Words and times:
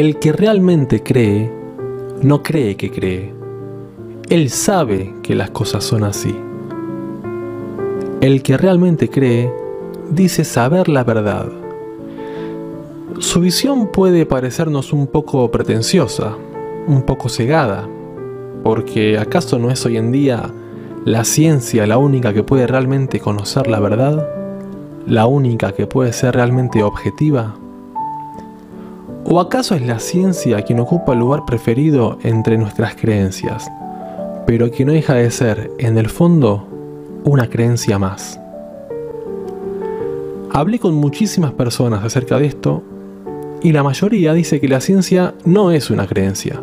El 0.00 0.18
que 0.18 0.32
realmente 0.32 1.02
cree, 1.02 1.52
no 2.22 2.42
cree 2.42 2.74
que 2.74 2.90
cree. 2.90 3.34
Él 4.30 4.48
sabe 4.48 5.12
que 5.22 5.34
las 5.34 5.50
cosas 5.50 5.84
son 5.84 6.04
así. 6.04 6.34
El 8.22 8.42
que 8.42 8.56
realmente 8.56 9.10
cree, 9.10 9.52
dice 10.10 10.44
saber 10.44 10.88
la 10.88 11.04
verdad. 11.04 11.48
Su 13.18 13.40
visión 13.40 13.92
puede 13.92 14.24
parecernos 14.24 14.94
un 14.94 15.06
poco 15.06 15.50
pretenciosa, 15.50 16.34
un 16.86 17.02
poco 17.02 17.28
cegada, 17.28 17.86
porque 18.64 19.18
¿acaso 19.18 19.58
no 19.58 19.70
es 19.70 19.84
hoy 19.84 19.98
en 19.98 20.12
día 20.12 20.50
la 21.04 21.24
ciencia 21.24 21.86
la 21.86 21.98
única 21.98 22.32
que 22.32 22.42
puede 22.42 22.66
realmente 22.66 23.20
conocer 23.20 23.66
la 23.66 23.80
verdad? 23.80 24.26
¿La 25.06 25.26
única 25.26 25.72
que 25.72 25.86
puede 25.86 26.14
ser 26.14 26.36
realmente 26.36 26.82
objetiva? 26.82 27.54
¿O 29.32 29.38
acaso 29.38 29.76
es 29.76 29.86
la 29.86 30.00
ciencia 30.00 30.60
quien 30.62 30.80
ocupa 30.80 31.12
el 31.12 31.20
lugar 31.20 31.44
preferido 31.44 32.18
entre 32.24 32.58
nuestras 32.58 32.96
creencias, 32.96 33.70
pero 34.44 34.72
que 34.72 34.84
no 34.84 34.90
deja 34.90 35.14
de 35.14 35.30
ser, 35.30 35.70
en 35.78 35.96
el 35.98 36.08
fondo, 36.08 36.66
una 37.22 37.48
creencia 37.48 37.96
más? 37.96 38.40
Hablé 40.50 40.80
con 40.80 40.96
muchísimas 40.96 41.52
personas 41.52 42.02
acerca 42.02 42.40
de 42.40 42.46
esto 42.46 42.82
y 43.62 43.70
la 43.70 43.84
mayoría 43.84 44.34
dice 44.34 44.60
que 44.60 44.66
la 44.66 44.80
ciencia 44.80 45.34
no 45.44 45.70
es 45.70 45.90
una 45.90 46.08
creencia, 46.08 46.60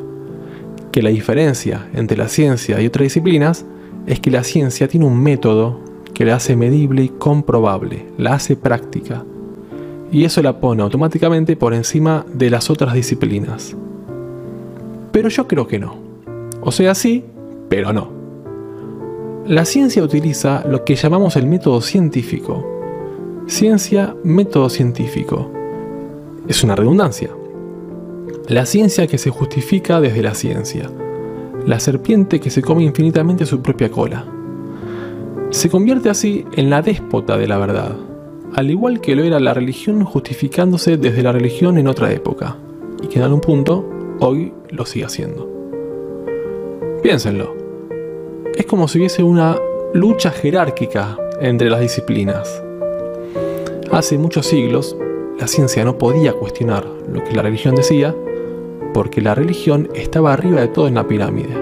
que 0.92 1.02
la 1.02 1.10
diferencia 1.10 1.88
entre 1.94 2.18
la 2.18 2.28
ciencia 2.28 2.82
y 2.82 2.88
otras 2.88 3.04
disciplinas 3.04 3.64
es 4.08 4.20
que 4.20 4.30
la 4.30 4.44
ciencia 4.44 4.90
tiene 4.90 5.06
un 5.06 5.18
método 5.18 5.80
que 6.14 6.26
la 6.26 6.36
hace 6.36 6.58
medible 6.58 7.02
y 7.02 7.08
comprobable, 7.08 8.08
la 8.18 8.34
hace 8.34 8.58
práctica, 8.58 9.24
y 10.12 10.24
eso 10.24 10.42
la 10.42 10.60
pone 10.60 10.84
automáticamente 10.84 11.56
por 11.56 11.74
encima 11.74 12.26
de 12.34 12.50
las 12.50 12.70
otras 12.70 12.94
disciplinas. 12.94 13.76
Pero 15.12 15.30
yo 15.30 15.48
creo 15.48 15.68
que 15.68 15.80
no. 15.80 15.96
O 16.62 16.72
sea, 16.72 16.96
sí, 16.96 17.26
pero 17.70 17.94
no. 17.94 18.10
La 19.46 19.66
ciencia 19.66 20.04
utiliza 20.04 20.66
lo 20.68 20.84
que 20.84 20.96
llamamos 20.96 21.36
el 21.36 21.48
método 21.48 21.82
científico. 21.82 22.66
Ciencia, 23.48 24.16
método 24.24 24.70
científico. 24.70 25.50
Es 26.48 26.64
una 26.64 26.76
redundancia. 26.76 27.30
La 28.48 28.66
ciencia 28.66 29.08
que 29.08 29.18
se 29.18 29.30
justifica 29.30 30.00
desde 30.02 30.22
la 30.22 30.34
ciencia. 30.34 30.90
La 31.66 31.80
serpiente 31.80 32.40
que 32.40 32.50
se 32.50 32.62
come 32.62 32.84
infinitamente 32.84 33.46
su 33.46 33.62
propia 33.62 33.90
cola. 33.90 34.26
Se 35.50 35.70
convierte 35.70 36.10
así 36.10 36.46
en 36.54 36.70
la 36.70 36.82
déspota 36.82 37.38
de 37.38 37.48
la 37.48 37.58
verdad, 37.58 37.96
al 38.56 38.72
igual 38.72 39.02
que 39.02 39.16
lo 39.16 39.24
era 39.24 39.40
la 39.40 39.54
religión 39.54 40.04
justificándose 40.04 40.98
desde 40.98 41.24
la 41.24 41.32
religión 41.32 41.78
en 41.78 41.88
otra 41.88 42.12
época, 42.12 42.58
y 43.02 43.08
que 43.08 43.20
en 43.20 43.26
algún 43.26 43.42
punto 43.42 43.86
hoy 44.20 44.54
lo 44.70 44.86
sigue 44.86 45.06
haciendo. 45.06 45.50
Piénsenlo. 47.04 47.56
Es 48.56 48.66
como 48.66 48.88
si 48.88 48.98
hubiese 48.98 49.24
una 49.24 49.58
lucha 49.94 50.32
jerárquica 50.32 51.18
entre 51.40 51.70
las 51.70 51.80
disciplinas. 51.80 52.64
Hace 53.92 54.18
muchos 54.18 54.48
siglos, 54.48 54.98
la 55.40 55.48
ciencia 55.48 55.86
no 55.86 55.98
podía 55.98 56.34
cuestionar 56.34 56.86
lo 57.12 57.24
que 57.24 57.36
la 57.36 57.44
religión 57.44 57.76
decía, 57.76 58.16
porque 58.94 59.22
la 59.22 59.36
religión 59.36 59.90
estaba 59.94 60.34
arriba 60.34 60.62
de 60.62 60.68
todo 60.70 60.88
en 60.88 60.96
la 60.96 61.08
pirámide. 61.08 61.56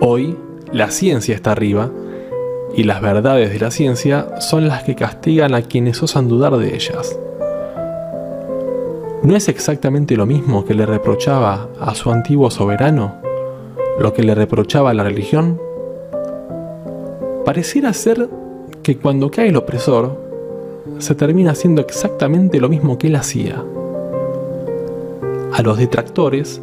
Hoy, 0.00 0.36
la 0.72 0.90
ciencia 0.90 1.34
está 1.34 1.52
arriba, 1.52 1.90
y 2.74 2.84
las 2.84 3.00
verdades 3.00 3.52
de 3.52 3.58
la 3.58 3.70
ciencia 3.70 4.40
son 4.40 4.68
las 4.68 4.82
que 4.84 4.94
castigan 4.94 5.54
a 5.54 5.62
quienes 5.62 6.02
osan 6.02 6.28
dudar 6.28 6.56
de 6.56 6.74
ellas. 6.74 7.18
¿No 9.22 9.36
es 9.36 9.48
exactamente 9.48 10.16
lo 10.16 10.26
mismo 10.26 10.64
que 10.64 10.74
le 10.74 10.84
reprochaba 10.84 11.68
a 11.80 11.94
su 11.94 12.10
antiguo 12.10 12.50
soberano 12.50 13.22
lo 13.98 14.12
que 14.12 14.22
le 14.22 14.34
reprochaba 14.34 14.90
a 14.90 14.94
la 14.94 15.04
religión? 15.04 15.60
Pareciera 17.44 17.92
ser 17.92 18.28
que 18.82 18.96
cuando 18.98 19.30
cae 19.30 19.48
el 19.48 19.56
opresor, 19.56 20.20
se 20.98 21.14
termina 21.14 21.52
haciendo 21.52 21.82
exactamente 21.82 22.60
lo 22.60 22.68
mismo 22.68 22.98
que 22.98 23.08
él 23.08 23.16
hacía. 23.16 23.62
A 25.52 25.62
los 25.62 25.78
detractores, 25.78 26.60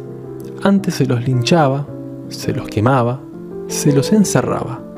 antes 0.62 0.94
se 0.96 1.06
los 1.06 1.24
linchaba, 1.24 1.86
se 2.28 2.52
los 2.52 2.68
quemaba, 2.68 3.20
se 3.68 3.92
los 3.92 4.12
encerraba. 4.12 4.89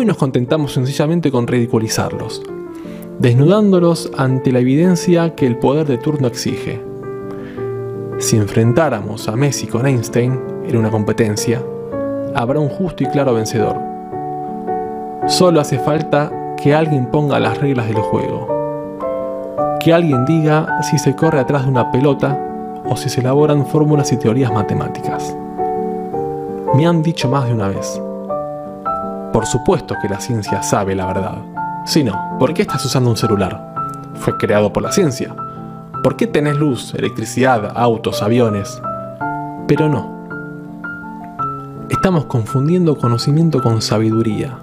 Hoy 0.00 0.06
nos 0.06 0.16
contentamos 0.16 0.72
sencillamente 0.72 1.30
con 1.30 1.46
ridiculizarlos, 1.46 2.40
desnudándolos 3.18 4.10
ante 4.16 4.50
la 4.50 4.60
evidencia 4.60 5.34
que 5.34 5.46
el 5.46 5.58
poder 5.58 5.86
de 5.86 5.98
turno 5.98 6.26
exige. 6.26 6.82
Si 8.16 8.38
enfrentáramos 8.38 9.28
a 9.28 9.36
Messi 9.36 9.66
con 9.66 9.86
Einstein 9.86 10.40
en 10.66 10.78
una 10.78 10.90
competencia, 10.90 11.62
habrá 12.34 12.60
un 12.60 12.70
justo 12.70 13.04
y 13.04 13.08
claro 13.08 13.34
vencedor. 13.34 13.76
Solo 15.28 15.60
hace 15.60 15.78
falta 15.78 16.32
que 16.56 16.74
alguien 16.74 17.10
ponga 17.10 17.38
las 17.38 17.58
reglas 17.58 17.86
del 17.88 17.98
juego. 17.98 18.48
Que 19.80 19.92
alguien 19.92 20.24
diga 20.24 20.80
si 20.80 20.98
se 20.98 21.14
corre 21.14 21.40
atrás 21.40 21.64
de 21.64 21.72
una 21.72 21.92
pelota 21.92 22.82
o 22.86 22.96
si 22.96 23.10
se 23.10 23.20
elaboran 23.20 23.66
fórmulas 23.66 24.10
y 24.12 24.16
teorías 24.16 24.50
matemáticas. 24.50 25.36
Me 26.74 26.86
han 26.86 27.02
dicho 27.02 27.28
más 27.28 27.46
de 27.46 27.52
una 27.52 27.68
vez. 27.68 28.00
Por 29.32 29.46
supuesto 29.46 29.94
que 30.02 30.08
la 30.08 30.20
ciencia 30.20 30.62
sabe 30.62 30.94
la 30.94 31.06
verdad. 31.06 31.38
Si 31.86 32.02
no, 32.02 32.36
¿por 32.38 32.52
qué 32.52 32.62
estás 32.62 32.84
usando 32.84 33.10
un 33.10 33.16
celular? 33.16 33.74
Fue 34.14 34.36
creado 34.36 34.72
por 34.72 34.82
la 34.82 34.92
ciencia. 34.92 35.34
¿Por 36.02 36.16
qué 36.16 36.26
tenés 36.26 36.56
luz, 36.56 36.94
electricidad, 36.94 37.72
autos, 37.76 38.22
aviones? 38.22 38.82
Pero 39.68 39.88
no. 39.88 40.20
Estamos 41.88 42.24
confundiendo 42.24 42.96
conocimiento 42.96 43.62
con 43.62 43.80
sabiduría. 43.82 44.58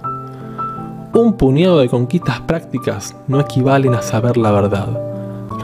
Un 1.14 1.34
puñado 1.34 1.78
de 1.78 1.88
conquistas 1.88 2.40
prácticas 2.40 3.16
no 3.26 3.40
equivalen 3.40 3.94
a 3.94 4.02
saber 4.02 4.36
la 4.36 4.50
verdad. 4.50 4.88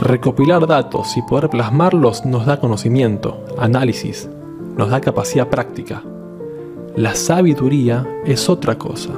Recopilar 0.01 0.67
datos 0.67 1.17
y 1.17 1.23
poder 1.23 1.51
plasmarlos 1.51 2.25
nos 2.25 2.47
da 2.47 2.59
conocimiento, 2.59 3.45
análisis, 3.59 4.29
nos 4.77 4.91
da 4.91 5.01
capacidad 5.01 5.49
práctica. 5.49 6.03
La 6.97 7.15
sabiduría 7.15 8.07
es 8.25 8.49
otra 8.49 8.79
cosa, 8.79 9.11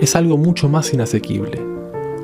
es 0.00 0.16
algo 0.16 0.36
mucho 0.36 0.68
más 0.68 0.92
inasequible. 0.94 1.60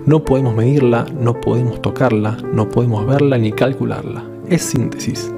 No 0.06 0.24
podemos 0.24 0.54
medirla, 0.54 1.06
no 1.18 1.40
podemos 1.40 1.82
tocarla, 1.82 2.36
no 2.52 2.68
podemos 2.68 3.06
verla 3.06 3.38
ni 3.38 3.52
calcularla. 3.52 4.24
Es 4.48 4.62
síntesis. 4.62 5.32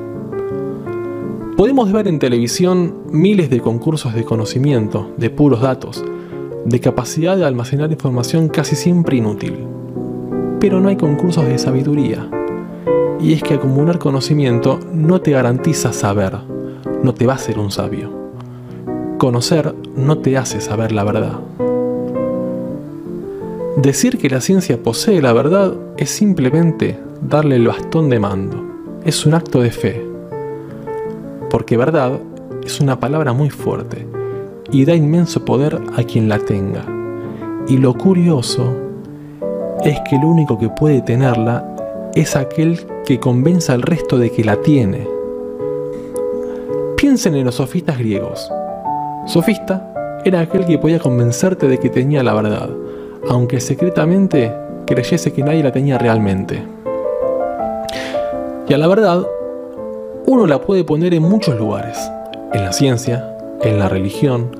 Podemos 1.56 1.90
ver 1.92 2.08
en 2.08 2.18
televisión 2.18 3.02
miles 3.10 3.50
de 3.50 3.60
concursos 3.60 4.14
de 4.14 4.24
conocimiento, 4.24 5.10
de 5.16 5.30
puros 5.30 5.60
datos, 5.60 6.04
de 6.64 6.80
capacidad 6.80 7.36
de 7.36 7.44
almacenar 7.44 7.90
información 7.90 8.48
casi 8.48 8.76
siempre 8.76 9.16
inútil 9.16 9.66
pero 10.60 10.78
no 10.78 10.90
hay 10.90 10.96
concursos 10.96 11.46
de 11.46 11.58
sabiduría. 11.58 12.28
Y 13.18 13.32
es 13.32 13.42
que 13.42 13.54
acumular 13.54 13.98
conocimiento 13.98 14.78
no 14.92 15.20
te 15.20 15.32
garantiza 15.32 15.92
saber, 15.92 16.36
no 17.02 17.14
te 17.14 17.26
va 17.26 17.32
a 17.32 17.36
hacer 17.36 17.58
un 17.58 17.70
sabio. 17.70 18.19
Conocer 19.20 19.74
no 19.96 20.16
te 20.16 20.38
hace 20.38 20.62
saber 20.62 20.92
la 20.92 21.04
verdad. 21.04 21.40
Decir 23.76 24.16
que 24.16 24.30
la 24.30 24.40
ciencia 24.40 24.82
posee 24.82 25.20
la 25.20 25.34
verdad 25.34 25.74
es 25.98 26.08
simplemente 26.08 26.98
darle 27.20 27.56
el 27.56 27.68
bastón 27.68 28.08
de 28.08 28.18
mando. 28.18 28.64
Es 29.04 29.26
un 29.26 29.34
acto 29.34 29.60
de 29.60 29.72
fe. 29.72 30.02
Porque 31.50 31.76
verdad 31.76 32.18
es 32.64 32.80
una 32.80 32.98
palabra 32.98 33.34
muy 33.34 33.50
fuerte 33.50 34.06
y 34.72 34.86
da 34.86 34.94
inmenso 34.94 35.44
poder 35.44 35.78
a 35.94 36.02
quien 36.02 36.30
la 36.30 36.38
tenga. 36.38 36.86
Y 37.68 37.76
lo 37.76 37.92
curioso 37.92 38.74
es 39.84 40.00
que 40.08 40.16
el 40.16 40.24
único 40.24 40.58
que 40.58 40.70
puede 40.70 41.02
tenerla 41.02 42.10
es 42.14 42.36
aquel 42.36 42.80
que 43.04 43.20
convenza 43.20 43.74
al 43.74 43.82
resto 43.82 44.16
de 44.16 44.30
que 44.32 44.44
la 44.44 44.56
tiene. 44.62 45.06
Piensen 46.96 47.34
en 47.34 47.44
los 47.44 47.56
sofistas 47.56 47.98
griegos. 47.98 48.50
Sofista 49.26 50.20
era 50.24 50.40
aquel 50.40 50.64
que 50.66 50.78
podía 50.78 50.98
convencerte 50.98 51.68
de 51.68 51.78
que 51.78 51.88
tenía 51.88 52.22
la 52.22 52.34
verdad, 52.34 52.70
aunque 53.28 53.60
secretamente 53.60 54.52
creyese 54.86 55.32
que 55.32 55.42
nadie 55.42 55.62
la 55.62 55.72
tenía 55.72 55.98
realmente. 55.98 56.62
Y 58.68 58.74
a 58.74 58.78
la 58.78 58.86
verdad, 58.86 59.26
uno 60.26 60.46
la 60.46 60.60
puede 60.60 60.84
poner 60.84 61.14
en 61.14 61.22
muchos 61.22 61.58
lugares, 61.58 61.98
en 62.52 62.64
la 62.64 62.72
ciencia, 62.72 63.36
en 63.62 63.78
la 63.78 63.88
religión, 63.88 64.56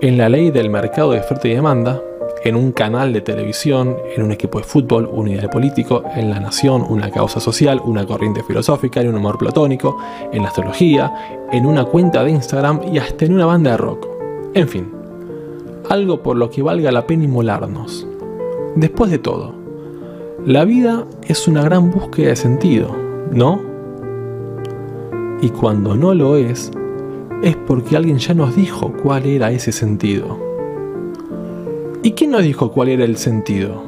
en 0.00 0.16
la 0.16 0.28
ley 0.28 0.50
del 0.50 0.70
mercado 0.70 1.12
de 1.12 1.20
oferta 1.20 1.48
y 1.48 1.54
demanda, 1.54 2.00
en 2.42 2.56
un 2.56 2.72
canal 2.72 3.12
de 3.12 3.20
televisión, 3.20 3.96
en 4.16 4.22
un 4.22 4.32
equipo 4.32 4.58
de 4.58 4.64
fútbol, 4.64 5.08
un 5.12 5.28
ideal 5.28 5.50
político, 5.50 6.02
en 6.14 6.30
la 6.30 6.40
nación, 6.40 6.84
una 6.88 7.10
causa 7.10 7.40
social, 7.40 7.80
una 7.84 8.06
corriente 8.06 8.42
filosófica, 8.42 9.00
en 9.00 9.08
un 9.08 9.16
amor 9.16 9.38
platónico, 9.38 9.98
en 10.32 10.42
la 10.42 10.48
astrología, 10.48 11.48
en 11.52 11.66
una 11.66 11.84
cuenta 11.84 12.24
de 12.24 12.30
Instagram 12.30 12.80
y 12.92 12.98
hasta 12.98 13.24
en 13.26 13.34
una 13.34 13.46
banda 13.46 13.72
de 13.72 13.76
rock. 13.76 14.08
En 14.54 14.68
fin, 14.68 14.90
algo 15.88 16.22
por 16.22 16.36
lo 16.36 16.50
que 16.50 16.62
valga 16.62 16.90
la 16.90 17.06
pena 17.06 17.24
inmolarnos. 17.24 18.06
Después 18.74 19.10
de 19.10 19.18
todo, 19.18 19.54
la 20.46 20.64
vida 20.64 21.06
es 21.26 21.46
una 21.46 21.62
gran 21.62 21.90
búsqueda 21.90 22.28
de 22.28 22.36
sentido, 22.36 22.96
¿no? 23.32 23.60
Y 25.42 25.50
cuando 25.50 25.94
no 25.94 26.14
lo 26.14 26.36
es, 26.36 26.70
es 27.42 27.56
porque 27.56 27.96
alguien 27.96 28.18
ya 28.18 28.34
nos 28.34 28.56
dijo 28.56 28.92
cuál 29.02 29.26
era 29.26 29.50
ese 29.50 29.72
sentido. 29.72 30.49
¿Y 32.02 32.12
quién 32.12 32.30
nos 32.30 32.42
dijo 32.42 32.72
cuál 32.72 32.88
era 32.88 33.04
el 33.04 33.18
sentido? 33.18 33.82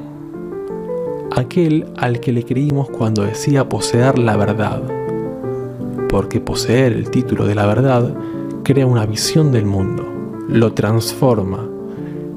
Aquel 1.34 1.86
al 1.96 2.20
que 2.20 2.30
le 2.30 2.44
creímos 2.44 2.90
cuando 2.90 3.22
decía 3.22 3.70
poseer 3.70 4.18
la 4.18 4.36
verdad. 4.36 4.82
Porque 6.10 6.38
poseer 6.38 6.92
el 6.92 7.08
título 7.08 7.46
de 7.46 7.54
la 7.54 7.64
verdad 7.64 8.14
crea 8.64 8.86
una 8.86 9.06
visión 9.06 9.50
del 9.50 9.64
mundo, 9.64 10.04
lo 10.46 10.74
transforma, 10.74 11.66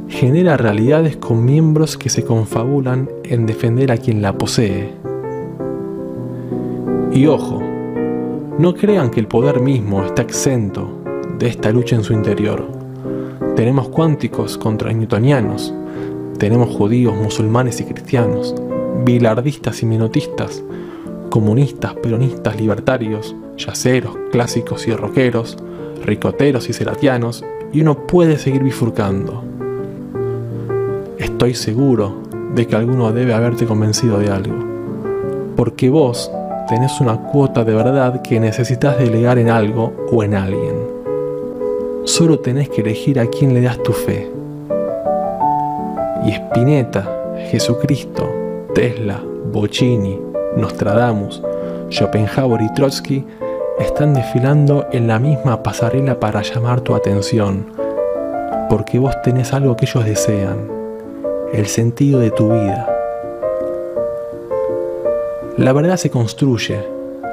genera 0.07 0.55
realidades 0.55 1.17
con 1.17 1.43
miembros 1.43 1.97
que 1.97 2.09
se 2.09 2.23
confabulan 2.23 3.09
en 3.25 3.45
defender 3.45 3.91
a 3.91 3.97
quien 3.97 4.21
la 4.21 4.37
posee. 4.37 4.93
Y 7.11 7.25
ojo, 7.27 7.61
no 8.57 8.73
crean 8.75 9.11
que 9.11 9.19
el 9.19 9.27
poder 9.27 9.59
mismo 9.59 10.05
está 10.05 10.21
exento 10.21 10.87
de 11.37 11.47
esta 11.47 11.69
lucha 11.71 11.97
en 11.97 12.03
su 12.05 12.13
interior. 12.13 12.74
Tenemos 13.55 13.87
cuánticos 13.87 14.57
contra 14.57 14.91
newtonianos, 14.91 15.73
tenemos 16.37 16.75
judíos, 16.75 17.15
musulmanes 17.15 17.79
y 17.79 17.85
cristianos, 17.85 18.53
bilardistas 19.05 19.81
y 19.81 19.85
minotistas, 19.85 20.61
comunistas, 21.29 21.93
peronistas, 21.93 22.59
libertarios, 22.59 23.33
yaceros, 23.57 24.17
clásicos 24.29 24.85
y 24.89 24.93
rockeros, 24.93 25.57
ricoteros 26.03 26.69
y 26.69 26.73
seratianos, 26.73 27.45
y 27.71 27.79
uno 27.79 28.05
puede 28.05 28.37
seguir 28.37 28.61
bifurcando. 28.61 29.41
Estoy 31.17 31.53
seguro 31.53 32.23
de 32.55 32.67
que 32.67 32.75
alguno 32.75 33.13
debe 33.13 33.33
haberte 33.33 33.65
convencido 33.65 34.19
de 34.19 34.31
algo, 34.31 34.55
porque 35.55 35.89
vos 35.89 36.29
tenés 36.67 36.99
una 36.99 37.15
cuota 37.15 37.63
de 37.63 37.73
verdad 37.73 38.21
que 38.21 38.37
necesitas 38.37 38.99
delegar 38.99 39.39
en 39.39 39.49
algo 39.49 39.93
o 40.11 40.23
en 40.23 40.35
alguien. 40.35 40.84
Solo 42.05 42.37
tenés 42.37 42.69
que 42.69 42.81
elegir 42.81 43.19
a 43.19 43.25
quién 43.25 43.55
le 43.55 43.61
das 43.61 43.81
tu 43.81 43.91
fe. 43.91 44.31
Y 46.23 46.31
Spinetta, 46.33 47.35
Jesucristo, 47.49 48.29
Tesla, 48.75 49.19
Bocini, 49.51 50.19
Nostradamus, 50.55 51.41
Schopenhauer 51.89 52.61
y 52.61 52.71
Trotsky 52.75 53.25
están 53.79 54.13
desfilando 54.13 54.85
en 54.91 55.07
la 55.07 55.17
misma 55.17 55.63
pasarela 55.63 56.19
para 56.19 56.43
llamar 56.43 56.81
tu 56.81 56.93
atención, 56.93 57.65
porque 58.69 58.99
vos 58.99 59.19
tenés 59.23 59.51
algo 59.51 59.75
que 59.75 59.85
ellos 59.85 60.05
desean, 60.05 60.69
el 61.53 61.65
sentido 61.65 62.19
de 62.19 62.29
tu 62.29 62.51
vida. 62.51 62.87
La 65.57 65.73
verdad 65.73 65.97
se 65.97 66.11
construye, 66.11 66.85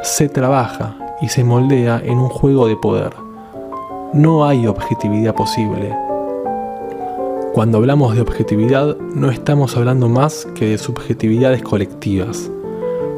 se 0.02 0.30
trabaja 0.30 0.96
y 1.20 1.28
se 1.28 1.44
moldea 1.44 2.00
en 2.02 2.18
un 2.18 2.30
juego 2.30 2.66
de 2.66 2.76
poder. 2.76 3.21
No 4.12 4.44
hay 4.44 4.66
objetividad 4.66 5.34
posible. 5.34 5.96
Cuando 7.54 7.78
hablamos 7.78 8.14
de 8.14 8.20
objetividad 8.20 8.94
no 8.98 9.30
estamos 9.30 9.74
hablando 9.74 10.10
más 10.10 10.46
que 10.54 10.66
de 10.66 10.76
subjetividades 10.76 11.62
colectivas, 11.62 12.50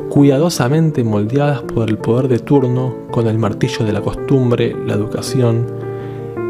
cuidadosamente 0.09 1.03
moldeadas 1.03 1.63
por 1.63 1.91
el 1.91 1.99
poder 1.99 2.29
de 2.29 2.39
turno 2.39 2.95
con 3.11 3.27
el 3.27 3.39
martillo 3.39 3.85
de 3.85 3.93
la 3.93 4.03
costumbre, 4.03 4.77
la 4.87 4.95
educación 4.95 5.67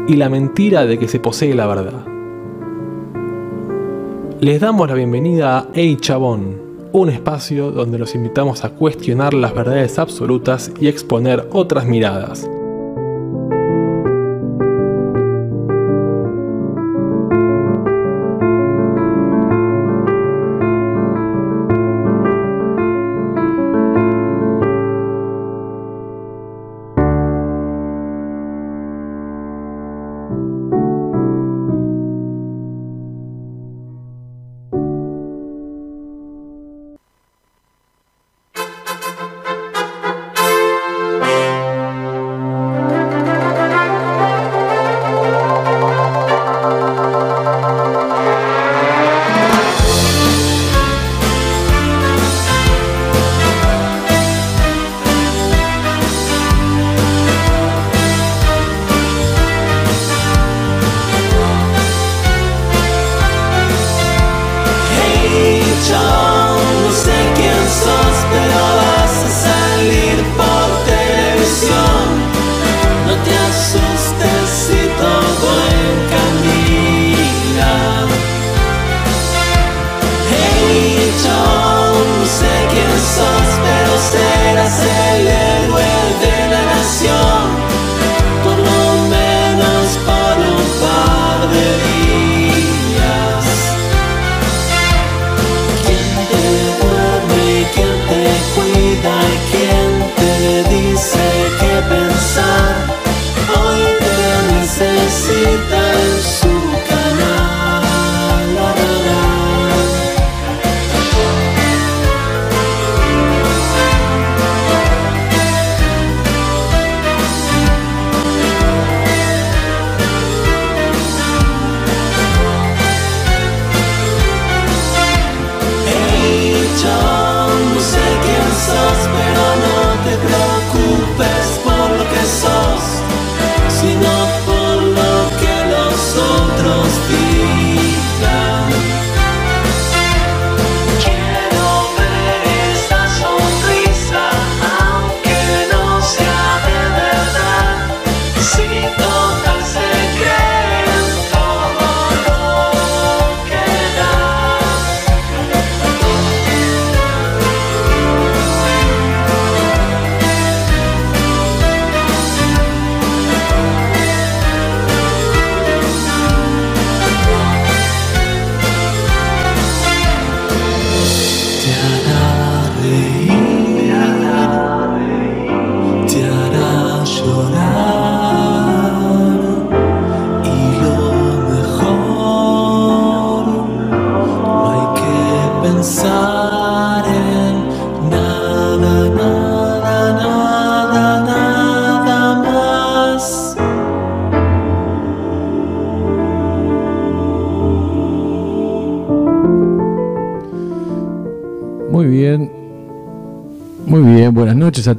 y 0.07 0.15
la 0.15 0.29
mentira 0.29 0.85
de 0.85 0.99
que 0.99 1.07
se 1.07 1.19
posee 1.19 1.55
la 1.55 1.65
verdad. 1.65 2.05
Les 4.41 4.61
damos 4.61 4.87
la 4.87 4.93
bienvenida 4.93 5.57
a 5.57 5.67
Hey 5.73 5.97
un 6.91 7.09
espacio 7.09 7.71
donde 7.71 7.97
los 7.97 8.13
invitamos 8.13 8.63
a 8.63 8.69
cuestionar 8.69 9.33
las 9.33 9.55
verdades 9.55 9.97
absolutas 9.97 10.71
y 10.79 10.87
exponer 10.87 11.49
otras 11.51 11.87
miradas. 11.87 12.47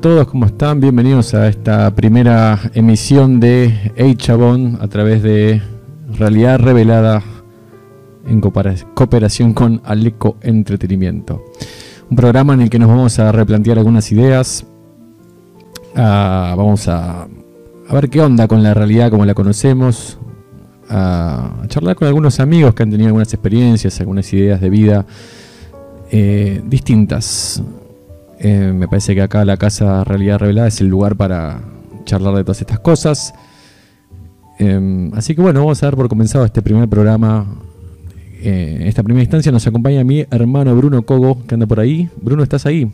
Todos, 0.07 0.29
¿cómo 0.29 0.47
están? 0.47 0.79
Bienvenidos 0.79 1.35
a 1.35 1.49
esta 1.49 1.93
primera 1.93 2.61
emisión 2.75 3.41
de 3.41 3.91
Hey 3.97 4.15
Chabón 4.15 4.79
a 4.81 4.87
través 4.87 5.21
de 5.21 5.61
Realidad 6.17 6.61
Revelada 6.61 7.25
en 8.25 8.41
cooperación 8.41 9.53
con 9.53 9.83
Aleco 9.85 10.37
Entretenimiento. 10.43 11.43
Un 12.09 12.17
programa 12.17 12.55
en 12.55 12.61
el 12.61 12.71
que 12.71 12.79
nos 12.79 12.89
vamos 12.89 13.19
a 13.19 13.33
replantear 13.33 13.79
algunas 13.79 14.13
ideas, 14.13 14.65
vamos 15.97 16.87
a, 16.87 17.27
ver 17.91 18.09
qué 18.09 18.21
onda 18.21 18.47
con 18.47 18.63
la 18.63 18.75
realidad 18.75 19.11
como 19.11 19.27
la 19.27 19.35
conocemos, 19.35 20.19
a, 20.89 21.65
charlar 21.67 21.97
con 21.97 22.07
algunos 22.07 22.39
amigos 22.39 22.77
que 22.77 22.85
han 22.85 22.93
tenido 22.93 23.09
algunas 23.09 23.35
experiencias, 23.35 23.99
algunas 23.99 24.33
ideas 24.33 24.61
de 24.61 24.71
vida 24.71 25.05
eh, 26.13 26.63
distintas. 26.65 27.61
Eh, 28.39 28.73
me 28.75 28.87
parece 28.87 29.15
que 29.15 29.23
acá 29.23 29.45
la 29.45 29.57
Casa 29.57 30.05
Realidad 30.05 30.39
Revelada 30.39 30.69
es 30.69 30.81
el 30.81 30.89
lugar 30.89 31.17
para 31.17 31.63
charlar 32.05 32.35
de 32.35 32.45
todas 32.45 32.61
estas 32.61 32.81
cosas. 32.81 33.35
Em, 34.59 35.13
así 35.15 35.35
que 35.35 35.43
bueno, 35.43 35.61
vamos 35.61 35.83
a 35.83 35.87
dar 35.87 35.97
por 35.97 36.09
comenzado 36.09 36.45
este 36.45 36.63
primer 36.63 36.89
programa. 36.89 37.47
Eh, 38.43 38.79
en 38.81 38.87
esta 38.87 39.03
primera 39.03 39.23
instancia 39.23 39.51
nos 39.51 39.67
acompaña 39.67 40.05
mi 40.05 40.25
hermano 40.31 40.75
Bruno 40.77 41.03
Cogo, 41.03 41.47
que 41.47 41.55
anda 41.55 41.67
por 41.67 41.81
ahí. 41.81 42.09
Bruno, 42.21 42.43
¿estás 42.43 42.67
ahí? 42.67 42.91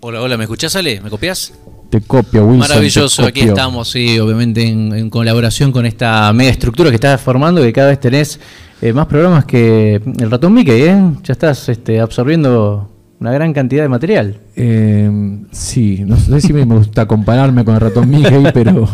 Hola, 0.00 0.22
hola, 0.22 0.36
¿me 0.36 0.44
escuchás, 0.44 0.76
Ale? 0.76 1.00
¿Me 1.00 1.10
copias? 1.10 1.52
Te 1.90 2.00
copio, 2.00 2.44
Wilson. 2.44 2.58
Maravilloso, 2.58 3.24
aquí 3.24 3.40
estamos, 3.40 3.90
sí, 3.90 4.18
obviamente 4.18 4.62
en, 4.62 5.08
colaboración 5.08 5.72
con 5.72 5.86
esta 5.86 6.30
media 6.34 6.50
estructura 6.50 6.90
que 6.90 6.96
estás 6.96 7.20
formando, 7.20 7.62
que 7.62 7.72
cada 7.72 7.88
vez 7.88 7.98
tenés 7.98 8.38
eh, 8.82 8.92
más 8.92 9.06
programas 9.06 9.46
que 9.46 9.94
el 10.18 10.30
ratón 10.30 10.52
Mickey, 10.52 10.82
¿eh? 10.82 11.02
Ya 11.24 11.32
estás 11.32 11.68
este, 11.68 11.98
absorbiendo 11.98 12.90
una 13.20 13.32
gran 13.32 13.52
cantidad 13.52 13.82
de 13.82 13.88
material. 13.88 14.36
Eh, 14.54 15.38
sí, 15.50 16.04
no 16.06 16.16
sé 16.16 16.40
si 16.40 16.52
me 16.52 16.64
gusta 16.64 17.06
compararme 17.06 17.64
con 17.64 17.74
el 17.74 17.80
ratón 17.80 18.08
Mickey, 18.08 18.44
pero, 18.54 18.88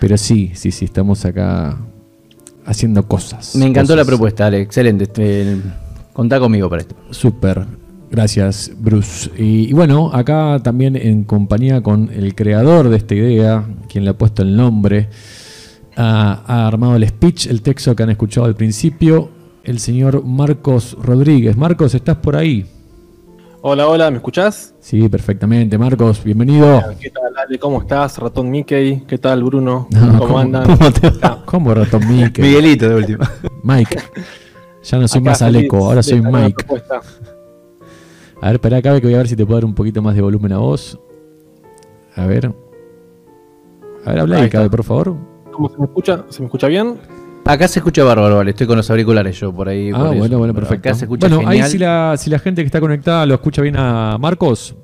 pero 0.00 0.16
sí, 0.16 0.52
sí, 0.54 0.70
sí, 0.70 0.84
estamos 0.84 1.24
acá 1.24 1.78
haciendo 2.64 3.06
cosas. 3.06 3.56
Me 3.56 3.66
encantó 3.66 3.96
la 3.96 4.04
propuesta, 4.04 4.46
Ale, 4.46 4.60
excelente. 4.60 5.04
Este, 5.04 5.56
contá 6.12 6.38
conmigo 6.38 6.68
para 6.68 6.82
esto. 6.82 6.94
Súper, 7.10 7.66
gracias 8.10 8.70
Bruce. 8.78 9.30
Y, 9.36 9.72
bueno, 9.72 10.10
acá 10.12 10.60
también 10.62 10.94
en 10.94 11.24
compañía 11.24 11.82
con 11.82 12.10
el 12.12 12.34
creador 12.34 12.90
de 12.90 12.96
esta 12.98 13.14
idea, 13.14 13.64
quien 13.88 14.04
le 14.04 14.10
ha 14.10 14.18
puesto 14.18 14.42
el 14.42 14.56
nombre, 14.56 15.08
ha 15.96 16.66
armado 16.68 16.94
el 16.94 17.08
speech, 17.08 17.46
el 17.46 17.60
texto 17.60 17.96
que 17.96 18.04
han 18.04 18.10
escuchado 18.10 18.46
al 18.46 18.54
principio, 18.54 19.30
el 19.68 19.78
señor 19.80 20.24
Marcos 20.24 20.96
Rodríguez. 20.98 21.54
Marcos, 21.54 21.94
¿estás 21.94 22.16
por 22.16 22.36
ahí? 22.36 22.66
Hola, 23.60 23.86
hola, 23.86 24.10
¿me 24.10 24.16
escuchás? 24.16 24.74
Sí, 24.80 25.10
perfectamente. 25.10 25.76
Marcos, 25.76 26.24
bienvenido. 26.24 26.82
¿Qué 26.98 27.10
tal, 27.10 27.36
Ale? 27.36 27.58
¿Cómo 27.58 27.82
estás? 27.82 28.16
Ratón 28.16 28.50
Mickey. 28.50 29.02
¿Qué 29.06 29.18
tal, 29.18 29.44
Bruno? 29.44 29.86
¿Cómo, 30.18 30.38
andan? 30.38 30.64
¿Cómo, 31.44 31.74
Ratón 31.74 32.08
Mickey? 32.08 32.42
Miguelito, 32.42 32.88
de 32.88 32.94
último. 32.94 33.24
Mike. 33.62 33.98
Ya 34.84 34.98
no 34.98 35.06
soy 35.06 35.20
más 35.20 35.42
Aleco, 35.42 35.76
ahora 35.84 36.02
soy 36.02 36.22
Mike. 36.22 36.64
A 38.40 38.46
ver, 38.46 38.54
espera 38.54 38.78
acá 38.78 38.98
que 38.98 39.06
voy 39.06 39.14
a 39.14 39.18
ver 39.18 39.28
si 39.28 39.36
te 39.36 39.44
puedo 39.44 39.58
dar 39.58 39.66
un 39.66 39.74
poquito 39.74 40.00
más 40.00 40.14
de 40.14 40.22
volumen 40.22 40.52
a 40.52 40.58
vos. 40.58 40.98
A 42.16 42.24
ver. 42.24 42.54
A 44.06 44.12
ver, 44.12 44.20
habla 44.20 44.38
ahí, 44.38 44.68
por 44.70 44.82
favor. 44.82 45.14
¿Cómo 45.52 45.68
se 45.68 45.76
me 45.76 45.84
escucha? 45.84 46.24
¿Se 46.30 46.40
me 46.40 46.46
escucha 46.46 46.68
bien? 46.68 46.96
Acá 47.48 47.66
se 47.66 47.78
escucha 47.78 48.04
bárbaro, 48.04 48.36
vale. 48.36 48.50
Estoy 48.50 48.66
con 48.66 48.76
los 48.76 48.90
auriculares 48.90 49.40
yo 49.40 49.54
por 49.54 49.70
ahí. 49.70 49.90
Ah, 49.94 50.12
bueno, 50.14 50.36
bueno, 50.36 50.52
perfecto. 50.52 50.86
Acá 50.86 50.94
se 50.94 51.06
escucha 51.06 51.28
bueno, 51.28 51.48
ahí 51.48 51.62
si 51.62 51.78
la, 51.78 52.14
si 52.18 52.28
la 52.28 52.38
gente 52.38 52.60
que 52.60 52.66
está 52.66 52.78
conectada 52.78 53.24
lo 53.24 53.32
escucha 53.32 53.62
bien 53.62 53.74
a 53.78 54.18
Marcos, 54.18 54.76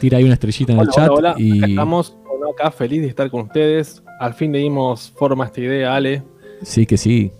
tira 0.00 0.16
ahí 0.16 0.24
una 0.24 0.32
estrellita 0.32 0.72
en 0.72 0.78
el 0.80 0.88
chat. 0.88 1.10
Hola, 1.10 1.34
y... 1.36 1.58
acá 1.58 1.66
estamos 1.66 2.16
acá 2.54 2.70
feliz 2.70 3.02
de 3.02 3.08
estar 3.08 3.30
con 3.30 3.42
ustedes. 3.42 4.02
Al 4.18 4.32
fin 4.32 4.50
le 4.50 4.60
dimos 4.60 5.12
forma 5.14 5.44
a 5.44 5.48
esta 5.48 5.60
idea, 5.60 5.94
Ale. 5.94 6.22
Sí, 6.62 6.86
que 6.86 6.96
sí. 6.96 7.30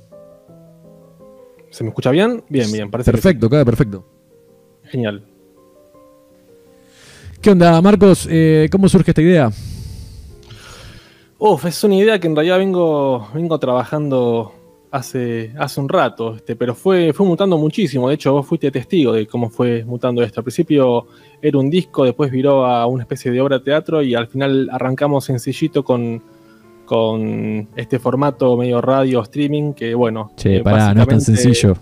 ¿Se 1.71 1.83
me 1.83 1.89
escucha 1.89 2.11
bien? 2.11 2.45
Bien, 2.51 2.71
bien, 2.71 2.91
parece 2.91 3.11
Perfecto, 3.11 3.49
queda 3.49 3.65
perfecto. 3.65 4.07
Genial. 4.85 5.25
¿Qué 7.41 7.51
onda, 7.51 7.81
Marcos? 7.81 8.29
Eh, 8.31 8.69
¿Cómo 8.71 8.91
surge 8.91 9.13
esta 9.13 9.23
idea? 9.23 9.51
Uf, 11.39 11.67
es 11.67 11.85
una 11.85 11.97
idea 11.97 12.19
que 12.19 12.27
en 12.27 12.35
realidad 12.35 12.59
vengo, 12.59 13.29
vengo 13.35 13.59
trabajando 13.59 14.53
hace, 14.91 15.53
hace 15.59 15.81
un 15.81 15.89
rato, 15.89 16.37
este, 16.37 16.57
pero 16.57 16.75
fue, 16.75 17.13
fue 17.13 17.27
mutando 17.27 17.59
muchísimo. 17.59 18.09
De 18.09 18.15
hecho, 18.15 18.33
vos 18.33 18.47
fuiste 18.47 18.71
testigo 18.71 19.13
de 19.13 19.27
cómo 19.27 19.51
fue 19.51 19.85
mutando 19.85 20.23
esto. 20.23 20.41
Al 20.41 20.45
principio 20.45 21.07
era 21.43 21.59
un 21.59 21.69
disco, 21.69 22.05
después 22.05 22.31
viró 22.31 22.65
a 22.65 22.87
una 22.87 23.03
especie 23.03 23.31
de 23.31 23.41
obra 23.41 23.59
de 23.59 23.65
teatro 23.65 24.03
y 24.03 24.15
al 24.15 24.29
final 24.29 24.69
arrancamos 24.73 25.25
sencillito 25.25 25.85
con, 25.85 26.23
con 26.87 27.69
este 27.77 27.99
formato 27.99 28.57
medio 28.57 28.81
radio 28.81 29.23
streaming 29.23 29.75
que, 29.75 29.95
bueno. 29.95 30.33
Che, 30.37 30.63
pará, 30.63 30.95
no 30.95 31.03
es 31.03 31.09
tan 31.09 31.21
sencillo. 31.21 31.77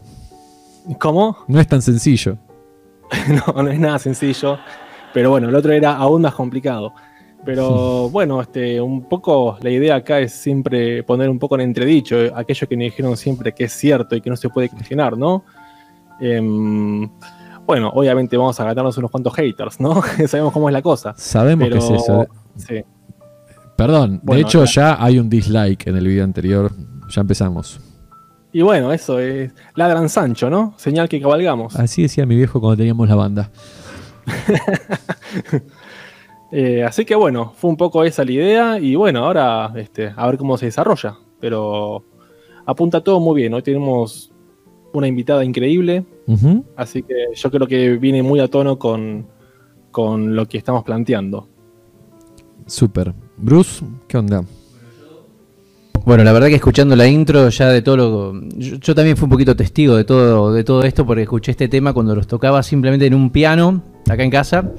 ¿Cómo? 0.98 1.38
No 1.46 1.60
es 1.60 1.68
tan 1.68 1.80
sencillo. 1.80 2.36
no, 3.46 3.62
no 3.62 3.70
es 3.70 3.78
nada 3.78 3.98
sencillo. 4.00 4.58
Pero 5.12 5.30
bueno, 5.30 5.48
el 5.48 5.54
otro 5.54 5.72
era 5.72 5.94
aún 5.94 6.22
más 6.22 6.34
complicado. 6.34 6.92
Pero 7.44 8.08
bueno, 8.08 8.40
este, 8.40 8.80
un 8.80 9.06
poco 9.08 9.58
la 9.60 9.70
idea 9.70 9.96
acá 9.96 10.18
es 10.18 10.32
siempre 10.32 11.02
poner 11.02 11.28
un 11.28 11.38
poco 11.38 11.56
en 11.56 11.62
entredicho 11.62 12.16
eh, 12.16 12.32
aquello 12.34 12.66
que 12.66 12.76
me 12.76 12.84
dijeron 12.84 13.16
siempre 13.16 13.52
que 13.52 13.64
es 13.64 13.72
cierto 13.72 14.16
y 14.16 14.20
que 14.20 14.30
no 14.30 14.36
se 14.36 14.48
puede 14.48 14.70
cuestionar, 14.70 15.18
¿no? 15.18 15.44
Em, 16.20 17.08
bueno, 17.66 17.90
obviamente 17.90 18.36
vamos 18.36 18.58
a 18.60 18.64
ganarnos 18.64 18.96
unos 18.96 19.10
cuantos 19.10 19.34
haters, 19.34 19.78
¿no? 19.78 20.00
Sabemos 20.26 20.52
cómo 20.52 20.68
es 20.68 20.72
la 20.72 20.82
cosa. 20.82 21.14
Sabemos 21.16 21.68
que 21.68 21.78
es 21.78 21.90
eso. 21.90 22.22
¿eh? 22.22 22.28
Sí. 22.56 22.84
Perdón, 23.76 24.20
de 24.22 24.40
hecho 24.40 24.64
ya 24.64 25.02
hay 25.02 25.18
un 25.18 25.28
dislike 25.28 25.86
en 25.88 25.96
el 25.96 26.06
video 26.06 26.24
anterior. 26.24 26.72
Ya 27.10 27.20
empezamos. 27.20 27.80
Y 28.52 28.62
bueno, 28.62 28.92
eso 28.92 29.18
es 29.18 29.52
ladran 29.74 30.08
Sancho, 30.08 30.48
¿no? 30.48 30.74
Señal 30.76 31.08
que 31.08 31.20
cabalgamos. 31.20 31.74
Así 31.76 32.02
decía 32.02 32.24
mi 32.24 32.36
viejo 32.36 32.60
cuando 32.60 32.76
teníamos 32.76 33.08
la 33.08 33.16
banda. 33.16 33.50
Eh, 36.52 36.84
así 36.84 37.04
que 37.04 37.14
bueno, 37.14 37.52
fue 37.56 37.70
un 37.70 37.76
poco 37.76 38.04
esa 38.04 38.24
la 38.24 38.32
idea 38.32 38.78
y 38.78 38.94
bueno, 38.94 39.24
ahora 39.24 39.72
este, 39.76 40.12
a 40.14 40.26
ver 40.26 40.38
cómo 40.38 40.56
se 40.56 40.66
desarrolla. 40.66 41.16
Pero 41.40 42.04
apunta 42.66 43.02
todo 43.02 43.20
muy 43.20 43.42
bien. 43.42 43.54
Hoy 43.54 43.62
tenemos 43.62 44.30
una 44.92 45.08
invitada 45.08 45.44
increíble, 45.44 46.04
así 46.76 47.02
que 47.02 47.14
yo 47.34 47.50
creo 47.50 47.66
que 47.66 47.96
viene 47.96 48.22
muy 48.22 48.38
a 48.38 48.48
tono 48.48 48.78
con, 48.78 49.26
lo 49.96 50.46
que 50.46 50.58
estamos 50.58 50.84
planteando. 50.84 51.48
Super. 52.66 53.12
Bruce, 53.36 53.84
¿qué 54.06 54.16
onda? 54.16 54.44
Bueno, 56.04 56.22
la 56.22 56.32
verdad 56.32 56.48
que 56.48 56.54
escuchando 56.54 56.94
la 56.94 57.08
intro 57.08 57.48
ya 57.48 57.68
de 57.70 57.82
todo 57.82 57.96
lo... 57.96 58.40
Yo, 58.56 58.76
yo, 58.76 58.94
también 58.94 59.16
fui 59.16 59.24
un 59.24 59.30
poquito 59.30 59.56
testigo 59.56 59.96
de 59.96 60.04
todo, 60.04 60.52
de 60.52 60.62
todo 60.62 60.82
esto 60.84 61.04
porque 61.04 61.22
escuché 61.22 61.50
este 61.50 61.66
tema 61.66 61.92
cuando 61.92 62.14
los 62.14 62.26
tocaba 62.26 62.62
simplemente 62.62 63.06
en 63.06 63.14
un 63.14 63.30
piano 63.30 63.82
acá 64.08 64.22
en 64.22 64.30
casa 64.30 64.70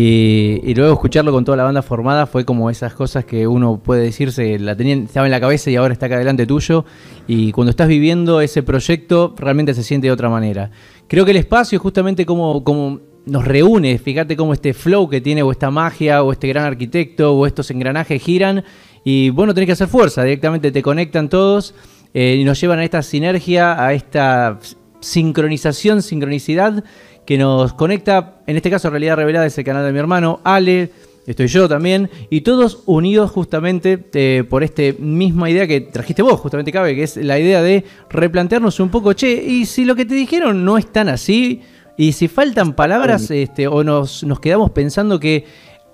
y, 0.00 0.74
luego 0.74 0.92
escucharlo 0.92 1.32
con 1.32 1.44
toda 1.44 1.56
la 1.56 1.64
banda 1.64 1.82
formada 1.82 2.26
fue 2.26 2.44
como 2.44 2.70
esas 2.70 2.94
cosas 2.94 3.24
que 3.24 3.48
uno 3.48 3.80
puede 3.82 4.04
decirse, 4.04 4.56
la 4.60 4.76
tenía, 4.76 4.94
estaba 4.94 5.26
en 5.26 5.32
la 5.32 5.40
cabeza 5.40 5.72
y 5.72 5.76
ahora 5.76 5.92
está 5.92 6.06
acá 6.06 6.16
delante 6.16 6.46
tuyo. 6.46 6.84
Y 7.26 7.50
cuando 7.50 7.70
estás 7.70 7.88
viviendo 7.88 8.40
ese 8.40 8.62
proyecto, 8.62 9.34
realmente 9.36 9.74
se 9.74 9.82
siente 9.82 10.06
de 10.06 10.12
otra 10.12 10.28
manera. 10.28 10.70
Creo 11.08 11.24
que 11.24 11.32
el 11.32 11.38
espacio 11.38 11.78
es 11.78 11.82
justamente 11.82 12.24
como, 12.24 12.62
como 12.62 13.00
nos 13.26 13.44
reúne, 13.44 13.98
fíjate 13.98 14.36
cómo 14.36 14.52
este 14.52 14.72
flow 14.72 15.08
que 15.08 15.20
tiene, 15.20 15.42
o 15.42 15.50
esta 15.50 15.68
magia, 15.68 16.22
o 16.22 16.30
este 16.30 16.46
gran 16.46 16.64
arquitecto, 16.64 17.34
o 17.34 17.44
estos 17.44 17.68
engranajes 17.72 18.22
giran. 18.22 18.62
Y 19.02 19.30
bueno, 19.30 19.52
tenés 19.52 19.66
que 19.66 19.72
hacer 19.72 19.88
fuerza, 19.88 20.22
directamente 20.22 20.70
te 20.70 20.80
conectan 20.80 21.28
todos 21.28 21.74
eh, 22.14 22.36
y 22.38 22.44
nos 22.44 22.60
llevan 22.60 22.78
a 22.78 22.84
esta 22.84 23.02
sinergia, 23.02 23.84
a 23.84 23.94
esta 23.94 24.60
sincronización, 25.00 26.02
sincronicidad 26.02 26.84
que 27.28 27.36
nos 27.36 27.74
conecta, 27.74 28.36
en 28.46 28.56
este 28.56 28.70
caso 28.70 28.88
Realidad 28.88 29.16
Revelada 29.16 29.44
es 29.44 29.58
el 29.58 29.62
canal 29.62 29.84
de 29.84 29.92
mi 29.92 29.98
hermano, 29.98 30.40
Ale, 30.44 30.88
estoy 31.26 31.46
yo 31.48 31.68
también, 31.68 32.08
y 32.30 32.40
todos 32.40 32.84
unidos 32.86 33.30
justamente 33.30 34.08
eh, 34.14 34.44
por 34.48 34.64
esta 34.64 34.80
misma 34.98 35.50
idea 35.50 35.66
que 35.66 35.82
trajiste 35.82 36.22
vos, 36.22 36.40
justamente 36.40 36.72
cabe, 36.72 36.94
que 36.94 37.02
es 37.02 37.18
la 37.18 37.38
idea 37.38 37.60
de 37.60 37.84
replantearnos 38.08 38.80
un 38.80 38.88
poco, 38.88 39.12
che, 39.12 39.44
y 39.44 39.66
si 39.66 39.84
lo 39.84 39.94
que 39.94 40.06
te 40.06 40.14
dijeron 40.14 40.64
no 40.64 40.78
es 40.78 40.90
tan 40.90 41.10
así, 41.10 41.60
y 41.98 42.12
si 42.12 42.28
faltan 42.28 42.72
palabras, 42.72 43.30
este, 43.30 43.68
o 43.68 43.84
nos, 43.84 44.24
nos 44.24 44.40
quedamos 44.40 44.70
pensando 44.70 45.20
que 45.20 45.44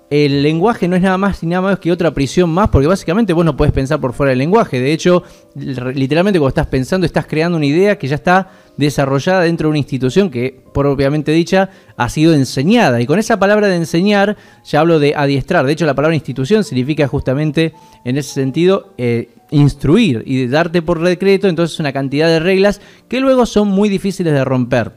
el 0.09 0.41
lenguaje 0.41 0.87
no 0.87 0.95
es 0.95 1.01
nada 1.01 1.17
más 1.17 1.43
ni 1.43 1.49
nada 1.49 1.63
más 1.63 1.79
que 1.79 1.91
otra 1.91 2.11
prisión 2.11 2.49
más, 2.49 2.69
porque 2.69 2.87
básicamente 2.87 3.33
vos 3.33 3.43
no 3.43 3.57
puedes 3.57 3.73
pensar 3.73 3.99
por 3.99 4.13
fuera 4.13 4.29
del 4.29 4.39
lenguaje. 4.39 4.79
De 4.79 4.93
hecho, 4.93 5.23
literalmente 5.55 6.39
cuando 6.39 6.49
estás 6.49 6.67
pensando, 6.67 7.05
estás 7.05 7.25
creando 7.25 7.57
una 7.57 7.65
idea 7.65 7.97
que 7.97 8.07
ya 8.07 8.15
está 8.15 8.49
desarrollada 8.77 9.41
dentro 9.41 9.67
de 9.67 9.71
una 9.71 9.77
institución 9.79 10.29
que, 10.29 10.63
propiamente 10.73 11.31
dicha, 11.31 11.69
ha 11.97 12.09
sido 12.09 12.33
enseñada. 12.33 13.01
Y 13.01 13.05
con 13.05 13.19
esa 13.19 13.39
palabra 13.39 13.67
de 13.67 13.75
enseñar, 13.75 14.37
ya 14.63 14.81
hablo 14.81 14.99
de 14.99 15.13
adiestrar. 15.15 15.65
De 15.65 15.73
hecho, 15.73 15.85
la 15.85 15.93
palabra 15.93 16.15
institución 16.15 16.63
significa 16.63 17.07
justamente, 17.07 17.73
en 18.03 18.17
ese 18.17 18.33
sentido, 18.33 18.93
eh, 18.97 19.29
instruir 19.51 20.23
y 20.25 20.47
darte 20.47 20.81
por 20.81 21.01
decreto, 21.01 21.47
entonces 21.47 21.79
una 21.79 21.93
cantidad 21.93 22.27
de 22.27 22.39
reglas 22.39 22.81
que 23.07 23.19
luego 23.19 23.45
son 23.45 23.67
muy 23.67 23.89
difíciles 23.89 24.33
de 24.33 24.43
romper. 24.43 24.91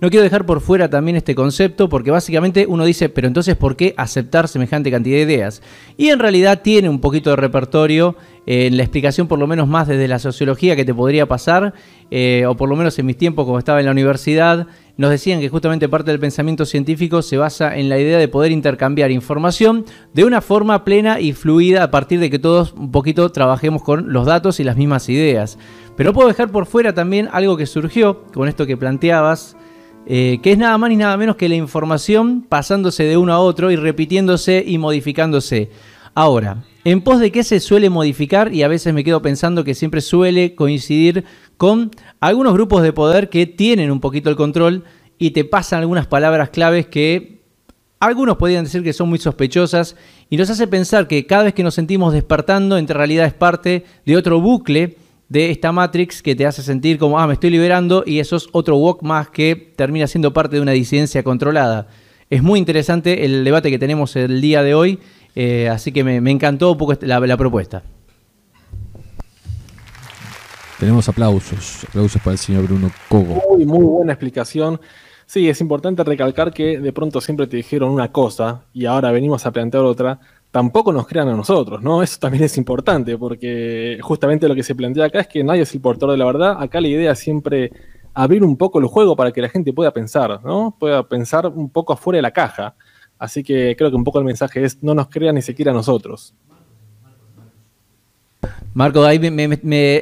no 0.00 0.10
quiero 0.10 0.22
dejar 0.22 0.46
por 0.46 0.60
fuera 0.60 0.88
también 0.88 1.16
este 1.16 1.34
concepto 1.34 1.88
porque 1.88 2.12
básicamente 2.12 2.66
uno 2.68 2.84
dice, 2.84 3.08
pero 3.08 3.26
entonces 3.26 3.56
¿por 3.56 3.74
qué 3.74 3.94
aceptar 3.96 4.46
semejante 4.46 4.92
cantidad 4.92 5.16
de 5.16 5.22
ideas? 5.22 5.60
Y 5.96 6.10
en 6.10 6.20
realidad 6.20 6.62
tiene 6.62 6.88
un 6.88 7.00
poquito 7.00 7.30
de 7.30 7.36
repertorio 7.36 8.16
en 8.50 8.78
la 8.78 8.82
explicación 8.82 9.28
por 9.28 9.38
lo 9.38 9.46
menos 9.46 9.68
más 9.68 9.86
desde 9.86 10.08
la 10.08 10.18
sociología 10.18 10.74
que 10.74 10.86
te 10.86 10.94
podría 10.94 11.26
pasar, 11.26 11.74
eh, 12.10 12.46
o 12.48 12.56
por 12.56 12.70
lo 12.70 12.76
menos 12.76 12.98
en 12.98 13.04
mis 13.04 13.18
tiempos 13.18 13.44
como 13.44 13.58
estaba 13.58 13.78
en 13.78 13.84
la 13.84 13.92
universidad, 13.92 14.66
nos 14.96 15.10
decían 15.10 15.38
que 15.40 15.50
justamente 15.50 15.86
parte 15.86 16.10
del 16.10 16.18
pensamiento 16.18 16.64
científico 16.64 17.20
se 17.20 17.36
basa 17.36 17.76
en 17.76 17.90
la 17.90 17.98
idea 17.98 18.16
de 18.16 18.26
poder 18.26 18.50
intercambiar 18.50 19.10
información 19.10 19.84
de 20.14 20.24
una 20.24 20.40
forma 20.40 20.82
plena 20.82 21.20
y 21.20 21.34
fluida 21.34 21.82
a 21.82 21.90
partir 21.90 22.20
de 22.20 22.30
que 22.30 22.38
todos 22.38 22.72
un 22.72 22.90
poquito 22.90 23.30
trabajemos 23.30 23.82
con 23.82 24.14
los 24.14 24.24
datos 24.24 24.60
y 24.60 24.64
las 24.64 24.78
mismas 24.78 25.10
ideas. 25.10 25.58
Pero 25.98 26.14
puedo 26.14 26.28
dejar 26.28 26.50
por 26.50 26.64
fuera 26.64 26.94
también 26.94 27.28
algo 27.30 27.58
que 27.58 27.66
surgió 27.66 28.22
con 28.32 28.48
esto 28.48 28.64
que 28.64 28.78
planteabas, 28.78 29.58
eh, 30.06 30.38
que 30.42 30.52
es 30.52 30.58
nada 30.58 30.78
más 30.78 30.88
ni 30.88 30.96
nada 30.96 31.18
menos 31.18 31.36
que 31.36 31.50
la 31.50 31.56
información 31.56 32.46
pasándose 32.48 33.04
de 33.04 33.18
uno 33.18 33.34
a 33.34 33.40
otro 33.40 33.70
y 33.70 33.76
repitiéndose 33.76 34.64
y 34.66 34.78
modificándose. 34.78 35.70
Ahora, 36.14 36.64
¿en 36.90 37.02
pos 37.02 37.20
de 37.20 37.30
qué 37.30 37.44
se 37.44 37.60
suele 37.60 37.90
modificar? 37.90 38.54
Y 38.54 38.62
a 38.62 38.68
veces 38.68 38.94
me 38.94 39.04
quedo 39.04 39.20
pensando 39.20 39.62
que 39.62 39.74
siempre 39.74 40.00
suele 40.00 40.54
coincidir 40.54 41.24
con 41.58 41.90
algunos 42.18 42.54
grupos 42.54 42.82
de 42.82 42.94
poder 42.94 43.28
que 43.28 43.46
tienen 43.46 43.90
un 43.90 44.00
poquito 44.00 44.30
el 44.30 44.36
control 44.36 44.84
y 45.18 45.32
te 45.32 45.44
pasan 45.44 45.80
algunas 45.80 46.06
palabras 46.06 46.48
claves 46.48 46.86
que 46.86 47.42
algunos 48.00 48.38
podrían 48.38 48.64
decir 48.64 48.82
que 48.82 48.94
son 48.94 49.10
muy 49.10 49.18
sospechosas 49.18 49.96
y 50.30 50.38
nos 50.38 50.48
hace 50.48 50.66
pensar 50.66 51.08
que 51.08 51.26
cada 51.26 51.42
vez 51.42 51.52
que 51.52 51.62
nos 51.62 51.74
sentimos 51.74 52.14
despertando, 52.14 52.78
en 52.78 52.88
realidad 52.88 53.26
es 53.26 53.34
parte 53.34 53.84
de 54.06 54.16
otro 54.16 54.40
bucle 54.40 54.96
de 55.28 55.50
esta 55.50 55.72
Matrix 55.72 56.22
que 56.22 56.34
te 56.34 56.46
hace 56.46 56.62
sentir 56.62 56.96
como, 56.96 57.18
ah, 57.18 57.26
me 57.26 57.34
estoy 57.34 57.50
liberando 57.50 58.02
y 58.06 58.20
eso 58.20 58.36
es 58.36 58.48
otro 58.52 58.78
walk 58.78 59.02
más 59.02 59.28
que 59.28 59.74
termina 59.76 60.06
siendo 60.06 60.32
parte 60.32 60.56
de 60.56 60.62
una 60.62 60.72
disidencia 60.72 61.22
controlada. 61.22 61.88
Es 62.30 62.42
muy 62.42 62.58
interesante 62.58 63.24
el 63.24 63.44
debate 63.44 63.70
que 63.70 63.78
tenemos 63.78 64.16
el 64.16 64.40
día 64.40 64.62
de 64.62 64.74
hoy, 64.74 64.98
eh, 65.40 65.68
así 65.68 65.92
que 65.92 66.02
me, 66.02 66.16
encantó 66.32 66.72
un 66.72 66.78
poco 66.78 66.94
la, 67.02 67.20
la 67.20 67.36
propuesta. 67.36 67.84
Tenemos 70.80 71.08
aplausos, 71.08 71.84
aplausos 71.88 72.20
para 72.20 72.32
el 72.32 72.38
señor 72.38 72.64
Bruno 72.64 72.90
Cogo. 73.08 73.40
Muy, 73.48 73.64
muy 73.64 73.84
buena 73.84 74.14
explicación. 74.14 74.80
Sí, 75.26 75.48
es 75.48 75.60
importante 75.60 76.02
recalcar 76.02 76.52
que 76.52 76.80
de 76.80 76.92
pronto 76.92 77.20
siempre 77.20 77.46
te 77.46 77.56
dijeron 77.56 77.90
una 77.90 78.10
cosa 78.10 78.64
y 78.72 78.86
ahora 78.86 79.12
venimos 79.12 79.46
a 79.46 79.52
plantear 79.52 79.84
otra. 79.84 80.18
Tampoco 80.50 80.92
nos 80.92 81.06
crean 81.06 81.28
a 81.28 81.36
nosotros, 81.36 81.82
¿no? 81.82 82.02
Eso 82.02 82.18
también 82.18 82.42
es 82.42 82.58
importante 82.58 83.16
porque 83.16 84.00
justamente 84.02 84.48
lo 84.48 84.56
que 84.56 84.64
se 84.64 84.74
plantea 84.74 85.04
acá 85.04 85.20
es 85.20 85.28
que 85.28 85.44
nadie 85.44 85.62
es 85.62 85.72
el 85.72 85.80
portador 85.80 86.14
de 86.14 86.18
la 86.18 86.24
verdad. 86.24 86.56
Acá 86.58 86.80
la 86.80 86.88
idea 86.88 87.12
es 87.12 87.18
siempre 87.20 87.70
abrir 88.12 88.42
un 88.42 88.56
poco 88.56 88.80
el 88.80 88.86
juego 88.86 89.14
para 89.14 89.30
que 89.30 89.40
la 89.40 89.48
gente 89.48 89.72
pueda 89.72 89.92
pensar, 89.92 90.40
¿no? 90.44 90.74
Pueda 90.80 91.08
pensar 91.08 91.46
un 91.46 91.70
poco 91.70 91.92
afuera 91.92 92.16
de 92.16 92.22
la 92.22 92.32
caja. 92.32 92.74
Así 93.18 93.42
que 93.42 93.74
creo 93.76 93.90
que 93.90 93.96
un 93.96 94.04
poco 94.04 94.18
el 94.18 94.24
mensaje 94.24 94.64
es 94.64 94.82
no 94.82 94.94
nos 94.94 95.08
crean 95.08 95.34
ni 95.34 95.42
siquiera 95.42 95.72
nosotros. 95.72 96.34
Marco, 98.74 99.04
ahí 99.04 99.18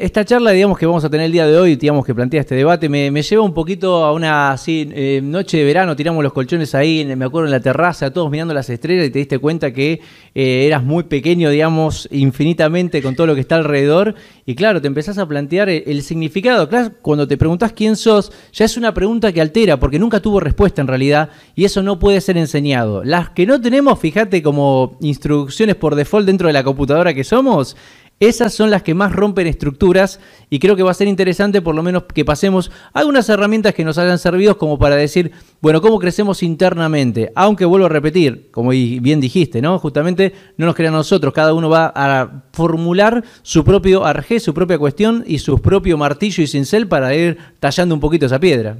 esta 0.02 0.24
charla, 0.24 0.50
digamos, 0.50 0.76
que 0.76 0.84
vamos 0.84 1.02
a 1.02 1.08
tener 1.08 1.26
el 1.26 1.32
día 1.32 1.46
de 1.46 1.56
hoy, 1.56 1.76
digamos, 1.76 2.04
que 2.04 2.14
plantea 2.14 2.40
este 2.40 2.54
debate, 2.54 2.88
me, 2.90 3.10
lleva 3.22 3.42
un 3.42 3.54
poquito 3.54 4.04
a 4.04 4.12
una 4.12 4.50
así, 4.52 4.90
eh, 4.92 5.20
noche 5.22 5.56
de 5.56 5.64
verano, 5.64 5.96
tiramos 5.96 6.22
los 6.22 6.32
colchones 6.32 6.74
ahí, 6.74 7.04
me 7.16 7.24
acuerdo 7.24 7.46
en 7.46 7.52
la 7.52 7.60
terraza, 7.60 8.12
todos 8.12 8.30
mirando 8.30 8.52
las 8.52 8.68
estrellas 8.68 9.06
y 9.06 9.10
te 9.10 9.18
diste 9.18 9.38
cuenta 9.38 9.72
que 9.72 10.00
eh, 10.34 10.66
eras 10.66 10.82
muy 10.84 11.04
pequeño, 11.04 11.48
digamos, 11.48 12.06
infinitamente 12.10 13.00
con 13.00 13.16
todo 13.16 13.26
lo 13.26 13.34
que 13.34 13.40
está 13.40 13.56
alrededor. 13.56 14.14
Y 14.44 14.54
claro, 14.54 14.82
te 14.82 14.88
empezás 14.88 15.16
a 15.16 15.26
plantear 15.26 15.70
el, 15.70 16.02
significado. 16.02 16.68
Claro, 16.68 16.92
cuando 17.00 17.26
te 17.26 17.38
preguntás 17.38 17.72
quién 17.72 17.96
sos, 17.96 18.30
ya 18.52 18.66
es 18.66 18.76
una 18.76 18.92
pregunta 18.92 19.32
que 19.32 19.40
altera, 19.40 19.80
porque 19.80 19.98
nunca 19.98 20.20
tuvo 20.20 20.38
respuesta 20.38 20.82
en 20.82 20.88
realidad, 20.88 21.30
y 21.54 21.64
eso 21.64 21.82
no 21.82 21.98
puede 21.98 22.20
ser 22.20 22.36
enseñado. 22.36 23.02
Las 23.02 23.30
que 23.30 23.46
no 23.46 23.60
tenemos, 23.60 23.98
fíjate, 23.98 24.42
como 24.42 24.98
instrucciones 25.00 25.76
por 25.76 25.94
default 25.94 26.26
dentro 26.26 26.48
de 26.48 26.52
la 26.52 26.62
computadora 26.62 27.14
que 27.14 27.24
somos, 27.24 27.76
esas 28.18 28.54
son 28.54 28.70
las 28.70 28.82
que 28.82 28.94
más 28.94 29.12
rompen 29.12 29.46
estructuras 29.46 30.20
y 30.48 30.58
creo 30.58 30.74
que 30.74 30.82
va 30.82 30.90
a 30.90 30.94
ser 30.94 31.06
interesante 31.06 31.60
por 31.60 31.74
lo 31.74 31.82
menos 31.82 32.04
que 32.04 32.24
pasemos 32.24 32.70
algunas 32.94 33.28
herramientas 33.28 33.74
que 33.74 33.84
nos 33.84 33.98
hayan 33.98 34.18
servido 34.18 34.56
como 34.56 34.78
para 34.78 34.96
decir, 34.96 35.32
bueno, 35.60 35.82
cómo 35.82 35.98
crecemos 35.98 36.42
internamente. 36.42 37.30
Aunque 37.34 37.66
vuelvo 37.66 37.86
a 37.86 37.90
repetir, 37.90 38.50
como 38.52 38.70
bien 38.70 39.20
dijiste, 39.20 39.60
¿no? 39.60 39.78
Justamente 39.78 40.32
no 40.56 40.64
nos 40.64 40.74
crean 40.74 40.94
nosotros, 40.94 41.34
cada 41.34 41.52
uno 41.52 41.68
va 41.68 41.92
a 41.94 42.44
formular 42.52 43.22
su 43.42 43.64
propio 43.64 44.06
arjé, 44.06 44.40
su 44.40 44.54
propia 44.54 44.78
cuestión 44.78 45.22
y 45.26 45.38
su 45.38 45.60
propio 45.60 45.98
martillo 45.98 46.42
y 46.42 46.46
cincel 46.46 46.88
para 46.88 47.14
ir 47.14 47.36
tallando 47.60 47.94
un 47.94 48.00
poquito 48.00 48.24
esa 48.24 48.40
piedra. 48.40 48.78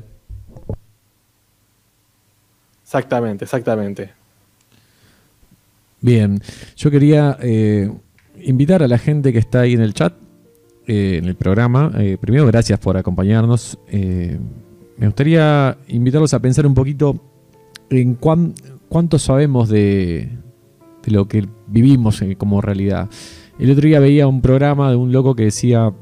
Exactamente, 2.83 3.45
exactamente. 3.45 4.13
Bien, 6.01 6.41
yo 6.77 6.91
quería... 6.91 7.37
Eh, 7.43 7.91
invitar 8.43 8.83
a 8.83 8.89
la 8.89 8.99
gente 8.99 9.33
que 9.33 9.39
está 9.39 9.61
ahí 9.61 9.75
en 9.75 9.81
el 9.81 9.95
chat, 9.95 10.15
eh, 10.87 11.19
en 11.19 11.25
el 11.27 11.35
programa. 11.35 11.93
Eh, 11.99 12.17
primero, 12.21 12.47
gracias 12.47 12.79
por 12.79 12.97
acompañarnos. 12.97 13.79
Eh, 13.89 14.39
me 14.97 15.07
gustaría 15.07 15.77
invitarlos 15.89 16.33
a 16.35 16.41
pensar 16.41 16.67
un 16.67 16.75
poquito 16.75 17.21
en 17.91 18.15
cuánto 18.15 19.19
sabemos 19.19 19.69
de, 19.69 20.31
lo 21.07 21.29
que 21.29 21.47
vivimos 21.67 22.23
como 22.39 22.61
realidad. 22.61 23.09
El 23.59 23.71
otro 23.71 23.87
día 23.87 24.01
veía 24.01 24.27
un 24.27 24.41
programa 24.41 24.91
de 24.91 24.97
un 24.97 25.13
loco 25.13 25.35
que 25.35 25.45
decía 25.45 25.93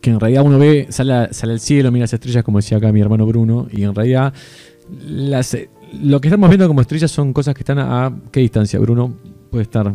que 0.00 0.10
en 0.10 0.20
realidad 0.20 0.44
uno 0.44 0.58
ve, 0.58 0.86
sale, 0.90 1.32
sale 1.32 1.52
al 1.54 1.60
cielo, 1.60 1.90
mira 1.90 2.04
las 2.04 2.12
estrellas, 2.12 2.44
como 2.44 2.58
decía 2.58 2.78
acá 2.78 2.92
mi 2.92 3.00
hermano 3.00 3.26
Bruno, 3.26 3.66
y 3.70 3.82
en 3.82 3.94
realidad 3.94 4.32
lo 6.02 6.20
que 6.20 6.28
estamos 6.28 6.48
viendo 6.48 6.68
como 6.68 6.80
estrellas 6.80 7.10
son 7.10 7.32
cosas 7.32 7.54
que 7.54 7.60
están 7.60 7.78
a 7.78 8.12
qué 8.30 8.40
distancia, 8.40 8.78
Bruno? 8.78 9.14
Puede 9.50 9.62
estar. 9.62 9.92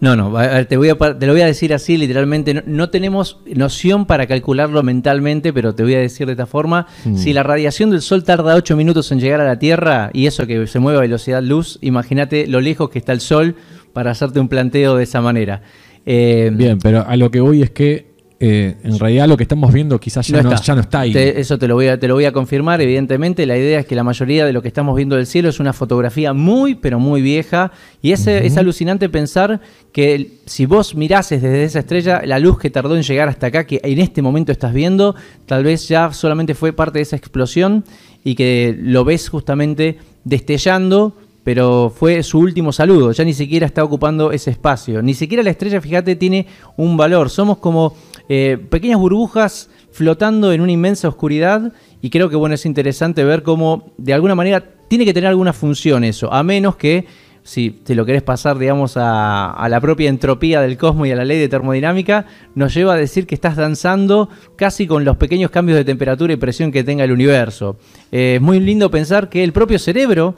No, 0.00 0.16
no, 0.16 0.32
te, 0.66 0.76
voy 0.76 0.88
a, 0.88 0.96
te 0.96 1.26
lo 1.26 1.32
voy 1.32 1.42
a 1.42 1.46
decir 1.46 1.72
así, 1.72 1.96
literalmente. 1.96 2.62
No, 2.66 2.90
tenemos 2.90 3.40
noción 3.46 4.06
para 4.06 4.26
calcularlo 4.26 4.82
mentalmente, 4.82 5.52
pero 5.52 5.74
te 5.74 5.82
voy 5.82 5.94
a 5.94 5.98
decir 5.98 6.26
de 6.26 6.32
esta 6.32 6.46
forma. 6.46 6.86
Mm. 7.04 7.16
Si 7.16 7.32
la 7.32 7.42
radiación 7.42 7.90
del 7.90 8.02
Sol 8.02 8.24
tarda 8.24 8.54
8 8.54 8.76
minutos 8.76 9.10
en 9.12 9.20
llegar 9.20 9.40
a 9.40 9.44
la 9.44 9.58
Tierra, 9.58 10.10
y 10.12 10.26
eso 10.26 10.46
que 10.46 10.66
se 10.66 10.78
mueve 10.78 10.98
a 10.98 11.02
velocidad 11.02 11.42
luz, 11.42 11.78
imagínate 11.80 12.46
lo 12.46 12.60
lejos 12.60 12.90
que 12.90 12.98
está 12.98 13.12
el 13.12 13.20
Sol 13.20 13.56
para 13.92 14.10
hacerte 14.10 14.40
un 14.40 14.48
planteo 14.48 14.96
de 14.96 15.04
esa 15.04 15.20
manera. 15.20 15.62
Eh, 16.04 16.50
Bien, 16.52 16.78
pero 16.78 17.04
a 17.06 17.16
lo 17.16 17.30
que 17.30 17.40
voy 17.40 17.62
es 17.62 17.70
que 17.70 18.15
eh, 18.38 18.76
en 18.82 18.98
realidad 18.98 19.26
lo 19.28 19.36
que 19.38 19.44
estamos 19.44 19.72
viendo 19.72 19.98
quizás 19.98 20.26
ya 20.26 20.42
no, 20.42 20.52
está. 20.52 21.00
ahí. 21.00 21.12
eso 21.16 21.58
te 21.58 21.66
lo, 21.66 21.74
voy 21.74 21.88
a, 21.88 21.98
te 21.98 22.06
lo 22.06 22.14
voy 22.14 22.26
a 22.26 22.32
confirmar, 22.32 22.82
evidentemente. 22.82 23.46
La 23.46 23.56
idea 23.56 23.80
es 23.80 23.86
que 23.86 23.94
la 23.94 24.04
mayoría 24.04 24.44
de 24.44 24.52
lo 24.52 24.60
que 24.60 24.68
estamos 24.68 24.94
viendo 24.94 25.16
del 25.16 25.26
cielo 25.26 25.48
es 25.48 25.58
una 25.58 25.72
fotografía 25.72 26.34
muy, 26.34 26.74
pero 26.74 26.98
muy 26.98 27.22
vieja. 27.22 27.72
Y 28.02 28.12
es, 28.12 28.26
es 28.26 28.56
alucinante 28.58 29.08
pensar 29.08 29.60
que 29.90 30.40
si 30.44 30.66
vos 30.66 30.94
mirases 30.94 31.40
desde 31.40 31.64
esa 31.64 31.78
estrella, 31.78 32.20
la 32.26 32.38
luz 32.38 32.58
que 32.58 32.68
tardó 32.68 32.94
en 32.96 33.02
llegar 33.02 33.28
hasta 33.28 33.46
acá, 33.46 33.66
que 33.66 33.80
en 33.82 33.98
este 34.00 34.20
momento 34.20 34.52
estás 34.52 34.74
viendo, 34.74 35.14
tal 35.46 35.64
vez 35.64 35.88
ya 35.88 36.12
solamente 36.12 36.54
fue 36.54 36.74
parte 36.74 36.98
de 36.98 37.04
esa 37.04 37.16
explosión 37.16 37.84
y 38.22 38.34
que 38.34 38.76
lo 38.78 39.04
ves 39.04 39.30
justamente 39.30 39.96
destellando 40.24 41.16
pero 41.46 41.92
fue 41.96 42.24
su 42.24 42.40
último 42.40 42.72
saludo, 42.72 43.12
ya 43.12 43.22
ni 43.22 43.32
siquiera 43.32 43.66
está 43.66 43.84
ocupando 43.84 44.32
ese 44.32 44.50
espacio, 44.50 45.00
ni 45.00 45.14
siquiera 45.14 45.44
la 45.44 45.50
estrella, 45.50 45.80
fíjate, 45.80 46.16
tiene 46.16 46.48
un 46.76 46.96
valor, 46.96 47.30
somos 47.30 47.58
como 47.58 47.94
eh, 48.28 48.58
pequeñas 48.70 48.98
burbujas 48.98 49.70
flotando 49.90 50.52
en 50.52 50.60
una 50.60 50.72
inmensa 50.72 51.08
oscuridad 51.08 51.72
y 52.02 52.10
creo 52.10 52.28
que 52.28 52.36
bueno, 52.36 52.54
es 52.54 52.66
interesante 52.66 53.24
ver 53.24 53.42
cómo 53.42 53.92
de 53.96 54.14
alguna 54.14 54.34
manera 54.34 54.62
tiene 54.88 55.04
que 55.04 55.14
tener 55.14 55.28
alguna 55.28 55.52
función 55.52 56.04
eso, 56.04 56.32
a 56.32 56.42
menos 56.42 56.76
que 56.76 57.06
si 57.46 57.70
te 57.70 57.94
lo 57.94 58.04
querés 58.04 58.22
pasar, 58.22 58.58
digamos, 58.58 58.94
a, 58.96 59.66
la 59.70 59.80
propia 59.80 60.08
entropía 60.08 60.60
del 60.60 60.76
cosmos 60.76 61.06
y 61.06 61.12
a 61.12 61.16
la 61.16 61.24
ley 61.24 61.38
de 61.38 61.48
termodinámica, 61.48 62.26
nos 62.56 62.74
lleva 62.74 62.94
a 62.94 62.96
decir 62.96 63.24
que 63.24 63.36
estás 63.36 63.54
danzando 63.54 64.28
casi 64.56 64.88
con 64.88 65.04
los 65.04 65.16
pequeños 65.16 65.52
cambios 65.52 65.78
de 65.78 65.84
temperatura 65.84 66.32
y 66.32 66.36
presión 66.36 66.72
que 66.72 66.82
tenga 66.82 67.04
el 67.04 67.12
universo. 67.12 67.76
Eh, 68.10 68.34
es 68.36 68.42
muy 68.42 68.58
lindo 68.58 68.90
pensar 68.90 69.28
que 69.28 69.44
el 69.44 69.52
propio 69.52 69.78
cerebro 69.78 70.34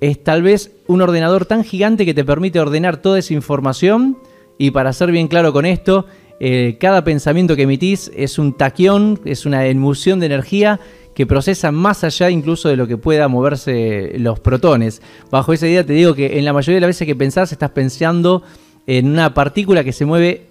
es 0.00 0.22
tal 0.22 0.42
vez 0.42 0.70
un 0.86 1.02
ordenador 1.02 1.46
tan 1.46 1.64
gigante 1.64 2.06
que 2.06 2.14
te 2.14 2.24
permite 2.24 2.60
ordenar 2.60 2.98
toda 2.98 3.18
esa 3.18 3.34
información 3.34 4.18
y 4.56 4.70
para 4.70 4.92
ser 4.92 5.10
bien 5.10 5.26
claro 5.26 5.52
con 5.52 5.66
esto, 5.66 6.06
eh, 6.44 6.76
cada 6.80 7.04
pensamiento 7.04 7.54
que 7.54 7.62
emitís 7.62 8.10
es 8.16 8.36
un 8.36 8.56
taquión, 8.56 9.20
es 9.24 9.46
una 9.46 9.64
emulsión 9.66 10.18
de 10.18 10.26
energía 10.26 10.80
que 11.14 11.24
procesa 11.24 11.70
más 11.70 12.02
allá 12.02 12.30
incluso 12.30 12.68
de 12.68 12.74
lo 12.74 12.88
que 12.88 12.96
pueda 12.96 13.28
moverse 13.28 14.14
los 14.18 14.40
protones. 14.40 15.02
Bajo 15.30 15.52
esa 15.52 15.68
idea 15.68 15.86
te 15.86 15.92
digo 15.92 16.16
que 16.16 16.40
en 16.40 16.44
la 16.44 16.52
mayoría 16.52 16.78
de 16.78 16.80
las 16.80 16.88
veces 16.88 17.06
que 17.06 17.14
pensás 17.14 17.52
estás 17.52 17.70
pensando 17.70 18.42
en 18.88 19.06
una 19.06 19.34
partícula 19.34 19.84
que 19.84 19.92
se 19.92 20.04
mueve 20.04 20.48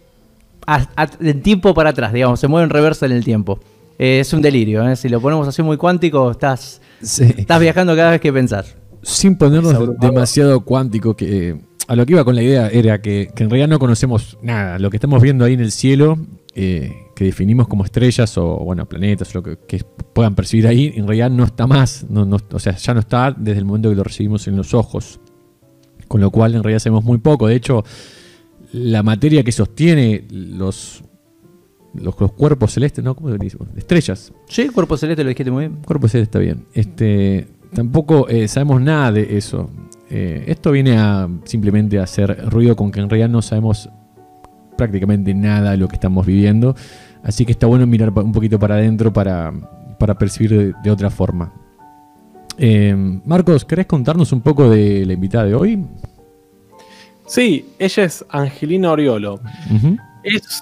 en 1.19 1.41
tiempo 1.41 1.73
para 1.73 1.89
atrás, 1.89 2.13
digamos, 2.13 2.39
se 2.39 2.47
mueve 2.47 2.63
en 2.63 2.69
reversa 2.69 3.05
en 3.05 3.11
el 3.11 3.25
tiempo. 3.25 3.59
Eh, 3.99 4.21
es 4.21 4.31
un 4.31 4.41
delirio, 4.41 4.87
¿eh? 4.87 4.95
si 4.95 5.09
lo 5.09 5.19
ponemos 5.19 5.45
así 5.45 5.61
muy 5.61 5.75
cuántico, 5.75 6.31
estás, 6.31 6.81
estás 7.01 7.59
viajando 7.59 7.97
cada 7.97 8.11
vez 8.11 8.21
que 8.21 8.31
pensás. 8.31 8.77
Sin 9.03 9.37
ponernos 9.37 9.99
demasiado 9.99 10.61
cuántico, 10.61 11.17
que 11.17 11.59
a 11.91 11.95
lo 11.97 12.05
que 12.05 12.13
iba 12.13 12.23
con 12.23 12.35
la 12.35 12.41
idea 12.41 12.69
era 12.69 13.01
que, 13.01 13.29
en 13.35 13.49
realidad 13.49 13.67
no 13.67 13.77
conocemos 13.77 14.37
nada. 14.41 14.79
Lo 14.79 14.89
que 14.89 14.95
estamos 14.95 15.21
viendo 15.21 15.43
ahí 15.43 15.55
en 15.55 15.59
el 15.59 15.73
cielo, 15.73 16.17
eh, 16.55 17.07
que 17.17 17.25
definimos 17.25 17.67
como 17.67 17.83
estrellas 17.83 18.37
o 18.37 18.59
bueno, 18.59 18.85
planetas, 18.85 19.35
lo 19.35 19.43
que, 19.43 19.57
puedan 20.13 20.33
percibir 20.33 20.67
ahí, 20.67 20.93
en 20.95 21.05
realidad 21.05 21.29
no 21.29 21.43
está 21.43 21.67
más, 21.67 22.05
o 22.09 22.59
sea, 22.59 22.77
ya 22.77 22.93
no 22.93 23.01
está 23.01 23.35
desde 23.37 23.59
el 23.59 23.65
momento 23.65 23.89
que 23.89 23.95
lo 23.95 24.05
recibimos 24.05 24.47
en 24.47 24.55
los 24.55 24.73
ojos. 24.73 25.19
Con 26.07 26.21
lo 26.21 26.31
cual 26.31 26.55
en 26.55 26.63
realidad 26.63 26.79
sabemos 26.79 27.03
muy 27.03 27.17
poco. 27.17 27.47
De 27.47 27.55
hecho, 27.55 27.83
la 28.71 29.03
materia 29.03 29.43
que 29.43 29.51
sostiene 29.51 30.23
los, 30.31 31.03
los, 31.93 32.15
cuerpos 32.15 32.71
celestes, 32.71 33.03
¿no? 33.03 33.17
¿Cómo 33.17 33.31
lo 33.31 33.37
decimos? 33.37 33.67
Estrellas. 33.75 34.31
Sí, 34.47 34.69
cuerpo 34.69 34.95
celeste 34.95 35.25
lo 35.25 35.29
dijiste 35.29 35.51
muy 35.51 35.67
bien. 35.67 35.81
Cuerpo 35.85 36.07
celeste 36.07 36.23
está 36.23 36.39
bien. 36.39 36.67
Este, 36.73 37.49
tampoco 37.73 38.29
eh, 38.29 38.47
sabemos 38.47 38.79
nada 38.79 39.11
de 39.11 39.35
eso. 39.37 39.69
Eh, 40.13 40.43
esto 40.47 40.71
viene 40.71 40.97
a 40.97 41.29
simplemente 41.45 41.97
a 41.97 42.03
hacer 42.03 42.49
ruido 42.49 42.75
con 42.75 42.91
que 42.91 42.99
en 42.99 43.09
realidad 43.09 43.29
no 43.29 43.41
sabemos 43.41 43.89
prácticamente 44.77 45.33
nada 45.33 45.71
de 45.71 45.77
lo 45.77 45.87
que 45.87 45.95
estamos 45.95 46.25
viviendo. 46.25 46.75
Así 47.23 47.45
que 47.45 47.53
está 47.53 47.65
bueno 47.65 47.87
mirar 47.87 48.09
un 48.09 48.33
poquito 48.33 48.59
para 48.59 48.75
adentro 48.75 49.13
para, 49.13 49.53
percibir 50.19 50.75
de, 50.75 50.91
otra 50.91 51.09
forma. 51.09 51.53
Eh, 52.57 52.93
Marcos, 53.25 53.63
¿querés 53.63 53.85
contarnos 53.85 54.33
un 54.33 54.41
poco 54.41 54.69
de 54.69 55.05
la 55.05 55.13
invitada 55.13 55.45
de 55.45 55.55
hoy? 55.55 55.85
Sí, 57.25 57.69
ella 57.79 58.03
es 58.03 58.25
Angelina 58.29 58.91
Oriolo. 58.91 59.39
Es 60.23 60.61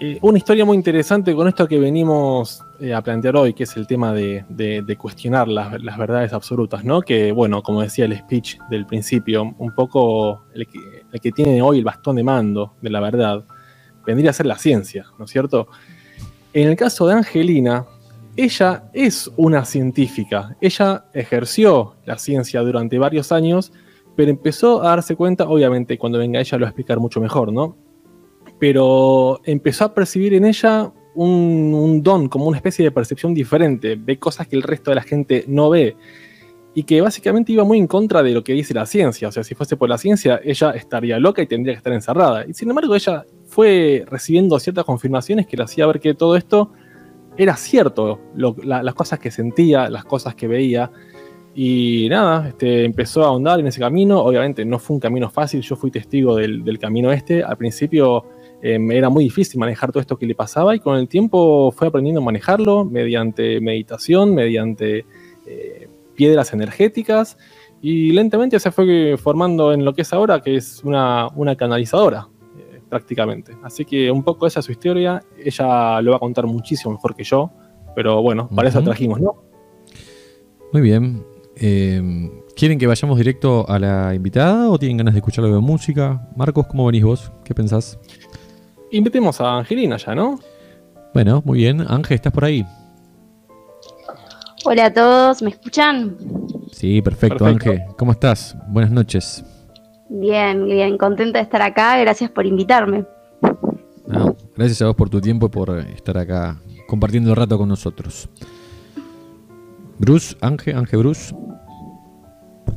eh, 0.00 0.18
una 0.22 0.38
historia 0.38 0.64
muy 0.64 0.76
interesante 0.76 1.32
con 1.34 1.46
esto 1.46 1.68
que 1.68 1.78
venimos 1.78 2.64
eh, 2.80 2.94
a 2.94 3.02
plantear 3.02 3.36
hoy, 3.36 3.52
que 3.52 3.64
es 3.64 3.76
el 3.76 3.86
tema 3.86 4.14
de, 4.14 4.96
cuestionar 4.98 5.48
las, 5.48 5.98
verdades 5.98 6.32
absolutas, 6.32 6.82
¿no? 6.82 7.02
Que, 7.02 7.30
bueno, 7.30 7.62
como 7.62 7.82
decía 7.82 8.06
el 8.06 8.16
speech 8.16 8.56
del 8.70 8.86
principio, 8.86 9.54
un 9.58 9.74
poco 9.74 10.44
el 10.54 10.66
que, 10.66 11.32
tiene 11.32 11.60
hoy 11.60 11.78
el 11.78 11.84
bastón 11.84 12.16
de 12.16 12.22
mando 12.22 12.72
de 12.80 12.88
la 12.88 13.00
verdad, 13.00 13.44
vendría 14.06 14.30
a 14.30 14.32
ser 14.32 14.46
la 14.46 14.56
ciencia, 14.56 15.04
¿no 15.18 15.26
es 15.26 15.30
cierto? 15.30 15.68
En 16.54 16.68
el 16.68 16.76
caso 16.76 17.06
de 17.06 17.14
Angelina, 17.14 17.84
ella 18.34 18.84
es 18.94 19.30
una 19.36 19.66
científica, 19.66 20.56
ella 20.60 21.04
ejerció 21.12 21.96
la 22.06 22.16
ciencia 22.16 22.62
durante 22.62 22.98
varios 22.98 23.30
años, 23.30 23.72
pero 24.16 24.30
empezó 24.30 24.82
a 24.82 24.90
darse 24.90 25.16
cuenta, 25.16 25.48
obviamente 25.48 25.98
cuando 25.98 26.18
venga 26.18 26.40
ella 26.40 26.56
lo 26.56 26.62
va 26.62 26.68
a 26.68 26.70
explicar 26.70 26.98
mucho 26.98 27.20
mejor, 27.20 27.52
¿no? 27.52 27.76
Pero 28.58 29.40
empezó 29.44 29.84
a 29.84 29.94
percibir 29.94 30.32
en 30.32 30.46
ella 30.46 30.92
un, 31.14 32.02
don, 32.02 32.28
como 32.28 32.46
una 32.46 32.56
especie 32.56 32.84
de 32.84 32.90
percepción 32.90 33.34
diferente, 33.34 33.96
ve 33.96 34.18
cosas 34.18 34.46
que 34.46 34.56
el 34.56 34.62
resto 34.62 34.90
de 34.90 34.94
la 34.96 35.02
gente 35.02 35.44
no 35.48 35.70
ve 35.70 35.96
y 36.72 36.84
que 36.84 37.00
básicamente 37.00 37.52
iba 37.52 37.64
muy 37.64 37.78
en 37.78 37.86
contra 37.86 38.22
de 38.22 38.30
lo 38.30 38.44
que 38.44 38.52
dice 38.52 38.74
la 38.74 38.86
ciencia. 38.86 39.28
O 39.28 39.32
sea, 39.32 39.42
si 39.42 39.54
fuese 39.54 39.76
por 39.76 39.88
la 39.88 39.98
ciencia, 39.98 40.40
ella 40.44 40.70
estaría 40.70 41.18
loca 41.18 41.42
y 41.42 41.46
tendría 41.46 41.74
que 41.74 41.78
estar 41.78 41.92
encerrada. 41.92 42.44
Y 42.46 42.54
sin 42.54 42.70
embargo, 42.70 42.94
ella 42.94 43.24
fue 43.46 44.04
recibiendo 44.06 44.58
ciertas 44.60 44.84
confirmaciones 44.84 45.46
que 45.46 45.56
le 45.56 45.64
hacía 45.64 45.86
ver 45.86 45.98
que 45.98 46.14
todo 46.14 46.36
esto 46.36 46.70
era 47.36 47.56
cierto, 47.56 48.20
las 48.34 48.94
cosas 48.94 49.18
que 49.18 49.30
sentía, 49.30 49.88
las 49.88 50.04
cosas 50.04 50.34
que 50.34 50.46
veía. 50.46 50.92
Y 51.54 52.06
nada, 52.08 52.48
este, 52.48 52.84
empezó 52.84 53.24
a 53.24 53.28
ahondar 53.28 53.58
en 53.58 53.66
ese 53.66 53.80
camino. 53.80 54.20
Obviamente 54.20 54.64
no 54.64 54.78
fue 54.78 54.94
un 54.94 55.00
camino 55.00 55.28
fácil, 55.28 55.62
yo 55.62 55.74
fui 55.74 55.90
testigo 55.90 56.36
del, 56.36 56.62
del 56.62 56.78
camino 56.78 57.10
este. 57.10 57.42
Al 57.42 57.56
principio 57.56 58.26
eh, 58.62 58.78
era 58.90 59.08
muy 59.08 59.24
difícil 59.24 59.58
manejar 59.58 59.90
todo 59.90 60.00
esto 60.00 60.18
que 60.18 60.26
le 60.26 60.34
pasaba 60.34 60.74
y 60.74 60.80
con 60.80 60.96
el 60.96 61.08
tiempo 61.08 61.72
fue 61.72 61.88
aprendiendo 61.88 62.20
a 62.20 62.24
manejarlo 62.24 62.84
mediante 62.84 63.60
meditación, 63.60 64.34
mediante 64.34 65.06
eh, 65.46 65.88
piedras 66.14 66.52
energéticas 66.52 67.38
y 67.80 68.12
lentamente 68.12 68.60
se 68.60 68.70
fue 68.70 69.16
formando 69.16 69.72
en 69.72 69.84
lo 69.84 69.94
que 69.94 70.02
es 70.02 70.12
ahora, 70.12 70.40
que 70.40 70.56
es 70.56 70.82
una, 70.84 71.30
canalizadora 71.56 72.28
eh, 72.58 72.80
prácticamente. 72.88 73.56
Así 73.62 73.86
que 73.86 74.10
un 74.10 74.22
poco 74.22 74.46
esa 74.46 74.60
es 74.60 74.66
su 74.66 74.72
historia, 74.72 75.22
ella 75.42 76.02
lo 76.02 76.10
va 76.10 76.18
a 76.18 76.20
contar 76.20 76.46
muchísimo 76.46 76.92
mejor 76.92 77.14
que 77.14 77.24
yo, 77.24 77.50
pero 77.94 78.20
bueno, 78.20 78.48
para 78.54 78.68
eso 78.68 78.82
trajimos, 78.82 79.20
¿no? 79.20 79.42
Muy 80.72 80.82
bien. 80.82 81.24
¿Quieren 82.56 82.78
que 82.78 82.86
vayamos 82.86 83.16
directo 83.16 83.66
a 83.68 83.78
la 83.78 84.14
invitada 84.14 84.68
o 84.70 84.78
tienen 84.78 84.98
ganas 84.98 85.14
de 85.14 85.20
escuchar 85.20 85.44
algo 85.44 85.56
de 85.56 85.62
música? 85.62 86.28
Marcos, 86.36 86.66
¿cómo 86.66 86.84
venís 86.84 87.04
vos? 87.04 87.32
¿Qué 87.42 87.54
pensás? 87.54 87.98
Invitemos 88.90 89.40
a 89.40 89.58
Angelina 89.58 89.96
ya, 89.96 90.14
¿no? 90.14 90.38
Bueno, 91.14 91.42
muy 91.44 91.58
bien. 91.58 91.84
Ángel, 91.88 92.16
¿estás 92.16 92.32
por 92.32 92.44
ahí? 92.44 92.64
Hola 94.64 94.86
a 94.86 94.92
todos, 94.92 95.42
¿me 95.42 95.50
escuchan? 95.50 96.16
Sí, 96.72 97.00
perfecto, 97.02 97.46
Ángel. 97.46 97.82
¿Cómo 97.96 98.12
estás? 98.12 98.56
Buenas 98.68 98.90
noches. 98.90 99.44
Bien, 100.08 100.66
bien, 100.66 100.98
contenta 100.98 101.38
de 101.38 101.44
estar 101.44 101.62
acá. 101.62 101.98
Gracias 101.98 102.30
por 102.30 102.46
invitarme. 102.46 103.04
gracias 104.56 104.82
a 104.82 104.86
vos 104.86 104.96
por 104.96 105.08
tu 105.08 105.20
tiempo 105.20 105.46
y 105.46 105.48
por 105.48 105.78
estar 105.78 106.18
acá 106.18 106.60
compartiendo 106.86 107.30
el 107.30 107.36
rato 107.36 107.56
con 107.56 107.68
nosotros. 107.68 108.28
Bruce, 109.98 110.36
Ángel, 110.40 110.76
Ángel 110.76 110.98
Bruce. 111.00 111.34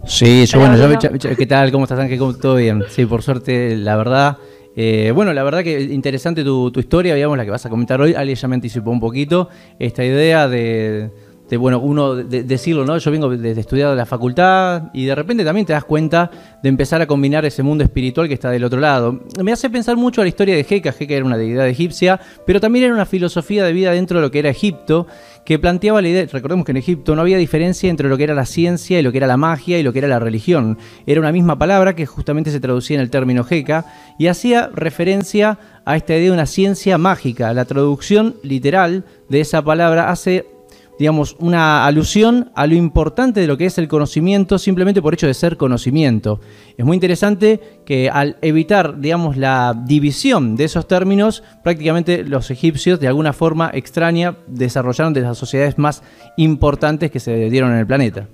Sí, 0.06 0.46
yo, 0.46 0.60
bueno, 0.60 0.76
yo, 1.00 1.36
¿qué 1.36 1.46
tal? 1.46 1.72
¿Cómo 1.72 1.86
estás, 1.86 2.00
Ángel? 2.00 2.20
¿Todo 2.20 2.56
bien? 2.56 2.84
Sí, 2.90 3.06
por 3.06 3.22
suerte, 3.24 3.76
la 3.78 3.96
verdad, 3.96 4.38
eh, 4.76 5.12
bueno, 5.14 5.34
la 5.34 5.44
verdad 5.44 5.64
que 5.64 5.80
interesante 5.82 6.44
tu, 6.44 6.72
historia, 6.76 7.16
digamos, 7.16 7.38
la 7.38 7.46
que 7.46 7.52
vas 7.52 7.66
a 7.66 7.70
comentar 7.70 8.02
hoy. 8.02 8.14
Ali 8.16 8.36
ya 8.36 8.48
me 8.48 8.56
anticipó 8.56 8.92
un 8.92 9.00
poquito 9.00 9.50
esta 9.78 10.04
idea 10.04 10.48
de, 10.48 11.12
bueno, 11.58 11.80
uno 11.80 12.16
decirlo, 12.16 12.84
¿no? 12.84 12.98
Yo 12.98 13.12
vengo 13.12 13.30
desde 13.30 13.62
estudiar 13.62 13.92
de 13.92 13.96
la 13.96 14.08
facultad 14.08 14.90
y 14.94 15.06
de 15.06 15.14
repente 15.14 15.46
también 15.46 15.68
te 15.68 15.74
das 15.74 15.84
cuenta 15.84 16.32
de 16.64 16.70
empezar 16.70 17.02
a 17.02 17.06
combinar 17.06 17.46
ese 17.46 17.62
mundo 17.62 17.84
espiritual 17.84 18.28
que 18.28 18.34
está 18.34 18.50
del 18.50 18.64
otro 18.64 18.80
lado. 18.80 19.20
Me 19.44 19.52
hace 19.52 19.70
pensar 19.70 19.96
mucho 19.96 20.22
a 20.22 20.24
la 20.24 20.30
historia 20.30 20.56
de 20.56 20.66
Heka. 20.68 20.96
Heka 20.98 21.14
era 21.14 21.26
una 21.26 21.38
deidad 21.38 21.68
egipcia, 21.68 22.20
pero 22.46 22.60
también 22.60 22.86
era 22.86 22.94
una 22.96 23.06
filosofía 23.06 23.64
de 23.66 23.74
vida 23.74 23.92
dentro 23.92 24.18
de 24.18 24.24
lo 24.24 24.32
que 24.32 24.40
era 24.40 24.50
Egipto 24.50 25.06
que 25.46 25.60
planteaba 25.60 26.02
la 26.02 26.08
idea, 26.08 26.26
recordemos 26.32 26.66
que 26.66 26.72
en 26.72 26.78
Egipto 26.78 27.16
no 27.16 27.22
había 27.22 27.38
diferencia 27.38 27.90
entre 27.90 28.08
lo 28.08 28.18
que 28.18 28.24
era 28.24 28.34
la 28.34 28.46
ciencia 28.46 29.00
y 29.00 29.02
lo 29.02 29.12
que 29.12 29.18
era 29.18 29.28
la 29.28 29.38
magia 29.38 29.78
y 29.78 29.84
lo 29.84 29.92
que 29.92 30.00
era 30.00 30.08
la 30.08 30.20
religión. 30.20 30.78
Era 31.06 31.20
una 31.20 31.32
misma 31.32 31.58
palabra 31.58 31.96
que 31.96 32.06
justamente 32.06 32.52
se 32.52 32.60
traducía 32.60 32.96
en 32.96 33.02
el 33.02 33.10
término 33.10 33.46
Heka 33.50 33.86
y 34.18 34.28
hacía 34.28 34.70
referencia 34.74 35.60
a 35.86 35.98
esta 35.98 36.14
idea 36.14 36.26
de 36.26 36.32
una 36.32 36.46
ciencia 36.46 36.98
mágica. 36.98 37.54
La 37.54 37.66
traducción 37.66 38.36
literal 38.42 39.06
de 39.30 39.42
esa 39.42 39.62
palabra 39.62 40.10
hace 40.10 40.53
digamos, 41.00 41.36
una 41.40 41.86
alusión 41.86 42.52
a 42.56 42.68
lo 42.68 42.76
importante 42.76 43.40
de 43.40 43.48
lo 43.48 43.58
que 43.58 43.66
es 43.66 43.78
el 43.78 43.88
conocimiento 43.88 44.58
simplemente 44.58 45.02
por 45.02 45.14
hecho 45.14 45.28
de 45.28 45.34
ser 45.34 45.58
conocimiento. 45.58 46.40
Es 46.78 46.86
muy 46.86 46.96
interesante 46.96 47.60
que 47.86 48.10
al 48.10 48.38
evitar, 48.42 49.00
digamos, 49.00 49.38
la 49.38 49.74
división 49.86 50.56
de 50.56 50.66
esos 50.66 50.88
términos, 50.88 51.44
prácticamente 51.64 52.24
los 52.24 52.52
egipcios 52.52 53.00
de 53.00 53.08
alguna 53.08 53.34
forma 53.34 53.72
extraña 53.74 54.38
desarrollaron 54.48 55.14
de 55.14 55.22
las 55.22 55.38
sociedades 55.38 55.78
más 55.78 56.04
importantes 56.38 57.12
que 57.12 57.20
se 57.20 57.50
dieron 57.50 57.72
en 57.72 57.80
el 57.80 57.88
planeta. 57.88 58.28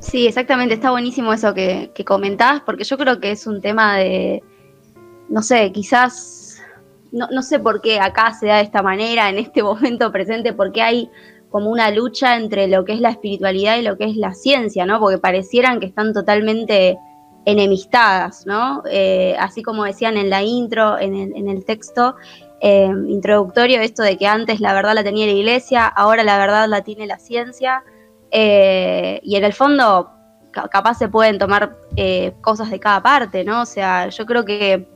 Sí, 0.00 0.26
exactamente, 0.26 0.74
está 0.74 0.90
buenísimo 0.90 1.32
eso 1.32 1.54
que, 1.54 1.92
que 1.94 2.04
comentás, 2.04 2.60
porque 2.66 2.82
yo 2.82 2.98
creo 2.98 3.20
que 3.20 3.30
es 3.30 3.46
un 3.46 3.60
tema 3.60 3.96
de, 3.96 4.42
no 5.28 5.42
sé, 5.42 5.70
quizás 5.70 6.41
no, 7.12 7.42
sé 7.42 7.58
por 7.58 7.80
qué 7.80 8.00
acá 8.00 8.32
se 8.32 8.46
da 8.46 8.56
de 8.56 8.62
esta 8.62 8.82
manera, 8.82 9.28
en 9.28 9.38
este 9.38 9.62
momento 9.62 10.10
presente, 10.10 10.52
porque 10.52 10.82
hay 10.82 11.10
como 11.50 11.70
una 11.70 11.90
lucha 11.90 12.36
entre 12.36 12.66
lo 12.66 12.84
que 12.84 12.94
es 12.94 13.00
la 13.00 13.10
espiritualidad 13.10 13.76
y 13.76 13.82
lo 13.82 13.98
que 13.98 14.04
es 14.04 14.16
la 14.16 14.32
ciencia, 14.32 14.86
¿no? 14.86 14.98
Porque 14.98 15.18
parecieran 15.18 15.80
que 15.80 15.86
están 15.86 16.14
totalmente 16.14 16.98
enemistadas, 17.44 18.46
¿no? 18.46 18.82
Eh, 18.90 19.36
así 19.38 19.62
como 19.62 19.84
decían 19.84 20.16
en 20.16 20.30
la 20.30 20.42
intro, 20.42 20.98
en 20.98 21.14
el, 21.14 21.64
texto 21.66 22.16
eh, 22.60 22.90
introductorio, 23.08 23.80
esto 23.80 24.02
de 24.02 24.16
que 24.16 24.26
antes 24.26 24.60
la 24.60 24.72
verdad 24.72 24.94
la 24.94 25.04
tenía 25.04 25.26
la 25.26 25.32
iglesia, 25.32 25.86
ahora 25.86 26.22
la 26.22 26.38
verdad 26.38 26.66
la 26.68 26.82
tiene 26.82 27.06
la 27.06 27.18
ciencia, 27.18 27.82
eh, 28.30 29.20
y 29.22 29.36
en 29.36 29.44
el 29.44 29.52
fondo 29.52 30.10
capaz 30.50 30.94
se 30.98 31.08
pueden 31.08 31.38
tomar 31.38 31.78
cosas 32.42 32.70
de 32.70 32.78
cada 32.78 33.02
parte, 33.02 33.42
¿no? 33.42 33.62
O 33.62 33.66
sea, 33.66 34.08
yo 34.08 34.26
creo 34.26 34.44
que 34.44 34.86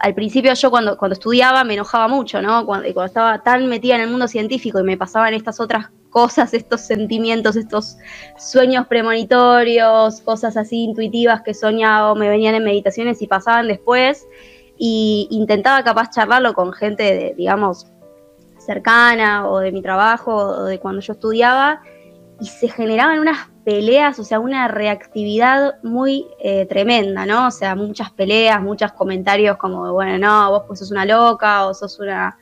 al 0.00 0.14
principio 0.14 0.54
yo 0.54 0.70
cuando, 0.70 0.96
cuando 0.96 1.12
estudiaba 1.12 1.62
me 1.62 1.74
enojaba 1.74 2.08
mucho, 2.08 2.40
¿no? 2.40 2.64
Cuando, 2.64 2.92
cuando 2.94 3.08
estaba 3.08 3.42
tan 3.42 3.66
metida 3.68 3.96
en 3.96 4.00
el 4.02 4.08
mundo 4.08 4.28
científico 4.28 4.80
y 4.80 4.82
me 4.82 4.96
pasaban 4.96 5.34
estas 5.34 5.60
otras 5.60 5.90
cosas, 6.08 6.54
estos 6.54 6.80
sentimientos, 6.80 7.54
estos 7.54 7.98
sueños 8.38 8.86
premonitorios, 8.86 10.22
cosas 10.22 10.56
así 10.56 10.84
intuitivas 10.84 11.42
que 11.42 11.52
soñaba 11.52 12.12
o 12.12 12.16
me 12.16 12.28
venían 12.28 12.54
en 12.54 12.64
meditaciones 12.64 13.20
y 13.20 13.26
pasaban 13.26 13.68
después. 13.68 14.26
Y 14.78 15.28
intentaba 15.30 15.84
capaz 15.84 16.08
charlarlo 16.10 16.54
con 16.54 16.72
gente, 16.72 17.02
de, 17.02 17.34
digamos, 17.36 17.86
cercana 18.58 19.48
o 19.50 19.58
de 19.58 19.72
mi 19.72 19.82
trabajo 19.82 20.34
o 20.34 20.64
de 20.64 20.78
cuando 20.78 21.02
yo 21.02 21.12
estudiaba 21.12 21.82
y 22.40 22.46
se 22.46 22.68
generaban 22.68 23.18
unas 23.18 23.48
peleas, 23.64 24.18
o 24.18 24.24
sea, 24.24 24.40
una 24.40 24.68
reactividad 24.68 25.82
muy 25.82 26.26
eh, 26.40 26.66
tremenda, 26.66 27.26
¿no? 27.26 27.48
O 27.48 27.50
sea, 27.50 27.74
muchas 27.74 28.10
peleas, 28.10 28.62
muchos 28.62 28.92
comentarios 28.92 29.56
como, 29.58 29.92
bueno, 29.92 30.18
no, 30.18 30.50
vos 30.50 30.64
pues 30.66 30.78
sos 30.78 30.90
una 30.90 31.04
loca 31.04 31.66
o 31.66 31.74
sos 31.74 31.98
una, 32.00 32.36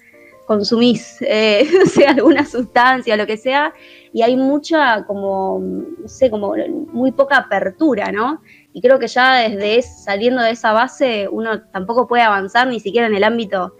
consumís, 0.48 1.18
eh, 1.20 1.68
sea, 1.86 2.12
alguna 2.12 2.44
sustancia, 2.46 3.16
lo 3.16 3.26
que 3.26 3.36
sea, 3.36 3.74
y 4.12 4.22
hay 4.22 4.36
mucha, 4.36 5.04
como, 5.04 5.60
no 5.60 6.08
sé, 6.08 6.30
como 6.30 6.54
muy 6.90 7.12
poca 7.12 7.36
apertura, 7.36 8.10
¿no? 8.10 8.40
Y 8.72 8.80
creo 8.80 8.98
que 8.98 9.08
ya 9.08 9.34
desde 9.34 9.82
saliendo 9.82 10.42
de 10.42 10.52
esa 10.52 10.72
base 10.72 11.28
uno 11.30 11.62
tampoco 11.70 12.08
puede 12.08 12.22
avanzar 12.22 12.66
ni 12.66 12.80
siquiera 12.80 13.06
en 13.06 13.14
el 13.14 13.24
ámbito 13.24 13.74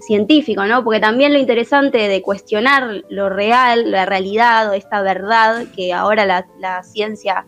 científico, 0.00 0.64
¿no? 0.64 0.82
Porque 0.82 1.00
también 1.00 1.32
lo 1.32 1.38
interesante 1.38 2.08
de 2.08 2.22
cuestionar 2.22 3.04
lo 3.08 3.28
real, 3.28 3.90
la 3.90 4.06
realidad 4.06 4.70
o 4.70 4.72
esta 4.72 5.02
verdad 5.02 5.64
que 5.74 5.92
ahora 5.92 6.26
la, 6.26 6.82
ciencia 6.82 7.46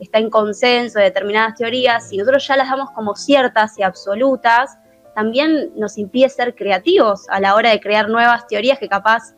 está 0.00 0.18
en 0.18 0.30
consenso 0.30 0.98
de 0.98 1.06
determinadas 1.06 1.54
teorías, 1.56 2.08
si 2.08 2.16
nosotros 2.16 2.46
ya 2.46 2.56
las 2.56 2.68
damos 2.68 2.90
como 2.90 3.14
ciertas 3.14 3.78
y 3.78 3.82
absolutas, 3.82 4.76
también 5.14 5.70
nos 5.76 5.98
impide 5.98 6.28
ser 6.28 6.54
creativos 6.54 7.28
a 7.28 7.38
la 7.40 7.54
hora 7.54 7.70
de 7.70 7.80
crear 7.80 8.08
nuevas 8.08 8.46
teorías 8.46 8.78
que 8.78 8.88
capaz 8.88 9.34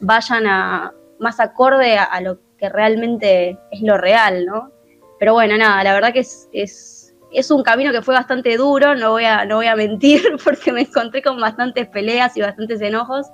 vayan 0.00 0.46
a 0.46 0.92
más 1.20 1.38
acorde 1.40 1.98
a, 1.98 2.20
lo 2.20 2.38
que 2.56 2.68
realmente 2.68 3.58
es 3.70 3.82
lo 3.82 3.96
real, 3.96 4.46
¿no? 4.46 4.72
Pero 5.18 5.34
bueno, 5.34 5.56
nada, 5.56 5.82
la 5.84 5.92
verdad 5.92 6.12
que 6.12 6.20
es, 6.20 6.48
es, 6.52 6.97
es, 7.32 7.50
un 7.50 7.62
camino 7.62 7.92
que 7.92 8.02
fue 8.02 8.14
bastante 8.14 8.56
duro, 8.56 8.94
no 8.94 9.10
voy, 9.12 9.24
a, 9.24 9.44
no 9.44 9.56
voy 9.56 9.66
a 9.66 9.76
mentir, 9.76 10.22
porque 10.44 10.72
me 10.72 10.82
encontré 10.82 11.22
con 11.22 11.40
bastantes 11.40 11.88
peleas 11.88 12.36
y 12.36 12.40
bastantes 12.40 12.80
enojos. 12.80 13.26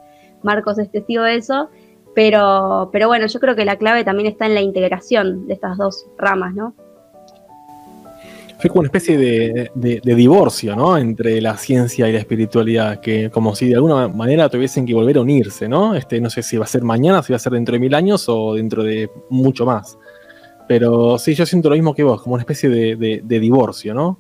Marcos 0.43 0.79
es 0.79 0.91
testigo 0.91 1.23
de 1.23 1.37
eso. 1.37 1.71
Pero, 2.15 2.91
pero 2.93 3.09
bueno, 3.09 3.27
yo 3.27 3.41
creo 3.41 3.57
que 3.57 3.65
la 3.65 3.77
clave 3.77 4.05
también 4.05 4.29
está 4.29 4.47
en 4.47 4.55
la 4.55 4.61
integración 4.61 5.49
de 5.49 5.55
estas 5.55 5.77
dos 5.77 6.07
ramas, 6.17 6.55
¿no? 6.55 6.75
Fue 8.59 8.71
como 8.71 8.81
una 8.81 8.87
especie 8.87 9.19
de, 9.19 10.01
divorcio, 10.05 10.77
¿no? 10.77 10.97
Entre 10.97 11.41
la 11.41 11.57
ciencia 11.57 12.09
y 12.09 12.13
la 12.13 12.21
espiritualidad, 12.21 13.01
que 13.01 13.31
como 13.31 13.55
si 13.55 13.69
de 13.69 13.75
alguna 13.75 14.09
manera 14.09 14.49
tuviesen 14.49 14.87
que 14.87 14.95
volver 14.95 15.19
a 15.19 15.23
unirse, 15.23 15.69
¿no? 15.69 15.95
Este, 15.95 16.21
no 16.21 16.31
sé 16.31 16.43
si 16.43 16.57
va 16.57 16.65
a 16.65 16.69
ser 16.69 16.83
mañana, 16.83 17.23
si 17.23 17.33
va 17.33 17.37
a 17.37 17.41
ser 17.41 17.53
dentro 17.53 17.73
de 17.73 17.81
mil 17.81 17.95
años 17.95 18.27
o 18.29 18.55
dentro 18.55 18.85
de 18.85 19.11
mucho 19.29 19.67
más. 19.67 19.99
Pero 20.67 21.19
sí, 21.19 21.35
yo 21.35 21.45
siento 21.45 21.69
lo 21.69 21.75
mismo 21.75 21.95
que 21.95 22.03
vos, 22.03 22.23
como 22.23 22.35
una 22.35 22.43
especie 22.43 22.69
de, 22.69 23.23
divorcio, 23.41 23.95
¿no? 23.95 24.19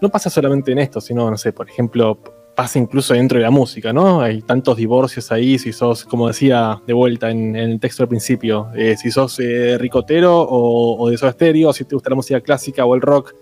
No 0.00 0.08
pasa 0.08 0.30
solamente 0.30 0.72
en 0.72 0.78
esto, 0.78 1.00
sino, 1.00 1.30
no 1.30 1.36
sé, 1.36 1.52
por 1.52 1.68
ejemplo, 1.68 2.18
pasa 2.54 2.78
incluso 2.78 3.14
dentro 3.14 3.38
de 3.38 3.44
la 3.44 3.50
música, 3.50 3.92
¿no? 3.92 4.20
Hay 4.20 4.42
tantos 4.42 4.76
divorcios 4.76 5.32
ahí, 5.32 5.58
si 5.58 5.72
sos, 5.72 6.04
como 6.04 6.28
decía 6.28 6.80
de 6.86 6.92
vuelta 6.92 7.30
en, 7.30 7.56
el 7.56 7.80
texto 7.80 8.04
al 8.04 8.08
principio, 8.08 8.68
eh, 8.76 8.96
si 8.96 9.10
sos 9.10 9.40
eh, 9.40 9.76
ricotero 9.78 10.46
o, 10.48 11.10
de 11.10 11.16
Soda 11.16 11.32
Stereo, 11.32 11.72
si 11.72 11.84
te 11.84 11.96
gusta 11.96 12.10
la 12.10 12.16
música 12.16 12.40
clásica 12.40 12.84
o 12.84 12.94
el 12.94 13.00
rock, 13.00 13.34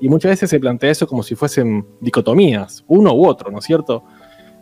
y 0.00 0.08
muchas 0.08 0.30
veces 0.30 0.50
se 0.50 0.60
plantea 0.60 0.90
eso 0.90 1.06
como 1.06 1.22
si 1.22 1.34
fuesen 1.34 1.86
dicotomías, 2.00 2.84
uno 2.88 3.14
u 3.14 3.26
otro, 3.26 3.50
¿no 3.50 3.58
es 3.58 3.64
cierto? 3.64 4.04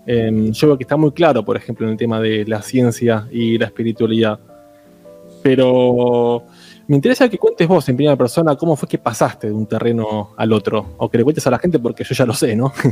Em, 0.06 0.52
yo 0.52 0.68
veo 0.68 0.78
que 0.78 0.84
está 0.84 0.96
muy 0.96 1.10
claro, 1.10 1.44
por 1.44 1.56
ejemplo, 1.56 1.84
en 1.86 1.92
el 1.92 1.98
tema 1.98 2.20
de 2.20 2.44
la 2.46 2.62
ciencia 2.62 3.28
y 3.32 3.58
la 3.58 3.66
espiritualidad. 3.66 4.38
Pero 5.42 6.44
me 6.88 6.96
interesa 6.96 7.28
que 7.28 7.38
cuentes 7.38 7.66
vos 7.66 7.88
en 7.88 7.96
primera 7.96 8.16
persona 8.16 8.56
cómo 8.56 8.76
fue 8.76 8.88
que 8.88 8.98
pasaste 8.98 9.48
de 9.48 9.52
un 9.52 9.66
terreno 9.66 10.30
al 10.36 10.52
otro, 10.52 10.94
o 10.98 11.10
que 11.10 11.18
le 11.18 11.24
cuentes 11.24 11.46
a 11.46 11.50
la 11.50 11.58
gente 11.58 11.78
porque 11.78 12.04
yo 12.04 12.14
ya 12.14 12.26
lo 12.26 12.34
sé, 12.34 12.56
¿no? 12.56 12.72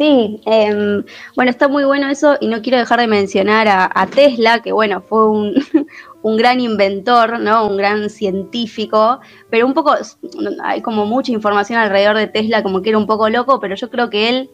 Sí, 0.00 0.40
em, 0.46 1.04
bueno, 1.36 1.50
está 1.50 1.68
muy 1.68 1.84
bueno 1.84 2.08
eso 2.08 2.38
y 2.40 2.48
no 2.48 2.62
quiero 2.62 2.78
dejar 2.78 3.00
de 3.00 3.06
mencionar 3.06 3.68
a, 3.68 4.06
Tesla, 4.06 4.62
que 4.62 4.72
bueno, 4.72 5.02
fue 5.02 5.28
un, 6.22 6.36
gran 6.38 6.58
inventor, 6.58 7.38
¿no? 7.38 7.66
Un 7.66 7.76
gran 7.76 8.08
científico, 8.08 9.20
pero 9.50 9.66
un 9.66 9.74
poco, 9.74 9.94
hay 10.62 10.80
como 10.80 11.04
mucha 11.04 11.32
información 11.32 11.78
alrededor 11.78 12.16
de 12.16 12.28
Tesla, 12.28 12.62
como 12.62 12.80
que 12.80 12.88
era 12.88 12.96
un 12.96 13.06
poco 13.06 13.28
loco, 13.28 13.60
pero 13.60 13.74
yo 13.74 13.90
creo 13.90 14.08
que 14.08 14.30
él 14.30 14.50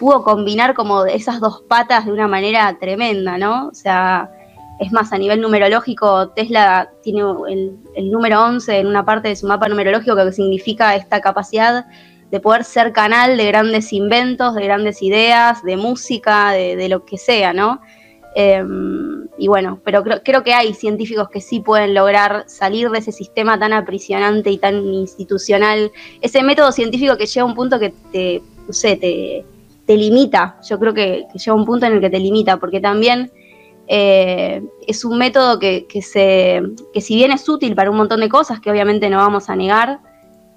pudo 0.00 0.24
combinar 0.24 0.74
como 0.74 1.06
esas 1.06 1.38
dos 1.38 1.62
patas 1.68 2.06
de 2.06 2.12
una 2.12 2.26
manera 2.26 2.76
tremenda, 2.80 3.38
¿no? 3.38 3.68
O 3.68 3.74
sea, 3.74 4.32
es 4.80 4.92
más, 4.92 5.12
a 5.12 5.18
nivel 5.18 5.42
numerológico, 5.42 6.30
Tesla 6.30 6.90
tiene 7.02 7.20
el, 7.48 8.10
número 8.10 8.42
11 8.42 8.78
en 8.78 8.86
una 8.86 9.04
parte 9.04 9.28
de 9.28 9.36
su 9.36 9.46
mapa 9.46 9.68
numerológico 9.68 10.16
que 10.16 10.32
significa 10.32 10.96
esta 10.96 11.20
capacidad 11.20 11.84
de 12.30 12.40
poder 12.40 12.64
ser 12.64 12.92
canal 12.92 13.36
de 13.36 13.46
grandes 13.46 13.92
inventos, 13.92 14.54
de 14.54 14.64
grandes 14.64 15.02
ideas, 15.02 15.62
de 15.64 15.76
música, 15.76 16.52
de, 16.52 16.88
lo 16.88 17.04
que 17.04 17.18
sea, 17.18 17.52
¿no? 17.52 17.82
Em, 18.34 19.26
y 19.36 19.48
bueno, 19.48 19.80
pero 19.84 20.02
creo, 20.02 20.42
que 20.42 20.54
hay 20.54 20.72
científicos 20.72 21.28
que 21.28 21.42
sí 21.42 21.60
pueden 21.60 21.92
lograr 21.92 22.44
salir 22.46 22.88
de 22.88 23.00
ese 23.00 23.12
sistema 23.12 23.58
tan 23.58 23.74
aprisionante 23.74 24.50
y 24.50 24.56
tan 24.56 24.76
institucional, 24.94 25.90
ese 26.22 26.42
método 26.42 26.72
científico 26.72 27.18
que 27.18 27.26
llega 27.26 27.42
a 27.42 27.46
un 27.46 27.54
punto 27.54 27.78
que 27.78 27.92
te, 28.12 28.40
no 28.66 28.72
sé, 28.72 28.96
te, 28.96 29.44
limita, 29.94 30.56
yo 30.68 30.78
creo 30.78 30.94
que, 30.94 31.26
llega 31.34 31.52
a 31.52 31.54
un 31.54 31.66
punto 31.66 31.84
en 31.84 31.94
el 31.94 32.00
que 32.00 32.10
te 32.10 32.20
limita, 32.20 32.58
porque 32.58 32.80
también 32.80 33.32
eh, 33.92 34.62
es 34.86 35.04
un 35.04 35.18
método 35.18 35.58
que, 35.58 35.84
se, 36.00 36.62
que 36.92 37.00
si 37.00 37.16
bien 37.16 37.32
es 37.32 37.48
útil 37.48 37.74
para 37.74 37.90
un 37.90 37.96
montón 37.96 38.20
de 38.20 38.28
cosas, 38.28 38.60
que 38.60 38.70
obviamente 38.70 39.10
no 39.10 39.16
vamos 39.16 39.50
a 39.50 39.56
negar, 39.56 39.98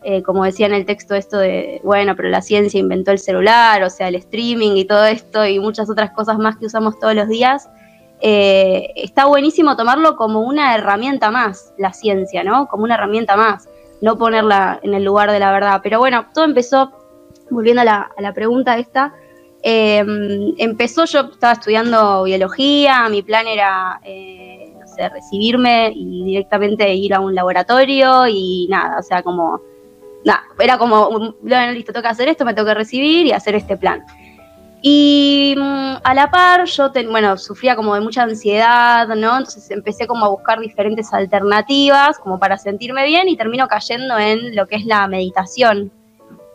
eh, 0.03 0.21
como 0.21 0.43
decía 0.43 0.67
en 0.67 0.73
el 0.75 0.85
texto 0.85 1.15
esto 1.15 1.39
de, 1.39 1.81
bueno, 1.83 2.15
pero 2.15 2.29
la 2.29 2.43
ciencia 2.43 2.79
inventó 2.79 3.09
el 3.09 3.17
celular, 3.17 3.81
o 3.81 3.89
sea, 3.89 4.09
el 4.09 4.15
streaming 4.15 4.75
y 4.75 4.85
todo 4.85 5.05
esto 5.05 5.47
y 5.47 5.59
muchas 5.59 5.89
otras 5.89 6.11
cosas 6.11 6.37
más 6.37 6.57
que 6.57 6.67
usamos 6.67 6.99
todos 6.99 7.15
los 7.15 7.27
días, 7.27 7.69
eh, 8.21 8.93
está 8.97 9.25
buenísimo 9.25 9.75
tomarlo 9.75 10.15
como 10.15 10.41
una 10.41 10.75
herramienta 10.75 11.31
más, 11.31 11.73
la 11.79 11.91
ciencia, 11.91 12.43
¿no? 12.43 12.67
Como 12.67 12.83
una 12.83 12.93
herramienta 12.93 13.35
más, 13.35 13.67
no 13.99 14.15
ponerla 14.19 14.79
en 14.83 14.93
el 14.93 15.03
lugar 15.03 15.31
de 15.31 15.39
la 15.39 15.51
verdad. 15.51 15.79
Pero 15.81 15.97
bueno, 15.97 16.27
todo 16.35 16.45
empezó, 16.45 16.91
volviendo 17.49 17.81
a 17.81 18.11
la, 18.15 18.33
pregunta 18.35 18.77
esta, 18.77 19.15
em, 19.63 20.53
empezó, 20.57 21.05
yo 21.05 21.21
estaba 21.31 21.53
estudiando 21.53 22.23
biología, 22.23 23.07
mi 23.09 23.21
plan 23.23 23.47
era... 23.47 23.99
no 24.03 24.87
sé, 24.87 25.09
recibirme 25.09 25.91
y 25.95 26.23
directamente 26.25 26.93
ir 26.93 27.13
a 27.15 27.19
un 27.19 27.33
laboratorio 27.33 28.27
y 28.27 28.67
nada, 28.69 28.99
o 28.99 29.03
sea, 29.03 29.23
como 29.23 29.61
nada, 30.25 30.43
era 30.59 30.77
como, 30.77 31.33
bueno, 31.41 31.71
listo, 31.71 31.93
que 31.93 32.07
hacer 32.07 32.27
esto, 32.27 32.45
me 32.45 32.53
tengo 32.53 32.67
que 32.67 32.73
recibir 32.73 33.25
y 33.27 33.31
hacer 33.31 33.55
este 33.55 33.77
plan. 33.77 34.03
Y 34.81 35.55
mm, 35.57 35.95
a 36.03 36.13
la 36.13 36.29
par 36.29 36.65
yo, 36.65 36.91
bueno, 37.09 37.37
sufría 37.37 37.75
como 37.75 37.95
de 37.95 38.01
mucha 38.01 38.23
ansiedad, 38.23 39.07
¿no? 39.07 39.37
Entonces 39.37 39.71
empecé 39.71 40.07
como 40.07 40.25
a 40.25 40.29
buscar 40.29 40.59
diferentes 40.59 41.13
alternativas 41.13 42.19
como 42.19 42.37
para 42.37 42.57
sentirme 42.57 43.05
bien 43.05 43.29
y 43.29 43.37
termino 43.37 43.67
cayendo 43.67 44.17
en 44.17 44.55
lo 44.55 44.67
que 44.67 44.75
es 44.75 44.85
la 44.85 45.07
meditación, 45.07 45.91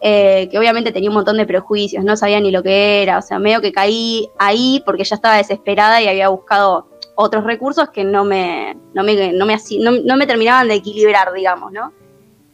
eh, 0.00 0.48
que 0.50 0.58
obviamente 0.58 0.92
tenía 0.92 1.10
un 1.10 1.14
montón 1.14 1.36
de 1.36 1.46
prejuicios, 1.46 2.04
no 2.04 2.16
sabía 2.16 2.40
ni 2.40 2.50
lo 2.50 2.62
que 2.62 3.02
era, 3.02 3.18
o 3.18 3.22
sea, 3.22 3.38
medio 3.38 3.60
que 3.60 3.72
caí 3.72 4.28
ahí 4.38 4.82
porque 4.84 5.04
ya 5.04 5.16
estaba 5.16 5.36
desesperada 5.36 6.00
y 6.00 6.08
había 6.08 6.28
buscado 6.28 6.88
otros 7.16 7.44
recursos 7.44 7.90
que 7.90 8.04
no 8.04 8.24
me, 8.24 8.76
no 8.94 9.02
me, 9.02 9.32
no 9.32 9.44
me, 9.44 9.56
no 10.04 10.16
me 10.16 10.26
terminaban 10.26 10.68
de 10.68 10.74
equilibrar, 10.74 11.32
digamos, 11.32 11.72
¿no? 11.72 11.92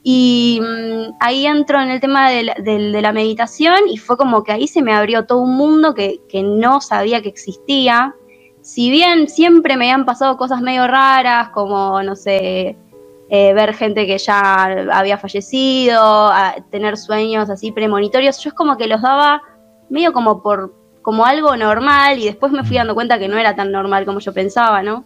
Y 0.07 0.61
mm, 0.63 1.17
ahí 1.19 1.47
entro 1.47 1.81
en 1.81 1.89
el 1.89 1.99
tema 1.99 2.31
de 2.31 3.01
la, 3.01 3.13
meditación 3.13 3.89
y 3.91 3.97
fue 3.97 4.19
como 4.19 4.45
que 4.45 4.53
ahí 4.53 4.69
se 4.69 4.83
me 4.83 4.93
abrió 4.93 5.25
todo 5.25 5.41
un 5.41 5.57
mundo 5.57 5.95
que, 5.95 6.21
no 6.45 6.83
sabía 6.83 7.23
que 7.23 7.31
existía. 7.31 8.15
Si 8.61 8.91
bien 8.91 9.29
siempre 9.29 9.79
me 9.79 9.87
habían 9.87 10.05
pasado 10.05 10.37
cosas 10.37 10.61
medio 10.61 10.87
raras, 10.87 11.49
como, 11.51 12.03
no 12.03 12.17
sé, 12.17 12.77
eh, 13.37 13.53
ver 13.53 13.75
gente 13.75 14.07
que 14.07 14.17
ya 14.17 14.63
había 14.93 15.19
fallecido, 15.19 16.31
tener 16.71 16.97
sueños 16.97 17.51
así 17.51 17.73
premonitorios, 17.73 18.39
yo 18.39 18.51
es 18.51 18.55
como 18.55 18.77
que 18.77 18.87
los 18.87 19.03
daba 19.03 19.43
medio 19.91 20.13
como 20.13 20.41
por 20.41 20.73
como 21.03 21.27
algo 21.27 21.57
normal 21.57 22.21
y 22.21 22.27
después 22.27 22.53
me 22.53 22.63
fui 22.63 22.77
dando 22.77 22.95
cuenta 22.95 23.19
que 23.19 23.27
no 23.27 23.37
era 23.37 23.57
tan 23.57 23.73
normal 23.73 24.07
como 24.07 24.21
yo 24.21 24.33
pensaba, 24.33 24.85
¿no? 24.85 25.05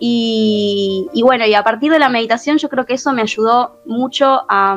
Y, 0.00 1.10
bueno, 1.22 1.44
y 1.44 1.52
a 1.52 1.62
partir 1.62 1.92
de 1.92 1.98
la 1.98 2.08
meditación 2.08 2.56
yo 2.56 2.70
creo 2.70 2.86
que 2.86 2.94
eso 2.94 3.12
me 3.12 3.20
ayudó 3.20 3.80
mucho 3.84 4.46
a, 4.48 4.76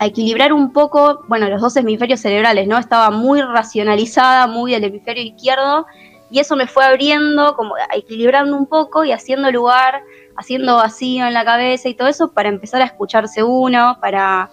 equilibrar 0.00 0.54
un 0.54 0.72
poco, 0.72 1.22
bueno, 1.28 1.50
los 1.50 1.60
dos 1.60 1.76
hemisferios 1.76 2.20
cerebrales, 2.20 2.66
¿no? 2.66 2.78
Estaba 2.78 3.10
muy 3.10 3.42
racionalizada, 3.42 4.46
muy 4.46 4.72
del 4.72 4.84
hemisferio 4.84 5.22
izquierdo, 5.22 5.84
y 6.30 6.38
eso 6.38 6.56
me 6.56 6.66
fue 6.66 6.82
abriendo, 6.86 7.54
como 7.56 7.74
equilibrando 7.94 8.56
un 8.56 8.64
poco 8.64 9.04
y 9.04 9.12
haciendo 9.12 9.50
lugar, 9.50 10.02
haciendo 10.40 10.76
vacío 10.76 11.26
en 11.26 11.34
la 11.34 11.44
cabeza 11.44 11.88
y 11.88 11.94
todo 11.94 12.08
eso 12.08 12.32
para 12.32 12.48
empezar 12.48 12.82
a 12.82 12.86
escucharse 12.86 13.42
uno, 13.42 13.98
para 14.00 14.50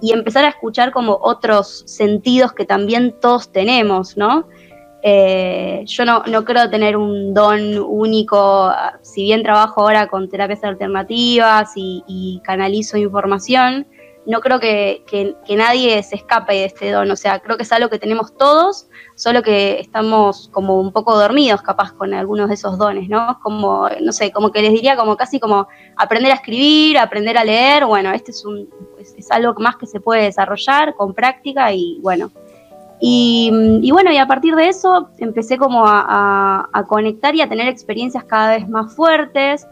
y 0.00 0.12
empezar 0.12 0.44
a 0.44 0.48
escuchar 0.48 0.92
como 0.92 1.18
otros 1.20 1.82
sentidos 1.86 2.52
que 2.52 2.64
también 2.64 3.14
todos 3.20 3.50
tenemos, 3.50 4.16
¿no? 4.16 4.46
Eh, 5.02 5.82
yo 5.86 6.04
no, 6.04 6.22
creo 6.44 6.70
tener 6.70 6.96
un 6.96 7.34
don 7.34 7.78
único, 7.78 8.72
si 9.02 9.22
bien 9.22 9.42
trabajo 9.42 9.82
ahora 9.82 10.08
con 10.08 10.28
terapias 10.28 10.64
alternativas 10.64 11.72
y, 11.76 12.40
canalizo 12.44 12.96
información, 12.96 13.86
no 14.26 14.40
creo 14.40 14.60
que, 14.60 15.04
nadie 15.48 16.02
se 16.02 16.16
escape 16.16 16.54
de 16.54 16.64
este 16.64 16.90
don, 16.90 17.10
o 17.10 17.16
sea, 17.16 17.40
creo 17.40 17.56
que 17.56 17.62
es 17.62 17.72
algo 17.72 17.90
que 17.90 17.98
tenemos 17.98 18.36
todos, 18.36 18.88
solo 19.14 19.42
que 19.42 19.80
estamos 19.80 20.48
como 20.52 20.80
un 20.80 20.92
poco 20.92 21.16
dormidos 21.16 21.62
capaz 21.62 21.92
con 21.92 22.14
algunos 22.14 22.48
de 22.48 22.54
esos 22.54 22.78
dones, 22.78 23.08
¿no? 23.08 23.38
Como, 23.42 23.88
no 24.00 24.12
sé, 24.12 24.32
como 24.32 24.50
que 24.50 24.62
les 24.62 24.72
diría 24.72 24.96
como 24.96 25.16
casi 25.16 25.38
como 25.38 25.68
aprender 25.96 26.32
a 26.32 26.36
escribir, 26.36 26.98
aprender 26.98 27.36
a 27.38 27.44
leer, 27.44 27.84
bueno, 27.84 28.12
este 28.12 28.30
es, 28.30 28.44
un, 28.44 28.68
es 28.98 29.30
algo 29.30 29.54
más 29.58 29.76
que 29.76 29.86
se 29.86 30.00
puede 30.00 30.24
desarrollar 30.24 30.94
con 30.94 31.14
práctica 31.14 31.72
y 31.72 31.98
bueno, 32.00 32.30
y, 33.00 33.90
bueno, 33.92 34.10
y 34.12 34.16
a 34.16 34.26
partir 34.26 34.54
de 34.54 34.68
eso 34.68 35.10
empecé 35.18 35.58
como 35.58 35.84
a, 35.86 36.86
conectar 36.88 37.34
y 37.34 37.42
a 37.42 37.48
tener 37.48 37.68
experiencias 37.68 38.24
cada 38.24 38.56
vez 38.56 38.68
más 38.68 38.94
fuertes. 38.94 39.66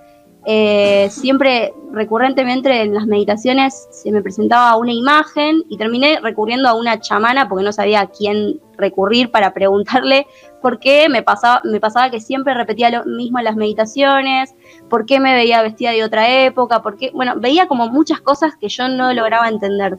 Eh, 0.45 1.09
siempre 1.11 1.73
recurrentemente 1.93 2.83
en 2.83 2.95
las 2.95 3.07
meditaciones 3.07 3.87
se 3.91 4.11
me 4.11 4.23
presentaba 4.23 4.77
una 4.77 4.93
imagen 4.93 5.63
y 5.69 5.77
terminé 5.77 6.19
recurriendo 6.21 6.69
a 6.69 6.75
una 6.75 6.99
chamana 6.99 7.49
porque 7.49 7.65
no 7.65 7.73
sabía 7.73 8.01
a 8.01 8.07
quién 8.09 8.61
recurrir 8.77 9.31
para 9.31 9.55
preguntarle 9.55 10.27
por 10.61 10.81
qué 10.81 11.09
me 11.09 11.23
pasaba, 11.23 11.61
me 11.65 11.79
pasaba 11.79 12.11
que 12.11 12.21
siempre 12.21 12.55
repetía 12.55 12.91
lo 12.91 13.05
mismo 13.05 13.39
en 13.39 13.45
las 13.45 13.57
meditaciones, 13.57 14.55
por 14.89 15.07
qué 15.07 15.21
me 15.21 15.35
veía 15.35 15.63
vestida 15.63 15.93
de 15.93 16.03
otra 16.03 16.29
época, 16.45 16.83
por 16.83 16.97
qué, 16.97 17.11
bueno, 17.13 17.35
veía 17.37 17.69
como 17.69 17.89
muchas 17.89 18.21
cosas 18.21 18.55
que 18.57 18.69
yo 18.69 18.89
no 18.89 19.13
lograba 19.13 19.49
entender. 19.49 19.99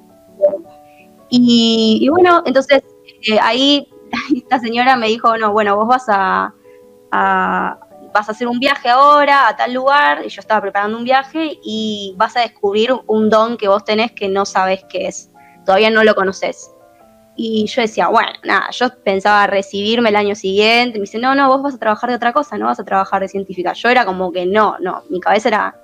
Y, 1.30 2.08
bueno, 2.10 2.44
entonces 2.46 2.84
eh, 3.28 3.40
ahí 3.42 3.88
esta 4.36 4.60
señora 4.60 4.96
me 4.96 5.08
dijo, 5.08 5.38
no, 5.38 5.52
bueno, 5.52 5.76
vos 5.76 5.88
vas 5.88 6.06
a, 6.08 6.54
vas 8.14 8.30
a 8.30 8.32
hacer 8.32 8.48
un 8.48 8.60
viaje 8.60 8.90
ahora 8.90 9.48
a 9.48 9.56
tal 9.56 9.74
lugar, 9.74 10.22
y 10.26 10.30
yo 10.30 10.40
estaba 10.40 10.62
preparando 10.62 10.98
un 10.98 11.04
viaje, 11.04 11.60
y 11.64 12.14
vas 12.18 12.38
a 12.38 12.42
descubrir 12.42 12.94
un 13.08 13.30
don 13.30 13.58
que 13.58 13.68
vos 13.68 13.84
tenés 13.84 14.12
que 14.12 14.28
no 14.28 14.46
sabés 14.46 14.86
qué 14.88 15.08
es, 15.08 15.32
todavía 15.66 15.90
no 15.90 16.04
lo 16.04 16.16
conoces. 16.16 16.70
Y 17.36 17.66
yo 17.66 17.82
decía, 17.82 18.10
bueno, 18.10 18.30
nada, 18.44 18.70
yo 18.70 18.90
pensaba 19.04 19.48
recibirme 19.48 20.10
el 20.10 20.16
año 20.16 20.36
siguiente, 20.36 21.00
me 21.00 21.04
dice, 21.04 21.18
no, 21.18 21.34
no, 21.34 21.48
vos 21.48 21.64
vas 21.64 21.74
a 21.74 21.80
trabajar 21.80 22.12
de 22.12 22.18
otra 22.18 22.32
cosa, 22.32 22.58
no 22.60 22.68
vas 22.68 22.80
a 22.80 22.86
trabajar 22.86 23.22
de 23.22 23.28
científica. 23.28 23.74
Yo 23.74 23.90
era 23.90 24.06
como 24.06 24.32
que 24.32 24.46
no, 24.46 24.78
no, 24.80 25.02
mi 25.10 25.20
cabeza 25.20 25.48
era, 25.48 25.76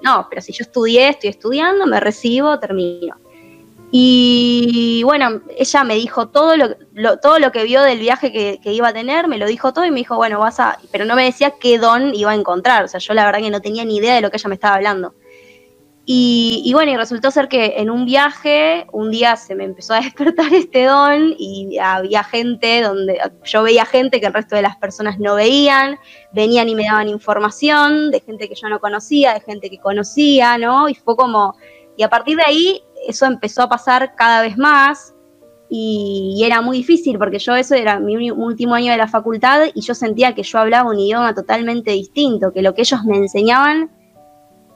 no, 0.00 0.28
pero 0.30 0.40
si 0.40 0.52
yo 0.52 0.62
estudié, 0.62 1.08
estoy 1.08 1.30
estudiando, 1.30 1.86
me 1.86 1.98
recibo, 1.98 2.56
termino. 2.60 3.16
Y 3.94 5.02
bueno, 5.04 5.42
ella 5.58 5.84
me 5.84 5.96
dijo 5.96 6.28
todo 6.28 6.56
lo, 6.56 7.18
todo 7.18 7.38
lo 7.38 7.52
que 7.52 7.62
vio 7.64 7.82
del 7.82 7.98
viaje 7.98 8.32
que, 8.32 8.72
iba 8.72 8.88
a 8.88 8.92
tener, 8.94 9.28
me 9.28 9.36
lo 9.36 9.46
dijo 9.46 9.74
todo 9.74 9.84
y 9.84 9.90
me 9.90 9.98
dijo, 9.98 10.16
bueno, 10.16 10.40
vas 10.40 10.60
a, 10.60 10.78
pero 10.90 11.04
no 11.04 11.14
me 11.14 11.24
decía 11.24 11.52
qué 11.60 11.76
don 11.76 12.14
iba 12.14 12.30
a 12.30 12.34
encontrar, 12.34 12.84
o 12.84 12.88
sea, 12.88 13.00
yo 13.00 13.12
la 13.12 13.26
verdad 13.26 13.40
que 13.40 13.50
no 13.50 13.60
tenía 13.60 13.84
ni 13.84 13.98
idea 13.98 14.14
de 14.14 14.22
lo 14.22 14.30
que 14.30 14.38
ella 14.38 14.48
me 14.48 14.54
estaba 14.54 14.76
hablando. 14.76 15.14
Y, 16.06 16.62
y, 16.64 16.72
bueno, 16.72 16.90
y 16.90 16.96
resultó 16.96 17.30
ser 17.30 17.48
que 17.48 17.74
en 17.76 17.90
un 17.90 18.06
viaje, 18.06 18.86
un 18.92 19.10
día 19.10 19.36
se 19.36 19.54
me 19.54 19.64
empezó 19.64 19.92
a 19.92 20.00
despertar 20.00 20.54
este 20.54 20.84
don 20.84 21.34
y 21.38 21.76
había 21.76 22.24
gente 22.24 22.80
donde 22.80 23.20
yo 23.44 23.62
veía 23.62 23.84
gente 23.84 24.20
que 24.20 24.26
el 24.26 24.32
resto 24.32 24.56
de 24.56 24.62
las 24.62 24.76
personas 24.78 25.18
no 25.18 25.34
veían, 25.34 25.98
venían 26.32 26.70
y 26.70 26.74
me 26.74 26.84
daban 26.84 27.10
información 27.10 28.10
de 28.10 28.20
gente 28.20 28.48
que 28.48 28.54
yo 28.54 28.70
no 28.70 28.80
conocía, 28.80 29.34
de 29.34 29.40
gente 29.40 29.68
que 29.68 29.78
conocía, 29.78 30.56
¿no? 30.56 30.88
Y 30.88 30.94
fue 30.94 31.14
como, 31.14 31.54
y 31.94 32.02
a 32.04 32.08
partir 32.08 32.38
de 32.38 32.44
ahí 32.44 32.82
eso 33.08 33.26
empezó 33.26 33.62
a 33.62 33.68
pasar 33.68 34.14
cada 34.14 34.42
vez 34.42 34.56
más 34.58 35.14
y, 35.74 36.42
era 36.44 36.60
muy 36.60 36.76
difícil 36.78 37.18
porque 37.18 37.38
yo 37.38 37.56
eso 37.56 37.74
era 37.74 37.98
mi 37.98 38.30
último 38.30 38.74
año 38.74 38.92
de 38.92 38.98
la 38.98 39.08
facultad 39.08 39.62
y 39.74 39.80
yo 39.80 39.94
sentía 39.94 40.34
que 40.34 40.42
yo 40.42 40.58
hablaba 40.58 40.90
un 40.90 40.98
idioma 40.98 41.34
totalmente 41.34 41.92
distinto, 41.92 42.52
que 42.52 42.60
lo 42.60 42.74
que 42.74 42.82
ellos 42.82 43.02
me 43.04 43.16
enseñaban 43.16 43.90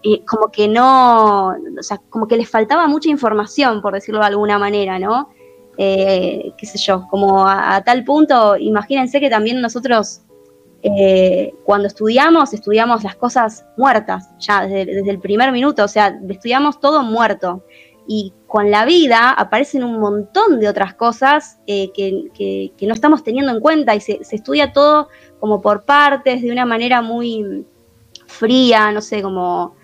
eh, 0.03 0.25
como 0.25 0.51
que 0.51 0.69
no, 0.69 1.49
o 1.49 1.83
sea, 1.83 2.01
como 2.09 2.27
que 2.27 2.39
les 2.39 2.49
faltaba 2.49 2.87
mucha 2.87 3.11
información, 3.11 3.83
por 3.83 3.93
decirlo 3.93 4.21
de 4.21 4.27
alguna 4.27 4.59
manera, 4.59 4.99
¿no? 4.99 5.29
Eh, 5.77 6.53
qué 6.57 6.65
sé 6.65 6.79
yo, 6.79 7.07
como 7.11 7.47
a, 7.47 7.83
tal 7.85 8.03
punto, 8.03 8.57
imagínense 8.57 9.21
que 9.21 9.29
también 9.29 9.61
nosotros 9.61 10.23
eh, 10.83 11.53
cuando 11.65 11.89
estudiamos, 11.89 12.55
estudiamos 12.55 13.05
las 13.05 13.17
cosas 13.17 13.67
muertas, 13.77 14.31
ya 14.39 14.62
desde, 14.62 14.87
desde, 14.87 15.11
el 15.11 15.19
primer 15.19 15.53
minuto, 15.53 15.85
o 15.85 15.89
sea, 15.89 16.19
estudiamos 16.27 16.81
todo 16.81 17.03
muerto 17.03 17.65
y 18.07 18.33
con 18.47 18.71
la 18.71 18.85
vida 18.85 19.31
aparecen 19.31 19.85
un 19.85 19.99
montón 19.99 20.61
de 20.61 20.69
otras 20.69 20.95
cosas 20.95 21.59
eh, 21.66 21.90
que, 21.92 22.73
no 22.87 22.95
estamos 22.95 23.25
teniendo 23.25 23.53
en 23.53 23.61
cuenta 23.61 23.95
y 23.95 24.01
se, 24.01 24.21
estudia 24.31 24.73
todo 24.73 25.09
como 25.40 25.61
por 25.61 25.85
partes, 25.85 26.42
de 26.42 26.53
una 26.53 26.64
manera 26.64 27.03
muy 27.03 27.64
fría, 28.27 28.92
no 28.92 29.01
sé 29.01 29.23
cómo, 29.23 29.77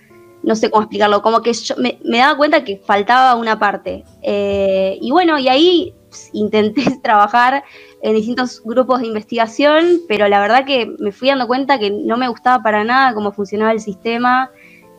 no 0.42 0.54
sé 0.56 0.70
cómo 0.70 0.82
explicarlo, 0.82 1.22
como 1.22 1.42
que 1.42 1.52
yo 1.52 1.74
me, 1.76 1.98
daba 2.18 2.36
cuenta 2.36 2.64
que 2.64 2.78
faltaba 2.78 3.34
una 3.34 3.58
parte. 3.58 4.04
Eh, 4.22 4.98
y 5.00 5.10
bueno, 5.10 5.38
y 5.38 5.48
ahí 5.48 5.94
intenté 6.32 6.84
trabajar 7.02 7.64
en 8.02 8.14
distintos 8.14 8.62
grupos 8.64 9.00
de 9.00 9.06
investigación, 9.06 10.00
pero 10.08 10.28
la 10.28 10.40
verdad 10.40 10.64
que 10.64 10.94
me 10.98 11.12
fui 11.12 11.28
dando 11.28 11.46
cuenta 11.46 11.78
que 11.78 11.90
no 11.90 12.16
me 12.16 12.28
gustaba 12.28 12.62
para 12.62 12.84
nada 12.84 13.14
cómo 13.14 13.32
funcionaba 13.32 13.72
el 13.72 13.80
sistema, 13.80 14.50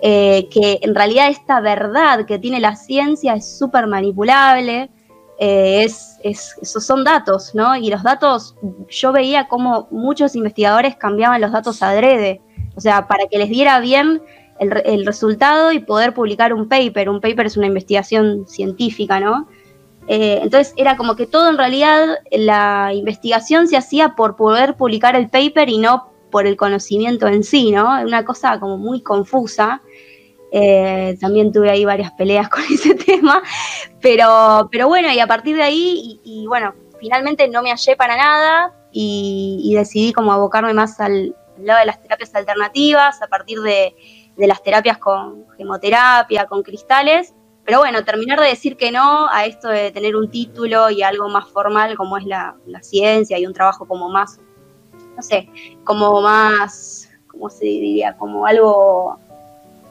eh, 0.05 0.49
que 0.51 0.79
en 0.81 0.95
realidad 0.95 1.29
esta 1.29 1.61
verdad 1.61 2.25
que 2.25 2.37
tiene 2.37 2.59
la 2.59 2.75
ciencia 2.75 3.35
es 3.35 3.57
súper 3.57 3.87
manipulable, 3.87 4.91
eh, 5.39 5.87
son 5.89 7.05
datos, 7.05 7.55
¿no? 7.55 7.77
Y 7.77 7.89
los 7.89 8.03
datos, 8.03 8.53
yo 8.89 9.13
veía 9.13 9.47
como 9.47 9.87
muchos 9.91 10.35
investigadores 10.35 10.97
cambiaban 10.97 11.39
los 11.39 11.53
datos 11.53 11.81
adrede, 11.81 12.41
o 12.75 12.81
sea, 12.81 13.07
para 13.07 13.27
que 13.27 13.37
les 13.37 13.47
diera 13.47 13.79
bien 13.79 14.21
el, 14.59 15.05
resultado 15.05 15.71
y 15.71 15.79
poder 15.79 16.13
publicar 16.13 16.53
un 16.53 16.67
paper. 16.67 17.07
Un 17.07 17.21
paper 17.21 17.45
es 17.45 17.55
una 17.55 17.67
investigación 17.67 18.45
científica, 18.45 19.21
¿no? 19.21 19.47
Eh, 20.09 20.39
entonces 20.43 20.73
era 20.75 20.97
como 20.97 21.15
que 21.15 21.27
todo 21.27 21.49
en 21.49 21.57
realidad 21.57 22.17
la 22.29 22.91
investigación 22.93 23.69
se 23.69 23.77
hacía 23.77 24.15
por 24.15 24.35
poder 24.35 24.75
publicar 24.75 25.15
el 25.15 25.29
paper 25.29 25.69
y 25.69 25.77
no 25.77 26.12
por 26.33 26.47
el 26.47 26.57
conocimiento 26.57 27.27
en 27.27 27.43
sí, 27.43 27.71
¿no? 27.71 28.01
Una 28.01 28.25
cosa 28.25 28.59
como 28.59 28.79
muy 28.79 29.01
confusa. 29.03 29.83
Eh, 30.51 31.15
también 31.21 31.51
tuve 31.51 31.69
ahí 31.69 31.85
varias 31.85 32.11
peleas 32.13 32.49
con 32.55 32.63
ese 32.63 32.95
tema, 32.95 33.41
pero, 34.01 34.67
pero 34.71 34.87
bueno, 34.87 35.11
y 35.11 35.19
a 35.19 35.27
partir 35.27 35.55
de 35.55 35.63
ahí, 35.63 36.19
y, 36.23 36.45
bueno, 36.47 36.73
finalmente 36.99 37.47
no 37.47 37.61
me 37.61 37.69
hallé 37.69 37.95
para 37.95 38.17
nada 38.17 38.73
y, 38.91 39.73
decidí 39.75 40.11
como 40.11 40.33
abocarme 40.33 40.73
más 40.73 40.99
al, 40.99 41.35
lado 41.57 41.79
de 41.79 41.85
las 41.85 42.01
terapias 42.01 42.33
alternativas, 42.33 43.21
a 43.21 43.27
partir 43.27 43.61
de, 43.61 43.95
las 44.35 44.63
terapias 44.63 44.97
con 44.97 45.45
gemoterapia, 45.55 46.47
con 46.47 46.63
cristales, 46.63 47.35
pero 47.63 47.79
bueno, 47.79 48.03
terminar 48.03 48.39
de 48.39 48.47
decir 48.47 48.75
que 48.75 48.91
no 48.91 49.27
a 49.31 49.45
esto 49.45 49.69
de 49.69 49.91
tener 49.91 50.15
un 50.15 50.31
título 50.31 50.89
y 50.89 51.03
algo 51.03 51.29
más 51.29 51.47
formal 51.47 51.95
como 51.95 52.17
es 52.17 52.25
la, 52.25 52.55
la 52.65 52.81
ciencia 52.81 53.37
y 53.37 53.45
un 53.45 53.53
trabajo 53.53 53.87
como 53.87 54.09
más, 54.09 54.39
no 55.15 55.21
sé, 55.21 55.49
como 55.83 56.21
más, 56.21 57.09
¿cómo 57.27 57.49
se 57.49 57.65
diría? 57.65 58.15
Como 58.17 58.45
algo 58.45 59.17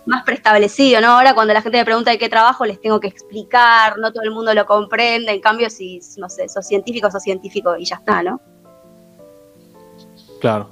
más 0.07 0.25
preestablecido, 0.25 1.01
¿no? 1.01 1.09
Ahora 1.09 1.35
cuando 1.35 1.55
la 1.55 1.63
gente 1.63 1.79
me 1.79 1.85
pregunta 1.85 2.11
de 2.11 2.19
qué 2.19 2.29
trabajo, 2.29 2.65
les 2.67 2.81
tengo 2.81 2.99
que 3.01 3.09
explicar, 3.09 3.99
no 3.99 4.13
todo 4.13 4.25
el 4.25 4.33
mundo 4.33 4.53
lo 4.53 4.67
comprende, 4.67 5.33
en 5.33 5.41
cambio 5.41 5.71
si, 5.71 6.01
no 6.17 6.29
sé, 6.29 6.49
sos 6.49 6.67
científico, 6.67 7.11
sos 7.11 7.23
científico 7.23 7.77
y 7.77 7.85
ya 7.85 7.97
está, 7.97 8.23
¿no? 8.23 8.41
Claro. 10.41 10.71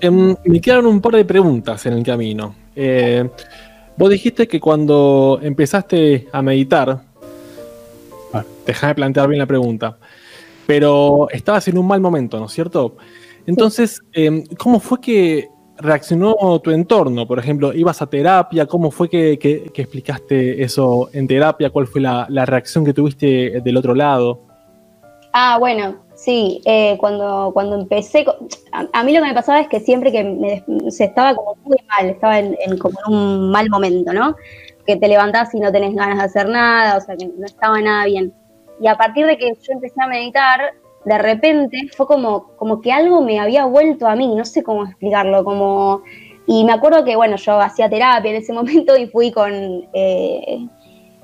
Em, 0.00 0.36
me 0.44 0.60
quedaron 0.60 0.86
un 0.86 1.00
par 1.00 1.14
de 1.14 1.24
preguntas 1.24 1.84
en 1.86 1.94
el 1.94 2.04
camino. 2.04 2.54
Eh, 2.76 3.28
vos 3.96 4.10
dijiste 4.10 4.46
que 4.46 4.60
cuando 4.60 5.38
empezaste 5.42 6.28
a 6.32 6.42
meditar, 6.42 7.00
déjame 8.66 8.94
plantear 8.94 9.28
bien 9.28 9.38
la 9.38 9.46
pregunta, 9.46 9.96
pero 10.70 11.26
estabas 11.32 11.66
en 11.66 11.78
un 11.78 11.88
mal 11.88 12.00
momento, 12.00 12.38
¿no 12.38 12.46
es 12.46 12.52
cierto? 12.52 12.94
Entonces, 13.44 14.02
em, 14.12 14.44
¿cómo 14.56 14.78
fue 14.78 15.00
que 15.00 15.48
reaccionó 15.78 16.60
tu 16.60 16.70
entorno? 16.70 17.26
Por 17.26 17.40
ejemplo, 17.40 17.72
¿ibas 17.74 18.00
a 18.02 18.06
terapia? 18.06 18.66
¿Cómo 18.66 18.92
fue 18.92 19.08
que, 19.08 19.32
explicaste 19.74 20.62
eso 20.62 21.10
en 21.12 21.26
terapia? 21.26 21.70
¿Cuál 21.70 21.88
fue 21.88 22.00
la, 22.00 22.44
reacción 22.46 22.84
que 22.84 22.94
tuviste 22.94 23.60
del 23.64 23.76
otro 23.76 23.96
lado? 23.96 24.42
Ah, 25.32 25.56
bueno, 25.58 25.96
sí, 26.14 26.60
eh, 26.64 26.96
cuando, 27.00 27.50
cuando 27.52 27.74
empecé, 27.74 28.24
a, 28.70 29.02
mí 29.02 29.12
lo 29.12 29.22
que 29.22 29.26
me 29.26 29.34
pasaba 29.34 29.58
es 29.58 29.66
que 29.66 29.80
siempre 29.80 30.12
que 30.12 30.22
me, 30.22 30.64
se 30.92 31.06
estaba 31.06 31.34
como 31.34 31.56
muy 31.64 31.78
mal, 31.88 32.10
estaba 32.10 32.38
en, 32.38 32.78
como 32.78 32.96
un 33.08 33.50
mal 33.50 33.68
momento, 33.68 34.12
¿no? 34.12 34.36
Que 34.86 34.94
te 34.94 35.08
levantás 35.08 35.52
y 35.52 35.58
no 35.58 35.72
tenés 35.72 35.96
ganas 35.96 36.18
de 36.18 36.24
hacer 36.26 36.48
nada, 36.48 36.96
o 36.96 37.00
sea, 37.00 37.16
que 37.16 37.26
no 37.26 37.44
estaba 37.44 37.80
nada 37.80 38.04
bien. 38.04 38.32
Y 38.80 38.88
a 38.88 38.96
partir 38.96 39.26
de 39.26 39.36
que 39.36 39.52
yo 39.60 39.72
empecé 39.72 40.02
a 40.02 40.06
meditar, 40.06 40.72
de 41.04 41.18
repente 41.18 41.88
fue 41.96 42.06
como, 42.06 42.48
como 42.56 42.80
que 42.80 42.92
algo 42.92 43.22
me 43.22 43.38
había 43.38 43.64
vuelto 43.66 44.06
a 44.06 44.16
mí, 44.16 44.34
no 44.34 44.44
sé 44.44 44.62
cómo 44.62 44.84
explicarlo, 44.84 45.44
como... 45.44 46.02
Y 46.46 46.64
me 46.64 46.72
acuerdo 46.72 47.04
que, 47.04 47.14
bueno, 47.14 47.36
yo 47.36 47.60
hacía 47.60 47.88
terapia 47.88 48.30
en 48.30 48.36
ese 48.38 48.52
momento 48.54 48.96
y 48.96 49.06
fui 49.06 49.30
con 49.30 49.52
eh, 49.92 50.66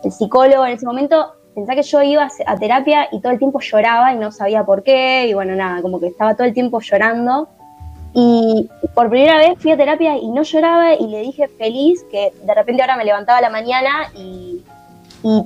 el 0.05 0.13
psicólogo 0.13 0.65
en 0.67 0.73
ese 0.73 0.87
momento. 0.87 1.33
Pensaba 1.55 1.75
que 1.75 1.83
yo 1.83 2.03
iba 2.03 2.29
a 2.47 2.57
terapia 2.57 3.09
y 3.11 3.21
todo 3.21 3.33
el 3.33 3.39
tiempo 3.39 3.61
lloraba 3.61 4.13
y 4.13 4.19
no 4.19 4.31
sabía 4.31 4.65
por 4.65 4.83
qué, 4.83 5.27
y 5.27 5.35
bueno, 5.35 5.57
nada, 5.57 5.81
como 5.81 5.99
que 5.99 6.09
estaba 6.09 6.35
todo 6.35 6.47
el 6.47 6.53
tiempo 6.53 6.81
llorando. 6.81 7.49
Y 8.13 8.69
por 8.95 9.11
primera 9.11 9.39
vez 9.39 9.59
fui 9.59 9.73
a 9.73 9.77
terapia 9.77 10.17
y 10.17 10.29
no 10.29 10.43
lloraba 10.43 10.95
y 10.95 11.07
le 11.07 11.21
dije 11.21 11.49
feliz 11.49 12.05
que 12.11 12.33
de 12.43 12.55
repente 12.55 12.83
ahora 12.83 12.97
me 12.97 13.05
levantaba 13.05 13.41
la 13.41 13.51
mañana 13.51 14.11
y 14.15 14.63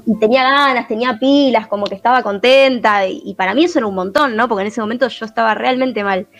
y, 0.06 0.18
tenía 0.18 0.42
ganas, 0.42 0.88
tenía 0.88 1.18
pilas, 1.18 1.66
como 1.66 1.86
que 1.86 1.94
estaba 1.94 2.22
contenta, 2.22 3.06
y, 3.06 3.34
para 3.34 3.54
mí 3.54 3.64
eso 3.64 3.78
era 3.78 3.86
un 3.86 3.94
montón, 3.94 4.36
¿no? 4.36 4.46
Porque 4.48 4.62
en 4.62 4.68
ese 4.68 4.80
momento 4.80 5.08
yo 5.08 5.24
estaba 5.26 5.54
realmente 5.54 6.04
mal. 6.04 6.26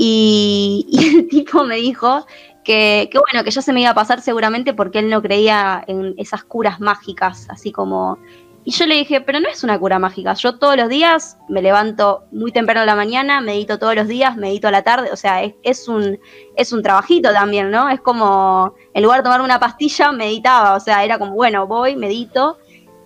Y, 0.00 0.86
el 0.92 1.28
tipo 1.28 1.64
me 1.64 1.74
dijo 1.74 2.24
que, 2.62 3.08
que, 3.10 3.18
bueno, 3.18 3.42
que 3.42 3.50
ya 3.50 3.60
se 3.60 3.72
me 3.72 3.80
iba 3.80 3.90
a 3.90 3.94
pasar 3.94 4.20
seguramente 4.20 4.72
porque 4.72 5.00
él 5.00 5.10
no 5.10 5.20
creía 5.20 5.82
en 5.88 6.14
esas 6.18 6.44
curas 6.44 6.78
mágicas, 6.78 7.48
así 7.50 7.72
como... 7.72 8.16
Y 8.64 8.70
yo 8.70 8.86
le 8.86 8.94
dije, 8.94 9.20
pero 9.20 9.40
no 9.40 9.48
es 9.48 9.64
una 9.64 9.76
cura 9.78 9.98
mágica, 9.98 10.34
yo 10.34 10.58
todos 10.58 10.76
los 10.76 10.88
días 10.88 11.36
me 11.48 11.62
levanto 11.62 12.26
muy 12.30 12.52
temprano 12.52 12.82
a 12.82 12.84
la 12.84 12.94
mañana, 12.94 13.40
medito 13.40 13.78
todos 13.78 13.96
los 13.96 14.06
días, 14.06 14.36
medito 14.36 14.68
a 14.68 14.70
la 14.70 14.82
tarde, 14.82 15.10
o 15.10 15.16
sea, 15.16 15.42
es, 15.42 15.54
es 15.64 15.88
un, 15.88 16.18
es 16.54 16.72
un 16.72 16.82
trabajito 16.82 17.32
también, 17.32 17.72
¿no? 17.72 17.88
Es 17.88 18.00
como, 18.00 18.74
en 18.94 19.02
lugar 19.02 19.20
de 19.20 19.24
tomar 19.24 19.40
una 19.40 19.58
pastilla, 19.58 20.12
meditaba, 20.12 20.76
o 20.76 20.80
sea, 20.80 21.02
era 21.02 21.18
como, 21.18 21.34
bueno, 21.34 21.66
voy, 21.66 21.96
medito, 21.96 22.58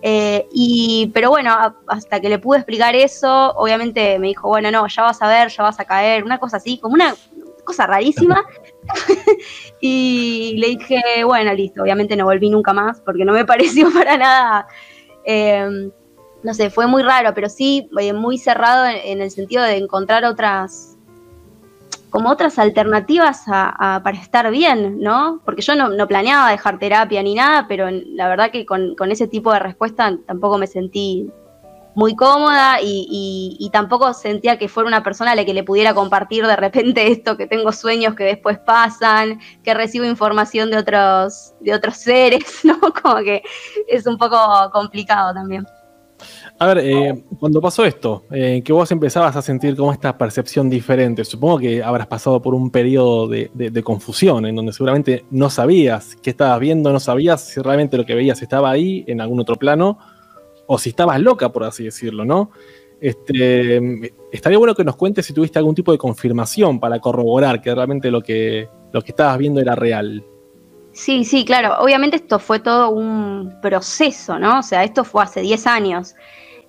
Eh, 0.05 0.49
y, 0.51 1.09
pero 1.13 1.29
bueno, 1.29 1.55
hasta 1.87 2.19
que 2.19 2.27
le 2.27 2.37
pude 2.37 2.57
explicar 2.57 2.93
eso, 2.93 3.53
obviamente 3.55 4.19
me 4.19 4.27
dijo, 4.27 4.49
bueno, 4.49 4.69
no, 4.69 4.85
ya 4.85 5.03
vas 5.03 5.21
a 5.21 5.29
ver, 5.29 5.47
ya 5.47 5.63
vas 5.63 5.79
a 5.79 5.85
caer, 5.85 6.25
una 6.25 6.39
cosa 6.39 6.57
así, 6.57 6.77
como 6.77 6.95
una 6.95 7.15
cosa 7.63 7.87
rarísima. 7.87 8.43
y 9.79 10.55
le 10.57 10.67
dije, 10.67 11.23
bueno, 11.23 11.53
listo, 11.53 11.81
obviamente 11.81 12.17
no 12.17 12.25
volví 12.25 12.49
nunca 12.49 12.73
más 12.73 12.99
porque 12.99 13.23
no 13.23 13.31
me 13.31 13.45
pareció 13.53 13.93
para 13.93 14.17
nada, 14.17 14.67
eh, 15.23 15.89
no 16.43 16.53
sé, 16.53 16.69
fue 16.69 16.85
muy 16.85 17.01
raro, 17.01 17.33
pero 17.33 17.47
sí 17.47 17.89
eh, 17.97 18.11
muy 18.11 18.37
cerrado 18.37 18.85
en, 18.85 19.21
el 19.21 19.31
sentido 19.31 19.63
de 19.63 19.77
encontrar 19.77 20.25
otras, 20.25 20.92
como 22.13 22.29
otras 22.29 22.59
alternativas 22.59 23.41
para 23.47 24.11
estar 24.11 24.51
bien, 24.51 24.99
¿no? 24.99 25.41
Porque 25.43 25.63
yo 25.63 25.75
no, 25.75 26.07
planeaba 26.07 26.51
dejar 26.51 26.77
terapia 26.77 27.23
ni 27.23 27.33
nada, 27.33 27.65
pero 27.67 27.89
la 27.89 28.27
verdad 28.27 28.51
que 28.51 28.67
con, 28.67 28.93
con 28.93 29.11
ese 29.11 29.27
tipo 29.27 29.51
de 29.51 29.57
respuesta 29.57 30.15
tampoco 30.27 30.59
me 30.59 30.67
sentí 30.67 31.27
muy 31.95 32.15
cómoda 32.15 32.77
y, 32.83 33.67
tampoco 33.73 34.13
sentía 34.13 34.59
que 34.59 34.69
fuera 34.69 34.87
una 34.87 35.01
persona 35.01 35.31
a 35.31 35.35
la 35.35 35.43
que 35.43 35.55
le 35.55 35.63
pudiera 35.63 35.95
compartir 35.95 36.45
de 36.45 36.55
repente 36.55 37.07
esto, 37.11 37.35
que 37.35 37.47
tengo 37.47 37.71
sueños 37.71 38.13
que 38.13 38.25
después 38.25 38.59
pasan, 38.59 39.39
que 39.63 39.73
recibo 39.73 40.05
información 40.05 40.69
de 40.69 40.77
otros, 40.77 41.55
de 41.61 41.73
otros 41.73 41.97
seres, 41.97 42.59
¿no? 42.63 42.79
Como 42.79 43.15
que 43.23 43.41
es 43.87 44.05
un 44.05 44.19
poco 44.19 44.37
complicado 44.71 45.33
también. 45.33 45.65
A 46.59 46.67
ver, 46.67 46.77
eh, 46.79 47.23
cuando 47.39 47.59
pasó 47.59 47.83
esto, 47.83 48.23
eh, 48.31 48.61
que 48.63 48.71
vos 48.71 48.89
empezabas 48.91 49.35
a 49.35 49.41
sentir 49.41 49.75
como 49.75 49.91
esta 49.91 50.17
percepción 50.17 50.69
diferente, 50.69 51.25
supongo 51.25 51.59
que 51.59 51.83
habrás 51.83 52.07
pasado 52.07 52.41
por 52.41 52.53
un 52.53 52.69
periodo 52.69 53.27
de, 53.27 53.49
de, 53.53 53.83
confusión, 53.83 54.45
en 54.45 54.55
donde 54.55 54.71
seguramente 54.71 55.25
no 55.31 55.49
sabías 55.49 56.15
qué 56.21 56.29
estabas 56.29 56.59
viendo, 56.59 56.93
no 56.93 56.99
sabías 56.99 57.41
si 57.41 57.59
realmente 57.59 57.97
lo 57.97 58.05
que 58.05 58.15
veías 58.15 58.41
estaba 58.41 58.69
ahí, 58.69 59.03
en 59.07 59.19
algún 59.19 59.39
otro 59.39 59.55
plano, 59.55 59.97
o 60.67 60.77
si 60.77 60.89
estabas 60.89 61.19
loca, 61.19 61.51
por 61.51 61.63
así 61.63 61.83
decirlo, 61.83 62.23
¿no? 62.23 62.51
Este, 63.01 64.13
estaría 64.31 64.57
bueno 64.57 64.75
que 64.75 64.85
nos 64.85 64.95
cuentes 64.95 65.25
si 65.25 65.33
tuviste 65.33 65.59
algún 65.59 65.75
tipo 65.75 65.91
de 65.91 65.97
confirmación 65.97 66.79
para 66.79 66.99
corroborar 66.99 67.61
que 67.61 67.75
realmente 67.75 68.09
lo 68.09 68.21
que, 68.21 68.69
lo 68.93 69.01
que 69.01 69.11
estabas 69.11 69.37
viendo 69.37 69.59
era 69.59 69.75
real. 69.75 70.23
Sí, 70.93 71.25
sí, 71.25 71.43
claro. 71.43 71.75
Obviamente 71.79 72.15
esto 72.15 72.39
fue 72.39 72.59
todo 72.59 72.91
un 72.91 73.59
proceso, 73.61 74.39
¿no? 74.39 74.59
O 74.59 74.63
sea, 74.63 74.83
esto 74.83 75.03
fue 75.03 75.23
hace 75.23 75.41
10 75.41 75.67
años. 75.67 76.15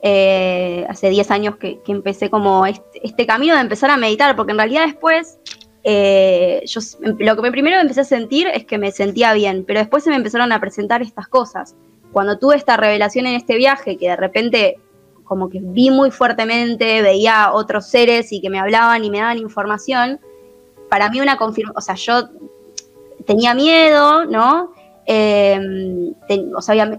Eh, 0.07 0.85
hace 0.91 1.09
10 1.09 1.31
años 1.31 1.57
que, 1.57 1.81
empecé 1.87 2.29
como 2.29 2.67
este, 2.67 3.27
camino 3.27 3.55
de 3.55 3.63
empezar 3.63 3.91
a 3.91 3.97
meditar, 3.97 4.37
porque 4.37 4.53
en 4.53 4.59
realidad 4.59 4.85
después, 4.85 5.39
eh, 5.83 6.63
yo 6.67 6.83
lo 7.01 7.37
que 7.37 7.41
me 7.41 7.51
primero 7.51 7.81
empecé 7.81 8.03
a 8.03 8.05
sentir 8.05 8.47
es 8.49 8.67
que 8.67 8.77
me 8.77 8.93
sentía 8.93 9.33
bien, 9.33 9.65
pero 9.67 9.81
después 9.81 10.05
se 10.05 10.11
me 10.11 10.17
empezaron 10.17 10.53
a 10.53 10.61
presentar 10.61 11.01
estas 11.01 11.27
cosas 11.27 11.75
cuando 12.13 12.39
tuve 12.39 12.57
esta 12.57 12.77
revelación 12.77 13.27
en 13.27 13.35
este 13.35 13.57
viaje, 13.57 13.97
que 13.97 14.09
de 14.09 14.17
repente 14.17 14.79
como 15.25 15.49
que 15.49 15.61
vi 15.63 15.89
muy 15.89 16.11
fuertemente, 16.11 17.01
veía 17.01 17.53
otros 17.55 17.87
seres 17.87 18.31
y 18.31 18.43
que 18.43 18.51
me 18.51 18.59
hablaban 18.59 19.05
y 19.05 19.11
me 19.11 19.21
daban 19.21 19.39
información, 19.39 20.21
para 20.91 21.09
mí 21.09 21.23
una 21.23 21.39
confirmación, 21.39 21.79
o 21.79 21.81
sea, 21.81 21.95
yo 21.95 22.29
tenía 23.25 23.55
miedo, 23.55 24.27
¿no? 24.27 24.75
Em, 25.07 26.15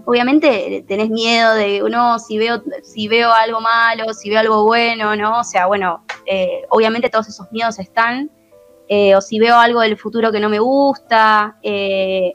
obviamente 0.06 0.84
tenés 0.86 1.10
miedo 1.10 1.54
de, 1.54 1.82
no, 1.90 2.18
si 2.20 2.38
veo, 2.38 2.62
si 2.82 3.08
veo 3.08 3.32
algo 3.32 3.60
malo, 3.60 4.12
si 4.14 4.30
veo 4.30 4.38
algo 4.38 4.64
bueno, 4.64 5.16
¿no? 5.16 5.40
O 5.40 5.44
sea, 5.44 5.66
bueno, 5.66 6.04
eh, 6.24 6.62
obviamente 6.70 7.10
todos 7.10 7.28
esos 7.28 7.50
miedos 7.50 7.78
están, 7.78 8.30
eh, 8.88 9.16
o 9.16 9.20
si 9.20 9.40
veo 9.40 9.56
algo 9.56 9.80
del 9.80 9.96
futuro 9.96 10.30
que 10.30 10.38
no 10.38 10.48
me 10.48 10.60
gusta, 10.60 11.56
eh, 11.62 12.34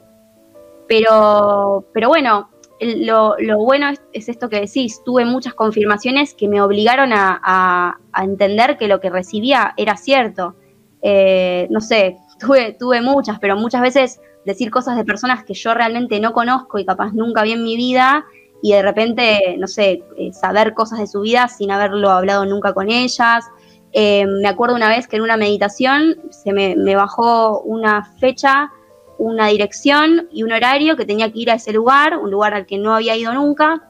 pero, 0.86 1.86
pero 1.94 2.08
bueno, 2.08 2.50
lo, 2.80 3.36
bueno 3.58 3.90
es, 4.12 4.28
esto 4.28 4.48
que 4.50 4.60
decís, 4.60 5.00
tuve 5.04 5.24
muchas 5.24 5.54
confirmaciones 5.54 6.34
que 6.34 6.48
me 6.48 6.60
obligaron 6.60 7.12
a, 7.14 7.98
entender 8.22 8.76
que 8.76 8.88
lo 8.88 9.00
que 9.00 9.08
recibía 9.08 9.72
era 9.78 9.96
cierto. 9.96 10.54
Eh, 11.00 11.66
no 11.70 11.80
sé, 11.80 12.18
tuve, 12.38 12.74
tuve 12.78 13.00
muchas, 13.00 13.38
pero 13.38 13.56
muchas 13.56 13.80
veces 13.80 14.20
decir 14.44 14.70
cosas 14.70 14.96
de 14.96 15.04
personas 15.04 15.44
que 15.44 15.54
yo 15.54 15.74
realmente 15.74 16.18
no 16.20 16.32
conozco 16.32 16.78
y 16.78 16.84
capaz 16.84 17.12
nunca 17.12 17.42
vi 17.42 17.52
en 17.52 17.64
mi 17.64 17.76
vida 17.76 18.24
y 18.62 18.72
de 18.72 18.82
repente, 18.82 19.56
no 19.58 19.66
sé, 19.66 20.04
eh, 20.16 20.32
saber 20.32 20.72
cosas 20.72 21.00
de 21.00 21.08
su 21.08 21.20
vida 21.20 21.48
sin 21.48 21.72
haberlo 21.72 22.10
hablado 22.10 22.46
nunca 22.46 22.72
con 22.72 22.90
ellas. 22.90 23.44
Eh, 23.92 24.24
me 24.26 24.48
acuerdo 24.48 24.76
una 24.76 24.88
vez 24.88 25.08
que 25.08 25.16
en 25.16 25.22
una 25.22 25.36
meditación 25.36 26.16
se 26.30 26.52
me, 26.52 26.76
bajó 26.94 27.60
una 27.60 28.04
fecha 28.18 28.70
una 29.18 29.48
dirección 29.48 30.28
y 30.32 30.42
un 30.42 30.52
horario 30.52 30.96
que 30.96 31.04
tenía 31.04 31.30
que 31.30 31.40
ir 31.40 31.50
a 31.50 31.54
ese 31.54 31.72
lugar, 31.72 32.18
un 32.18 32.30
lugar 32.30 32.54
al 32.54 32.66
que 32.66 32.76
no 32.76 32.92
había 32.92 33.14
ido 33.14 33.32
nunca, 33.32 33.80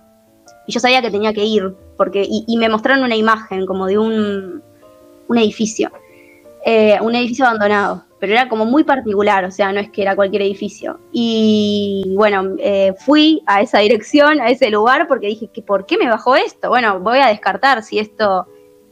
y 0.66 0.72
yo 0.72 0.80
sabía 0.80 1.00
que 1.00 1.11
tenía 1.11 1.32
que 1.32 1.44
ir, 1.44 1.74
porque, 1.96 2.26
y, 2.28 2.57
me 2.59 2.68
mostraron 2.68 3.03
una 3.03 3.16
imagen 3.16 3.64
como 3.64 3.86
de 3.86 3.96
un, 3.96 4.62
un 5.28 5.38
edificio, 5.38 5.90
eh, 6.66 6.98
un 7.00 7.14
edificio 7.14 7.46
abandonado, 7.46 8.05
pero 8.23 8.35
era 8.35 8.49
como 8.49 8.66
muy 8.66 8.85
particular, 8.85 9.45
o 9.45 9.51
sea, 9.51 9.73
no 9.73 9.81
es 9.81 9.91
que 9.91 10.01
era 10.01 10.14
cualquier 10.14 10.43
edificio. 10.43 11.01
Y 11.11 12.14
bueno, 12.14 12.55
eh, 12.61 12.95
fui 12.97 13.43
a 13.47 13.62
esa 13.62 13.81
dirección, 13.81 14.41
a 14.41 14.47
ese 14.47 14.70
lugar, 14.70 15.09
porque 15.09 15.27
dije, 15.27 15.51
que 15.53 15.61
¿por 15.61 15.87
qué 15.87 15.99
me 15.99 16.07
bajó 16.07 16.37
esto? 16.37 16.68
Bueno, 16.68 17.01
voy 17.01 17.18
a 17.18 17.27
descartar 17.27 17.83
si 17.83 17.99
esto, 17.99 18.47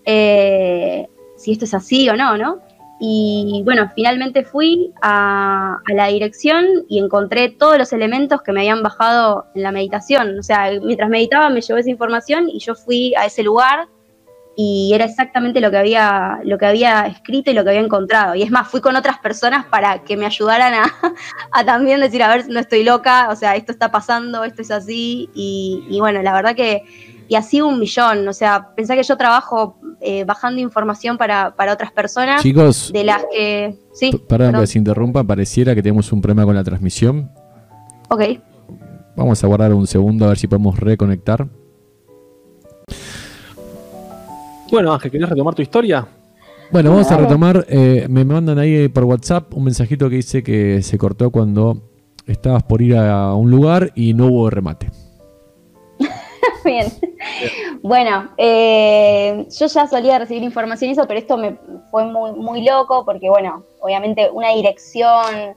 eh, 0.05 1.07
si 1.37 1.53
esto 1.53 1.64
es 1.64 1.74
así 1.74 2.09
o 2.09 2.16
no, 2.16 2.37
¿no? 2.37 2.59
Y 2.99 3.62
bueno, 3.64 3.89
finalmente 3.95 4.43
fui 4.43 4.93
a, 5.01 5.78
la 5.95 6.09
dirección 6.09 6.66
y 6.89 6.99
encontré 6.99 7.51
todos 7.51 7.78
los 7.78 7.93
elementos 7.93 8.43
que 8.43 8.51
me 8.51 8.62
habían 8.62 8.83
bajado 8.83 9.47
en 9.55 9.62
la 9.62 9.70
meditación. 9.70 10.41
O 10.41 10.43
sea, 10.43 10.72
mientras 10.83 11.09
meditaba 11.09 11.51
me 11.51 11.61
llevó 11.61 11.78
esa 11.78 11.89
información 11.89 12.49
y 12.49 12.59
yo 12.59 12.74
fui 12.74 13.14
a 13.14 13.26
ese 13.26 13.45
lugar 13.45 13.87
y 14.62 14.92
era 14.92 15.06
exactamente 15.06 15.58
lo 15.58 15.70
que 15.70 15.78
había, 15.78 16.38
lo 16.44 16.58
que 16.58 16.66
había 16.66 17.06
escrito 17.06 17.50
y 17.50 17.54
lo 17.54 17.64
que 17.64 17.70
había 17.70 17.80
encontrado. 17.80 18.34
Y 18.34 18.42
es 18.42 18.50
más, 18.50 18.68
fui 18.68 18.82
con 18.82 18.94
otras 18.94 19.18
personas 19.18 19.64
para 19.64 20.04
que 20.04 20.18
me 20.18 20.26
ayudaran 20.26 20.74
a, 21.52 21.64
también 21.64 21.98
decir, 21.98 22.22
a 22.22 22.28
ver, 22.28 22.46
no 22.50 22.61
estoy 22.61 22.84
loca, 22.84 23.30
o 23.30 23.36
sea, 23.36 23.56
esto 23.56 23.72
está 23.72 23.90
pasando, 23.90 24.44
esto 24.44 24.61
es 24.61 24.70
así. 24.70 25.30
Y, 25.34 25.82
y 25.88 25.98
bueno, 26.00 26.20
la 26.20 26.34
verdad 26.34 26.54
que, 26.54 26.82
y 27.26 27.36
así 27.36 27.62
un 27.62 27.80
millón, 27.80 28.28
o 28.28 28.34
sea, 28.34 28.68
pensé 28.76 28.96
que 28.96 29.02
yo 29.02 29.16
trabajo 29.16 29.78
eh, 30.02 30.24
bajando 30.24 30.61
información 30.61 31.16
para, 31.16 31.54
otras 31.72 31.90
personas. 31.92 32.42
Chicos, 32.42 32.90
de 32.92 33.04
las 33.04 33.24
que. 33.32 33.78
Sí. 33.94 34.12
Perdón, 34.28 34.61
que 34.61 34.66
se 34.66 34.76
interrumpa, 34.76 35.24
pareciera 35.24 35.74
que 35.74 35.82
tenemos 35.82 36.12
un 36.12 36.20
problema 36.20 36.44
con 36.44 36.54
la 36.54 36.64
transmisión. 36.64 37.30
Ok. 38.11 38.22
Vamos 39.16 39.42
a 39.42 39.46
guardar 39.46 39.72
un 39.72 39.86
segundo 39.86 40.26
a 40.26 40.28
ver 40.28 40.38
si 40.38 40.48
podemos 40.48 40.78
reconectar. 40.78 41.48
Bueno, 44.71 44.93
Ángel, 44.93 45.11
¿querés 45.11 45.29
retomar 45.29 45.55
tu 45.55 45.62
historia? 45.62 46.07
Bueno, 46.71 46.91
vamos 46.91 47.11
a 47.11 47.16
retomar. 47.16 47.66
Eh, 47.68 48.07
me 48.09 48.25
mandan 48.25 48.59
ahí 48.59 48.89
por 48.89 49.05
WhatsApp 49.05 49.53
un 49.55 49.64
mensajito 49.64 50.09
que 50.09 50.16
dice 50.16 50.43
que 50.43 50.83
se 50.83 50.99
cortó 50.99 51.31
cuando 51.31 51.83
estabas 52.27 52.62
por 52.62 52.81
ir 52.81 52.97
a 52.97 53.35
un 53.35 53.51
lugar 53.51 53.91
y 53.97 54.14
no 54.14 54.27
hubo 54.27 54.51
remate. 54.51 54.91
Bien. 56.64 56.87
Bueno, 57.83 58.31
eh, 58.37 59.47
yo 59.59 59.66
ya 59.66 59.87
solía 59.89 60.18
recibir 60.18 60.43
información 60.45 60.91
y 60.91 60.93
eso, 60.93 61.07
pero 61.09 61.18
esto 61.18 61.37
me 61.37 61.57
fue 61.91 62.05
muy, 62.05 62.33
muy 62.33 62.64
loco 62.64 63.05
porque, 63.05 63.29
bueno, 63.29 63.64
obviamente 63.81 64.31
una 64.31 64.51
dirección. 64.51 65.57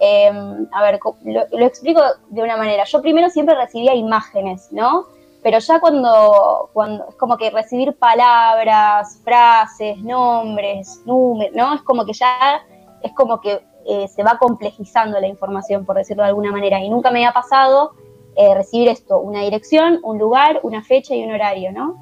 Eh, 0.00 0.30
a 0.72 0.82
ver, 0.82 1.00
lo, 1.24 1.66
explico 1.66 2.00
de 2.30 2.42
una 2.42 2.56
manera. 2.56 2.84
Yo 2.84 3.02
primero 3.02 3.28
siempre 3.28 3.54
recibía 3.54 3.94
imágenes, 3.94 4.68
¿no? 4.70 5.06
Pero 5.46 5.60
ya 5.60 5.78
cuando, 5.78 6.70
cuando 6.72 7.08
es 7.08 7.14
como 7.14 7.36
que 7.36 7.50
recibir 7.50 7.96
palabras, 7.96 9.20
frases, 9.22 9.96
nombres, 9.98 11.00
números, 11.06 11.54
¿no? 11.54 11.72
Es 11.72 11.82
como 11.82 12.04
que 12.04 12.14
ya 12.14 12.64
es 13.00 13.12
como 13.12 13.40
que 13.40 13.60
eh, 13.86 14.08
se 14.08 14.24
va 14.24 14.38
complejizando 14.40 15.20
la 15.20 15.28
información, 15.28 15.86
por 15.86 15.98
decirlo 15.98 16.24
de 16.24 16.30
alguna 16.30 16.50
manera. 16.50 16.80
Y 16.80 16.88
nunca 16.88 17.12
me 17.12 17.20
había 17.20 17.32
pasado 17.32 17.92
eh, 18.34 18.56
recibir 18.56 18.88
esto, 18.88 19.20
una 19.20 19.42
dirección, 19.42 20.00
un 20.02 20.18
lugar, 20.18 20.58
una 20.64 20.82
fecha 20.82 21.14
y 21.14 21.22
un 21.22 21.30
horario, 21.30 21.70
¿no? 21.70 21.94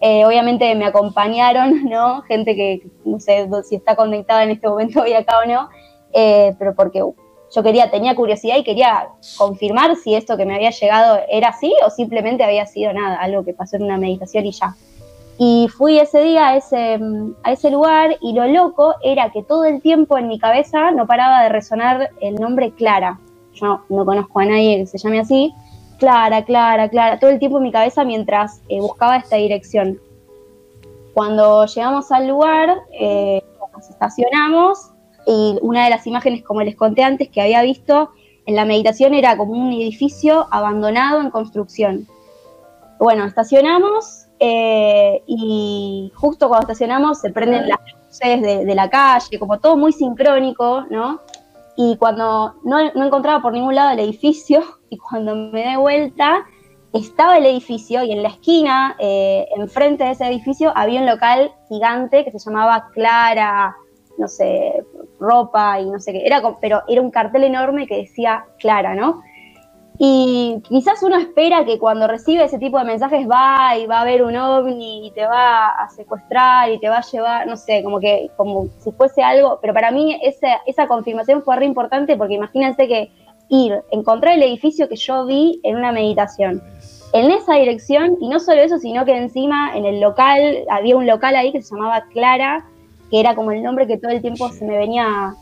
Eh, 0.00 0.24
obviamente 0.24 0.72
me 0.76 0.86
acompañaron, 0.86 1.84
¿no? 1.90 2.22
Gente 2.22 2.54
que 2.54 2.88
no 3.04 3.18
sé 3.18 3.48
si 3.64 3.74
está 3.74 3.96
conectada 3.96 4.44
en 4.44 4.50
este 4.50 4.68
momento 4.68 5.02
hoy 5.02 5.12
acá 5.12 5.40
o 5.40 5.44
no, 5.44 5.68
pero 6.12 6.76
porque 6.76 7.02
yo 7.54 7.62
quería, 7.62 7.90
tenía 7.90 8.14
curiosidad 8.14 8.56
y 8.56 8.64
quería 8.64 9.08
confirmar 9.36 9.96
si 9.96 10.14
esto 10.14 10.36
que 10.36 10.44
me 10.44 10.54
había 10.54 10.70
llegado 10.70 11.20
era 11.28 11.48
así 11.48 11.72
o 11.86 11.90
simplemente 11.90 12.44
había 12.44 12.66
sido 12.66 12.92
nada, 12.92 13.16
algo 13.16 13.44
que 13.44 13.54
pasó 13.54 13.76
en 13.76 13.84
una 13.84 13.98
meditación 13.98 14.46
y 14.46 14.52
ya. 14.52 14.74
Y 15.38 15.68
fui 15.68 15.98
ese 15.98 16.22
día 16.22 16.48
a 16.48 16.56
ese, 16.56 16.98
a 17.42 17.52
ese 17.52 17.70
lugar 17.70 18.16
y 18.22 18.32
lo 18.32 18.46
loco 18.46 18.94
era 19.02 19.30
que 19.30 19.42
todo 19.42 19.64
el 19.64 19.82
tiempo 19.82 20.16
en 20.16 20.28
mi 20.28 20.38
cabeza 20.38 20.90
no 20.92 21.06
paraba 21.06 21.42
de 21.42 21.50
resonar 21.50 22.10
el 22.20 22.36
nombre 22.36 22.72
Clara. 22.72 23.18
Yo 23.54 23.82
no 23.88 24.04
conozco 24.04 24.40
a 24.40 24.46
nadie 24.46 24.78
que 24.78 24.86
se 24.86 24.98
llame 24.98 25.20
así, 25.20 25.52
Clara, 25.98 26.44
Clara, 26.44 26.88
Clara, 26.88 27.18
todo 27.18 27.30
el 27.30 27.38
tiempo 27.38 27.58
en 27.58 27.64
mi 27.64 27.72
cabeza 27.72 28.04
mientras 28.04 28.60
eh, 28.68 28.80
buscaba 28.80 29.16
esta 29.16 29.36
dirección. 29.36 29.98
Cuando 31.14 31.64
llegamos 31.66 32.10
al 32.12 32.28
lugar, 32.28 32.76
eh, 32.92 33.42
nos 33.74 33.88
estacionamos 33.88 34.90
y 35.26 35.58
una 35.60 35.84
de 35.84 35.90
las 35.90 36.06
imágenes, 36.06 36.44
como 36.44 36.62
les 36.62 36.76
conté 36.76 37.02
antes, 37.02 37.28
que 37.28 37.42
había 37.42 37.62
visto 37.62 38.10
en 38.46 38.54
la 38.54 38.64
meditación 38.64 39.12
era 39.12 39.36
como 39.36 39.52
un 39.52 39.72
edificio 39.72 40.46
abandonado 40.52 41.20
en 41.20 41.30
construcción. 41.30 42.06
Bueno, 42.98 43.24
estacionamos 43.24 44.26
eh, 44.38 45.22
y 45.26 46.12
justo 46.14 46.48
cuando 46.48 46.62
estacionamos 46.62 47.18
se 47.18 47.30
prenden 47.30 47.68
las 47.68 47.78
luces 48.06 48.40
de, 48.40 48.74
la 48.74 48.88
calle, 48.88 49.38
como 49.38 49.58
todo 49.58 49.76
muy 49.76 49.92
sincrónico, 49.92 50.84
¿no? 50.90 51.20
Y 51.76 51.96
cuando 51.96 52.54
no, 52.64 52.78
encontraba 52.78 53.42
por 53.42 53.52
ningún 53.52 53.74
lado 53.74 53.90
el 53.90 54.00
edificio, 54.00 54.62
y 54.90 54.96
cuando 54.96 55.34
me 55.34 55.68
di 55.68 55.76
vuelta, 55.76 56.46
estaba 56.92 57.36
el 57.36 57.46
edificio 57.46 58.04
y 58.04 58.12
en 58.12 58.22
la 58.22 58.28
esquina, 58.28 58.96
eh, 59.00 59.48
enfrente 59.56 60.04
de 60.04 60.12
ese 60.12 60.26
edificio, 60.26 60.72
había 60.76 61.00
un 61.00 61.06
local 61.06 61.52
gigante 61.68 62.24
que 62.24 62.30
se 62.30 62.38
llamaba 62.38 62.88
Clara, 62.94 63.76
no 64.18 64.28
sé, 64.28 64.84
ropa 65.18 65.80
y 65.80 65.90
no 65.90 65.98
sé 65.98 66.12
qué, 66.12 66.26
era, 66.26 66.42
pero 66.60 66.82
era 66.88 67.00
un 67.00 67.10
cartel 67.10 67.44
enorme 67.44 67.86
que 67.86 67.96
decía 67.96 68.44
Clara, 68.58 68.94
¿no? 68.94 69.22
Y 69.98 70.60
quizás 70.68 71.02
uno 71.02 71.16
espera 71.16 71.64
que 71.64 71.78
cuando 71.78 72.06
recibe 72.06 72.44
ese 72.44 72.58
tipo 72.58 72.78
de 72.78 72.84
mensajes 72.84 73.26
va 73.26 73.78
y 73.78 73.86
va 73.86 74.02
a 74.02 74.04
ver 74.04 74.22
un 74.22 74.36
ovni 74.36 75.06
y 75.06 75.10
te 75.12 75.24
va 75.24 75.68
a 75.68 75.88
secuestrar 75.88 76.70
y 76.70 76.78
te 76.78 76.90
va 76.90 76.98
a 76.98 77.02
llevar, 77.10 77.46
no 77.46 77.56
sé, 77.56 77.82
como 77.82 77.98
que 77.98 78.30
como 78.36 78.68
si 78.78 78.92
fuese 78.92 79.22
algo, 79.22 79.58
pero 79.62 79.72
para 79.72 79.90
mí 79.90 80.18
esa, 80.22 80.60
esa 80.66 80.86
confirmación 80.86 81.42
fue 81.42 81.56
re 81.56 81.64
importante 81.64 82.14
porque 82.16 82.34
imagínense 82.34 82.86
que 82.86 83.10
ir, 83.48 83.82
encontrar 83.90 84.34
el 84.34 84.42
edificio 84.42 84.88
que 84.88 84.96
yo 84.96 85.24
vi 85.24 85.60
en 85.62 85.76
una 85.76 85.92
meditación, 85.92 86.62
en 87.12 87.30
esa 87.30 87.54
dirección, 87.54 88.16
y 88.20 88.28
no 88.28 88.40
solo 88.40 88.60
eso, 88.60 88.78
sino 88.78 89.04
que 89.04 89.16
encima 89.16 89.76
en 89.76 89.86
el 89.86 90.00
local, 90.00 90.64
había 90.68 90.96
un 90.96 91.06
local 91.06 91.36
ahí 91.36 91.52
que 91.52 91.62
se 91.62 91.74
llamaba 91.74 92.04
Clara, 92.12 92.66
que 93.10 93.20
era 93.20 93.34
como 93.34 93.52
el 93.52 93.62
nombre 93.62 93.86
que 93.86 93.98
todo 93.98 94.10
el 94.10 94.20
tiempo 94.20 94.48
se 94.50 94.64
me 94.64 94.76
venía 94.76 95.34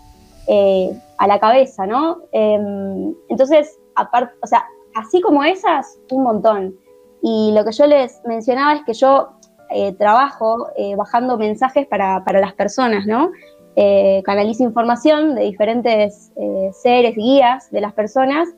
eh, 0.47 0.91
a 1.19 1.27
la 1.27 1.39
cabeza, 1.39 1.87
¿no? 1.87 2.19
Em, 2.33 3.15
entonces, 3.29 3.79
aparte, 3.95 4.35
o 4.43 4.47
sea, 4.47 4.65
así 4.95 5.21
como 5.21 5.43
esas, 5.45 5.99
un 6.11 6.23
montón. 6.23 6.75
Y 7.23 7.53
lo 7.55 7.65
que 7.65 7.73
yo 7.73 7.87
les 7.87 8.21
mencionaba 8.27 8.75
es 8.75 8.83
que 8.85 8.93
yo 8.93 9.31
eh, 9.71 9.93
trabajo 9.95 10.69
eh, 10.77 10.95
bajando 10.97 11.39
mensajes 11.39 11.87
para, 11.87 12.23
las 12.27 12.55
personas, 12.55 13.07
¿no? 13.07 13.31
Canalizo 14.25 14.62
información 14.62 15.35
de 15.35 15.43
diferentes 15.43 16.31
seres 16.81 17.17
guías 17.17 17.73
de 17.73 17.81
las 17.81 17.93
personas 17.93 18.49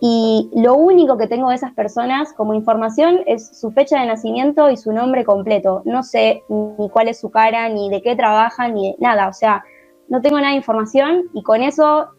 y 0.00 0.50
lo 0.54 0.74
único 0.74 1.18
que 1.18 1.26
tengo 1.26 1.48
de 1.48 1.56
esas 1.56 1.72
personas 1.72 2.32
como 2.32 2.54
información 2.54 3.20
es 3.26 3.58
su 3.58 3.70
fecha 3.72 4.00
de 4.00 4.06
nacimiento 4.06 4.70
y 4.70 4.76
su 4.76 4.92
nombre 4.92 5.24
completo. 5.24 5.82
No 5.84 6.02
sé 6.02 6.44
ni 6.48 6.88
cuál 6.90 7.08
es 7.08 7.18
su 7.18 7.30
cara, 7.30 7.68
ni 7.68 7.90
de 7.90 8.00
qué 8.00 8.14
trabajan, 8.14 8.74
ni 8.74 8.94
nada. 9.00 9.28
O 9.28 9.32
sea, 9.32 9.64
no 10.08 10.20
tengo 10.20 10.36
nada 10.36 10.50
de 10.50 10.56
información 10.56 11.24
y 11.34 11.42
con 11.42 11.62
eso 11.62 12.10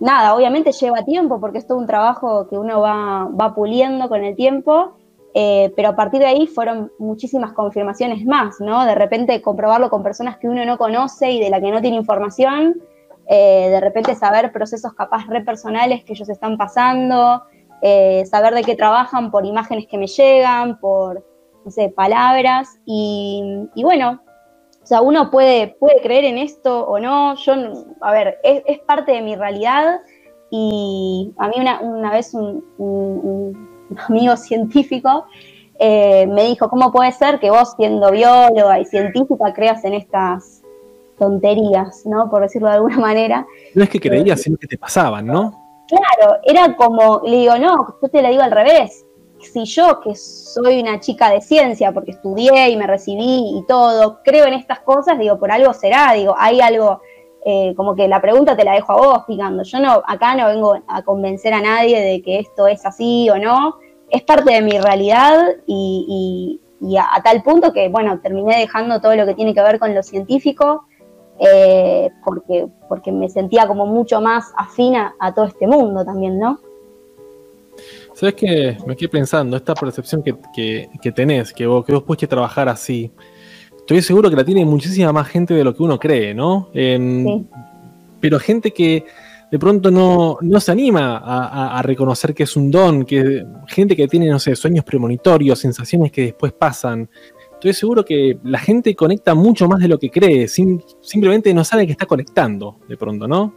nada, 0.00 0.34
obviamente 0.34 0.72
lleva 0.72 1.04
tiempo 1.04 1.40
porque 1.40 1.58
es 1.58 1.66
todo 1.66 1.78
un 1.78 1.86
trabajo 1.86 2.48
que 2.48 2.58
uno 2.58 2.80
va, 2.80 3.28
va 3.28 3.54
puliendo 3.54 4.08
con 4.08 4.24
el 4.24 4.36
tiempo, 4.36 4.96
eh, 5.34 5.72
pero 5.76 5.90
a 5.90 5.96
partir 5.96 6.20
de 6.20 6.26
ahí 6.26 6.46
fueron 6.46 6.92
muchísimas 6.98 7.52
confirmaciones 7.52 8.24
más, 8.24 8.60
¿no? 8.60 8.84
De 8.84 8.94
repente 8.94 9.40
comprobarlo 9.42 9.90
con 9.90 10.02
personas 10.02 10.38
que 10.38 10.48
uno 10.48 10.64
no 10.64 10.78
conoce 10.78 11.30
y 11.30 11.40
de 11.40 11.50
la 11.50 11.60
que 11.60 11.70
no 11.70 11.80
tiene 11.80 11.96
información, 11.96 12.80
eh, 13.28 13.68
de 13.70 13.80
repente 13.80 14.14
saber 14.14 14.52
procesos 14.52 14.94
capaz 14.94 15.26
repersonales 15.26 16.04
que 16.04 16.12
ellos 16.12 16.28
están 16.28 16.56
pasando, 16.56 17.42
eh, 17.82 18.24
saber 18.26 18.54
de 18.54 18.62
qué 18.62 18.76
trabajan 18.76 19.30
por 19.30 19.44
imágenes 19.44 19.86
que 19.86 19.98
me 19.98 20.06
llegan, 20.06 20.78
por, 20.78 21.24
sé, 21.70 21.88
palabras, 21.88 22.78
y, 22.84 23.68
bueno, 23.76 24.22
o 24.82 24.86
sea, 24.86 25.00
uno 25.00 25.30
puede, 25.30 25.76
puede 25.80 26.00
creer 26.00 26.24
en 26.24 26.38
esto 26.38 26.86
o 26.86 27.00
no. 27.00 27.34
Yo, 27.34 27.54
a 28.00 28.12
ver, 28.12 28.38
es, 28.44 28.78
parte 28.80 29.12
de 29.12 29.22
mi 29.22 29.34
realidad 29.34 30.00
y 30.50 31.34
a 31.38 31.48
mí 31.48 31.54
una, 31.58 32.10
vez 32.12 32.32
un, 32.34 33.68
amigo 34.08 34.36
científico 34.36 35.26
eh, 35.78 36.26
me 36.28 36.44
dijo, 36.44 36.68
¿cómo 36.68 36.92
puede 36.92 37.10
ser 37.12 37.40
que 37.40 37.50
vos 37.50 37.74
siendo 37.76 38.12
bióloga 38.12 38.78
y 38.78 38.84
científica 38.84 39.52
creas 39.52 39.84
en 39.84 39.94
estas 39.94 40.55
tonterías, 41.18 42.04
¿no? 42.06 42.30
Por 42.30 42.42
decirlo 42.42 42.68
de 42.68 42.74
alguna 42.74 42.98
manera. 43.00 43.46
No 43.74 43.84
es 43.84 43.90
que 43.90 44.00
creías, 44.00 44.42
sino 44.42 44.56
que 44.56 44.66
te 44.66 44.78
pasaban, 44.78 45.26
¿no? 45.26 45.62
Claro, 45.88 46.38
era 46.44 46.74
como, 46.74 47.22
le 47.24 47.36
digo, 47.38 47.56
no, 47.58 47.96
yo 48.02 48.08
te 48.08 48.20
la 48.20 48.30
digo 48.30 48.42
al 48.42 48.50
revés 48.50 49.06
si 49.40 49.64
yo, 49.64 50.00
que 50.00 50.14
soy 50.14 50.80
una 50.80 51.00
chica 51.00 51.30
de 51.30 51.40
ciencia, 51.40 51.92
porque 51.92 52.12
estudié 52.12 52.70
y 52.70 52.76
me 52.76 52.86
recibí 52.86 53.58
y 53.58 53.64
todo, 53.66 54.20
creo 54.24 54.46
en 54.46 54.54
estas 54.54 54.80
cosas, 54.80 55.18
digo, 55.18 55.38
por 55.38 55.50
algo 55.50 55.72
será, 55.72 56.12
digo, 56.12 56.34
hay 56.36 56.60
algo, 56.60 57.00
eh, 57.44 57.74
como 57.76 57.94
que 57.94 58.08
la 58.08 58.20
pregunta 58.20 58.56
te 58.56 58.64
la 58.64 58.72
dejo 58.72 58.92
a 58.92 58.96
vos 58.96 59.24
picando. 59.26 59.62
Yo 59.62 59.78
no, 59.80 60.02
acá 60.06 60.34
no 60.34 60.46
vengo 60.46 60.78
a 60.86 61.02
convencer 61.02 61.54
a 61.54 61.60
nadie 61.60 62.00
de 62.00 62.22
que 62.22 62.38
esto 62.38 62.66
es 62.66 62.84
así 62.84 63.28
o 63.30 63.38
no, 63.38 63.76
es 64.10 64.22
parte 64.22 64.52
de 64.52 64.62
mi 64.62 64.78
realidad 64.78 65.38
y, 65.66 66.60
a, 66.98 67.22
tal 67.22 67.42
punto 67.42 67.72
que, 67.72 67.88
bueno, 67.88 68.20
terminé 68.20 68.58
dejando 68.58 69.00
todo 69.00 69.14
lo 69.16 69.26
que 69.26 69.34
tiene 69.34 69.54
que 69.54 69.62
ver 69.62 69.78
con 69.78 69.94
lo 69.94 70.02
científico. 70.02 70.84
Eh, 71.38 72.10
porque, 72.24 72.66
porque 72.88 73.12
me 73.12 73.28
sentía 73.28 73.66
como 73.66 73.86
mucho 73.86 74.20
más 74.20 74.52
afina 74.56 75.14
a 75.18 75.34
todo 75.34 75.44
este 75.44 75.66
mundo 75.66 76.04
también, 76.04 76.38
¿no? 76.38 76.60
¿Sabes 78.14 78.34
qué? 78.34 78.78
Me 78.86 78.96
quedé 78.96 79.10
pensando, 79.10 79.56
esta 79.58 79.74
percepción 79.74 80.22
que, 80.22 81.12
tenés, 81.12 81.52
que 81.52 81.66
vos, 81.66 81.84
que 81.84 81.92
vos 81.92 82.02
pudiste 82.02 82.26
trabajar 82.26 82.66
así, 82.70 83.12
estoy 83.76 84.00
seguro 84.00 84.30
que 84.30 84.36
la 84.36 84.44
tiene 84.44 84.64
muchísima 84.64 85.12
más 85.12 85.28
gente 85.28 85.52
de 85.52 85.62
lo 85.62 85.74
que 85.74 85.82
uno 85.82 85.98
cree, 85.98 86.32
¿no? 86.32 86.70
Pero 86.72 88.38
gente 88.40 88.70
que 88.70 89.04
de 89.50 89.58
pronto 89.58 89.90
no, 89.90 90.60
se 90.60 90.72
anima 90.72 91.22
a, 91.22 91.80
reconocer 91.82 92.34
que 92.34 92.42
es 92.42 92.56
un 92.56 92.70
don, 92.70 93.04
que 93.04 93.44
gente 93.68 93.94
que 93.94 94.08
tiene, 94.08 94.28
no 94.28 94.38
sé, 94.38 94.56
sueños 94.56 94.84
premonitorios, 94.84 95.58
sensaciones 95.58 96.10
que 96.10 96.22
después 96.22 96.52
pasan. 96.52 97.08
Estoy 97.66 97.80
seguro 97.80 98.04
que 98.04 98.38
la 98.44 98.58
gente 98.58 98.94
conecta 98.94 99.34
mucho 99.34 99.66
más 99.66 99.80
de 99.80 99.88
lo 99.88 99.98
que 99.98 100.10
cree, 100.10 100.46
simplemente 100.46 101.52
no 101.52 101.64
sabe 101.64 101.84
que 101.86 101.92
está 101.92 102.06
conectando 102.06 102.76
de 102.88 102.96
pronto, 102.96 103.26
¿no? 103.26 103.52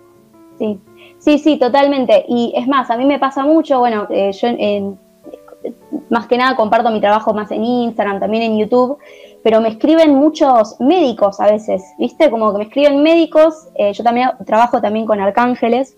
Sí, 0.57 0.79
Sí, 1.19 1.37
sí, 1.37 1.57
totalmente. 1.57 2.25
Y 2.27 2.53
es 2.55 2.67
más, 2.67 2.89
a 2.89 2.97
mí 2.97 3.05
me 3.05 3.19
pasa 3.19 3.43
mucho, 3.43 3.79
bueno, 3.79 4.07
eh, 4.09 4.31
yo 4.31 4.47
más 6.09 6.27
que 6.27 6.37
nada 6.37 6.55
comparto 6.55 6.89
mi 6.89 7.01
trabajo 7.01 7.33
más 7.33 7.51
en 7.51 7.63
Instagram, 7.63 8.21
también 8.21 8.43
en 8.43 8.57
YouTube, 8.57 8.97
pero 9.43 9.59
me 9.59 9.67
escriben 9.69 10.15
muchos 10.15 10.79
médicos 10.79 11.39
a 11.41 11.51
veces, 11.51 11.83
¿viste? 11.99 12.31
Como 12.31 12.51
que 12.53 12.59
me 12.59 12.63
escriben 12.63 13.03
médicos, 13.03 13.67
eh, 13.75 13.91
yo 13.91 14.03
también 14.03 14.29
trabajo 14.45 14.81
también 14.81 15.05
con 15.05 15.19
arcángeles, 15.19 15.97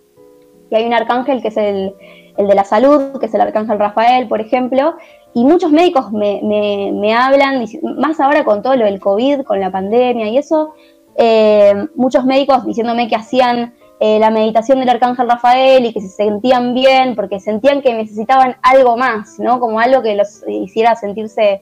y 0.72 0.76
hay 0.76 0.86
un 0.86 0.94
arcángel 0.94 1.42
que 1.42 1.50
es 1.50 1.58
el, 1.58 1.94
de 2.38 2.56
la 2.56 2.64
salud, 2.64 3.20
que 3.20 3.28
es 3.28 3.34
el 3.36 3.42
arcángel 3.42 3.78
Rafael, 3.78 4.28
por 4.28 4.42
ejemplo, 4.42 4.96
y 5.34 5.46
muchos 5.46 5.72
médicos 5.72 6.12
me, 6.12 6.42
me, 6.44 7.14
hablan, 7.14 7.66
más 7.98 8.20
ahora 8.20 8.44
con 8.44 8.62
todo 8.62 8.76
lo 8.76 8.86
del 8.86 9.00
COVID, 9.00 9.42
con 9.42 9.60
la 9.60 9.72
pandemia 9.72 10.28
y 10.28 10.38
eso, 10.38 10.74
eh, 11.16 11.74
muchos 11.96 12.26
médicos 12.26 12.66
diciéndome 12.66 13.08
que 13.08 13.16
hacían 13.16 13.74
eh, 14.04 14.18
la 14.18 14.32
meditación 14.32 14.80
del 14.80 14.90
arcángel 14.90 15.30
Rafael 15.30 15.86
y 15.86 15.94
que 15.94 16.02
se 16.02 16.10
sentían 16.10 16.74
bien 16.74 17.16
porque 17.16 17.40
sentían 17.40 17.84
que 17.84 17.94
necesitaban 17.94 18.56
algo 18.64 18.98
más, 18.98 19.40
¿no? 19.40 19.60
Como 19.60 19.80
algo 19.80 20.02
que 20.02 20.16
los 20.16 20.42
hiciera 20.48 20.96
sentirse 20.96 21.62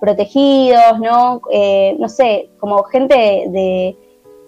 protegidos, 0.00 1.00
¿no? 1.00 1.42
Eh, 1.52 1.96
no 1.98 2.08
sé, 2.08 2.50
como 2.58 2.84
gente 2.84 3.44
de, 3.48 3.96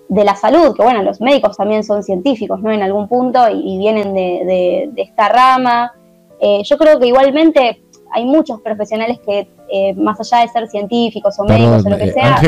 la 0.09 0.37
salud, 0.37 0.77
que 0.77 0.85
bueno, 0.85 1.03
los 1.03 1.21
médicos 1.21 1.57
también 1.57 1.83
son 1.83 2.05
científicos, 2.05 2.61
¿no? 2.63 2.71
En 2.71 2.83
algún 2.83 3.09
punto 3.09 3.49
y, 3.51 3.77
vienen 3.77 4.15
de, 4.15 4.93
esta 4.97 5.29
rama. 5.29 5.93
Eh, 6.41 6.63
yo 6.65 6.79
creo 6.79 7.01
que 7.01 7.09
igualmente 7.09 7.83
hay 8.13 8.25
muchos 8.25 8.61
profesionales 8.61 9.19
que, 9.25 9.49
más 9.97 10.19
allá 10.21 10.43
de 10.43 10.49
ser 10.49 10.69
científicos 10.69 11.35
o 11.39 11.45
médicos 11.45 11.85
o 11.87 11.91
lo 11.91 11.99
que 11.99 12.13
sea... 12.13 12.41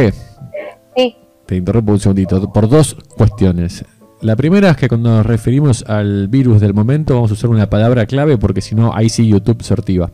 sí. 0.96 1.16
Te 1.46 1.56
interrumpo 1.56 1.92
un 1.92 2.00
segundito, 2.00 2.50
por 2.52 2.68
dos 2.68 2.96
cuestiones. 3.16 3.84
La 4.22 4.36
primera 4.36 4.70
es 4.70 4.78
que 4.78 4.88
cuando 4.88 5.10
nos 5.10 5.26
referimos 5.26 5.84
al 5.86 6.28
virus 6.28 6.58
del 6.58 6.72
momento 6.72 7.14
vamos 7.14 7.30
a 7.30 7.34
usar 7.34 7.50
una 7.50 7.68
palabra 7.68 8.06
clave 8.06 8.38
porque 8.38 8.62
si 8.62 8.74
no, 8.74 8.94
ahí 8.94 9.10
sí 9.10 9.28
YouTube 9.28 9.62
se 9.62 9.74
activa. 9.74 10.10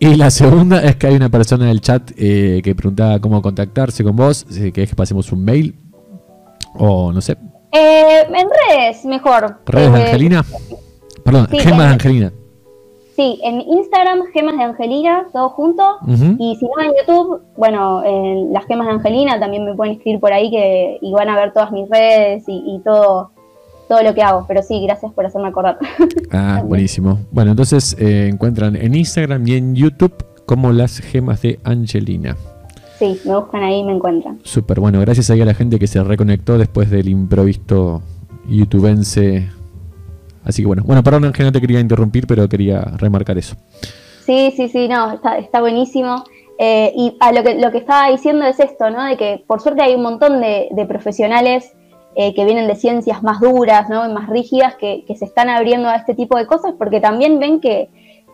Y 0.00 0.14
la 0.16 0.30
segunda 0.30 0.82
es 0.82 0.96
que 0.96 1.06
hay 1.08 1.14
una 1.14 1.28
persona 1.28 1.64
en 1.66 1.70
el 1.70 1.80
chat 1.80 2.10
eh, 2.16 2.60
que 2.64 2.74
preguntaba 2.74 3.20
cómo 3.20 3.42
contactarse 3.42 4.02
con 4.02 4.16
vos, 4.16 4.46
eh, 4.56 4.72
que 4.72 4.82
es 4.82 4.90
que 4.90 4.96
pasemos 4.96 5.30
un 5.30 5.44
mail 5.44 5.76
o 6.74 7.12
no 7.12 7.20
sé. 7.20 7.36
Eh, 7.72 8.22
en 8.22 8.48
redes, 8.68 9.04
mejor. 9.04 9.60
¿Redes 9.66 9.92
de 9.92 10.02
Angelina? 10.02 10.44
Perdón, 11.24 11.48
gemas 11.52 11.78
de 11.78 11.92
Angelina. 11.94 12.32
Sí, 13.16 13.40
en 13.42 13.62
Instagram, 13.62 14.24
Gemas 14.34 14.58
de 14.58 14.64
Angelina, 14.64 15.26
todo 15.32 15.48
junto. 15.48 15.82
Y 16.38 16.54
si 16.56 16.66
no, 16.66 16.82
en 16.82 16.92
YouTube, 17.00 17.40
bueno, 17.56 18.04
en 18.04 18.52
las 18.52 18.66
Gemas 18.66 18.88
de 18.88 18.92
Angelina 18.92 19.40
también 19.40 19.64
me 19.64 19.74
pueden 19.74 19.94
escribir 19.94 20.20
por 20.20 20.34
ahí 20.34 20.50
que, 20.50 20.98
y 21.00 21.12
van 21.12 21.30
a 21.30 21.36
ver 21.36 21.54
todas 21.54 21.72
mis 21.72 21.88
redes 21.88 22.44
y, 22.46 22.78
todo, 22.84 23.30
todo 23.88 24.02
lo 24.02 24.14
que 24.14 24.20
hago. 24.20 24.44
Pero 24.46 24.62
sí, 24.62 24.82
gracias 24.84 25.12
por 25.12 25.24
hacerme 25.24 25.48
acordar. 25.48 25.78
Ah, 26.30 26.62
buenísimo. 26.62 27.18
Bueno, 27.30 27.52
entonces 27.52 27.96
eh, 27.98 28.28
encuentran 28.30 28.76
en 28.76 28.94
Instagram 28.94 29.48
y 29.48 29.54
en 29.54 29.74
YouTube 29.74 30.12
como 30.44 30.72
las 30.72 30.98
Gemas 30.98 31.40
de 31.40 31.58
Angelina. 31.64 32.36
Sí, 32.98 33.18
me 33.24 33.34
buscan 33.34 33.62
ahí 33.62 33.78
y 33.78 33.84
me 33.84 33.92
encuentran. 33.94 34.40
Súper, 34.42 34.78
bueno, 34.78 35.00
gracias 35.00 35.30
ahí 35.30 35.40
a 35.40 35.46
la 35.46 35.54
gente 35.54 35.78
que 35.78 35.86
se 35.86 36.02
reconectó 36.04 36.58
después 36.58 36.90
del 36.90 37.08
improvisto 37.08 38.02
youtubense 38.46 39.48
Así 40.46 40.62
que 40.62 40.66
bueno, 40.66 40.82
bueno, 40.86 41.02
perdón 41.02 41.32
que 41.32 41.42
no 41.42 41.50
te 41.50 41.60
quería 41.60 41.80
interrumpir, 41.80 42.26
pero 42.26 42.48
quería 42.48 42.80
remarcar 42.96 43.36
eso. 43.36 43.56
Sí, 44.24 44.52
sí, 44.56 44.68
sí, 44.68 44.88
no, 44.88 45.20
está, 45.38 45.60
buenísimo. 45.60 46.24
Eh, 46.58 46.92
y 46.96 47.16
a 47.20 47.32
lo 47.32 47.42
que, 47.42 47.54
lo 47.56 47.70
que 47.70 47.78
estaba 47.78 48.10
diciendo 48.10 48.44
es 48.46 48.60
esto, 48.60 48.90
¿no? 48.90 49.04
De 49.04 49.16
que 49.16 49.44
por 49.46 49.60
suerte 49.60 49.82
hay 49.82 49.94
un 49.94 50.02
montón 50.02 50.40
de, 50.40 50.86
profesionales 50.88 51.72
eh, 52.14 52.32
que 52.34 52.44
vienen 52.44 52.66
de 52.66 52.76
ciencias 52.76 53.22
más 53.22 53.40
duras, 53.40 53.88
¿no? 53.90 54.08
Más 54.08 54.28
rígidas, 54.28 54.76
que, 54.76 55.04
se 55.16 55.24
están 55.24 55.48
abriendo 55.48 55.88
a 55.88 55.96
este 55.96 56.14
tipo 56.14 56.38
de 56.38 56.46
cosas 56.46 56.74
porque 56.78 57.00
también 57.00 57.38
ven 57.38 57.60
que, 57.60 57.88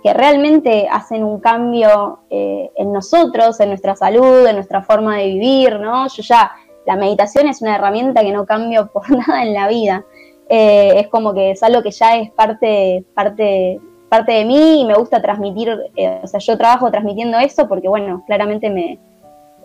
realmente 0.05 0.89
hacen 0.91 1.23
un 1.23 1.39
cambio 1.39 2.21
eh, 2.29 2.71
en 2.77 2.93
nosotros, 2.93 3.61
en 3.61 3.69
nuestra 3.69 3.95
salud, 3.95 4.45
en 4.49 4.57
nuestra 4.57 4.83
forma 4.83 5.17
de 5.19 5.29
vivir, 5.29 5.79
¿no? 5.79 6.09
Yo 6.09 6.23
ya, 6.25 6.51
la 6.87 6.97
meditación 6.97 7.47
es 7.47 7.63
una 7.63 7.77
herramienta 7.77 8.23
que 8.23 8.33
no 8.33 8.45
cambio 8.45 8.89
por 8.93 9.09
nada 9.17 9.45
en 9.45 9.55
la 9.55 9.69
vida. 9.69 10.05
Es 10.49 11.09
como 11.09 11.33
que 11.33 11.53
es 11.53 11.63
algo 11.63 11.83
que 11.83 11.91
ya 11.91 12.17
es 12.17 12.31
parte, 12.33 13.05
parte 13.15 13.81
parte 14.13 14.33
de 14.33 14.45
mí 14.45 14.83
y 14.83 14.85
me 14.85 14.93
gusta 14.93 15.23
transmitir, 15.23 15.75
eh, 15.97 16.21
o 16.23 16.27
sea, 16.27 16.39
yo 16.39 16.59
trabajo 16.59 16.91
transmitiendo 16.91 17.39
eso 17.39 17.67
porque, 17.67 17.89
bueno, 17.89 18.23
claramente 18.27 18.69
me, 18.69 18.99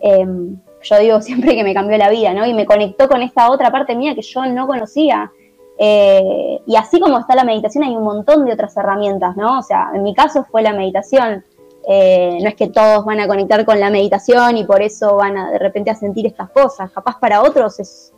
em, 0.00 0.56
yo 0.80 0.98
digo 0.98 1.20
siempre 1.28 1.54
que 1.54 1.62
me 1.62 1.74
cambió 1.74 1.98
la 1.98 2.08
vida, 2.08 2.32
¿no? 2.32 2.46
Y 2.46 2.54
me 2.54 2.64
conectó 2.64 3.10
con 3.10 3.20
esta 3.20 3.50
otra 3.50 3.70
parte 3.70 3.94
mía 3.94 4.14
que 4.14 4.22
yo 4.22 4.46
no 4.46 4.66
conocía. 4.66 5.30
Eh, 5.78 6.60
y 6.66 6.76
así 6.76 6.98
como 6.98 7.18
está 7.18 7.34
la 7.34 7.44
meditación, 7.44 7.84
hay 7.84 7.94
un 7.94 8.04
montón 8.04 8.46
de 8.46 8.54
otras 8.54 8.74
herramientas, 8.74 9.36
¿no? 9.36 9.58
O 9.58 9.62
sea, 9.62 9.90
en 9.92 10.02
mi 10.02 10.14
caso 10.14 10.46
fue 10.50 10.62
la 10.62 10.72
meditación. 10.72 11.44
Eh, 11.86 12.38
no 12.40 12.48
es 12.48 12.54
que 12.54 12.68
todos 12.68 13.04
van 13.04 13.20
a 13.20 13.28
conectar 13.28 13.66
con 13.66 13.78
la 13.78 13.90
meditación 13.90 14.56
y 14.56 14.64
por 14.64 14.80
eso 14.80 15.16
van 15.16 15.36
a 15.36 15.50
de 15.50 15.58
repente 15.58 15.90
a 15.90 15.94
sentir 15.94 16.26
estas 16.26 16.48
cosas. 16.48 16.90
Capaz 16.90 17.20
para 17.20 17.42
otros 17.42 17.78
es, 17.80 18.14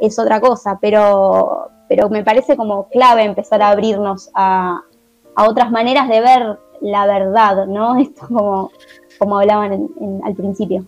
es 0.00 0.18
otra 0.18 0.40
cosa, 0.40 0.78
pero, 0.80 1.70
pero 1.88 2.08
me 2.08 2.24
parece 2.24 2.56
como 2.56 2.88
clave 2.88 3.24
empezar 3.24 3.62
a 3.62 3.70
abrirnos 3.70 4.30
a, 4.34 4.80
a 5.34 5.48
otras 5.48 5.70
maneras 5.70 6.08
de 6.08 6.20
ver 6.20 6.58
la 6.80 7.06
verdad, 7.06 7.66
¿no? 7.66 7.96
Esto 8.00 8.26
como, 8.26 8.70
como 9.18 9.38
hablaban 9.38 9.88
al 10.24 10.34
principio. 10.34 10.84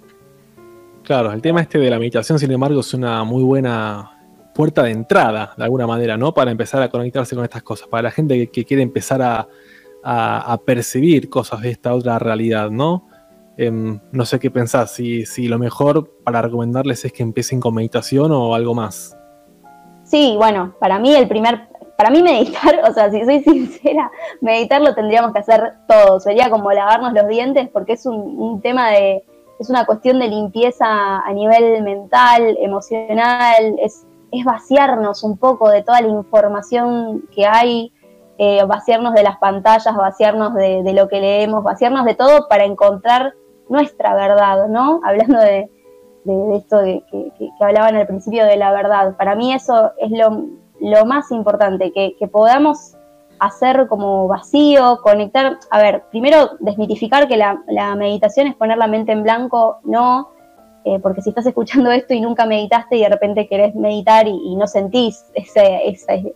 Claro, 1.02 1.32
el 1.32 1.42
tema 1.42 1.60
este 1.60 1.78
de 1.78 1.90
la 1.90 1.98
meditación, 1.98 2.38
sin 2.38 2.50
embargo, 2.52 2.80
es 2.80 2.94
una 2.94 3.24
muy 3.24 3.42
buena 3.42 4.12
puerta 4.54 4.82
de 4.84 4.90
entrada, 4.90 5.54
de 5.56 5.64
alguna 5.64 5.86
manera, 5.86 6.16
¿no? 6.16 6.32
Para 6.32 6.50
empezar 6.50 6.82
a 6.82 6.88
conectarse 6.88 7.34
con 7.34 7.44
estas 7.44 7.62
cosas, 7.62 7.88
para 7.88 8.04
la 8.04 8.10
gente 8.10 8.48
que, 8.48 8.64
quiere 8.64 8.82
empezar 8.82 9.20
a, 9.22 9.48
percibir 10.64 11.28
cosas 11.28 11.60
de 11.62 11.70
esta 11.70 11.94
otra 11.94 12.18
realidad, 12.18 12.70
¿no? 12.70 13.08
Em, 13.56 14.00
no 14.12 14.24
sé 14.24 14.38
qué 14.38 14.50
pensás, 14.50 14.92
si, 14.92 15.26
si 15.26 15.46
lo 15.46 15.58
mejor 15.58 16.10
para 16.24 16.40
recomendarles 16.40 17.04
es 17.04 17.12
que 17.12 17.22
empiecen 17.22 17.60
con 17.60 17.74
meditación 17.74 18.32
o 18.32 18.54
algo 18.54 18.74
más. 18.74 19.16
Sí, 20.04 20.34
bueno, 20.36 20.74
para 20.80 20.98
mí 20.98 21.14
el 21.14 21.28
primer 21.28 21.68
para 21.96 22.10
mí 22.10 22.22
meditar, 22.22 22.82
o 22.88 22.92
sea, 22.92 23.10
si 23.10 23.24
soy 23.24 23.42
sincera, 23.42 24.10
meditar 24.40 24.80
lo 24.80 24.94
tendríamos 24.94 25.32
que 25.32 25.38
hacer 25.38 25.74
todos. 25.86 26.24
Sería 26.24 26.50
como 26.50 26.72
lavarnos 26.72 27.12
los 27.12 27.28
dientes 27.28 27.68
porque 27.72 27.92
es 27.92 28.06
un, 28.06 28.60
tema 28.60 28.90
de, 28.90 29.24
es 29.60 29.70
una 29.70 29.86
cuestión 29.86 30.18
de 30.18 30.28
limpieza 30.28 31.20
a 31.20 31.32
nivel 31.32 31.82
mental, 31.82 32.56
emocional, 32.60 33.76
es, 33.80 34.04
es 34.32 34.44
vaciarnos 34.44 35.22
un 35.22 35.36
poco 35.36 35.70
de 35.70 35.82
toda 35.82 36.00
la 36.00 36.08
información 36.08 37.28
que 37.30 37.46
hay, 37.46 37.92
eh, 38.38 38.64
vaciarnos 38.64 39.14
de 39.14 39.22
las 39.22 39.36
pantallas, 39.38 39.94
vaciarnos 39.94 40.54
de, 40.54 40.92
lo 40.94 41.06
que 41.08 41.20
leemos, 41.20 41.62
vaciarnos 41.62 42.04
de 42.04 42.14
todo 42.14 42.48
para 42.48 42.64
encontrar 42.64 43.34
nuestra 43.68 44.14
verdad, 44.14 44.68
¿no? 44.68 45.00
Hablando 45.04 45.38
de, 45.38 45.68
esto 46.54 46.80
que, 46.80 47.02
que, 47.36 47.50
hablaban 47.60 47.96
al 47.96 48.06
principio 48.06 48.44
de 48.44 48.56
la 48.56 48.72
verdad. 48.72 49.16
Para 49.16 49.34
mí 49.34 49.52
eso 49.52 49.92
es 49.98 50.10
lo, 50.10 51.04
más 51.04 51.30
importante, 51.30 51.92
que, 51.92 52.28
podamos 52.28 52.94
hacer 53.38 53.88
como 53.88 54.28
vacío, 54.28 55.00
conectar, 55.02 55.58
a 55.70 55.82
ver, 55.82 56.04
primero 56.10 56.50
desmitificar 56.60 57.26
que 57.26 57.36
la, 57.36 57.60
meditación 57.96 58.46
es 58.46 58.54
poner 58.54 58.78
la 58.78 58.86
mente 58.86 59.10
en 59.10 59.24
blanco, 59.24 59.80
no, 59.82 60.30
eh, 60.84 61.00
porque 61.00 61.22
si 61.22 61.30
estás 61.30 61.46
escuchando 61.46 61.90
esto 61.90 62.14
y 62.14 62.20
nunca 62.20 62.46
meditaste 62.46 62.96
y 62.96 63.00
de 63.00 63.08
repente 63.08 63.48
querés 63.48 63.74
meditar 63.74 64.28
y, 64.28 64.54
no 64.54 64.66
sentís 64.68 65.24
ese, 65.34 65.88
ese, 65.88 66.34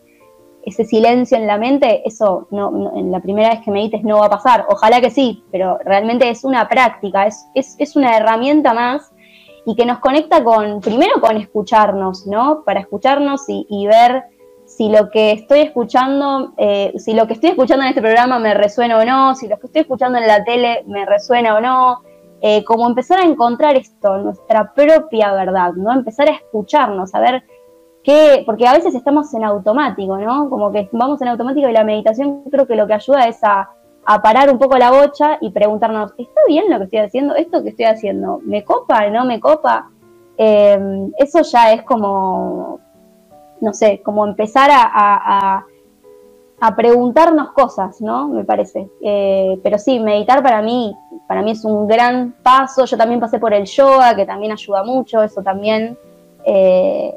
ese, 0.67 0.85
silencio 0.85 1.39
en 1.39 1.47
la 1.47 1.57
mente, 1.57 2.03
eso 2.05 2.49
no, 2.51 2.93
en 2.95 3.11
la 3.11 3.21
primera 3.21 3.51
vez 3.51 3.61
que 3.61 3.71
medites 3.71 4.03
no 4.03 4.19
va 4.19 4.27
a 4.27 4.31
pasar, 4.31 4.67
ojalá 4.69 5.01
que 5.01 5.11
sí, 5.11 5.43
pero 5.51 5.79
realmente 5.85 6.29
es 6.29 6.45
una 6.45 6.69
práctica, 6.69 7.27
es, 7.27 7.47
es, 7.55 7.97
una 7.97 8.17
herramienta 8.17 8.75
más 8.75 9.11
y 9.65 9.75
que 9.75 9.87
nos 9.87 10.01
conecta 10.01 10.45
con, 10.45 10.81
primero 10.81 11.21
con 11.21 11.37
escucharnos, 11.37 12.27
¿no? 12.27 12.63
Para 12.65 12.81
escucharnos 12.81 13.45
y 13.49 13.87
ver 13.87 14.25
si 14.67 14.89
lo 14.89 15.11
que 15.11 15.33
estoy 15.33 15.61
escuchando, 15.61 16.53
eh, 16.59 16.93
si 16.99 17.15
lo 17.15 17.27
que 17.27 17.35
estoy 17.35 17.51
escuchando 17.51 17.85
en 17.85 17.91
este 17.91 18.03
programa 18.03 18.39
me 18.39 18.53
resuena 18.53 18.99
o 18.99 19.05
no, 19.05 19.35
si 19.35 19.49
lo 19.49 19.59
que 19.59 19.69
estoy 19.69 19.83
escuchando 19.83 20.19
en 20.19 20.27
la 20.27 20.45
tele 20.45 20.83
me 20.87 21.07
resuena 21.07 21.55
o 21.55 21.61
no, 21.61 22.03
eh, 22.43 22.65
como 22.65 22.87
empezar 22.87 23.21
a 23.21 23.25
encontrar 23.25 23.77
esto, 23.77 24.19
nuestra 24.19 24.75
propia 24.75 25.33
verdad, 25.33 25.73
¿no? 25.75 25.93
Empezar 25.93 26.29
a 26.29 26.33
escucharnos, 26.33 27.15
a 27.15 27.21
ver 27.21 27.45
porque 28.45 28.67
a 28.67 28.73
veces 28.73 28.95
estamos 28.95 29.33
en 29.35 29.45
automático, 29.45 30.17
¿no? 30.19 30.49
Como 30.49 30.71
que 30.73 30.89
vamos 30.93 31.21
en 31.23 31.29
automático 31.29 31.69
y 31.69 31.73
la 31.73 31.85
meditación 31.85 32.43
creo 32.51 32.67
que 32.67 32.77
lo 32.77 32.87
que 32.87 32.95
ayuda 32.95 33.27
es 33.27 33.43
a, 33.43 33.71
parar 34.23 34.51
un 34.53 34.59
poco 34.59 34.79
la 34.79 34.93
bocha 34.93 35.39
y 35.41 35.51
preguntarnos, 35.51 36.13
¿está 36.17 36.41
bien 36.47 36.71
lo 36.71 36.79
que 36.79 36.85
estoy 36.85 37.01
haciendo? 37.01 37.35
¿Esto 37.35 37.65
que 37.65 37.71
estoy 37.71 37.87
haciendo 37.87 38.41
me 38.45 38.63
copa, 38.63 39.09
no 39.11 39.25
me 39.25 39.41
copa? 39.41 39.91
Eh, 40.39 41.11
eso 41.19 41.43
ya 41.43 41.73
es 41.73 41.83
como 41.83 42.79
no 43.61 43.73
sé, 43.73 44.03
como 44.03 44.27
empezar 44.27 44.71
a, 44.73 45.65
preguntarnos 46.77 47.53
cosas, 47.53 48.01
¿no? 48.01 48.29
Me 48.29 48.45
parece. 48.45 48.89
Eh, 49.01 49.59
pero 49.63 49.79
sí, 49.79 50.01
meditar 50.01 50.43
para 50.43 50.63
mí, 50.63 50.95
para 51.29 51.43
mí 51.43 51.53
es 51.53 51.65
un 51.65 51.87
gran 51.87 52.35
paso. 52.43 52.85
Yo 52.85 52.97
también 52.97 53.21
pasé 53.21 53.39
por 53.39 53.53
el 53.55 53.67
yoga, 53.67 54.17
que 54.17 54.27
también 54.27 54.53
ayuda 54.53 54.83
mucho, 54.83 55.23
eso 55.23 55.43
también 55.43 55.97
eh, 56.45 57.15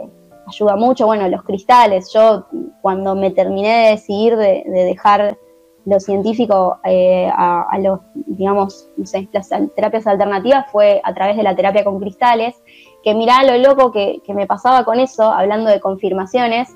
ayuda 0.49 0.75
mucho. 0.75 1.05
Bueno, 1.05 1.27
los 1.27 1.43
cristales. 1.43 2.11
Yo 2.13 2.45
cuando 2.81 3.15
me 3.15 3.31
terminé 3.31 3.83
de 3.83 3.89
decidir 3.91 4.35
de, 4.35 4.63
dejar 4.65 5.37
lo 5.85 5.99
científico 5.99 6.79
eh, 6.83 7.29
a, 7.33 7.77
los, 7.79 7.99
digamos, 8.13 8.89
no 8.97 9.05
sé, 9.05 9.27
las 9.31 9.49
terapias 9.75 10.05
alternativas 10.05 10.69
fue 10.71 11.01
a 11.03 11.13
través 11.13 11.37
de 11.37 11.43
la 11.43 11.55
terapia 11.55 11.83
con 11.83 11.99
cristales 11.99 12.61
que 13.03 13.13
mirá 13.15 13.43
lo 13.43 13.57
loco 13.57 13.91
que, 13.91 14.21
me 14.29 14.47
pasaba 14.47 14.83
con 14.83 14.99
eso, 14.99 15.23
hablando 15.23 15.69
de 15.69 15.79
confirmaciones, 15.79 16.69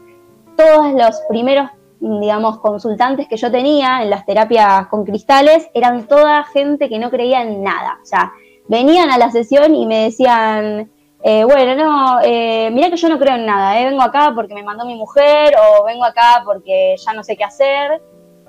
todos 0.56 0.94
los 0.94 1.22
primeros, 1.30 1.70
digamos, 2.00 2.60
consultantes 2.60 3.28
que 3.28 3.38
yo 3.38 3.52
tenía 3.52 4.04
en 4.04 4.10
las 4.10 4.26
terapias 4.26 4.88
con 4.88 5.06
cristales 5.06 5.70
eran 5.74 6.08
toda 6.08 6.44
gente 6.46 6.90
que 6.90 7.00
no 7.00 7.10
creía 7.10 7.42
en 7.42 7.64
nada. 7.64 8.00
O 8.02 8.06
sea, 8.06 8.32
venían 8.68 9.12
a 9.12 9.18
la 9.18 9.32
sesión 9.32 9.76
y 9.76 9.86
me 9.86 10.04
decían, 10.04 10.92
eh, 11.24 11.44
bueno, 11.46 11.76
no, 11.76 12.20
eh, 12.22 12.70
mirá 12.72 12.90
que 12.90 12.98
yo 12.98 13.08
no 13.08 13.18
creo 13.18 13.36
en 13.36 13.46
nada, 13.46 13.80
eh, 13.80 13.86
vengo 13.86 14.02
acá 14.02 14.34
porque 14.36 14.54
me 14.54 14.64
mandó 14.64 14.86
mi 14.86 14.96
mujer 14.96 15.56
o 15.58 15.86
vengo 15.86 16.04
acá 16.04 16.44
porque 16.46 16.96
ya 17.04 17.14
no 17.14 17.24
sé 17.24 17.38
qué 17.38 17.44
hacer. 17.44 18.02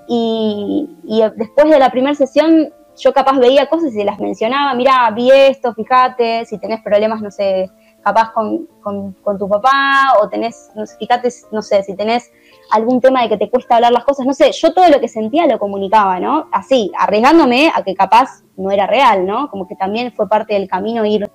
Y, 0.07 0.89
y 1.05 1.23
después 1.37 1.71
de 1.71 1.79
la 1.79 1.91
primera 1.91 2.15
sesión 2.15 2.73
yo 2.97 3.13
capaz 3.13 3.39
veía 3.39 3.69
cosas 3.69 3.95
y 3.95 4.05
las 4.05 4.19
mencionaba, 4.19 4.75
mira, 4.75 5.11
vi 5.11 5.31
esto, 5.31 5.75
fíjate, 5.75 6.45
si 6.47 6.59
tenés 6.59 6.83
problemas, 6.83 7.21
no 7.21 7.31
sé, 7.31 7.71
capaz 8.03 8.33
con, 8.33 8.69
tu 9.39 9.49
papá, 9.49 10.15
o 10.21 10.29
tenés, 10.29 10.71
no 10.75 10.87
sé, 10.87 10.97
fíjate, 10.99 11.29
no 11.51 11.63
sé, 11.63 11.83
si 11.83 11.97
tenés 11.97 12.31
algún 12.71 13.01
tema 13.01 13.23
de 13.23 13.31
que 13.31 13.37
te 13.37 13.51
cuesta 13.51 13.77
hablar 13.77 13.93
las 13.93 14.05
cosas, 14.05 14.27
no 14.27 14.35
sé, 14.35 14.53
yo 14.53 14.73
todo 14.73 14.89
lo 14.89 15.01
que 15.01 15.09
sentía 15.09 15.47
lo 15.47 15.59
comunicaba, 15.59 16.21
¿no? 16.21 16.49
Así, 16.53 16.93
arriesgándome 16.99 17.73
a 17.75 17.83
que 17.83 17.95
capaz 17.95 18.43
no 18.57 18.71
era 18.71 18.87
real, 18.87 19.27
¿no? 19.27 19.51
Como 19.51 19.67
que 19.67 19.75
también 19.75 20.13
fue 20.13 20.29
parte 20.29 20.55
del 20.55 20.69
camino 20.69 21.05
ir 21.05 21.29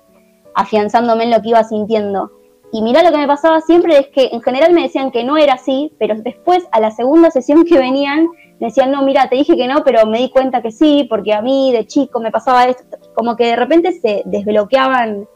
afianzándome 0.54 1.24
en 1.24 1.30
lo 1.30 1.42
que 1.42 1.50
iba 1.50 1.64
sintiendo. 1.64 2.30
Y 2.72 2.82
mirá 2.82 3.02
lo 3.02 3.10
que 3.10 3.18
me 3.18 3.26
pasaba 3.26 3.60
siempre 3.60 3.98
es 3.98 4.08
que 4.08 4.28
en 4.32 4.40
general 4.42 4.72
me 4.72 4.82
decían 4.82 5.10
que 5.10 5.24
no 5.24 5.36
era 5.36 5.54
así, 5.54 5.92
pero 5.98 6.14
después 6.16 6.68
a 6.70 6.80
la 6.80 6.92
segunda 6.92 7.30
sesión 7.30 7.64
que 7.64 7.78
venían 7.78 8.28
me 8.60 8.66
decían, 8.66 8.90
no, 8.90 9.02
mira, 9.02 9.28
te 9.28 9.36
dije 9.36 9.56
que 9.56 9.66
no, 9.66 9.82
pero 9.84 10.06
me 10.06 10.18
di 10.18 10.30
cuenta 10.30 10.60
que 10.60 10.70
sí, 10.70 11.06
porque 11.08 11.32
a 11.32 11.40
mí 11.40 11.72
de 11.72 11.86
chico 11.86 12.20
me 12.20 12.30
pasaba 12.30 12.66
esto, 12.66 12.98
como 13.14 13.34
que 13.34 13.46
de 13.46 13.56
repente 13.56 13.92
se 13.92 14.22
desbloqueaban 14.26 15.26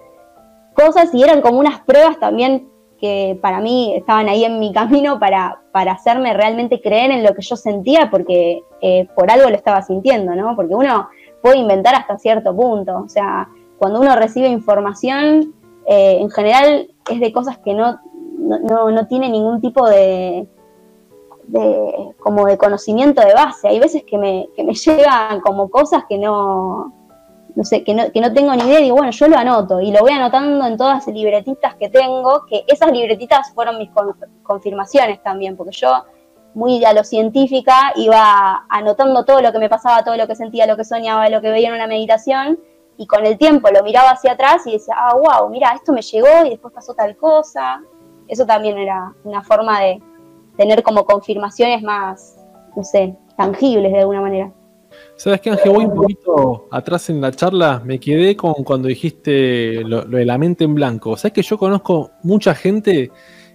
cosas 0.74 1.12
y 1.14 1.22
eran 1.22 1.40
como 1.40 1.58
unas 1.58 1.80
pruebas 1.80 2.20
también 2.20 2.68
que 3.00 3.38
para 3.40 3.60
mí 3.60 3.94
estaban 3.96 4.28
ahí 4.28 4.44
en 4.44 4.58
mi 4.58 4.72
camino 4.72 5.18
para, 5.18 5.60
para 5.72 5.92
hacerme 5.92 6.34
realmente 6.34 6.80
creer 6.80 7.10
en 7.10 7.24
lo 7.24 7.34
que 7.34 7.42
yo 7.42 7.56
sentía, 7.56 8.10
porque 8.10 8.62
eh, 8.80 9.08
por 9.16 9.30
algo 9.30 9.48
lo 9.48 9.56
estaba 9.56 9.82
sintiendo, 9.82 10.34
¿no? 10.34 10.54
Porque 10.54 10.74
uno 10.74 11.08
puede 11.42 11.58
inventar 11.58 11.94
hasta 11.94 12.18
cierto 12.18 12.54
punto, 12.54 13.02
o 13.04 13.08
sea, 13.08 13.48
cuando 13.78 14.00
uno 14.00 14.14
recibe 14.16 14.48
información, 14.48 15.54
eh, 15.86 16.18
en 16.20 16.30
general 16.30 16.88
es 17.10 17.20
de 17.20 17.32
cosas 17.32 17.58
que 17.58 17.74
no, 17.74 18.00
no, 18.38 18.90
no 18.90 19.06
tiene 19.06 19.28
ningún 19.28 19.60
tipo 19.60 19.88
de, 19.88 20.46
de, 21.46 22.14
como 22.18 22.46
de 22.46 22.58
conocimiento 22.58 23.20
de 23.22 23.34
base. 23.34 23.68
Hay 23.68 23.78
veces 23.78 24.04
que 24.04 24.18
me, 24.18 24.48
que 24.56 24.64
me 24.64 24.74
llegan 24.86 25.40
como 25.40 25.70
cosas 25.70 26.04
que 26.08 26.18
no, 26.18 26.92
no 27.54 27.64
sé, 27.64 27.84
que 27.84 27.94
no, 27.94 28.10
que 28.10 28.20
no 28.20 28.32
tengo 28.32 28.54
ni 28.54 28.64
idea 28.64 28.80
y 28.80 28.90
bueno, 28.90 29.10
yo 29.10 29.28
lo 29.28 29.36
anoto 29.36 29.80
y 29.80 29.92
lo 29.92 30.00
voy 30.00 30.12
anotando 30.12 30.66
en 30.66 30.76
todas 30.76 31.06
las 31.06 31.14
libretitas 31.14 31.74
que 31.76 31.88
tengo, 31.88 32.46
que 32.46 32.64
esas 32.66 32.90
libretitas 32.90 33.52
fueron 33.54 33.78
mis 33.78 33.90
confirmaciones 34.42 35.22
también, 35.22 35.56
porque 35.56 35.72
yo 35.72 36.04
muy 36.54 36.84
a 36.84 36.92
lo 36.92 37.04
científica, 37.04 37.92
iba 37.96 38.64
anotando 38.68 39.24
todo 39.24 39.40
lo 39.40 39.52
que 39.52 39.58
me 39.58 39.68
pasaba, 39.68 40.04
todo 40.04 40.16
lo 40.16 40.26
que 40.26 40.36
sentía, 40.36 40.66
lo 40.66 40.76
que 40.76 40.84
soñaba, 40.84 41.28
lo 41.28 41.40
que 41.40 41.50
veía 41.50 41.68
en 41.68 41.74
una 41.74 41.88
meditación, 41.88 42.58
y 42.96 43.06
con 43.06 43.26
el 43.26 43.36
tiempo 43.38 43.68
lo 43.70 43.82
miraba 43.82 44.10
hacia 44.10 44.32
atrás 44.32 44.66
y 44.66 44.72
decía, 44.72 44.94
ah, 44.96 45.14
wow, 45.16 45.50
mira, 45.50 45.72
esto 45.74 45.92
me 45.92 46.02
llegó 46.02 46.46
y 46.46 46.50
después 46.50 46.72
pasó 46.72 46.94
tal 46.94 47.16
cosa. 47.16 47.82
Eso 48.28 48.46
también 48.46 48.78
era 48.78 49.12
una 49.24 49.42
forma 49.42 49.80
de 49.80 50.02
tener 50.56 50.82
como 50.82 51.04
confirmaciones 51.04 51.82
más, 51.82 52.36
no 52.76 52.84
sé, 52.84 53.16
tangibles 53.36 53.92
de 53.92 54.00
alguna 54.00 54.20
manera. 54.20 54.52
¿Sabes 55.16 55.40
qué, 55.40 55.50
Ángel? 55.50 55.72
Voy 55.72 55.84
un 55.86 55.94
poquito 55.94 56.68
atrás 56.70 57.10
en 57.10 57.20
la 57.20 57.32
charla. 57.32 57.82
Me 57.84 57.98
quedé 57.98 58.36
con 58.36 58.54
cuando 58.64 58.88
dijiste 58.88 59.82
lo, 59.84 60.04
lo 60.04 60.18
de 60.18 60.24
la 60.24 60.38
mente 60.38 60.64
en 60.64 60.74
blanco. 60.74 61.16
¿Sabes 61.16 61.32
que 61.32 61.42
yo 61.42 61.58
conozco 61.58 62.12
mucha 62.22 62.54
gente 62.54 63.10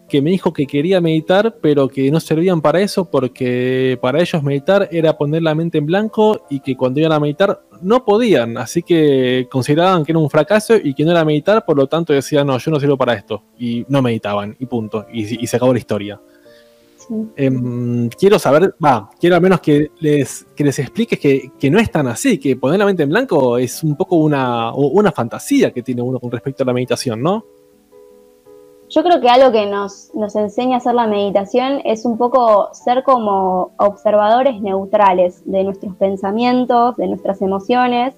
que 0.10 0.22
me 0.22 0.32
dijo 0.32 0.52
que 0.52 0.68
quería 0.68 1.00
meditar, 1.00 1.58
pero 1.62 1.88
que 1.88 2.12
no 2.12 2.20
servían 2.20 2.62
para 2.62 2.82
eso 2.82 3.06
porque 3.06 3.98
para 4.02 4.20
ellos 4.20 4.44
meditar 4.44 4.90
era 4.92 5.18
poner 5.18 5.44
la 5.44 5.56
mente 5.56 5.78
en 5.78 5.86
blanco 5.86 6.46
y 6.50 6.60
que 6.60 6.76
cuando 6.76 7.00
iban 7.00 7.14
a 7.14 7.20
meditar 7.20 7.62
no 7.82 8.04
podían, 8.04 8.58
así 8.58 8.84
que 8.84 9.48
consideraban 9.50 10.04
que 10.04 10.12
era 10.12 10.20
un 10.20 10.30
fracaso 10.30 10.76
y 10.76 10.94
que 10.94 11.06
no 11.06 11.12
era 11.12 11.24
meditar, 11.24 11.64
por 11.66 11.78
lo 11.78 11.88
tanto 11.88 12.12
decían, 12.12 12.48
no, 12.48 12.58
yo 12.58 12.72
no 12.72 12.80
sirvo 12.80 12.98
para 12.98 13.14
esto, 13.14 13.44
y 13.58 13.86
no 13.88 14.02
meditaban, 14.02 14.56
y 14.60 14.66
punto, 14.66 15.06
y, 15.14 15.48
se 15.48 15.56
acabó 15.56 15.72
la 15.72 15.80
historia. 15.80 16.20
Em, 17.36 18.10
quiero 18.10 18.38
saber, 18.38 18.76
va, 18.84 19.10
quiero 19.20 19.36
al 19.36 19.42
menos 19.42 19.62
que 19.62 19.92
les, 20.00 20.46
que 20.56 20.64
les 20.64 20.78
expliques 20.78 21.18
que, 21.18 21.52
que, 21.58 21.72
no 21.72 21.80
es 21.80 21.90
tan 21.90 22.08
así, 22.08 22.38
que 22.38 22.56
poner 22.56 22.80
la 22.80 22.86
mente 22.86 23.04
en 23.04 23.10
blanco 23.10 23.58
es 23.58 23.84
un 23.84 23.96
poco 23.96 24.18
una, 24.18 24.74
una 24.74 25.12
fantasía 25.12 25.72
que 25.72 25.82
tiene 25.82 26.02
uno 26.02 26.20
con 26.20 26.30
respecto 26.30 26.64
a 26.64 26.66
la 26.66 26.74
meditación, 26.74 27.22
¿no? 27.22 27.46
Yo 28.90 29.04
creo 29.04 29.22
que 29.22 29.30
algo 29.30 29.52
que 29.52 29.68
nos, 29.68 30.14
nos 30.16 30.36
enseña 30.36 30.76
a 30.76 30.78
hacer 30.80 30.96
la 30.96 31.06
meditación 31.06 31.82
es 31.86 32.06
un 32.06 32.18
poco 32.18 32.70
ser 32.74 33.04
como 33.04 33.72
observadores 33.78 34.60
neutrales 34.62 35.44
de 35.46 35.64
nuestros 35.64 35.96
pensamientos, 35.96 36.98
de 36.98 37.08
nuestras 37.08 37.42
emociones. 37.42 38.16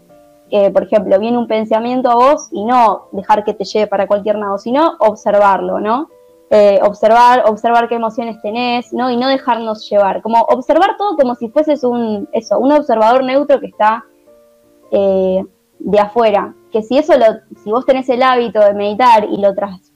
por 0.74 0.84
ejemplo, 0.84 1.20
viene 1.20 1.38
un 1.38 1.48
pensamiento 1.48 2.10
a 2.10 2.16
vos 2.16 2.48
y 2.52 2.64
no 2.64 3.08
dejar 3.12 3.44
que 3.44 3.54
te 3.54 3.66
lleve 3.66 3.88
para 3.88 4.08
cualquier 4.08 4.38
lado, 4.38 4.58
sino 4.58 4.94
observarlo, 5.00 5.80
¿no? 5.80 6.08
Eh, 6.54 6.82
observar, 6.84 7.44
observar 7.48 7.88
qué 7.88 7.96
emociones 7.96 8.42
tenés, 8.42 8.92
¿no? 8.92 9.10
Y 9.10 9.16
no 9.16 9.30
dejarnos 9.30 9.90
llevar. 9.90 10.22
Como 10.22 10.42
observar 10.42 10.98
todo 10.98 11.16
como 11.16 11.36
si 11.36 11.48
fueses 11.48 11.86
un, 11.86 12.28
eso, 12.34 12.60
un 12.60 12.74
observador 12.74 13.24
neutro 13.24 13.62
que 13.62 13.68
está 13.68 14.04
eh, 14.92 15.46
de 15.80 16.00
afuera. 16.00 16.54
Que 16.70 16.82
si 16.82 16.98
eso 16.98 17.18
lo, 17.18 17.26
si 17.64 17.72
vos 17.72 17.86
tenés 17.86 18.10
el 18.10 18.22
hábito 18.22 18.60
de 18.60 18.74
meditar 18.74 19.24
y 19.32 19.38
lo 19.38 19.56
tras, 19.56 19.91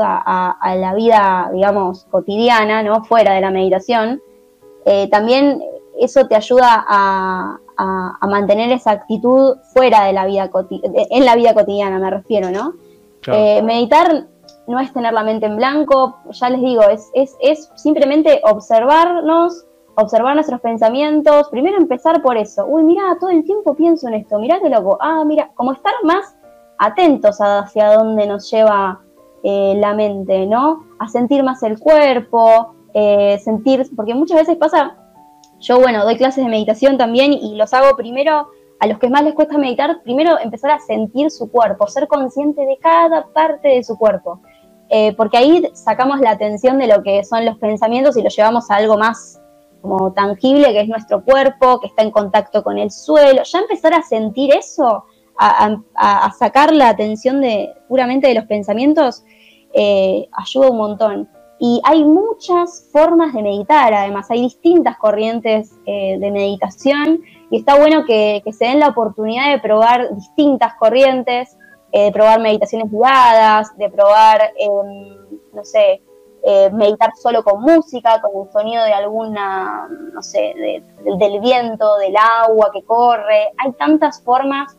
a, 0.00 0.76
la 0.76 0.94
vida, 0.94 1.50
digamos, 1.52 2.06
cotidiana, 2.10 2.82
¿no? 2.82 3.04
Fuera 3.04 3.34
de 3.34 3.40
la 3.40 3.50
meditación, 3.50 4.20
eh, 4.84 5.08
también 5.10 5.62
eso 5.98 6.26
te 6.26 6.36
ayuda 6.36 6.84
a, 6.86 7.58
mantener 8.28 8.70
esa 8.70 8.92
actitud 8.92 9.56
fuera 9.72 10.04
de 10.04 10.12
la 10.12 10.26
vida 10.26 10.50
en 11.10 11.24
la 11.24 11.34
vida 11.34 11.54
cotidiana, 11.54 11.98
me 11.98 12.10
refiero, 12.10 12.50
¿no? 12.50 12.74
Eh, 13.26 13.62
meditar 13.62 14.26
no 14.66 14.80
es 14.80 14.92
tener 14.92 15.12
la 15.12 15.22
mente 15.22 15.46
en 15.46 15.56
blanco, 15.56 16.16
ya 16.30 16.50
les 16.50 16.60
digo, 16.60 16.82
es, 16.82 17.10
es, 17.14 17.36
es 17.40 17.70
simplemente 17.74 18.40
observarnos, 18.44 19.66
observar 19.96 20.34
nuestros 20.34 20.60
pensamientos, 20.60 21.48
primero 21.50 21.76
empezar 21.76 22.22
por 22.22 22.36
eso, 22.36 22.64
uy, 22.66 22.82
mira, 22.82 23.16
todo 23.20 23.30
el 23.30 23.44
tiempo 23.44 23.74
pienso 23.74 24.08
en 24.08 24.14
esto, 24.14 24.38
mira 24.38 24.58
qué 24.60 24.70
loco, 24.70 24.98
ah, 25.00 25.24
mira, 25.24 25.50
como 25.54 25.72
estar 25.72 25.92
más 26.02 26.36
atentos 26.78 27.38
hacia 27.40 27.92
dónde 27.92 28.26
nos 28.26 28.50
lleva 28.50 29.00
eh, 29.46 29.74
la 29.76 29.92
mente, 29.92 30.46
¿no? 30.46 30.86
A 30.98 31.06
sentir 31.06 31.42
más 31.44 31.62
el 31.62 31.78
cuerpo, 31.78 32.74
eh, 32.94 33.38
sentir, 33.44 33.86
porque 33.94 34.14
muchas 34.14 34.38
veces 34.38 34.56
pasa, 34.56 34.96
yo 35.60 35.78
bueno, 35.78 36.02
doy 36.02 36.16
clases 36.16 36.42
de 36.42 36.50
meditación 36.50 36.96
también 36.96 37.34
y 37.34 37.54
los 37.54 37.74
hago 37.74 37.94
primero, 37.94 38.48
a 38.80 38.86
los 38.86 38.98
que 38.98 39.10
más 39.10 39.22
les 39.22 39.34
cuesta 39.34 39.58
meditar, 39.58 40.02
primero 40.02 40.38
empezar 40.38 40.70
a 40.70 40.78
sentir 40.78 41.30
su 41.30 41.50
cuerpo, 41.50 41.86
ser 41.88 42.08
consciente 42.08 42.64
de 42.64 42.78
cada 42.78 43.26
parte 43.34 43.68
de 43.68 43.84
su 43.84 43.98
cuerpo. 43.98 44.40
Eh, 44.88 45.14
porque 45.14 45.36
ahí 45.36 45.68
sacamos 45.74 46.20
la 46.20 46.30
atención 46.30 46.78
de 46.78 46.86
lo 46.86 47.02
que 47.02 47.22
son 47.24 47.44
los 47.44 47.58
pensamientos 47.58 48.16
y 48.16 48.22
lo 48.22 48.30
llevamos 48.30 48.70
a 48.70 48.76
algo 48.76 48.96
más 48.96 49.40
como 49.82 50.14
tangible, 50.14 50.72
que 50.72 50.80
es 50.80 50.88
nuestro 50.88 51.22
cuerpo, 51.22 51.80
que 51.80 51.88
está 51.88 52.02
en 52.02 52.10
contacto 52.10 52.62
con 52.62 52.78
el 52.78 52.90
suelo. 52.90 53.42
Ya 53.42 53.58
empezar 53.58 53.92
a 53.92 54.02
sentir 54.02 54.54
eso, 54.54 55.04
a, 55.36 56.32
sacar 56.38 56.72
la 56.72 56.88
atención 56.88 57.40
de, 57.40 57.72
puramente 57.88 58.28
de 58.28 58.34
los 58.34 58.44
pensamientos, 58.44 59.24
eh, 59.72 60.28
ayuda 60.32 60.70
un 60.70 60.76
montón. 60.76 61.28
Y 61.58 61.80
hay 61.84 62.04
muchas 62.04 62.88
formas 62.92 63.32
de 63.32 63.42
meditar, 63.42 63.94
además, 63.94 64.30
hay 64.30 64.42
distintas 64.42 64.98
corrientes 64.98 65.72
eh, 65.86 66.18
de 66.18 66.30
meditación 66.30 67.22
y 67.50 67.58
está 67.58 67.76
bueno 67.76 68.04
que, 68.04 68.42
se 68.52 68.66
den 68.66 68.80
la 68.80 68.88
oportunidad 68.88 69.50
de 69.50 69.60
probar 69.60 70.14
distintas 70.14 70.74
corrientes, 70.74 71.56
eh, 71.92 72.06
de 72.06 72.12
probar 72.12 72.40
meditaciones 72.40 72.90
guiadas, 72.90 73.76
de 73.78 73.88
probar, 73.88 74.52
em, 74.58 75.16
no 75.52 75.64
sé, 75.64 76.02
meditar 76.72 77.10
solo 77.16 77.42
con 77.42 77.62
música, 77.62 78.20
con 78.20 78.44
el 78.44 78.52
sonido 78.52 78.84
de 78.84 78.92
alguna, 78.92 79.88
no 80.12 80.22
sé, 80.22 80.52
del 81.02 81.40
viento, 81.40 81.96
del 81.96 82.14
agua 82.18 82.70
que 82.70 82.82
corre. 82.82 83.54
Hay 83.56 83.72
tantas 83.72 84.22
formas 84.22 84.76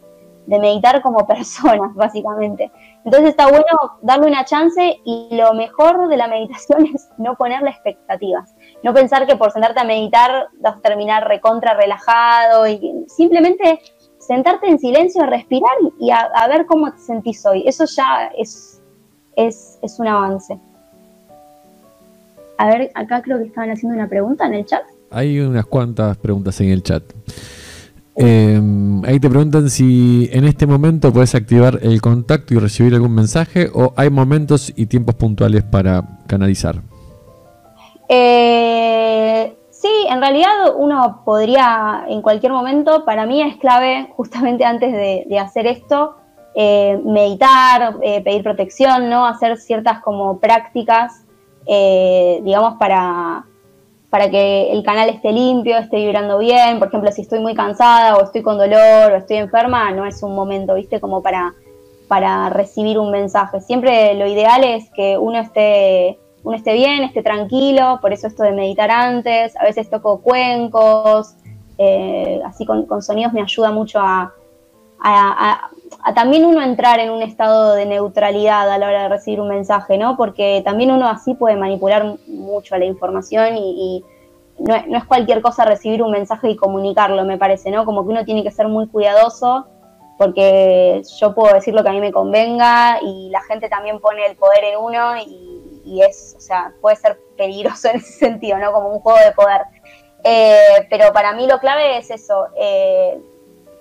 de 0.47 0.59
meditar 0.59 1.01
como 1.01 1.25
personas, 1.27 1.93
básicamente. 1.95 2.71
Entonces 3.03 3.29
está 3.29 3.47
bueno 3.47 3.65
darle 4.01 4.27
una 4.27 4.45
chance 4.45 4.99
y 5.03 5.29
lo 5.31 5.53
mejor 5.53 6.07
de 6.07 6.17
la 6.17 6.27
meditación 6.27 6.85
es 6.93 7.09
no 7.17 7.35
ponerle 7.35 7.69
expectativas. 7.69 8.53
No 8.83 8.93
pensar 8.93 9.25
que 9.27 9.35
por 9.35 9.51
sentarte 9.51 9.79
a 9.79 9.83
meditar 9.83 10.47
vas 10.59 10.77
a 10.77 10.81
terminar 10.81 11.27
recontra 11.27 11.73
relajado 11.73 12.67
y 12.67 13.05
simplemente 13.07 13.79
sentarte 14.19 14.67
en 14.67 14.79
silencio, 14.79 15.25
respirar 15.25 15.75
y 15.99 16.09
a, 16.11 16.47
ver 16.47 16.65
cómo 16.65 16.91
te 16.91 16.99
sentís 16.99 17.45
hoy. 17.45 17.63
Eso 17.65 17.85
ya 17.85 18.31
es, 18.37 18.81
es, 19.35 19.79
es 19.81 19.99
un 19.99 20.07
avance. 20.07 20.59
A 22.57 22.67
ver, 22.67 22.89
acá 22.95 23.21
creo 23.21 23.37
que 23.37 23.45
estaban 23.45 23.69
haciendo 23.69 23.95
una 23.95 24.07
pregunta 24.07 24.45
en 24.45 24.53
el 24.55 24.65
chat. 24.65 24.83
Hay 25.11 25.39
unas 25.39 25.65
cuantas 25.65 26.17
preguntas 26.17 26.59
en 26.61 26.69
el 26.69 26.81
chat. 26.81 27.03
Em, 28.17 29.03
ahí 29.03 29.19
te 29.19 29.29
preguntan 29.29 29.69
si 29.69 30.29
en 30.31 30.45
este 30.45 30.65
momento 30.65 31.11
puedes 31.11 31.35
activar 31.35 31.79
el 31.81 32.01
contacto 32.01 32.53
y 32.53 32.59
recibir 32.59 32.93
algún 32.93 33.13
mensaje 33.13 33.69
o 33.73 33.93
hay 33.97 34.09
momentos 34.09 34.71
y 34.75 34.85
tiempos 34.85 35.15
puntuales 35.15 35.63
para 35.63 36.01
canalizar. 36.25 36.77
Eh, 38.07 39.53
sí, 39.69 39.89
en 40.09 40.21
realidad 40.21 40.49
uno 40.77 41.23
podría 41.25 42.05
en 42.07 42.21
cualquier 42.21 42.53
momento, 42.53 43.03
para 43.03 43.25
mí 43.25 43.41
es 43.41 43.57
clave 43.57 44.09
justamente 44.15 44.63
antes 44.63 44.93
de, 44.93 45.37
hacer 45.37 45.67
esto, 45.67 46.15
eh, 46.55 47.01
meditar, 47.03 47.97
eh, 48.01 48.21
pedir 48.21 48.43
protección, 48.43 49.09
¿no? 49.09 49.25
hacer 49.25 49.57
ciertas 49.57 50.01
como 50.01 50.39
prácticas, 50.39 51.25
digamos, 51.67 52.75
para 52.77 53.43
para 54.15 54.29
que 54.29 54.71
el 54.71 54.81
canal 54.81 55.09
esté 55.09 55.33
limpio, 55.33 55.77
esté 55.77 55.97
vibrando 55.97 56.37
bien. 56.37 56.79
Por 56.79 56.87
ejemplo, 56.87 57.11
si 57.11 57.23
estoy 57.23 57.41
muy 57.41 57.53
cansada 57.53 58.15
o 58.15 58.23
estoy 58.23 58.43
con 58.43 58.57
dolor 58.57 59.11
o 59.11 59.15
estoy 59.17 59.35
enferma, 59.35 59.91
no 59.91 60.05
es 60.05 60.23
un 60.23 60.33
momento, 60.33 60.75
¿viste? 60.75 61.01
Como 61.01 61.21
para, 61.21 61.53
para 62.07 62.47
recibir 62.47 62.97
un 62.97 63.11
mensaje. 63.11 63.59
Siempre 63.59 64.13
lo 64.13 64.25
ideal 64.25 64.63
es 64.63 64.89
que 64.95 65.17
uno 65.17 65.39
esté, 65.39 66.17
uno 66.43 66.55
esté 66.55 66.71
bien, 66.71 67.03
esté 67.03 67.23
tranquilo, 67.23 67.99
por 68.01 68.13
eso 68.13 68.27
esto 68.27 68.43
de 68.43 68.53
meditar 68.53 68.89
antes. 68.89 69.53
A 69.57 69.65
veces 69.65 69.89
toco 69.89 70.21
cuencos, 70.21 71.35
eh, 71.77 72.39
así 72.45 72.65
con, 72.65 72.87
sonidos 73.01 73.33
me 73.33 73.41
ayuda 73.41 73.71
mucho 73.71 73.99
a, 73.99 74.31
a, 74.97 75.71
también 76.13 76.45
uno 76.45 76.61
entrar 76.61 76.99
en 76.99 77.09
un 77.09 77.21
estado 77.21 77.73
de 77.73 77.85
neutralidad 77.85 78.69
a 78.69 78.77
la 78.77 78.87
hora 78.87 79.03
de 79.03 79.09
recibir 79.09 79.41
un 79.41 79.49
mensaje, 79.49 79.97
¿no? 79.97 80.17
Porque 80.17 80.61
también 80.63 80.91
uno 80.91 81.07
así 81.07 81.33
puede 81.33 81.55
manipular 81.55 82.17
mucho 82.27 82.77
la 82.77 82.85
información 82.85 83.57
y, 83.57 84.03
no, 84.57 84.75
es 84.75 85.03
cualquier 85.05 85.41
cosa 85.41 85.65
recibir 85.65 86.01
un 86.01 86.11
mensaje 86.11 86.49
y 86.49 86.55
comunicarlo, 86.55 87.25
me 87.25 87.37
parece, 87.37 87.71
¿no? 87.71 87.85
Como 87.85 88.03
que 88.03 88.11
uno 88.11 88.23
tiene 88.23 88.43
que 88.43 88.51
ser 88.51 88.67
muy 88.67 88.87
cuidadoso 88.87 89.67
porque 90.17 91.01
yo 91.19 91.35
puedo 91.35 91.53
decir 91.53 91.73
lo 91.73 91.83
que 91.83 91.89
a 91.89 91.91
mí 91.91 91.99
me 91.99 92.11
convenga 92.11 92.99
y 93.01 93.29
la 93.31 93.41
gente 93.41 93.67
también 93.67 93.99
pone 93.99 94.25
el 94.25 94.37
poder 94.37 94.63
en 94.63 94.77
uno 94.77 95.17
y, 95.17 96.01
es, 96.01 96.35
o 96.37 96.41
sea, 96.41 96.73
puede 96.81 96.95
ser 96.95 97.19
peligroso 97.37 97.89
en 97.93 97.97
ese 97.97 98.13
sentido, 98.13 98.57
¿no? 98.57 98.71
Como 98.71 98.89
un 98.89 98.99
juego 98.99 99.19
de 99.19 99.31
poder. 99.33 99.61
Eh, 100.23 100.87
pero 100.89 101.11
para 101.13 101.33
mí 101.33 101.47
lo 101.47 101.59
clave 101.59 101.97
es 101.97 102.09
eso, 102.09 102.47
eh, 102.57 103.19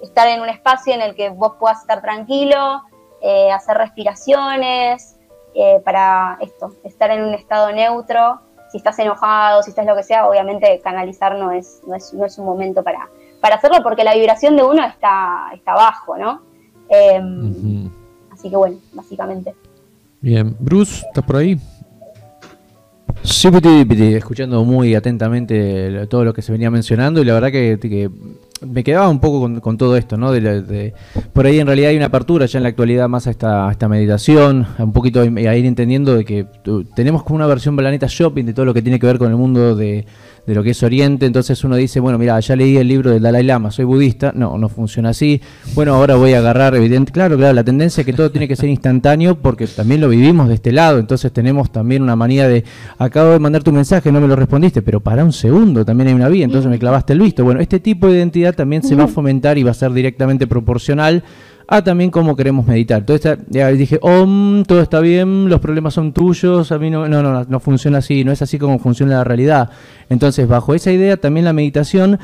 estar 0.04 0.28
en 0.28 0.40
un 0.40 0.48
espacio 0.48 0.94
en 0.94 1.00
el 1.00 1.14
que 1.14 1.30
vos 1.30 1.54
puedas 1.58 1.80
estar 1.80 2.00
tranquilo, 2.00 2.82
eh, 3.20 3.50
hacer 3.50 3.76
respiraciones, 3.76 5.16
eh, 5.54 5.80
para 5.84 6.38
esto, 6.40 6.74
estar 6.84 7.10
en 7.10 7.24
un 7.24 7.34
estado 7.34 7.72
neutro. 7.72 8.40
Si 8.70 8.78
estás 8.78 8.98
enojado, 8.98 9.62
si 9.62 9.70
estás 9.70 9.86
lo 9.86 9.94
que 9.94 10.02
sea, 10.02 10.26
obviamente 10.26 10.80
canalizar 10.82 11.36
no 11.36 11.52
es, 11.52 11.80
no 11.86 11.94
es, 11.94 12.12
no 12.12 12.24
es 12.26 12.38
un 12.38 12.46
momento 12.46 12.82
para, 12.82 13.08
para 13.40 13.56
hacerlo 13.56 13.78
porque 13.82 14.02
la 14.02 14.14
vibración 14.14 14.56
de 14.56 14.64
uno 14.64 14.84
está, 14.84 15.50
está 15.54 15.74
bajo, 15.74 16.16
¿no? 16.16 16.42
Em, 16.88 17.88
así 18.32 18.50
que 18.50 18.56
bueno, 18.56 18.78
básicamente. 18.92 19.54
Bien, 20.20 20.56
Bruce, 20.58 21.06
¿estás 21.06 21.24
por 21.24 21.36
ahí? 21.36 21.58
Sí, 23.22 23.48
escuchando 24.14 24.64
muy 24.64 24.94
atentamente 24.94 26.06
todo 26.08 26.24
lo 26.24 26.34
que 26.34 26.42
se 26.42 26.52
venía 26.52 26.70
mencionando 26.70 27.22
y 27.22 27.24
la 27.24 27.34
verdad 27.34 27.50
que, 27.50 28.10
me 28.66 28.84
quedaba 28.84 29.08
un 29.08 29.20
poco 29.20 29.60
con, 29.60 29.76
todo 29.76 29.96
esto, 29.96 30.16
¿no? 30.16 30.32
De, 30.32 30.94
por 31.32 31.46
ahí 31.46 31.58
en 31.58 31.66
realidad 31.66 31.90
hay 31.90 31.96
una 31.96 32.06
apertura 32.06 32.46
ya 32.46 32.58
en 32.58 32.62
la 32.62 32.68
actualidad 32.70 33.08
más 33.08 33.26
a 33.26 33.30
esta, 33.30 33.70
esta 33.70 33.88
meditación, 33.88 34.66
un 34.78 34.92
poquito 34.92 35.20
a 35.20 35.24
ir 35.26 35.66
entendiendo 35.66 36.14
de 36.14 36.24
que 36.24 36.46
tenemos 36.94 37.22
como 37.22 37.36
una 37.36 37.46
versión 37.46 37.76
Planeta 37.76 38.06
Shopping 38.08 38.44
de 38.44 38.54
todo 38.54 38.66
lo 38.66 38.74
que 38.74 38.82
tiene 38.82 38.98
que 38.98 39.06
ver 39.06 39.18
con 39.18 39.30
el 39.30 39.36
mundo 39.36 39.74
de, 39.74 40.06
de 40.46 40.54
lo 40.54 40.62
que 40.62 40.70
es 40.70 40.82
Oriente, 40.82 41.26
entonces 41.26 41.64
uno 41.64 41.76
dice, 41.76 42.00
bueno, 42.00 42.18
mira, 42.18 42.38
ya 42.40 42.54
leí 42.54 42.76
el 42.76 42.86
libro 42.86 43.10
del 43.10 43.22
Dalai 43.22 43.42
Lama, 43.42 43.70
soy 43.70 43.84
budista, 43.84 44.32
no, 44.34 44.58
no 44.58 44.68
funciona 44.68 45.10
así, 45.10 45.40
bueno, 45.74 45.94
ahora 45.94 46.16
voy 46.16 46.34
a 46.34 46.38
agarrar, 46.38 46.74
evidente, 46.74 47.12
claro, 47.12 47.36
claro, 47.36 47.54
la 47.54 47.64
tendencia 47.64 48.02
es 48.02 48.06
que 48.06 48.12
todo 48.12 48.30
tiene 48.30 48.46
que 48.46 48.56
ser 48.56 48.68
instantáneo 48.68 49.36
porque 49.36 49.66
también 49.66 50.00
lo 50.00 50.08
vivimos 50.08 50.48
de 50.48 50.54
este 50.54 50.72
lado, 50.72 50.98
entonces 50.98 51.32
tenemos 51.32 51.72
también 51.72 52.02
una 52.02 52.16
manía 52.16 52.46
de, 52.46 52.64
acabo 52.98 53.30
de 53.30 53.38
mandar 53.38 53.62
tu 53.62 53.72
mensaje, 53.72 54.12
no 54.12 54.20
me 54.20 54.28
lo 54.28 54.36
respondiste, 54.36 54.82
pero 54.82 55.00
para 55.00 55.24
un 55.24 55.32
segundo 55.32 55.84
también 55.84 56.08
hay 56.08 56.14
una 56.14 56.28
vía, 56.28 56.44
entonces 56.44 56.70
me 56.70 56.78
clavaste 56.78 57.14
el 57.14 57.20
visto, 57.20 57.44
bueno, 57.44 57.60
este 57.60 57.80
tipo 57.80 58.08
de 58.08 58.18
identidad 58.18 58.54
también 58.54 58.82
se 58.82 58.94
va 58.94 59.04
a 59.04 59.08
fomentar 59.08 59.56
y 59.56 59.62
va 59.62 59.70
a 59.70 59.74
ser 59.74 59.92
directamente 59.92 60.46
proporcional 60.46 61.24
a 61.66 61.82
también 61.82 62.10
cómo 62.10 62.36
queremos 62.36 62.66
meditar. 62.66 63.04
Ya 63.48 63.68
dije, 63.68 63.98
oh, 64.02 64.62
todo 64.66 64.80
está 64.80 65.00
bien, 65.00 65.48
los 65.48 65.60
problemas 65.60 65.94
son 65.94 66.12
tuyos, 66.12 66.72
a 66.72 66.78
mí 66.78 66.90
no, 66.90 67.08
no, 67.08 67.22
no, 67.22 67.44
no 67.44 67.60
funciona 67.60 67.98
así, 67.98 68.24
no 68.24 68.32
es 68.32 68.42
así 68.42 68.58
como 68.58 68.78
funciona 68.78 69.16
la 69.16 69.24
realidad. 69.24 69.70
Entonces, 70.10 70.46
bajo 70.46 70.74
esa 70.74 70.92
idea, 70.92 71.16
también 71.16 71.44
la 71.44 71.52
meditación, 71.52 72.18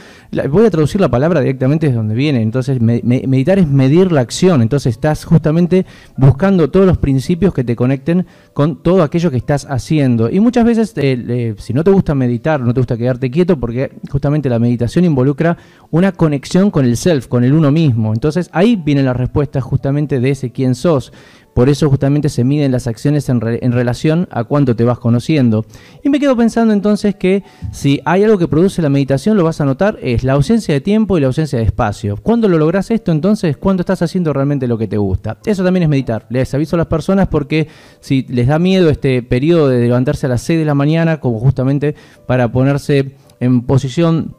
voy 0.51 0.66
a 0.66 0.70
traducir 0.70 1.01
la 1.01 1.09
palabra 1.09 1.41
directamente 1.41 1.86
desde 1.86 1.97
donde 1.97 2.14
viene. 2.14 2.43
Entonces, 2.43 2.80
meditar 2.80 3.59
es 3.59 3.66
medir 3.66 4.12
la 4.12 4.20
acción. 4.20 4.61
Entonces, 4.61 4.95
estás 4.95 5.24
justamente 5.24 5.86
buscando 6.16 6.70
todos 6.70 6.86
los 6.86 6.99
principios 6.99 7.55
que 7.55 7.64
te 7.64 7.76
conecten 7.76 8.26
con 8.53 8.82
todo 8.82 9.03
aquello 9.03 9.30
que 9.30 9.38
estás 9.38 9.66
haciendo. 9.70 10.30
Y 10.30 10.41
muchas 10.41 10.64
veces, 10.64 10.93
eh, 10.97 11.55
si 11.59 11.72
no 11.72 11.82
te 11.82 11.91
gusta 11.91 12.14
meditar, 12.14 12.61
no 12.61 12.74
te 12.74 12.80
gusta 12.80 12.99
quedarte 12.99 13.30
quieto, 13.30 13.59
porque 13.59 13.93
justamente 14.11 14.51
la 14.51 14.59
meditación 14.59 15.07
involucra 15.07 15.57
una 15.91 16.12
conexión 16.12 16.70
con 16.70 16.84
el 16.84 16.97
self, 16.97 17.28
con 17.28 17.45
el 17.45 17.55
uno 17.55 17.72
mismo. 17.72 18.12
Entonces, 18.12 18.51
ahí 18.53 18.76
viene 18.76 19.03
la 19.03 19.14
respuesta 19.14 19.30
justamente 19.61 20.20
de 20.20 20.31
ese 20.31 20.53
quién 20.53 20.74
sos. 20.74 21.12
Por 21.55 21.68
eso 21.68 21.91
justamente 21.91 22.28
se 22.28 22.45
miden 22.45 22.70
las 22.70 22.87
acciones 22.87 23.28
en, 23.28 23.41
relación 23.41 24.28
a 24.31 24.45
cuánto 24.45 24.76
te 24.76 24.85
vas 24.85 24.99
conociendo. 24.99 25.64
Y 26.03 26.09
me 26.09 26.20
quedo 26.20 26.37
pensando 26.37 26.72
entonces 26.72 27.16
que 27.16 27.43
si 27.72 28.01
hay 28.05 28.22
algo 28.22 28.39
que 28.39 28.47
produce 28.47 28.81
la 28.83 28.89
meditación, 28.89 29.37
lo 29.37 29.45
vas 29.45 29.61
a 29.61 29.64
notar, 29.64 29.99
es 30.01 30.22
la 30.22 30.35
ausencia 30.35 30.72
de 30.72 30.81
tiempo 30.81 31.18
y 31.18 31.20
la 31.20 31.26
ausencia 31.26 31.59
de 31.59 31.64
espacio. 31.64 32.16
¿Cuándo 32.16 32.49
lo 32.49 32.57
logras 32.57 32.91
esto 32.91 33.11
entonces? 33.11 33.57
Cuando 33.57 33.81
estás 33.81 34.01
haciendo 34.01 34.33
realmente 34.33 34.68
lo 34.68 34.78
que 34.78 34.87
te 34.87 34.97
gusta. 34.97 35.39
Eso 35.45 35.64
también 35.64 35.83
es 35.83 35.89
meditar. 35.89 36.26
Les 36.31 36.55
aviso 36.55 36.76
a 36.76 36.78
las 36.78 36.87
personas 36.87 37.26
porque 37.26 37.66
si 37.99 38.22
les 38.28 38.47
da 38.47 38.59
miedo 38.59 38.89
este 38.89 39.22
periodo 39.22 39.68
de 39.68 39.81
levantarse 39.81 40.26
a 40.26 40.28
las 40.28 40.43
6 40.43 40.61
de 40.61 40.64
la 40.64 40.74
mañana, 40.74 41.18
como 41.18 41.41
justamente 41.41 41.97
para 42.26 42.53
ponerse 42.53 43.16
en 43.41 43.62
posición 43.62 44.37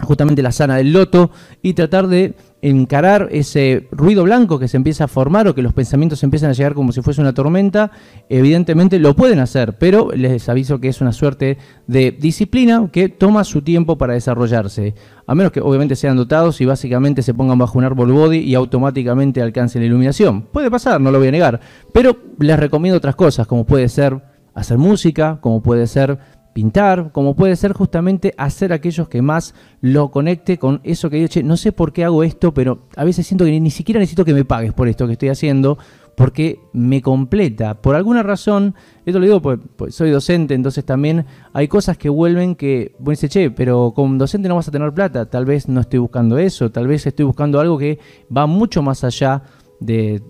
justamente 0.00 0.42
la 0.42 0.52
sana 0.52 0.76
del 0.76 0.92
loto 0.92 1.30
y 1.62 1.74
tratar 1.74 2.08
de 2.08 2.34
encarar 2.64 3.28
ese 3.30 3.88
ruido 3.92 4.24
blanco 4.24 4.58
que 4.58 4.68
se 4.68 4.78
empieza 4.78 5.04
a 5.04 5.08
formar 5.08 5.46
o 5.46 5.54
que 5.54 5.60
los 5.60 5.74
pensamientos 5.74 6.22
empiezan 6.22 6.48
a 6.48 6.54
llegar 6.54 6.72
como 6.72 6.92
si 6.92 7.02
fuese 7.02 7.20
una 7.20 7.34
tormenta, 7.34 7.90
evidentemente 8.30 8.98
lo 8.98 9.14
pueden 9.14 9.38
hacer, 9.38 9.76
pero 9.76 10.10
les 10.12 10.48
aviso 10.48 10.80
que 10.80 10.88
es 10.88 11.02
una 11.02 11.12
suerte 11.12 11.58
de 11.86 12.10
disciplina 12.10 12.88
que 12.90 13.10
toma 13.10 13.44
su 13.44 13.60
tiempo 13.60 13.98
para 13.98 14.14
desarrollarse, 14.14 14.94
a 15.26 15.34
menos 15.34 15.52
que 15.52 15.60
obviamente 15.60 15.94
sean 15.94 16.16
dotados 16.16 16.58
y 16.62 16.64
básicamente 16.64 17.20
se 17.20 17.34
pongan 17.34 17.58
bajo 17.58 17.76
un 17.76 17.84
árbol 17.84 18.12
body 18.12 18.38
y 18.38 18.54
automáticamente 18.54 19.42
alcancen 19.42 19.82
la 19.82 19.86
iluminación. 19.86 20.42
Puede 20.42 20.70
pasar, 20.70 21.02
no 21.02 21.10
lo 21.10 21.18
voy 21.18 21.28
a 21.28 21.32
negar, 21.32 21.60
pero 21.92 22.16
les 22.38 22.58
recomiendo 22.58 22.96
otras 22.96 23.14
cosas, 23.14 23.46
como 23.46 23.66
puede 23.66 23.90
ser 23.90 24.22
hacer 24.54 24.78
música, 24.78 25.38
como 25.42 25.62
puede 25.62 25.86
ser 25.86 26.18
pintar, 26.54 27.10
como 27.12 27.34
puede 27.34 27.56
ser 27.56 27.74
justamente 27.74 28.32
hacer 28.38 28.72
aquellos 28.72 29.08
que 29.08 29.20
más 29.20 29.54
lo 29.82 30.10
conecte 30.10 30.56
con 30.56 30.80
eso 30.84 31.10
que 31.10 31.16
digo, 31.16 31.46
no 31.46 31.58
sé 31.58 31.72
por 31.72 31.92
qué 31.92 32.04
hago 32.04 32.22
esto, 32.22 32.54
pero 32.54 32.78
a 32.96 33.04
veces 33.04 33.26
siento 33.26 33.44
que 33.44 33.60
ni 33.60 33.70
siquiera 33.70 33.98
necesito 33.98 34.24
que 34.24 34.32
me 34.32 34.46
pagues 34.46 34.72
por 34.72 34.88
esto 34.88 35.06
que 35.06 35.14
estoy 35.14 35.28
haciendo, 35.28 35.76
porque 36.16 36.60
me 36.72 37.02
completa. 37.02 37.74
Por 37.74 37.96
alguna 37.96 38.22
razón, 38.22 38.74
esto 39.04 39.18
lo 39.18 39.26
digo 39.26 39.42
porque, 39.42 39.90
soy 39.90 40.10
docente, 40.10 40.54
entonces 40.54 40.84
también 40.84 41.26
hay 41.52 41.66
cosas 41.68 41.98
que 41.98 42.08
vuelven 42.08 42.54
que, 42.54 42.94
bueno, 42.98 43.10
dice, 43.10 43.28
che, 43.28 43.50
pero 43.50 43.92
como 43.94 44.16
docente 44.16 44.48
no 44.48 44.54
vas 44.54 44.68
a 44.68 44.70
tener 44.70 44.92
plata, 44.92 45.26
tal 45.26 45.44
vez 45.44 45.68
no 45.68 45.80
estoy 45.80 45.98
buscando 45.98 46.38
eso, 46.38 46.70
tal 46.70 46.86
vez 46.86 47.04
estoy 47.04 47.26
buscando 47.26 47.58
algo 47.60 47.76
que 47.76 47.98
va 48.34 48.46
mucho 48.46 48.80
más 48.80 49.02
allá 49.02 49.42
de, 49.80 50.22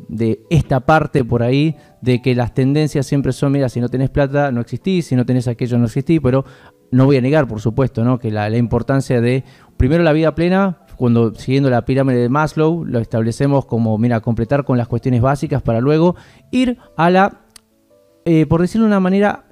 esta 0.50 0.80
parte 0.80 1.24
por 1.24 1.42
ahí, 1.42 1.76
de 2.00 2.20
que 2.20 2.34
las 2.34 2.54
tendencias 2.54 3.06
siempre 3.06 3.32
son, 3.32 3.52
mira, 3.52 3.68
si 3.68 3.80
no 3.80 3.88
tenés 3.88 4.10
plata 4.10 4.50
no 4.50 4.60
existís, 4.60 5.06
si 5.06 5.16
no 5.16 5.24
tenés 5.24 5.48
aquello 5.48 5.78
no 5.78 5.86
existís, 5.86 6.20
pero 6.22 6.44
no 6.90 7.06
voy 7.06 7.16
a 7.16 7.20
negar, 7.20 7.48
por 7.48 7.60
supuesto, 7.60 8.04
¿no? 8.04 8.18
que 8.18 8.30
la, 8.30 8.48
importancia 8.56 9.20
de, 9.20 9.44
primero 9.76 10.02
la 10.02 10.12
vida 10.12 10.34
plena, 10.34 10.78
cuando 10.96 11.34
siguiendo 11.34 11.70
la 11.70 11.84
pirámide 11.84 12.18
de 12.18 12.28
Maslow, 12.28 12.84
lo 12.84 12.98
establecemos 13.00 13.66
como, 13.66 13.98
mira, 13.98 14.20
completar 14.20 14.64
con 14.64 14.78
las 14.78 14.88
cuestiones 14.88 15.20
básicas 15.20 15.62
para 15.62 15.80
luego 15.80 16.14
ir 16.50 16.78
a 16.96 17.10
la, 17.10 17.40
eh, 18.24 18.46
por 18.46 18.60
decirlo 18.60 18.86
de 18.86 18.88
una 18.88 19.00
manera, 19.00 19.44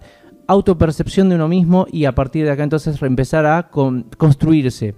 autopercepción 0.46 1.28
de 1.28 1.36
uno 1.36 1.48
mismo 1.48 1.86
y 1.90 2.04
a 2.04 2.14
partir 2.14 2.44
de 2.44 2.52
acá 2.52 2.62
entonces 2.62 3.00
empezar 3.02 3.46
a 3.46 3.70
construirse. 3.70 4.94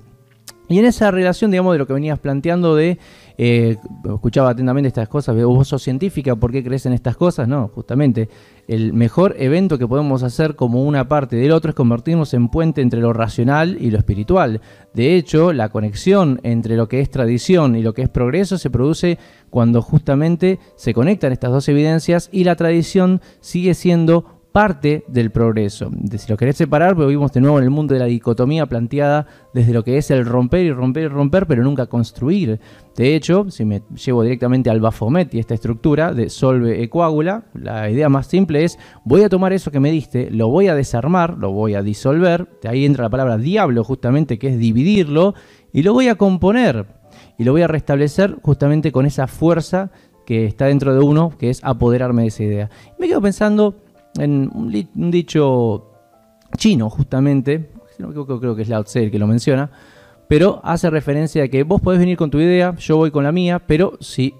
Y 0.69 0.79
en 0.79 0.87
esa 0.87 1.11
relación, 1.11 1.51
digamos, 1.51 1.75
de 1.75 1.79
lo 1.79 1.87
que 1.87 1.93
venías 1.93 2.19
planteando 2.19 2.75
de 2.75 2.99
eh, 3.37 3.77
escuchaba 4.05 4.51
atentamente 4.51 4.89
estas 4.89 5.09
cosas, 5.09 5.37
vos 5.37 5.69
sos 5.69 5.83
científica, 5.83 6.37
¿por 6.37 6.53
qué 6.53 6.62
crees 6.62 6.87
en 6.87 6.93
estas 6.93 7.17
cosas? 7.17 7.49
No, 7.49 7.69
justamente 7.69 8.29
el 8.69 8.93
mejor 8.93 9.35
evento 9.39 9.77
que 9.77 9.89
podemos 9.89 10.23
hacer 10.23 10.57
como 10.57 10.85
una 10.85 11.09
parte 11.09 11.37
del 11.37 11.53
otro 11.53 11.71
es 11.71 11.75
convertirnos 11.75 12.33
en 12.33 12.49
puente 12.49 12.81
entre 12.81 13.01
lo 13.01 13.12
racional 13.12 13.77
y 13.81 13.91
lo 13.91 13.99
espiritual. 13.99 14.61
De 14.95 15.17
hecho, 15.17 15.53
la 15.53 15.69
conexión 15.69 16.41
entre 16.45 16.77
lo 16.77 16.89
que 16.89 17.01
es 17.01 17.11
tradición 17.11 17.77
y 17.77 17.83
lo 17.83 17.93
que 17.93 18.03
es 18.03 18.09
progreso 18.09 18.57
se 18.57 18.71
produce 18.71 19.19
cuando 19.51 19.83
justamente 19.83 20.61
se 20.77 20.95
conectan 20.95 21.33
estas 21.33 21.51
dos 21.51 21.69
evidencias 21.69 22.29
y 22.33 22.45
la 22.45 22.57
tradición 22.57 23.21
sigue 23.41 23.75
siendo 23.75 24.34
parte 24.55 25.02
del 25.09 25.32
progreso. 25.32 25.90
Si 26.16 26.30
lo 26.30 26.36
querés 26.36 26.57
separar, 26.57 26.94
pues 26.94 27.09
vivimos 27.09 27.32
de 27.32 27.40
nuevo 27.40 27.59
en 27.59 27.64
el 27.64 27.70
mundo 27.70 27.92
de 27.92 27.98
la 27.98 28.07
dicotomía 28.07 28.66
planteada 28.66 29.26
desde 29.52 29.72
lo 29.72 29.82
que 29.82 29.98
es 29.98 30.12
el 30.12 30.24
romper 30.24 30.64
y 30.64 30.70
romper 30.70 31.02
y 31.02 31.09
romper, 31.09 31.48
pero 31.48 31.64
nunca 31.64 31.86
construir. 31.86 32.61
De 32.94 33.16
hecho, 33.16 33.50
si 33.50 33.64
me 33.64 33.82
llevo 33.96 34.22
directamente 34.22 34.70
al 34.70 34.80
Bafomet 34.80 35.34
y 35.34 35.40
esta 35.40 35.55
estructura 35.55 36.14
de 36.14 36.30
solve 36.30 36.80
e 36.84 36.88
coagula, 36.88 37.46
la 37.52 37.90
idea 37.90 38.09
más 38.09 38.28
simple 38.28 38.62
es, 38.62 38.78
voy 39.05 39.22
a 39.22 39.28
tomar 39.28 39.52
eso 39.52 39.72
que 39.72 39.80
me 39.80 39.90
diste, 39.90 40.30
lo 40.30 40.46
voy 40.46 40.68
a 40.68 40.76
desarmar, 40.76 41.36
lo 41.36 41.50
voy 41.50 41.74
a 41.74 41.82
disolver, 41.82 42.46
de 42.62 42.68
ahí 42.68 42.84
entra 42.84 43.02
la 43.02 43.11
palabra 43.11 43.38
diablo 43.38 43.82
justamente, 43.82 44.38
que 44.38 44.50
es 44.50 44.59
dividirlo, 44.61 45.34
y 45.72 45.82
lo 45.82 45.94
voy 45.94 46.07
a 46.07 46.14
componer, 46.14 46.86
y 47.38 47.42
lo 47.42 47.50
voy 47.50 47.62
a 47.62 47.66
restablecer 47.66 48.36
justamente 48.40 48.92
con 48.92 49.05
esa 49.05 49.26
fuerza 49.26 49.90
que 50.24 50.46
está 50.46 50.66
dentro 50.66 50.94
de 50.94 51.00
uno, 51.00 51.32
que 51.36 51.50
es 51.50 51.59
apoderarme 51.64 52.22
de 52.22 52.28
esa 52.28 52.44
idea. 52.44 52.70
Y 52.96 53.00
me 53.00 53.09
quedo 53.09 53.20
pensando, 53.20 53.84
en 54.19 54.51
un, 54.55 55.11
dicho 55.11 55.91
chino 56.57 56.91
justamente, 56.91 57.71
creo 57.97 58.57
que 58.57 58.62
es 58.62 58.69
Lao 58.69 58.85
el 58.95 59.11
que 59.11 59.19
lo 59.19 59.27
menciona, 59.27 59.71
pero 60.29 60.61
hace 60.65 60.91
referencia 60.91 61.45
a 61.45 61.49
que 61.49 61.62
vos 61.62 61.81
podés 61.81 62.01
venir 62.01 62.17
con 62.17 62.31
tu 62.31 62.39
idea, 62.39 62.75
yo 62.77 62.97
voy 62.97 63.11
con 63.11 63.25
la 63.25 63.33
mía, 63.33 63.61
pero 63.67 63.99
si 64.01 64.35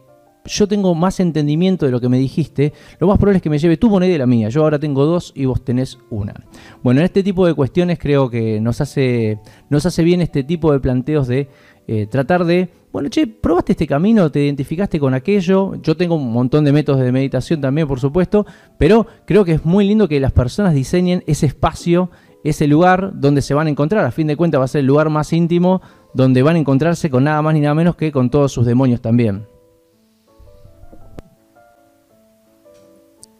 yo 0.47 0.69
tengo 0.69 0.95
más 0.95 1.21
entendimiento 1.21 1.87
de 1.87 1.93
lo 1.93 2.01
que 2.01 2.09
me 2.09 2.19
dijiste, 2.19 2.73
lo 2.99 3.07
más 3.07 3.19
probable 3.19 3.39
es 3.39 3.43
que 3.43 3.51
me 3.51 3.59
lleve 3.59 3.77
tu 3.77 3.89
moneda 3.89 4.15
y 4.15 4.19
la 4.19 4.27
mía. 4.27 4.49
Yo 4.51 4.63
ahora 4.63 4.79
tengo 4.79 5.05
dos 5.07 5.33
y 5.35 5.47
vos 5.47 5.65
tenés 5.65 5.99
una. 6.11 6.35
Bueno, 6.83 7.01
en 7.01 7.07
este 7.07 7.23
tipo 7.23 7.47
de 7.47 7.55
cuestiones 7.55 7.99
creo 7.99 8.29
que 8.29 8.61
nos 8.61 8.81
hace, 8.81 9.39
hace 9.71 10.03
bien 10.03 10.21
este 10.21 10.45
tipo 10.45 10.73
de 10.73 10.81
planteos 10.81 11.29
de 11.29 11.49
eh, 11.87 12.07
tratar 12.07 12.45
de, 12.45 12.69
bueno, 12.95 13.09
che, 13.09 13.27
probaste 13.27 13.73
este 13.73 13.89
camino, 13.89 14.31
te 14.31 14.45
identificaste 14.45 15.01
con 15.01 15.15
aquello, 15.15 15.75
yo 15.83 15.97
tengo 15.97 16.15
un 16.15 16.31
montón 16.31 16.65
de 16.65 16.71
métodos 16.71 17.01
de 17.01 17.11
meditación 17.11 17.61
también, 17.61 17.89
por 17.89 17.99
supuesto, 17.99 18.47
pero 18.79 19.09
creo 19.27 19.45
que 19.45 19.51
es 19.55 19.65
muy 19.65 19.85
lindo 19.85 20.07
que 20.07 20.21
las 20.21 20.31
personas 20.31 20.75
diseñen 20.75 21.25
ese 21.27 21.47
espacio, 21.47 22.13
ese 22.45 22.69
lugar 22.69 23.11
donde 23.15 23.43
se 23.43 23.53
van 23.53 23.67
a 23.67 23.71
encontrar, 23.71 24.05
a 24.05 24.13
fin 24.13 24.29
de 24.29 24.37
cuentas 24.37 24.61
va 24.61 24.67
a 24.67 24.69
ser 24.69 24.79
el 24.79 24.87
lugar 24.87 25.11
más 25.11 25.33
íntimo 25.33 25.83
donde 26.15 26.45
van 26.45 26.55
a 26.55 26.61
encontrarse 26.61 27.11
con 27.11 27.25
nada 27.25 27.43
más 27.43 27.55
ni 27.55 27.61
nada 27.63 27.75
menos 27.75 27.97
que 27.97 28.13
con 28.13 28.31
todos 28.31 28.53
sus 28.53 28.65
demonios 28.65 29.01
también. 29.01 29.45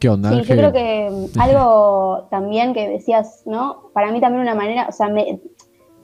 ¿Qué 0.01 0.09
onda? 0.09 0.31
Sí, 0.31 0.49
yo 0.49 0.57
creo 0.57 0.73
que 0.73 1.11
mm, 1.13 1.39
algo 1.41 2.27
también 2.29 2.75
que 2.75 2.89
decías, 2.89 3.45
¿no? 3.47 3.93
Para 3.95 4.11
mí 4.11 4.21
también 4.21 4.43
una 4.43 4.57
manera, 4.57 4.89
o 4.89 4.93
sea, 4.93 5.09
me, 5.11 5.39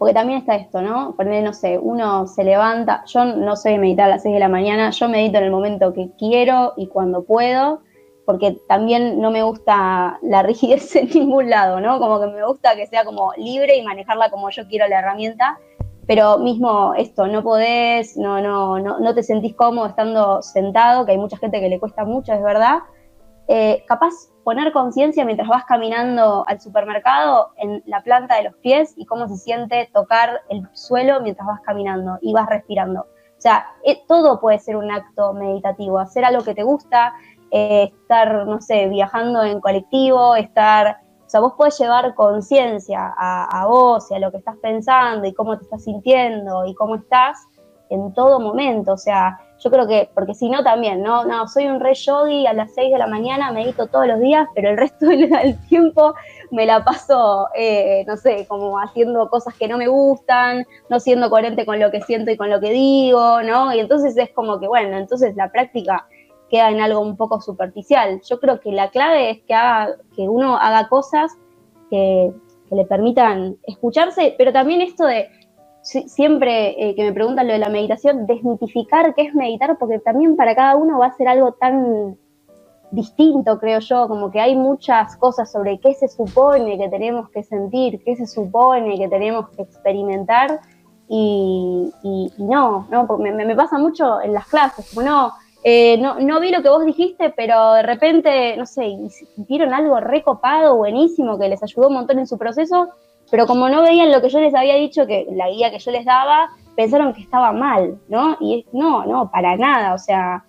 porque 0.00 0.14
también 0.14 0.38
está 0.38 0.56
esto, 0.56 0.80
¿no? 0.80 1.14
Poner, 1.14 1.44
no 1.44 1.52
sé, 1.52 1.78
uno 1.78 2.26
se 2.26 2.42
levanta, 2.42 3.04
yo 3.04 3.22
no 3.26 3.54
soy 3.54 3.76
meditar 3.76 4.06
a 4.06 4.14
las 4.14 4.22
6 4.22 4.32
de 4.32 4.40
la 4.40 4.48
mañana, 4.48 4.88
yo 4.92 5.10
medito 5.10 5.36
en 5.36 5.44
el 5.44 5.50
momento 5.50 5.92
que 5.92 6.08
quiero 6.18 6.72
y 6.78 6.86
cuando 6.86 7.24
puedo, 7.24 7.82
porque 8.24 8.56
también 8.66 9.20
no 9.20 9.30
me 9.30 9.42
gusta 9.42 10.18
la 10.22 10.42
rigidez 10.42 10.96
en 10.96 11.10
ningún 11.10 11.50
lado, 11.50 11.82
¿no? 11.82 11.98
Como 11.98 12.18
que 12.18 12.28
me 12.28 12.42
gusta 12.46 12.76
que 12.76 12.86
sea 12.86 13.04
como 13.04 13.34
libre 13.36 13.76
y 13.76 13.82
manejarla 13.82 14.30
como 14.30 14.48
yo 14.48 14.66
quiero 14.68 14.88
la 14.88 15.00
herramienta, 15.00 15.58
pero 16.06 16.38
mismo 16.38 16.94
esto, 16.94 17.26
no 17.26 17.42
podés, 17.42 18.16
no, 18.16 18.40
no, 18.40 18.78
no, 18.78 19.00
no 19.00 19.14
te 19.14 19.22
sentís 19.22 19.54
cómodo 19.54 19.84
estando 19.84 20.40
sentado, 20.40 21.04
que 21.04 21.12
hay 21.12 21.18
mucha 21.18 21.36
gente 21.36 21.60
que 21.60 21.68
le 21.68 21.78
cuesta 21.78 22.06
mucho, 22.06 22.32
es 22.32 22.42
verdad, 22.42 22.78
eh, 23.52 23.84
capaz 23.88 24.12
poner 24.44 24.72
conciencia 24.72 25.24
mientras 25.24 25.48
vas 25.48 25.64
caminando 25.64 26.44
al 26.46 26.60
supermercado 26.60 27.50
en 27.56 27.82
la 27.84 28.00
planta 28.00 28.36
de 28.36 28.44
los 28.44 28.54
pies 28.58 28.94
y 28.96 29.06
cómo 29.06 29.26
se 29.26 29.38
siente 29.38 29.90
tocar 29.92 30.42
el 30.50 30.68
suelo 30.72 31.20
mientras 31.20 31.48
vas 31.48 31.60
caminando 31.62 32.16
y 32.22 32.32
vas 32.32 32.48
respirando. 32.48 33.00
O 33.00 33.40
sea, 33.40 33.66
eh, 33.84 34.02
todo 34.06 34.38
puede 34.38 34.60
ser 34.60 34.76
un 34.76 34.92
acto 34.92 35.32
meditativo, 35.32 35.98
hacer 35.98 36.24
algo 36.24 36.44
que 36.44 36.54
te 36.54 36.62
gusta, 36.62 37.12
eh, 37.50 37.90
estar, 37.92 38.46
no 38.46 38.60
sé, 38.60 38.86
viajando 38.86 39.42
en 39.42 39.60
colectivo, 39.60 40.36
estar, 40.36 40.98
o 41.26 41.28
sea, 41.28 41.40
vos 41.40 41.54
podés 41.54 41.76
llevar 41.76 42.14
conciencia 42.14 43.12
a, 43.18 43.62
a 43.62 43.66
vos 43.66 44.08
y 44.12 44.14
a 44.14 44.20
lo 44.20 44.30
que 44.30 44.36
estás 44.36 44.58
pensando 44.62 45.26
y 45.26 45.34
cómo 45.34 45.58
te 45.58 45.64
estás 45.64 45.82
sintiendo 45.82 46.66
y 46.66 46.74
cómo 46.76 46.94
estás 46.94 47.48
en 47.88 48.14
todo 48.14 48.38
momento, 48.38 48.92
o 48.92 48.96
sea, 48.96 49.40
yo 49.62 49.70
creo 49.70 49.86
que, 49.86 50.08
porque 50.14 50.34
si 50.34 50.48
no 50.48 50.62
también, 50.64 51.02
¿no? 51.02 51.24
No, 51.24 51.46
soy 51.46 51.66
un 51.66 51.80
re 51.80 51.94
yogi 51.94 52.46
a 52.46 52.54
las 52.54 52.72
6 52.74 52.92
de 52.92 52.98
la 52.98 53.06
mañana, 53.06 53.52
medito 53.52 53.86
todos 53.88 54.06
los 54.06 54.18
días, 54.18 54.48
pero 54.54 54.70
el 54.70 54.78
resto 54.78 55.06
del 55.06 55.58
tiempo 55.68 56.14
me 56.50 56.64
la 56.66 56.82
paso, 56.84 57.48
eh, 57.54 58.04
no 58.06 58.16
sé, 58.16 58.46
como 58.48 58.78
haciendo 58.78 59.28
cosas 59.28 59.54
que 59.54 59.68
no 59.68 59.76
me 59.76 59.88
gustan, 59.88 60.66
no 60.88 60.98
siendo 60.98 61.28
coherente 61.28 61.66
con 61.66 61.78
lo 61.78 61.90
que 61.90 62.00
siento 62.02 62.30
y 62.30 62.36
con 62.36 62.48
lo 62.48 62.60
que 62.60 62.70
digo, 62.70 63.42
¿no? 63.42 63.72
Y 63.74 63.80
entonces 63.80 64.16
es 64.16 64.30
como 64.30 64.58
que, 64.58 64.66
bueno, 64.66 64.96
entonces 64.96 65.36
la 65.36 65.50
práctica 65.52 66.06
queda 66.48 66.70
en 66.70 66.80
algo 66.80 67.00
un 67.00 67.16
poco 67.16 67.40
superficial. 67.40 68.20
Yo 68.28 68.40
creo 68.40 68.60
que 68.60 68.72
la 68.72 68.90
clave 68.90 69.30
es 69.30 69.40
que, 69.42 69.54
haga, 69.54 69.94
que 70.16 70.22
uno 70.22 70.56
haga 70.56 70.88
cosas 70.88 71.32
que, 71.90 72.32
que 72.68 72.74
le 72.74 72.84
permitan 72.86 73.56
escucharse, 73.64 74.34
pero 74.38 74.52
también 74.52 74.80
esto 74.80 75.04
de 75.04 75.28
siempre 75.82 76.90
eh, 76.90 76.94
que 76.94 77.04
me 77.04 77.12
preguntan 77.12 77.46
lo 77.46 77.52
de 77.52 77.58
la 77.58 77.68
meditación, 77.68 78.26
desmitificar 78.26 79.14
qué 79.14 79.22
es 79.22 79.34
meditar, 79.34 79.78
porque 79.78 79.98
también 79.98 80.36
para 80.36 80.54
cada 80.54 80.76
uno 80.76 80.98
va 80.98 81.06
a 81.06 81.16
ser 81.16 81.28
algo 81.28 81.52
tan 81.52 82.16
distinto, 82.90 83.58
creo 83.58 83.78
yo, 83.80 84.08
como 84.08 84.30
que 84.30 84.40
hay 84.40 84.56
muchas 84.56 85.16
cosas 85.16 85.50
sobre 85.50 85.78
qué 85.78 85.94
se 85.94 86.08
supone 86.08 86.76
que 86.76 86.88
tenemos 86.88 87.30
que 87.30 87.42
sentir, 87.42 88.02
qué 88.04 88.16
se 88.16 88.26
supone 88.26 88.98
que 88.98 89.08
tenemos 89.08 89.48
que 89.50 89.62
experimentar, 89.62 90.60
y, 91.12 91.92
no, 92.38 92.86
no, 92.88 93.06
porque 93.08 93.32
me, 93.32 93.56
pasa 93.56 93.78
mucho 93.78 94.20
en 94.20 94.32
las 94.32 94.46
clases, 94.46 94.90
como 94.90 95.04
no, 95.04 95.32
eh, 95.64 95.98
no, 95.98 96.20
no 96.20 96.38
vi 96.38 96.52
lo 96.52 96.62
que 96.62 96.68
vos 96.68 96.84
dijiste, 96.84 97.34
pero 97.36 97.72
de 97.72 97.82
repente, 97.82 98.56
no 98.56 98.64
sé, 98.64 98.96
vieron 99.36 99.74
algo 99.74 99.98
recopado, 99.98 100.76
buenísimo, 100.76 101.36
que 101.36 101.48
les 101.48 101.62
ayudó 101.64 101.88
un 101.88 101.94
montón 101.94 102.20
en 102.20 102.28
su 102.28 102.38
proceso, 102.38 102.90
pero 103.30 103.46
como 103.46 103.68
no 103.68 103.82
veían 103.82 104.10
lo 104.12 104.20
que 104.20 104.28
yo 104.28 104.40
les 104.40 104.54
había 104.54 104.74
dicho, 104.74 105.06
que 105.06 105.26
la 105.30 105.48
guía 105.48 105.70
que 105.70 105.78
yo 105.78 105.90
les 105.90 106.04
daba, 106.04 106.50
pensaron 106.76 107.12
que 107.12 107.22
estaba 107.22 107.52
mal, 107.52 107.98
¿no? 108.08 108.36
Y 108.40 108.66
no, 108.72 109.04
no, 109.06 109.30
para 109.30 109.56
nada, 109.56 109.94
o 109.94 109.98
sea, 109.98 110.44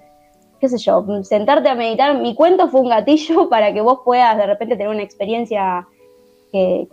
qué 0.60 0.70
sé 0.70 0.78
yo, 0.78 1.04
sentarte 1.24 1.70
a 1.70 1.76
meditar, 1.76 2.18
mi 2.18 2.36
cuento 2.36 2.70
fue 2.70 2.82
un 2.82 2.90
gatillo 2.90 3.50
para 3.50 3.74
que 3.74 3.82
vos 3.82 4.00
puedas 4.06 4.38
de 4.38 4.46
repente 4.46 4.76
tener 4.76 4.90
una 4.90 5.04
experiencia 5.04 5.88
que, 6.52 6.88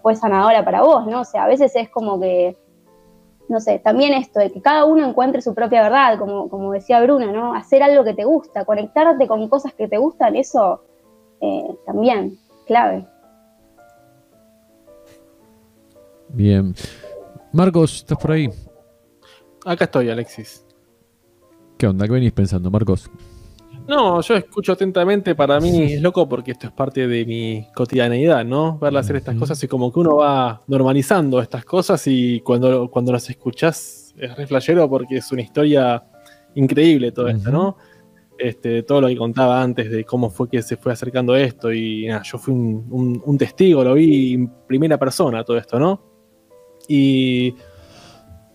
fue 0.00 0.14
sanadora 0.14 0.64
para 0.64 0.82
vos, 0.82 1.06
¿no? 1.06 1.20
O 1.20 1.24
sea, 1.24 1.44
a 1.44 1.48
veces 1.48 1.74
es 1.74 1.88
como 1.88 2.20
que, 2.20 2.56
no 3.48 3.60
sé, 3.60 3.78
también 3.78 4.14
esto 4.14 4.38
de 4.38 4.50
que 4.50 4.62
cada 4.62 4.84
uno 4.84 5.06
encuentre 5.06 5.42
su 5.42 5.54
propia 5.54 5.82
verdad, 5.82 6.18
como, 6.18 6.48
como 6.48 6.72
decía 6.72 7.02
Bruna, 7.02 7.32
¿no? 7.32 7.54
Hacer 7.54 7.82
algo 7.82 8.04
que 8.04 8.14
te 8.14 8.24
gusta, 8.24 8.64
conectarte 8.64 9.26
con 9.26 9.48
cosas 9.48 9.74
que 9.74 9.88
te 9.88 9.98
gustan, 9.98 10.36
eso 10.36 10.82
eh, 11.40 11.76
también, 11.84 12.38
clave. 12.66 13.04
Bien. 16.32 16.74
Marcos, 17.52 17.96
¿estás 17.96 18.18
por 18.18 18.32
ahí? 18.32 18.48
Acá 19.64 19.84
estoy, 19.84 20.10
Alexis. 20.10 20.66
¿Qué 21.78 21.86
onda? 21.86 22.06
¿Qué 22.06 22.12
venís 22.12 22.32
pensando, 22.32 22.70
Marcos? 22.70 23.10
No, 23.88 24.20
yo 24.20 24.36
escucho 24.36 24.72
atentamente, 24.72 25.34
para 25.34 25.58
mí 25.58 25.94
es 25.94 26.02
loco 26.02 26.28
porque 26.28 26.52
esto 26.52 26.68
es 26.68 26.72
parte 26.72 27.08
de 27.08 27.26
mi 27.26 27.66
cotidianeidad, 27.74 28.44
¿no? 28.44 28.78
Verla 28.78 29.00
hacer 29.00 29.16
estas 29.16 29.34
cosas 29.34 29.62
y 29.64 29.66
como 29.68 29.92
que 29.92 29.98
uno 29.98 30.16
va 30.16 30.62
normalizando 30.68 31.40
estas 31.40 31.64
cosas 31.64 32.06
y 32.06 32.40
cuando, 32.40 32.88
cuando 32.88 33.12
las 33.12 33.28
escuchás 33.28 34.14
es 34.16 34.36
re 34.36 34.88
porque 34.88 35.16
es 35.16 35.32
una 35.32 35.42
historia 35.42 36.04
increíble 36.54 37.10
todo 37.10 37.28
esto, 37.28 37.50
¿no? 37.50 37.76
Este, 38.38 38.84
todo 38.84 39.00
lo 39.00 39.08
que 39.08 39.16
contaba 39.16 39.60
antes 39.60 39.90
de 39.90 40.04
cómo 40.04 40.30
fue 40.30 40.48
que 40.48 40.62
se 40.62 40.76
fue 40.76 40.92
acercando 40.92 41.34
esto 41.34 41.72
y 41.72 42.06
nada, 42.06 42.22
yo 42.22 42.38
fui 42.38 42.54
un 42.54 43.36
testigo, 43.38 43.82
lo 43.82 43.94
vi 43.94 44.34
en 44.34 44.48
primera 44.66 44.96
persona 44.96 45.42
todo 45.42 45.58
esto, 45.58 45.80
¿no? 45.80 46.11
Y 46.88 47.54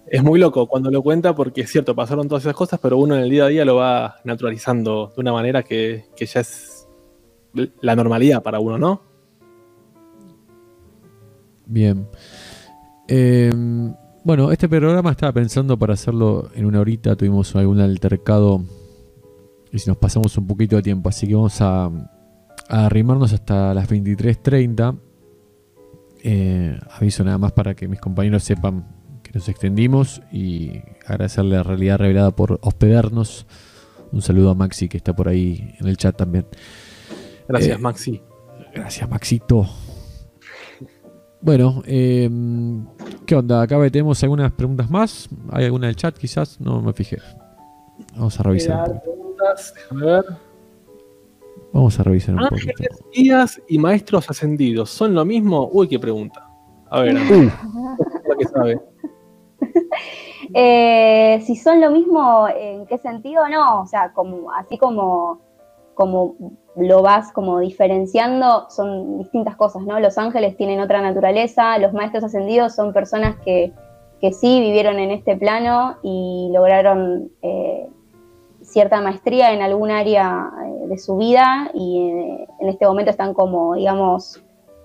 es 0.10 0.24
muy 0.24 0.40
loco 0.40 0.68
cuando 0.68 0.90
lo 0.90 1.02
cuenta 1.02 1.36
porque 1.36 1.62
es 1.62 1.72
cierto, 1.72 1.96
pasaron 1.96 2.28
todas 2.28 2.44
esas 2.44 2.56
cosas, 2.56 2.80
pero 2.82 2.98
uno 2.98 3.16
en 3.16 3.22
el 3.22 3.30
día 3.30 3.46
a 3.46 3.48
día 3.48 3.66
lo 3.66 3.76
va 3.76 4.16
naturalizando 4.24 5.12
de 5.16 5.22
una 5.22 5.34
manera 5.34 5.64
que, 5.64 6.06
ya 6.18 6.40
es 6.40 6.88
la 7.82 7.96
normalidad 7.96 8.42
para 8.42 8.60
uno, 8.60 8.78
¿no? 8.78 9.02
Bien. 11.66 12.08
Em, 13.08 13.94
bueno, 14.24 14.52
este 14.52 14.70
programa 14.70 15.12
estaba 15.12 15.34
pensando 15.34 15.78
para 15.78 15.94
hacerlo 15.94 16.50
en 16.54 16.66
una 16.66 16.80
horita, 16.80 17.16
tuvimos 17.16 17.56
algún 17.56 17.82
altercado 17.82 18.64
y 19.72 19.80
si 19.80 19.90
nos 19.90 19.98
pasamos 19.98 20.38
un 20.38 20.48
poquito 20.48 20.78
de 20.78 20.84
tiempo, 20.84 21.10
así 21.10 21.28
que 21.28 21.36
vamos 21.36 21.60
a, 21.62 21.86
a 21.86 22.86
arrimarnos 22.86 23.34
hasta 23.34 23.74
las 23.74 23.90
23.30 23.90 25.07
eh, 26.24 26.80
aviso 26.92 27.24
nada 27.24 27.38
más 27.38 27.52
para 27.52 27.76
que 27.76 27.88
mis 27.88 28.00
compañeros 28.00 28.44
sepan 28.44 28.86
que 29.24 29.32
nos 29.34 29.48
extendimos 29.50 30.22
y 30.32 30.82
agradecerle 31.06 31.58
a 31.58 31.64
Realidad 31.64 31.98
Revelada 31.98 32.32
por 32.32 32.60
hospedarnos. 32.62 33.46
Un 34.12 34.22
saludo 34.22 34.52
a 34.52 34.56
Maxi 34.56 34.88
que 34.88 34.98
está 34.98 35.16
por 35.16 35.28
ahí 35.28 35.76
en 35.80 35.88
el 35.88 35.98
chat 35.98 36.16
también. 36.16 36.46
Gracias, 37.48 37.78
eh, 37.78 37.82
Maxi. 37.82 38.22
Gracias, 38.74 39.10
Maxito. 39.10 39.68
Bueno, 41.42 41.84
eh, 41.86 42.30
¿qué 43.26 43.36
onda? 43.36 43.62
Acá 43.62 43.78
tenemos 43.90 44.22
algunas 44.24 44.52
preguntas 44.52 44.90
más. 44.90 45.30
¿Hay 45.52 45.66
alguna 45.66 45.88
del 45.88 45.96
chat 45.96 46.18
quizás? 46.18 46.60
No 46.60 46.82
me 46.82 46.94
fijé. 46.94 47.18
Vamos 48.16 48.40
a 48.40 48.44
revisar. 48.44 49.02
Preguntas, 49.02 49.74
déjame 49.76 50.06
ver. 50.06 50.47
Vamos 51.74 52.00
a 52.00 52.04
revisar 52.04 52.36
un 52.36 52.44
Ángeles, 52.44 53.04
guías 53.14 53.62
y 53.68 53.78
maestros 53.78 54.30
ascendidos, 54.30 54.90
¿son 54.90 55.14
lo 55.14 55.26
mismo? 55.26 55.70
Uy, 55.72 55.88
qué 55.88 56.00
pregunta. 56.00 56.48
A 56.90 57.02
ver, 57.02 57.16
uh. 57.32 58.38
que 58.38 58.46
sabe. 58.46 58.82
Eh, 60.54 61.42
si 61.46 61.58
son 61.58 61.82
lo 61.82 61.92
mismo, 61.92 62.48
¿en 62.48 62.86
qué 62.86 62.98
sentido? 62.98 63.50
No, 63.50 63.82
o 63.82 63.86
sea, 63.86 64.14
como, 64.14 64.50
así 64.54 64.78
como, 64.78 65.42
como 65.94 66.36
lo 66.78 67.02
vas 67.02 67.34
como 67.34 67.60
diferenciando, 67.60 68.70
son 68.70 69.18
distintas 69.18 69.58
cosas, 69.58 69.82
¿no? 69.84 70.00
Los 70.00 70.18
ángeles 70.18 70.56
tienen 70.56 70.80
otra 70.80 71.02
naturaleza, 71.02 71.78
los 71.80 71.92
maestros 71.92 72.24
ascendidos 72.24 72.76
son 72.76 72.94
personas 72.94 73.36
que, 73.44 73.74
que 74.22 74.32
sí 74.32 74.62
vivieron 74.62 75.00
en 75.00 75.12
este 75.12 75.36
plano 75.36 75.98
y 76.02 76.50
lograron 76.54 77.30
eh, 77.42 77.90
cierta 78.78 79.02
maestría 79.02 79.54
en 79.54 79.64
algún 79.64 79.90
área 79.90 80.52
eh, 80.64 80.88
de 80.90 81.00
su 81.00 81.18
vida 81.18 81.72
y 81.74 81.98
eh, 82.00 82.48
en 82.60 82.70
este 82.70 82.86
momento 82.86 83.10
están 83.10 83.34
como, 83.34 83.74
digamos, 83.74 84.44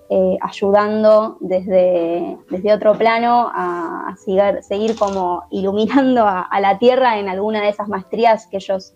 eh, 0.09 0.35
ayudando 0.41 1.37
desde, 1.41 2.39
desde 2.49 2.73
otro 2.73 2.97
plano 2.97 3.51
a, 3.53 4.15
seguir, 4.61 4.95
como 4.97 5.43
iluminando 5.51 6.25
a, 6.25 6.59
la 6.59 6.79
Tierra 6.79 7.19
en 7.19 7.29
alguna 7.29 7.61
de 7.61 7.69
esas 7.69 7.87
maestrías 7.87 8.47
que 8.47 8.57
ellos 8.57 8.95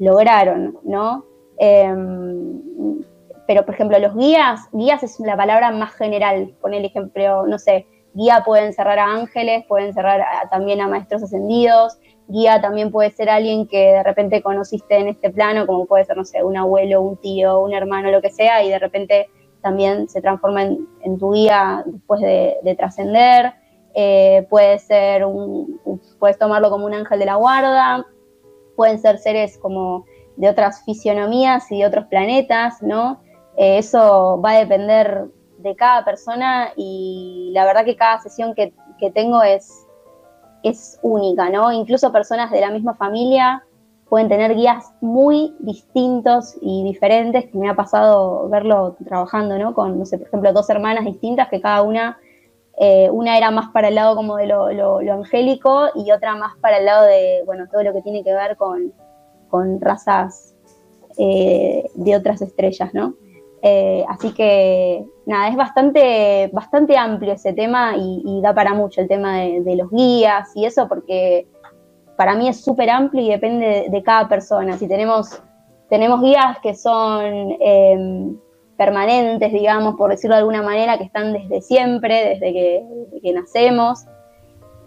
lograron, 0.00 0.78
¿no? 0.82 1.24
Em, 1.58 2.60
pero, 3.46 3.64
por 3.64 3.74
ejemplo, 3.74 4.00
los 4.00 4.16
guías, 4.16 4.62
guías 4.72 5.04
es 5.04 5.20
la 5.20 5.36
palabra 5.36 5.70
más 5.70 5.92
general, 5.92 6.56
con 6.60 6.74
el 6.74 6.84
ejemplo, 6.84 7.46
no 7.46 7.60
sé, 7.60 7.86
guía 8.14 8.42
puede 8.44 8.66
encerrar 8.66 8.98
a 8.98 9.12
ángeles, 9.12 9.64
puede 9.68 9.86
encerrar 9.86 10.24
también 10.50 10.80
a 10.80 10.88
maestros 10.88 11.22
ascendidos, 11.22 11.98
guía 12.28 12.60
también 12.60 12.90
puede 12.90 13.10
ser 13.10 13.28
alguien 13.28 13.66
que 13.66 13.92
de 13.92 14.02
repente 14.02 14.42
conociste 14.42 14.96
en 14.96 15.08
este 15.08 15.30
plano, 15.30 15.66
como 15.66 15.86
puede 15.86 16.04
ser, 16.04 16.16
no 16.16 16.24
sé, 16.24 16.42
un 16.42 16.56
abuelo, 16.56 17.02
un 17.02 17.16
tío, 17.16 17.60
un 17.60 17.74
hermano, 17.74 18.10
lo 18.10 18.22
que 18.22 18.30
sea, 18.30 18.62
y 18.62 18.70
de 18.70 18.78
repente 18.78 19.28
también 19.62 20.08
se 20.08 20.20
transforma 20.20 20.62
en, 20.62 21.18
tu 21.18 21.32
guía 21.32 21.82
después 21.86 22.20
de, 22.20 22.74
trascender. 22.76 23.54
Eh, 23.94 24.46
puede 24.50 24.78
ser 24.78 25.24
un, 25.24 25.80
puedes 26.18 26.38
tomarlo 26.38 26.68
como 26.68 26.86
un 26.86 26.94
ángel 26.94 27.18
de 27.18 27.26
la 27.26 27.36
guarda, 27.36 28.04
pueden 28.76 28.98
ser 28.98 29.18
seres 29.18 29.56
como 29.58 30.04
de 30.36 30.48
otras 30.48 30.84
fisionomías 30.84 31.70
y 31.70 31.78
de 31.78 31.86
otros 31.86 32.06
planetas, 32.06 32.82
¿no? 32.82 33.20
Eh, 33.56 33.78
eso 33.78 34.40
va 34.44 34.52
a 34.52 34.58
depender 34.58 35.26
de 35.58 35.76
cada 35.76 36.04
persona 36.04 36.72
y 36.76 37.50
la 37.54 37.64
verdad 37.64 37.84
que 37.84 37.96
cada 37.96 38.20
sesión 38.20 38.54
que, 38.54 38.74
que 38.98 39.10
tengo 39.10 39.42
es, 39.42 39.83
es 40.64 40.98
única, 41.02 41.50
¿no? 41.50 41.70
Incluso 41.70 42.10
personas 42.10 42.50
de 42.50 42.60
la 42.60 42.70
misma 42.70 42.94
familia 42.94 43.62
pueden 44.08 44.28
tener 44.28 44.54
guías 44.54 44.92
muy 45.00 45.54
distintos 45.60 46.56
y 46.60 46.84
diferentes, 46.84 47.46
que 47.46 47.58
me 47.58 47.68
ha 47.68 47.74
pasado 47.74 48.48
verlo 48.48 48.96
trabajando, 49.04 49.58
¿no? 49.58 49.74
Con, 49.74 49.98
no 49.98 50.06
sé, 50.06 50.18
por 50.18 50.28
ejemplo, 50.28 50.52
dos 50.52 50.70
hermanas 50.70 51.04
distintas 51.04 51.48
que 51.48 51.60
cada 51.60 51.82
una, 51.82 52.18
eh, 52.78 53.10
una 53.10 53.36
era 53.36 53.50
más 53.50 53.70
para 53.70 53.88
el 53.88 53.96
lado 53.96 54.16
como 54.16 54.36
de 54.36 54.46
lo, 54.46 54.98
angélico 55.12 55.88
y 55.94 56.10
otra 56.12 56.34
más 56.36 56.56
para 56.60 56.78
el 56.78 56.86
lado 56.86 57.06
de, 57.06 57.42
bueno, 57.46 57.66
todo 57.70 57.82
lo 57.82 57.92
que 57.92 58.02
tiene 58.02 58.22
que 58.24 58.32
ver 58.32 58.56
con, 58.56 58.92
razas 59.80 60.54
eh, 61.16 61.84
de 61.94 62.16
otras 62.16 62.42
estrellas, 62.42 62.92
¿no? 62.92 63.14
Eh, 63.66 64.04
así 64.10 64.30
que 64.34 65.06
nada, 65.24 65.48
es 65.48 65.56
bastante, 65.56 66.50
bastante 66.52 66.98
amplio 66.98 67.32
ese 67.32 67.54
tema 67.54 67.94
y, 67.96 68.42
da 68.42 68.54
para 68.54 68.74
mucho 68.74 69.00
el 69.00 69.08
tema 69.08 69.38
de, 69.38 69.76
los 69.76 69.90
guías 69.90 70.54
y 70.54 70.66
eso 70.66 70.86
porque 70.86 71.48
para 72.18 72.34
mí 72.34 72.46
es 72.46 72.62
súper 72.62 72.90
amplio 72.90 73.22
y 73.22 73.30
depende 73.30 73.86
de, 73.88 74.02
cada 74.02 74.28
persona. 74.28 74.76
Si 74.76 74.86
tenemos, 74.86 75.42
tenemos 75.88 76.20
guías 76.20 76.58
que 76.58 76.74
son 76.74 77.56
em, 77.58 78.36
permanentes, 78.76 79.50
digamos, 79.50 79.94
por 79.94 80.10
decirlo 80.10 80.36
de 80.36 80.40
alguna 80.40 80.60
manera, 80.60 80.98
que 80.98 81.04
están 81.04 81.32
desde 81.32 81.62
siempre, 81.62 82.38
desde 82.38 82.52
que, 82.52 83.32
nacemos, 83.32 84.04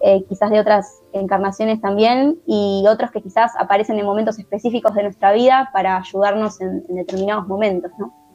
eh, 0.01 0.23
quizás 0.29 0.51
de 0.51 0.59
otras 0.59 1.01
encarnaciones 1.13 1.81
también, 1.81 2.39
y 2.45 2.85
otros 2.87 3.09
que 3.09 3.23
quizás 3.23 3.53
aparecen 3.57 3.97
en 3.97 4.05
momentos 4.05 4.37
específicos 4.37 4.93
de 4.93 5.01
nuestra 5.01 5.31
vida 5.31 5.71
para 5.73 5.97
ayudarnos 5.97 6.61
en, 6.61 6.85
en 6.89 6.95
determinados 6.97 7.47
momentos, 7.47 7.91
¿no? 7.97 8.26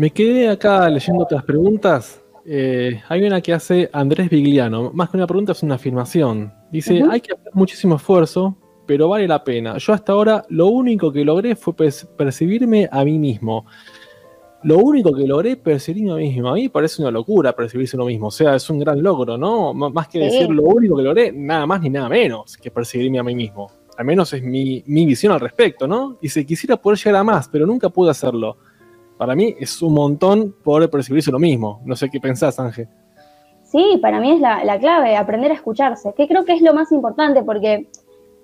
Me 0.00 0.10
quedé 0.10 0.48
acá 0.48 0.88
leyendo 0.88 1.24
otras 1.24 1.44
preguntas. 1.44 2.24
Eh, 2.46 3.02
hay 3.10 3.22
una 3.22 3.42
que 3.42 3.52
hace 3.52 3.90
Andrés 3.92 4.30
Vigliano. 4.30 4.90
Más 4.94 5.10
que 5.10 5.18
una 5.18 5.26
pregunta, 5.26 5.52
es 5.52 5.62
una 5.62 5.74
afirmación. 5.74 6.54
Dice: 6.72 7.02
Hay 7.10 7.20
que 7.20 7.34
hacer 7.34 7.52
muchísimo 7.52 7.96
esfuerzo, 7.96 8.56
pero 8.86 9.10
vale 9.10 9.28
la 9.28 9.44
pena. 9.44 9.76
Yo 9.76 9.92
hasta 9.92 10.12
ahora 10.12 10.42
lo 10.48 10.68
único 10.68 11.12
que 11.12 11.22
logré 11.22 11.54
fue 11.54 11.74
percibirme 11.74 12.88
a 12.90 13.04
mí 13.04 13.18
mismo. 13.18 13.66
Lo 14.62 14.78
único 14.78 15.12
que 15.12 15.26
logré 15.26 15.58
percibirme 15.58 16.12
a 16.12 16.16
mí 16.16 16.30
mismo. 16.30 16.48
A 16.48 16.54
mí 16.54 16.70
parece 16.70 17.02
una 17.02 17.10
locura 17.10 17.52
percibirse 17.54 17.94
uno 17.98 18.06
mismo. 18.06 18.28
O 18.28 18.30
sea, 18.30 18.54
es 18.54 18.70
un 18.70 18.78
gran 18.78 19.02
logro, 19.02 19.36
¿no? 19.36 19.74
más 19.74 20.08
que 20.08 20.18
decir 20.18 20.48
lo 20.48 20.62
único 20.62 20.96
que 20.96 21.02
logré, 21.02 21.30
nada 21.30 21.66
más 21.66 21.82
ni 21.82 21.90
nada 21.90 22.08
menos 22.08 22.56
que 22.56 22.70
percibirme 22.70 23.18
a 23.18 23.22
mí 23.22 23.34
mismo. 23.34 23.70
Al 23.98 24.06
menos 24.06 24.32
es 24.32 24.42
mi, 24.42 24.82
mi 24.86 25.04
visión 25.04 25.30
al 25.34 25.40
respecto, 25.40 25.86
¿no? 25.86 26.16
Dice: 26.22 26.46
Quisiera 26.46 26.78
poder 26.78 26.98
llegar 26.98 27.16
a 27.16 27.22
más, 27.22 27.50
pero 27.50 27.66
nunca 27.66 27.90
pude 27.90 28.10
hacerlo 28.10 28.56
para 29.20 29.34
mí 29.34 29.54
es 29.60 29.82
un 29.82 29.92
montón 29.92 30.54
poder 30.64 30.88
percibirse 30.88 31.30
lo 31.30 31.38
mismo. 31.38 31.82
No 31.84 31.94
sé 31.94 32.08
qué 32.08 32.18
pensás, 32.18 32.58
Ángel. 32.58 32.88
Sí, 33.64 33.98
para 34.00 34.18
mí 34.18 34.32
es 34.32 34.40
la, 34.40 34.78
clave, 34.78 35.14
aprender 35.14 35.50
a 35.50 35.56
escucharse, 35.56 36.14
que 36.16 36.26
creo 36.26 36.46
que 36.46 36.54
es 36.54 36.62
lo 36.62 36.72
más 36.72 36.90
importante 36.90 37.42
porque 37.42 37.90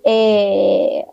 eh, 0.04 1.06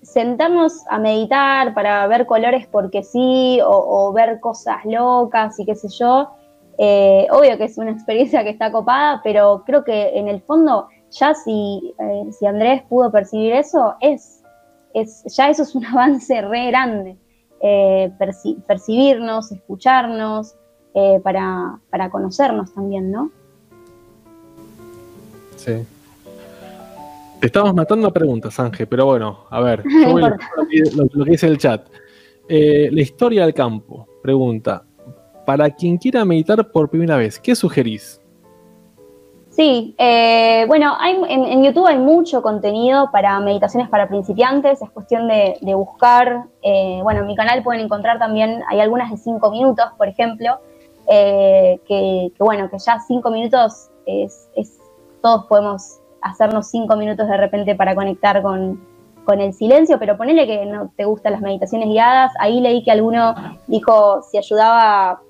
sentarnos 0.00 0.86
a 0.88 0.98
meditar 0.98 1.74
para 1.74 2.06
ver 2.06 2.24
colores 2.24 2.66
porque 2.66 3.02
sí 3.02 3.60
o, 3.62 4.10
ver 4.14 4.40
cosas 4.40 4.78
locas 4.86 5.60
y 5.60 5.66
qué 5.66 5.74
sé 5.74 5.88
yo, 5.98 6.30
eh, 6.78 7.26
obvio 7.30 7.58
que 7.58 7.64
es 7.64 7.76
una 7.76 7.90
experiencia 7.90 8.42
que 8.42 8.48
está 8.48 8.72
copada, 8.72 9.20
pero 9.22 9.64
creo 9.66 9.84
que 9.84 10.18
en 10.18 10.28
el 10.28 10.40
fondo 10.40 10.88
ya 11.10 11.34
si, 11.34 11.94
eh, 11.98 12.32
si 12.32 12.46
Andrés 12.46 12.84
pudo 12.88 13.12
percibir 13.12 13.52
eso, 13.52 13.96
es, 14.00 14.42
es, 14.94 15.24
ya 15.36 15.50
eso 15.50 15.64
es 15.64 15.74
un 15.74 15.84
avance 15.92 16.40
re 16.40 16.68
grande. 16.68 17.18
Eh, 17.62 18.10
percibirnos, 18.66 19.52
escucharnos, 19.52 20.54
eh, 20.94 21.20
para, 21.22 22.10
conocernos 22.10 22.72
también, 22.72 23.10
¿no? 23.10 23.30
Sí. 25.56 25.72
Te 27.38 27.46
estamos 27.46 27.74
matando 27.74 28.08
a 28.08 28.12
preguntas, 28.12 28.58
Ángel, 28.58 28.86
pero 28.88 29.06
bueno, 29.06 29.40
a 29.50 29.60
ver, 29.60 29.84
yo 29.88 30.10
voy 30.10 30.24
a 30.24 30.36
lo, 30.96 31.24
que 31.24 31.30
dice 31.30 31.46
el 31.46 31.58
chat. 31.58 31.86
Eh, 32.48 32.88
la 32.90 33.02
historia 33.02 33.44
del 33.44 33.54
campo, 33.54 34.08
pregunta, 34.22 34.84
para 35.46 35.70
quien 35.70 35.96
quiera 35.98 36.24
meditar 36.24 36.70
por 36.72 36.90
primera 36.90 37.16
vez, 37.16 37.38
¿qué 37.38 37.54
sugerís? 37.54 38.19
Sí, 39.60 39.94
eh, 39.98 40.64
bueno, 40.68 40.96
en, 41.04 41.62
YouTube 41.62 41.86
hay 41.86 41.98
mucho 41.98 42.40
contenido 42.40 43.10
para 43.12 43.38
meditaciones 43.40 43.90
para 43.90 44.08
principiantes, 44.08 44.80
es 44.80 44.90
cuestión 44.90 45.28
de, 45.28 45.58
buscar, 45.74 46.44
eh, 46.62 47.00
bueno, 47.02 47.20
en 47.20 47.26
mi 47.26 47.36
canal 47.36 47.62
pueden 47.62 47.82
encontrar 47.82 48.18
también, 48.18 48.62
hay 48.70 48.80
algunas 48.80 49.10
de 49.10 49.18
5 49.18 49.50
minutos, 49.50 49.84
por 49.98 50.08
ejemplo, 50.08 50.60
eh, 51.10 51.78
que, 51.86 52.32
bueno, 52.38 52.70
que 52.70 52.78
ya 52.78 53.00
5 53.00 53.30
minutos 53.30 53.90
es, 54.06 54.48
todos 55.20 55.44
podemos 55.44 55.98
hacernos 56.22 56.68
5 56.70 56.96
minutos 56.96 57.28
de 57.28 57.36
repente 57.36 57.74
para 57.74 57.94
conectar 57.94 58.40
con, 58.40 58.82
con 59.26 59.42
el 59.42 59.52
silencio, 59.52 59.98
pero 59.98 60.16
ponele 60.16 60.46
que 60.46 60.64
no 60.64 60.90
te 60.96 61.04
gustan 61.04 61.32
las 61.32 61.42
meditaciones 61.42 61.90
guiadas, 61.90 62.32
ahí 62.40 62.62
leí 62.62 62.82
que 62.82 62.92
alguno 62.92 63.34
dijo 63.66 64.22
si 64.22 64.38
ayudaba 64.38 65.20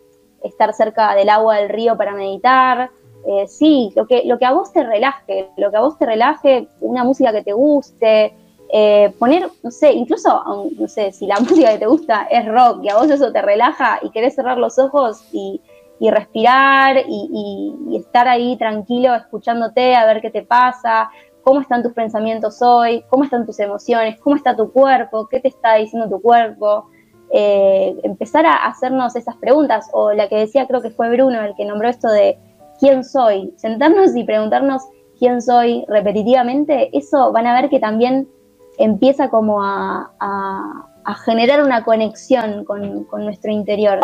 estar 0.44 0.72
cerca 0.72 1.16
del 1.16 1.30
agua 1.30 1.56
del 1.56 1.68
río 1.68 1.96
para 1.96 2.12
meditar, 2.12 2.90
eh, 3.26 3.46
sí, 3.48 3.92
lo 3.96 4.06
que, 4.06 4.22
lo 4.24 4.38
que 4.38 4.46
a 4.46 4.52
vos 4.52 4.72
te 4.72 4.82
relaje, 4.82 5.50
lo 5.56 5.70
que 5.70 5.76
a 5.76 5.80
vos 5.80 5.98
te 5.98 6.06
relaje, 6.06 6.68
una 6.80 7.04
música 7.04 7.32
que 7.32 7.42
te 7.42 7.52
guste, 7.52 8.34
eh, 8.72 9.12
poner, 9.18 9.48
no 9.62 9.70
sé, 9.70 9.92
incluso, 9.92 10.70
no 10.78 10.88
sé, 10.88 11.12
si 11.12 11.26
la 11.26 11.36
música 11.40 11.72
que 11.72 11.78
te 11.78 11.86
gusta 11.86 12.28
es 12.30 12.46
rock 12.46 12.84
y 12.84 12.88
a 12.88 12.96
vos 12.96 13.10
eso 13.10 13.32
te 13.32 13.42
relaja 13.42 13.98
y 14.02 14.10
querés 14.10 14.34
cerrar 14.34 14.58
los 14.58 14.78
ojos 14.78 15.24
y, 15.32 15.60
respirar 16.00 16.96
y, 17.06 17.96
estar 17.96 18.26
ahí 18.26 18.56
tranquilo 18.56 19.14
escuchándote 19.14 19.94
a 19.94 20.06
ver 20.06 20.22
qué 20.22 20.30
te 20.30 20.42
pasa, 20.42 21.10
cómo 21.42 21.60
están 21.60 21.82
tus 21.82 21.92
pensamientos 21.92 22.62
hoy, 22.62 23.04
cómo 23.10 23.24
están 23.24 23.44
tus 23.44 23.60
emociones, 23.60 24.18
cómo 24.18 24.36
está 24.36 24.56
tu 24.56 24.72
cuerpo, 24.72 25.28
qué 25.28 25.40
te 25.40 25.48
está 25.48 25.74
diciendo 25.74 26.08
tu 26.08 26.22
cuerpo. 26.22 26.86
Eh, 27.32 27.96
empezar 28.02 28.46
a 28.46 28.66
hacernos 28.66 29.14
esas 29.14 29.36
preguntas, 29.36 29.90
o 29.92 30.12
la 30.12 30.28
que 30.28 30.36
decía, 30.36 30.66
creo 30.66 30.80
que 30.80 30.90
fue 30.90 31.10
Bruno 31.10 31.42
el 31.42 31.54
que 31.54 31.66
nombró 31.66 31.88
esto 31.88 32.08
de 32.08 32.38
quién 32.80 33.04
soy, 33.04 33.52
sentarnos 33.56 34.16
y 34.16 34.24
preguntarnos 34.24 34.82
quién 35.18 35.40
soy 35.42 35.84
repetitivamente, 35.86 36.96
eso 36.96 37.30
van 37.30 37.46
a 37.46 37.54
ver 37.60 37.68
que 37.68 37.78
también 37.78 38.26
empieza 38.78 39.28
como 39.28 39.62
a, 39.62 40.86
generar 41.24 41.62
una 41.62 41.84
conexión 41.84 42.64
con, 42.64 43.06
nuestro 43.24 43.50
interior. 43.50 43.98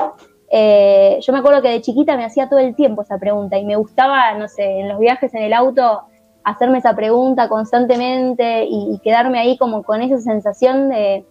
Eh, 0.50 1.18
yo 1.22 1.32
me 1.32 1.38
acuerdo 1.38 1.62
que 1.62 1.70
de 1.70 1.80
chiquita 1.80 2.16
me 2.16 2.24
hacía 2.24 2.48
todo 2.48 2.58
el 2.58 2.74
tiempo 2.74 3.02
esa 3.02 3.18
pregunta 3.18 3.56
y 3.58 3.64
me 3.64 3.76
gustaba, 3.76 4.34
no 4.34 4.48
sé, 4.48 4.80
en 4.80 4.88
los 4.88 4.98
viajes 4.98 5.32
en 5.34 5.42
el 5.42 5.52
auto 5.52 6.02
hacerme 6.44 6.78
esa 6.78 6.94
pregunta 6.94 7.48
constantemente 7.48 8.66
y, 8.68 9.00
quedarme 9.02 9.38
ahí 9.38 9.56
como 9.56 9.82
con 9.82 10.02
esa 10.02 10.18
sensación 10.18 10.88
de, 10.88 11.24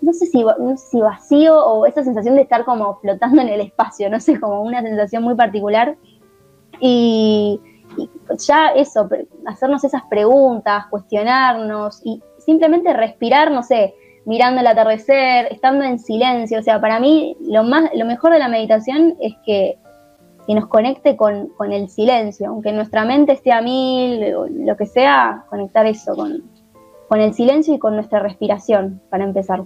no 0.00 0.12
sé, 0.12 0.26
si, 0.26 0.42
no 0.42 0.76
sé 0.76 0.86
si 0.90 1.00
vacío 1.00 1.64
o 1.64 1.86
esa 1.86 2.02
sensación 2.02 2.34
de 2.36 2.42
estar 2.42 2.64
como 2.64 2.98
flotando 3.00 3.40
en 3.40 3.48
el 3.48 3.60
espacio, 3.60 4.10
no 4.10 4.20
sé, 4.20 4.38
como 4.40 4.62
una 4.62 4.82
sensación 4.82 5.22
muy 5.22 5.34
particular 5.34 5.96
y, 6.84 7.60
ya 8.38 8.70
eso, 8.70 9.08
hacernos 9.46 9.84
esas 9.84 10.02
preguntas, 10.10 10.86
cuestionarnos 10.90 12.00
y 12.04 12.20
simplemente 12.38 12.92
respirar, 12.92 13.52
no 13.52 13.62
sé, 13.62 13.94
mirando 14.24 14.60
el 14.60 14.66
atardecer, 14.66 15.46
estando 15.52 15.84
en 15.84 16.00
silencio. 16.00 16.58
O 16.58 16.62
sea, 16.62 16.80
para 16.80 16.98
mí 16.98 17.36
lo, 17.40 17.62
más, 17.62 17.90
lo 17.94 18.04
mejor 18.04 18.32
de 18.32 18.40
la 18.40 18.48
meditación 18.48 19.16
es 19.20 19.34
que, 19.46 19.78
nos 20.48 20.66
conecte 20.66 21.16
con, 21.16 21.52
el 21.70 21.88
silencio, 21.88 22.48
aunque 22.48 22.72
nuestra 22.72 23.04
mente 23.04 23.32
esté 23.32 23.52
a 23.52 23.62
mil, 23.62 24.34
lo 24.66 24.76
que 24.76 24.86
sea, 24.86 25.44
conectar 25.48 25.86
eso 25.86 26.14
con, 26.14 26.42
con 27.08 27.20
el 27.20 27.32
silencio 27.32 27.74
y 27.74 27.78
con 27.78 27.94
nuestra 27.94 28.18
respiración, 28.18 29.00
para 29.08 29.24
empezar. 29.24 29.64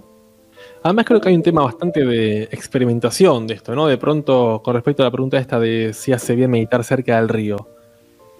Además 0.83 1.05
creo 1.05 1.19
que 1.21 1.29
hay 1.29 1.35
un 1.35 1.43
tema 1.43 1.63
bastante 1.63 2.05
de 2.05 2.43
experimentación 2.43 3.47
de 3.47 3.55
esto, 3.55 3.75
¿no? 3.75 3.87
De 3.87 3.97
pronto, 3.97 4.61
con 4.63 4.73
respecto 4.73 5.03
a 5.03 5.05
la 5.05 5.11
pregunta 5.11 5.37
esta 5.37 5.59
de 5.59 5.91
si 5.93 6.13
hace 6.13 6.35
bien 6.35 6.51
meditar 6.51 6.83
cerca 6.83 7.17
del 7.17 7.29
río. 7.29 7.67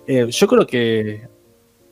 Eh, 0.07 0.27
yo 0.29 0.47
creo 0.47 0.65
que 0.65 1.27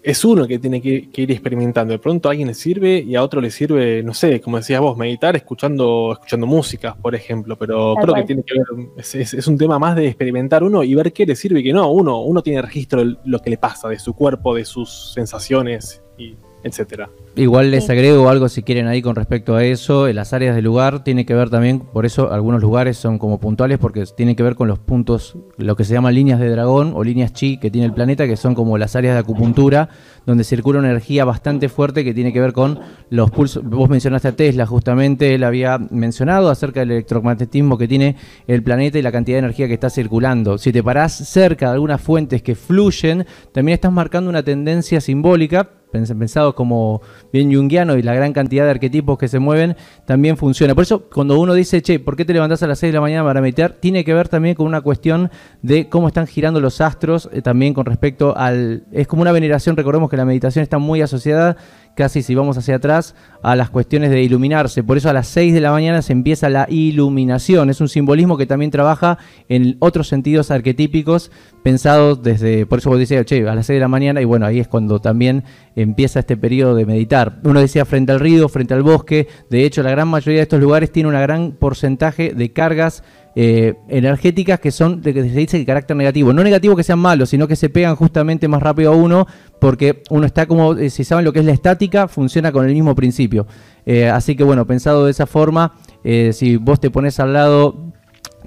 es 0.06 0.24
uno 0.24 0.46
que 0.46 0.60
tiene 0.60 0.80
que, 0.82 1.10
ir 1.16 1.32
experimentando. 1.32 1.92
De 1.92 1.98
pronto 1.98 2.30
a 2.30 2.32
alguien 2.32 2.48
le 2.48 2.54
sirve 2.54 3.00
y 3.00 3.16
a 3.16 3.24
otro 3.24 3.42
le 3.42 3.50
sirve, 3.50 4.04
no 4.04 4.14
sé, 4.14 4.40
como 4.40 4.58
decías 4.58 4.80
vos, 4.80 4.96
meditar 4.96 5.36
escuchando, 5.36 6.12
escuchando 6.14 6.46
música, 6.46 6.96
por 6.96 7.16
ejemplo. 7.16 7.58
Pero 7.58 7.96
creo 7.96 8.14
que 8.14 8.24
tiene 8.24 8.44
que 8.44 8.54
ver, 8.54 8.90
es, 8.98 9.48
un 9.48 9.58
tema 9.58 9.80
más 9.80 9.96
de 9.96 10.08
experimentar 10.08 10.64
uno 10.64 10.84
y 10.84 10.94
ver 10.94 11.12
qué 11.12 11.26
le 11.26 11.36
sirve 11.36 11.62
y 11.62 11.64
qué 11.64 11.74
no. 11.74 11.90
Uno, 11.92 12.22
uno 12.22 12.44
tiene 12.44 12.62
registro 12.62 13.04
de 13.04 13.18
lo 13.26 13.40
que 13.40 13.50
le 13.50 13.58
pasa, 13.58 13.90
de 13.90 13.98
su 13.98 14.14
cuerpo, 14.14 14.54
de 14.54 14.64
sus 14.64 15.12
sensaciones 15.14 16.04
y 16.20 16.36
etcétera. 16.66 17.10
Igual 17.36 17.70
les 17.70 17.90
agrego 17.90 18.28
algo 18.28 18.50
si 18.50 18.64
quieren 18.64 18.88
ahí 18.88 19.02
con 19.02 19.16
respecto 19.16 19.56
a 19.56 19.64
eso. 19.64 20.08
En 20.08 20.16
las 20.16 20.34
áreas 20.34 20.56
del 20.56 20.66
lugar 20.66 21.04
tiene 21.04 21.26
que 21.26 21.36
ver 21.36 21.50
también, 21.50 21.80
por 21.80 22.06
eso 22.06 22.32
algunos 22.32 22.62
lugares 22.62 22.98
son 22.98 23.20
como 23.20 23.40
puntuales 23.40 23.78
porque 23.78 24.04
tienen 24.18 24.36
que 24.36 24.42
ver 24.42 24.56
con 24.56 24.68
los 24.68 24.80
puntos, 24.80 25.38
lo 25.58 25.76
que 25.76 25.84
se 25.84 25.94
llaman 25.94 26.16
líneas 26.16 26.40
de 26.40 26.50
dragón 26.50 26.94
o 26.96 27.04
líneas 27.04 27.34
chi 27.34 27.58
que 27.58 27.70
tiene 27.70 27.86
el 27.86 27.94
planeta, 27.94 28.26
que 28.26 28.36
son 28.36 28.56
como 28.56 28.80
las 28.80 28.96
áreas 28.96 29.14
de 29.14 29.20
acupuntura, 29.20 29.90
donde 30.26 30.44
circula 30.44 30.80
una 30.80 30.90
energía 30.90 31.24
bastante 31.24 31.70
fuerte 31.70 32.04
que 32.04 32.16
tiene 32.16 32.34
que 32.34 32.42
ver 32.42 32.52
con 32.52 32.80
los 33.12 33.30
pulsos. 33.30 33.64
Vos 33.64 33.88
mencionaste 33.88 34.30
a 34.30 34.36
Tesla, 34.36 34.66
justamente 34.66 35.36
él 35.36 35.44
había 35.44 35.78
mencionado 35.78 36.50
acerca 36.50 36.80
del 36.80 36.92
electromagnetismo 36.92 37.78
que 37.78 37.88
tiene 37.88 38.16
el 38.48 38.64
planeta 38.64 38.98
y 38.98 39.04
la 39.04 39.12
cantidad 39.12 39.36
de 39.36 39.40
energía 39.40 39.68
que 39.68 39.76
está 39.76 39.92
circulando. 39.92 40.58
Si 40.58 40.72
te 40.72 40.82
parás 40.82 41.14
cerca 41.14 41.68
de 41.68 41.74
algunas 41.74 42.02
fuentes 42.02 42.42
que 42.42 42.56
fluyen, 42.56 43.28
también 43.52 43.76
estás 43.76 43.92
marcando 43.92 44.32
una 44.32 44.42
tendencia 44.42 45.00
simbólica 45.00 45.70
pensado 46.18 46.56
como 46.56 47.02
bien 47.32 47.54
junguiano 47.54 47.98
y 47.98 48.02
la 48.02 48.14
gran 48.14 48.34
cantidad 48.34 48.66
de 48.66 48.72
arquetipos 48.72 49.18
que 49.18 49.28
se 49.28 49.40
mueven, 49.40 49.76
también 50.06 50.38
funciona. 50.38 50.76
Por 50.76 50.84
eso, 50.84 51.10
cuando 51.10 51.40
uno 51.40 51.54
dice, 51.54 51.82
che, 51.82 52.00
¿por 52.00 52.16
qué 52.16 52.26
te 52.26 52.34
levantás 52.34 52.64
a 52.64 52.68
las 52.68 52.80
6 52.80 52.92
de 52.92 52.98
la 52.98 53.02
mañana 53.02 53.24
para 53.24 53.42
meditar? 53.42 53.74
Tiene 53.74 54.04
que 54.04 54.14
ver 54.14 54.30
también 54.30 54.56
con 54.56 54.66
una 54.68 54.82
cuestión 54.82 55.32
de 55.62 55.90
cómo 55.90 56.08
están 56.08 56.28
girando 56.28 56.60
los 56.60 56.82
astros, 56.82 57.30
eh, 57.32 57.42
también 57.42 57.74
con 57.74 57.86
respecto 57.86 58.36
al... 58.38 58.84
Es 58.92 59.08
como 59.08 59.22
una 59.22 59.32
veneración, 59.32 59.76
recordemos 59.76 60.10
que 60.10 60.18
la 60.18 60.26
meditación 60.26 60.64
está 60.64 60.78
muy 60.78 61.02
asociada 61.02 61.58
casi 61.96 62.22
si 62.22 62.36
vamos 62.36 62.58
hacia 62.58 62.76
atrás, 62.76 63.16
a 63.42 63.56
las 63.56 63.70
cuestiones 63.70 64.12
de 64.12 64.22
iluminarse. 64.22 64.84
Por 64.84 64.98
eso 64.98 65.10
a 65.10 65.14
las 65.14 65.28
6 65.28 65.54
de 65.54 65.62
la 65.62 65.72
mañana 65.72 66.02
se 66.02 66.14
empieza 66.14 66.50
la 66.50 66.68
iluminación. 66.70 67.70
Es 67.70 67.82
un 67.82 67.90
simbolismo 67.90 68.38
que 68.38 68.46
también 68.46 68.72
trabaja 68.72 69.18
en 69.50 69.78
otros 69.80 70.08
sentidos 70.08 70.52
arquetípicos 70.52 71.32
pensados 71.64 72.22
desde, 72.22 72.66
por 72.66 72.80
eso 72.80 72.90
vos 72.90 73.00
decías, 73.00 73.26
che, 73.26 73.48
a 73.48 73.56
las 73.56 73.66
6 73.66 73.78
de 73.78 73.82
la 73.82 73.88
mañana, 73.88 74.22
y 74.22 74.26
bueno, 74.26 74.46
ahí 74.46 74.60
es 74.60 74.68
cuando 74.68 75.00
también 75.00 75.44
empieza 75.76 76.20
este 76.20 76.38
periodo 76.38 76.76
de 76.76 76.86
meditar. 76.86 77.40
Uno 77.44 77.60
decía 77.60 77.86
frente 77.86 78.12
al 78.12 78.20
río, 78.20 78.50
frente 78.50 78.74
al 78.74 78.84
bosque, 78.84 79.28
de 79.50 79.66
hecho 79.66 79.82
la 79.82 79.92
gran 79.92 80.08
mayoría 80.08 80.40
de 80.40 80.44
estos 80.44 80.60
lugares 80.60 80.92
tiene 80.92 81.10
un 81.10 81.16
gran 81.16 81.54
porcentaje 81.54 82.34
de 82.34 82.54
cargas 82.54 83.04
eh, 83.38 83.74
energéticas 83.90 84.62
que 84.62 84.72
son 84.72 85.02
de 85.02 85.14
que 85.14 85.22
se 85.22 85.36
dice 85.36 85.58
de 85.58 85.66
carácter 85.66 85.98
negativo. 85.98 86.32
No 86.32 86.42
negativo 86.42 86.74
que 86.76 86.84
sean 86.84 87.00
malos, 87.00 87.30
sino 87.30 87.50
que 87.50 87.58
se 87.58 87.70
pegan 87.70 87.98
justamente 87.98 88.48
más 88.48 88.64
rápido 88.64 88.94
a 88.94 88.96
uno 88.96 89.28
porque 89.60 90.04
uno 90.10 90.26
está 90.26 90.46
como, 90.46 90.74
eh, 90.74 90.90
si 90.90 91.04
saben 91.04 91.26
lo 91.26 91.34
que 91.34 91.40
es 91.40 91.46
la 91.46 91.52
estática, 91.52 92.08
funciona 92.08 92.52
con 92.52 92.66
el 92.66 92.74
mismo 92.74 92.96
principio. 92.96 93.48
Eh, 93.86 94.10
así 94.10 94.36
que 94.36 94.44
bueno, 94.44 94.66
pensado 94.66 95.06
de 95.06 95.12
esa 95.12 95.26
forma, 95.26 95.74
si 96.04 96.58
vos 96.58 96.80
te 96.80 96.92
pones 96.92 97.20
al 97.20 97.34
lado 97.34 97.95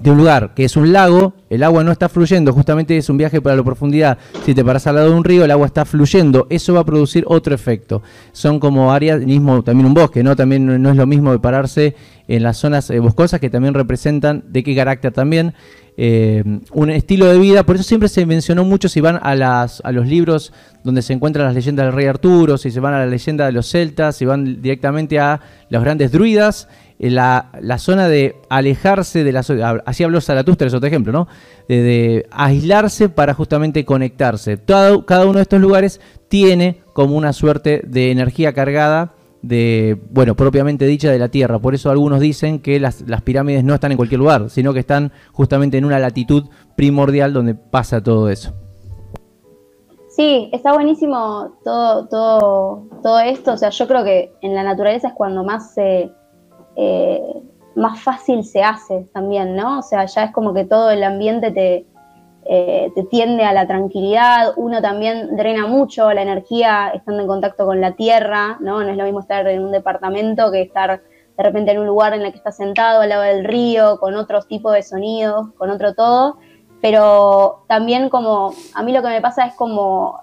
de 0.01 0.11
un 0.11 0.17
lugar 0.17 0.53
que 0.53 0.65
es 0.65 0.75
un 0.77 0.91
lago, 0.91 1.33
el 1.49 1.63
agua 1.63 1.83
no 1.83 1.91
está 1.91 2.09
fluyendo, 2.09 2.53
justamente 2.53 2.97
es 2.97 3.09
un 3.09 3.17
viaje 3.17 3.41
para 3.41 3.55
la 3.55 3.63
profundidad. 3.63 4.17
Si 4.45 4.53
te 4.53 4.63
paras 4.63 4.87
al 4.87 4.95
lado 4.95 5.09
de 5.09 5.15
un 5.15 5.23
río, 5.23 5.45
el 5.45 5.51
agua 5.51 5.67
está 5.67 5.85
fluyendo, 5.85 6.47
eso 6.49 6.73
va 6.73 6.81
a 6.81 6.85
producir 6.85 7.23
otro 7.27 7.53
efecto. 7.55 8.01
Son 8.31 8.59
como 8.59 8.91
áreas, 8.91 9.25
mismo 9.25 9.63
también 9.63 9.87
un 9.87 9.93
bosque, 9.93 10.23
¿no? 10.23 10.35
También 10.35 10.81
no 10.81 10.89
es 10.89 10.95
lo 10.95 11.07
mismo 11.07 11.31
de 11.31 11.39
pararse 11.39 11.95
en 12.27 12.43
las 12.43 12.57
zonas 12.57 12.89
eh, 12.91 12.99
boscosas 12.99 13.39
que 13.39 13.49
también 13.49 13.73
representan 13.73 14.43
de 14.47 14.63
qué 14.63 14.75
carácter 14.75 15.11
también. 15.11 15.53
Eh, 15.97 16.43
un 16.71 16.89
estilo 16.91 17.25
de 17.25 17.37
vida, 17.37 17.63
por 17.63 17.75
eso 17.75 17.83
siempre 17.83 18.07
se 18.07 18.25
mencionó 18.25 18.63
mucho 18.63 18.87
si 18.87 19.01
van 19.01 19.19
a, 19.21 19.35
las, 19.35 19.81
a 19.83 19.91
los 19.91 20.07
libros 20.07 20.53
donde 20.83 21.01
se 21.01 21.11
encuentran 21.11 21.45
las 21.45 21.55
leyendas 21.55 21.87
del 21.87 21.93
rey 21.93 22.05
Arturo, 22.05 22.57
si 22.57 22.71
se 22.71 22.79
van 22.79 22.93
a 22.93 22.99
la 22.99 23.05
leyenda 23.05 23.45
de 23.45 23.51
los 23.51 23.69
celtas, 23.69 24.15
si 24.15 24.23
van 24.23 24.61
directamente 24.61 25.19
a 25.19 25.41
los 25.69 25.83
grandes 25.83 26.11
druidas 26.11 26.69
la, 26.99 27.49
la, 27.61 27.77
zona 27.77 28.09
de 28.09 28.35
alejarse 28.49 29.23
de 29.23 29.31
la 29.31 29.39
así 29.85 30.03
habló 30.03 30.19
Zaratustra, 30.19 30.67
es 30.67 30.73
otro 30.73 30.87
ejemplo, 30.87 31.13
¿no? 31.13 31.27
De, 31.69 32.27
aislarse 32.29 33.07
para 33.07 33.33
justamente 33.33 33.85
conectarse. 33.85 34.57
Todo, 34.57 35.05
cada 35.05 35.25
uno 35.25 35.35
de 35.35 35.43
estos 35.43 35.61
lugares 35.61 36.01
tiene 36.27 36.81
como 36.93 37.15
una 37.15 37.31
suerte 37.31 37.81
de 37.87 38.11
energía 38.11 38.51
cargada 38.51 39.13
de, 39.41 39.97
bueno, 40.11 40.35
propiamente 40.35 40.85
dicha 40.85 41.09
de 41.09 41.19
la 41.19 41.29
Tierra. 41.29 41.59
Por 41.59 41.73
eso 41.73 41.89
algunos 41.89 42.19
dicen 42.19 42.59
que 42.59 42.81
las, 42.81 43.07
las 43.07 43.21
pirámides 43.21 43.63
no 43.63 43.73
están 43.73 43.91
en 43.91 43.97
cualquier 43.97 44.19
lugar, 44.19 44.49
sino 44.49 44.73
que 44.73 44.79
están 44.79 45.13
justamente 45.31 45.77
en 45.77 45.85
una 45.85 45.99
latitud 45.99 46.49
primordial 46.75 47.31
donde 47.31 47.55
pasa 47.55 48.03
todo 48.03 48.29
eso. 48.29 48.53
Sí, 50.09 50.49
está 50.51 50.73
buenísimo 50.73 51.53
todo, 51.63 52.07
todo, 52.09 52.83
todo 53.01 53.19
esto. 53.19 53.53
O 53.53 53.57
sea, 53.57 53.69
yo 53.69 53.87
creo 53.87 54.03
que 54.03 54.33
en 54.41 54.53
la 54.53 54.63
naturaleza 54.63 55.07
es 55.07 55.13
cuando 55.13 55.45
más 55.45 55.73
se 55.73 56.11
eh, 56.75 57.21
más 57.75 58.01
fácil 58.01 58.43
se 58.43 58.63
hace 58.63 59.07
también, 59.13 59.55
¿no? 59.55 59.79
O 59.79 59.81
sea, 59.81 60.05
ya 60.05 60.25
es 60.25 60.31
como 60.31 60.53
que 60.53 60.65
todo 60.65 60.91
el 60.91 61.03
ambiente 61.03 61.51
te, 61.51 61.85
eh, 62.45 62.91
te 62.95 63.03
tiende 63.03 63.43
a 63.43 63.53
la 63.53 63.67
tranquilidad, 63.67 64.53
uno 64.57 64.81
también 64.81 65.35
drena 65.35 65.67
mucho 65.67 66.11
la 66.13 66.21
energía 66.21 66.89
estando 66.93 67.21
en 67.21 67.27
contacto 67.27 67.65
con 67.65 67.79
la 67.79 67.95
tierra, 67.95 68.57
¿no? 68.59 68.83
No 68.83 68.89
es 68.89 68.97
lo 68.97 69.03
mismo 69.03 69.19
estar 69.19 69.47
en 69.47 69.63
un 69.63 69.71
departamento 69.71 70.51
que 70.51 70.61
estar 70.61 71.01
de 71.37 71.43
repente 71.43 71.71
en 71.71 71.79
un 71.79 71.87
lugar 71.87 72.13
en 72.13 72.21
el 72.21 72.31
que 72.31 72.37
estás 72.37 72.57
sentado 72.57 73.01
al 73.01 73.09
lado 73.09 73.21
del 73.21 73.45
río, 73.45 73.97
con 73.99 74.15
otros 74.15 74.47
tipos 74.47 74.73
de 74.73 74.83
sonidos, 74.83 75.53
con 75.57 75.69
otro 75.69 75.93
todo, 75.93 76.37
pero 76.81 77.65
también 77.67 78.09
como, 78.09 78.53
a 78.73 78.83
mí 78.83 78.91
lo 78.91 79.01
que 79.01 79.09
me 79.09 79.21
pasa 79.21 79.45
es 79.45 79.53
como 79.53 80.19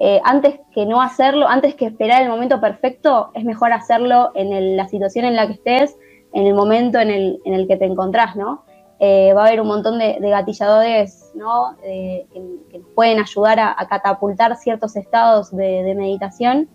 eh, 0.00 0.20
antes 0.24 0.58
que 0.72 0.86
no 0.86 1.00
hacerlo, 1.00 1.46
antes 1.46 1.74
que 1.74 1.86
esperar 1.86 2.22
el 2.22 2.28
momento 2.28 2.60
perfecto, 2.60 3.30
es 3.34 3.44
mejor 3.44 3.72
hacerlo 3.72 4.32
en 4.34 4.76
la 4.76 4.88
situación 4.88 5.24
en 5.24 5.36
la 5.36 5.46
que 5.46 5.54
estés, 5.54 5.96
en 6.32 6.46
el 6.46 6.54
momento 6.54 6.98
en 6.98 7.10
el, 7.10 7.40
en 7.44 7.54
el 7.54 7.68
que 7.68 7.76
te 7.76 7.84
encontrás, 7.84 8.34
¿no? 8.34 8.64
Eh, 8.98 9.32
va 9.34 9.44
a 9.44 9.46
haber 9.46 9.60
un 9.60 9.68
montón 9.68 9.98
de, 9.98 10.18
gatilladores, 10.20 11.30
¿no? 11.34 11.76
que, 11.82 12.26
nos 12.72 12.88
pueden 12.94 13.20
ayudar 13.20 13.60
a, 13.60 13.86
catapultar 13.88 14.56
ciertos 14.56 14.96
estados 14.96 15.54
de, 15.54 15.94
meditación. 15.96 16.68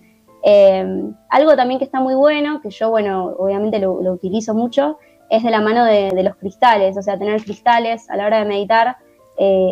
Eh, 0.44 0.86
algo 1.30 1.56
también 1.58 1.80
que 1.80 1.86
está 1.86 2.00
muy 2.00 2.16
bueno, 2.16 2.62
que 2.62 2.70
yo, 2.70 2.90
bueno, 2.90 3.36
obviamente 3.38 3.80
lo, 3.80 3.94
utilizo 3.94 4.54
mucho, 4.54 4.98
es 5.30 5.44
de 5.44 5.50
la 5.50 5.60
mano 5.60 5.84
de, 5.84 6.24
los 6.24 6.36
cristales, 6.38 6.98
o 6.98 7.02
sea, 7.02 7.20
tener 7.20 7.44
cristales 7.44 8.10
a 8.10 8.16
la 8.16 8.26
hora 8.26 8.40
de 8.40 8.46
meditar 8.46 8.98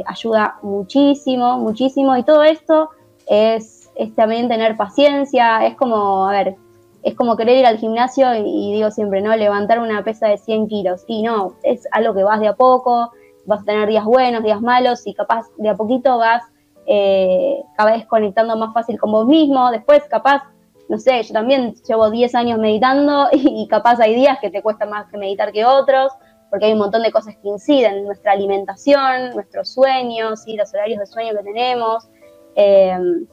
ayuda 0.06 0.60
muchísimo, 0.62 1.58
muchísimo, 1.60 2.16
y 2.16 2.24
todo 2.24 2.44
esto 2.44 2.90
es, 3.28 3.90
también 4.16 4.48
tener 4.48 4.78
paciencia, 4.78 5.66
es 5.66 5.76
como, 5.76 6.28
a 6.28 6.32
ver, 6.32 6.56
es 7.04 7.16
como 7.16 7.38
querer 7.38 7.58
ir 7.58 7.66
al 7.66 7.78
gimnasio 7.78 8.34
y, 8.36 8.74
digo 8.74 8.92
siempre, 8.92 9.22
¿no? 9.22 9.36
Levantar 9.36 9.80
una 9.80 10.04
pesa 10.04 10.28
de 10.28 10.38
100 10.38 10.68
kilos. 10.68 11.04
Y 11.08 11.24
no, 11.24 11.54
es 11.64 11.88
algo 11.92 12.14
que 12.14 12.24
vas 12.24 12.40
de 12.40 12.48
a 12.48 12.56
poco, 12.56 13.12
vas 13.46 13.62
a 13.62 13.66
tener 13.66 13.88
días 13.88 14.06
buenos, 14.06 14.44
días 14.44 14.62
malos 14.62 15.06
y 15.06 15.14
capaz 15.14 15.46
de 15.58 15.70
a 15.70 15.76
poquito 15.76 16.18
vas 16.18 16.44
eh, 16.86 17.62
cada 17.76 17.92
vez 17.92 18.06
conectando 18.06 18.56
más 18.58 18.74
fácil 18.74 19.00
con 19.00 19.12
vos 19.12 19.26
mismo. 19.26 19.72
Después, 19.72 20.04
capaz, 20.10 20.44
no 20.90 20.98
sé, 20.98 21.24
yo 21.24 21.34
también 21.34 21.76
llevo 21.88 22.10
10 22.10 22.36
años 22.36 22.60
meditando 22.60 23.28
y, 23.32 23.68
capaz 23.68 24.00
hay 24.00 24.16
días 24.16 24.40
que 24.40 24.50
te 24.50 24.62
cuesta 24.62 24.86
más 24.86 25.08
que 25.08 25.18
meditar 25.18 25.52
que 25.52 25.66
otros, 25.66 26.12
porque 26.50 26.66
hay 26.66 26.74
un 26.74 26.80
montón 26.80 27.04
de 27.04 27.12
cosas 27.12 27.36
que 27.42 27.50
inciden, 27.50 28.06
nuestra 28.06 28.32
alimentación, 28.32 29.32
nuestros 29.34 29.74
sueños, 29.74 30.48
y 30.48 30.56
los 30.56 30.74
horarios 30.74 31.00
de 31.00 31.06
sueño 31.06 31.34
que 31.38 31.44
tenemos, 31.44 32.08
Em, 32.60 33.28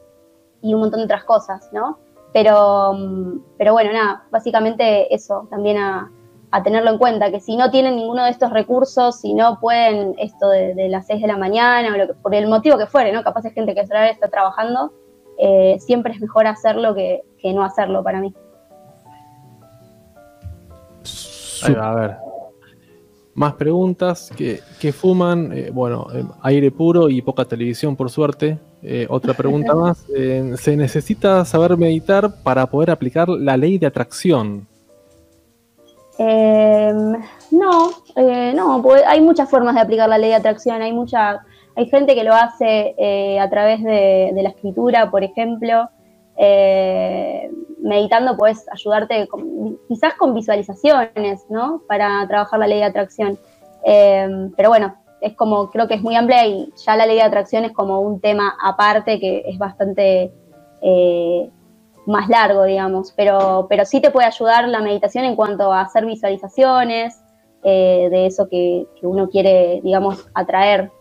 y 0.61 0.75
un 0.75 0.81
montón 0.81 0.99
de 0.99 1.05
otras 1.05 1.23
cosas, 1.23 1.67
¿no? 1.73 1.97
Pero, 2.31 2.95
pero 3.57 3.73
bueno, 3.73 3.91
nada, 3.91 4.23
básicamente 4.29 5.13
eso, 5.13 5.47
también 5.49 5.77
a, 5.77 6.11
tenerlo 6.63 6.91
en 6.91 6.97
cuenta, 6.97 7.31
que 7.31 7.41
si 7.41 7.57
no 7.57 7.69
tienen 7.69 7.97
ninguno 7.97 8.23
de 8.23 8.29
estos 8.29 8.51
recursos, 8.51 9.19
si 9.19 9.33
no 9.33 9.59
pueden 9.59 10.15
esto 10.17 10.47
de, 10.47 10.87
las 10.87 11.05
6 11.07 11.21
de 11.21 11.27
la 11.27 11.35
mañana, 11.35 11.93
o 11.93 11.97
lo 11.97 12.07
que, 12.07 12.13
por 12.13 12.33
el 12.33 12.47
motivo 12.47 12.77
que 12.77 12.85
fuere, 12.85 13.11
¿no? 13.11 13.23
Capaz 13.23 13.43
es 13.45 13.53
gente 13.53 13.73
que 13.73 13.81
está 13.81 14.29
trabajando, 14.29 14.93
eh, 15.37 15.77
siempre 15.79 16.13
es 16.13 16.21
mejor 16.21 16.47
hacerlo 16.47 16.95
que, 16.95 17.23
no 17.43 17.63
hacerlo 17.63 18.03
para 18.03 18.21
mí. 18.21 18.33
a 21.77 21.93
ver, 21.95 22.17
más 23.35 23.53
preguntas 23.55 24.31
que, 24.35 24.93
fuman, 24.93 25.51
eh, 25.51 25.69
bueno, 25.71 26.07
eh, 26.13 26.23
aire 26.41 26.71
puro 26.71 27.09
y 27.09 27.21
poca 27.21 27.43
televisión 27.43 27.95
por 27.95 28.09
suerte. 28.09 28.57
Eh, 28.81 29.05
otra 29.09 29.33
pregunta 29.33 29.75
más, 29.75 30.05
¿se 30.55 30.77
necesita 30.77 31.43
saber 31.43 31.77
meditar 31.77 32.41
para 32.43 32.65
poder 32.65 32.91
aplicar 32.91 33.27
la 33.27 33.57
ley 33.57 33.77
de 33.77 33.87
atracción? 33.87 34.65
Em, 36.17 37.21
no, 37.51 37.91
no, 38.55 38.83
hay 39.05 39.19
muchas 39.19 39.49
formas 39.49 39.75
de 39.75 39.81
aplicar 39.81 40.07
la 40.07 40.17
ley 40.17 40.29
de 40.29 40.35
atracción, 40.35 40.81
hay 40.81 40.93
mucha, 40.93 41.41
hay 41.75 41.87
gente 41.87 42.15
que 42.15 42.23
lo 42.23 42.33
hace 42.33 42.95
a 43.37 43.49
través 43.49 43.83
de, 43.83 44.31
de, 44.33 44.43
la 44.43 44.49
escritura, 44.49 45.11
por 45.11 45.25
ejemplo, 45.25 45.89
meditando 47.85 48.35
puedes 48.35 48.65
ayudarte 48.71 49.27
quizás 49.87 50.15
con 50.15 50.33
visualizaciones, 50.33 51.45
¿no? 51.49 51.81
Para 51.87 52.27
trabajar 52.27 52.59
la 52.59 52.67
ley 52.67 52.79
de 52.79 52.85
atracción. 52.85 53.39
Eh, 53.85 54.49
pero 54.57 54.69
bueno, 54.69 54.95
es 55.21 55.35
como, 55.35 55.69
creo 55.69 55.87
que 55.87 55.93
es 55.93 56.01
muy 56.01 56.15
amplia 56.15 56.45
y 56.47 56.73
ya 56.83 56.95
la 56.95 57.05
ley 57.05 57.17
de 57.17 57.21
atracción 57.21 57.63
es 57.63 57.71
como 57.71 58.01
un 58.01 58.19
tema 58.19 58.57
aparte 58.61 59.19
que 59.19 59.43
es 59.45 59.57
bastante 59.59 60.33
eh, 60.81 61.49
más 62.07 62.27
largo, 62.27 62.63
digamos. 62.63 63.13
Pero, 63.15 63.67
pero 63.69 63.85
sí 63.85 64.01
te 64.01 64.11
puede 64.11 64.27
ayudar 64.27 64.67
la 64.67 64.81
meditación 64.81 65.23
en 65.23 65.35
cuanto 65.35 65.71
a 65.71 65.81
hacer 65.81 66.05
visualizaciones 66.05 67.21
eh, 67.63 68.07
de 68.09 68.25
eso 68.25 68.47
que, 68.49 68.87
uno 69.03 69.29
quiere, 69.29 69.81
digamos, 69.83 70.27
atraer 70.33 70.91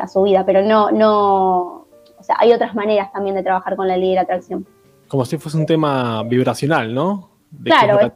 a 0.00 0.06
su 0.06 0.22
vida. 0.22 0.46
Pero 0.46 0.62
no, 0.62 0.90
no, 0.92 1.85
sea, 2.26 2.36
hay 2.38 2.52
otras 2.52 2.74
maneras 2.74 3.12
también 3.12 3.36
de 3.36 3.42
trabajar 3.42 3.76
con 3.76 3.88
la 3.88 3.96
ley 3.96 4.10
de 4.10 4.14
la 4.16 4.22
atracción. 4.22 4.66
Como 5.08 5.24
si 5.24 5.38
fuese 5.38 5.56
un 5.56 5.66
tema 5.66 6.22
vibracional, 6.24 6.92
¿no? 6.92 7.30
claro, 7.64 8.12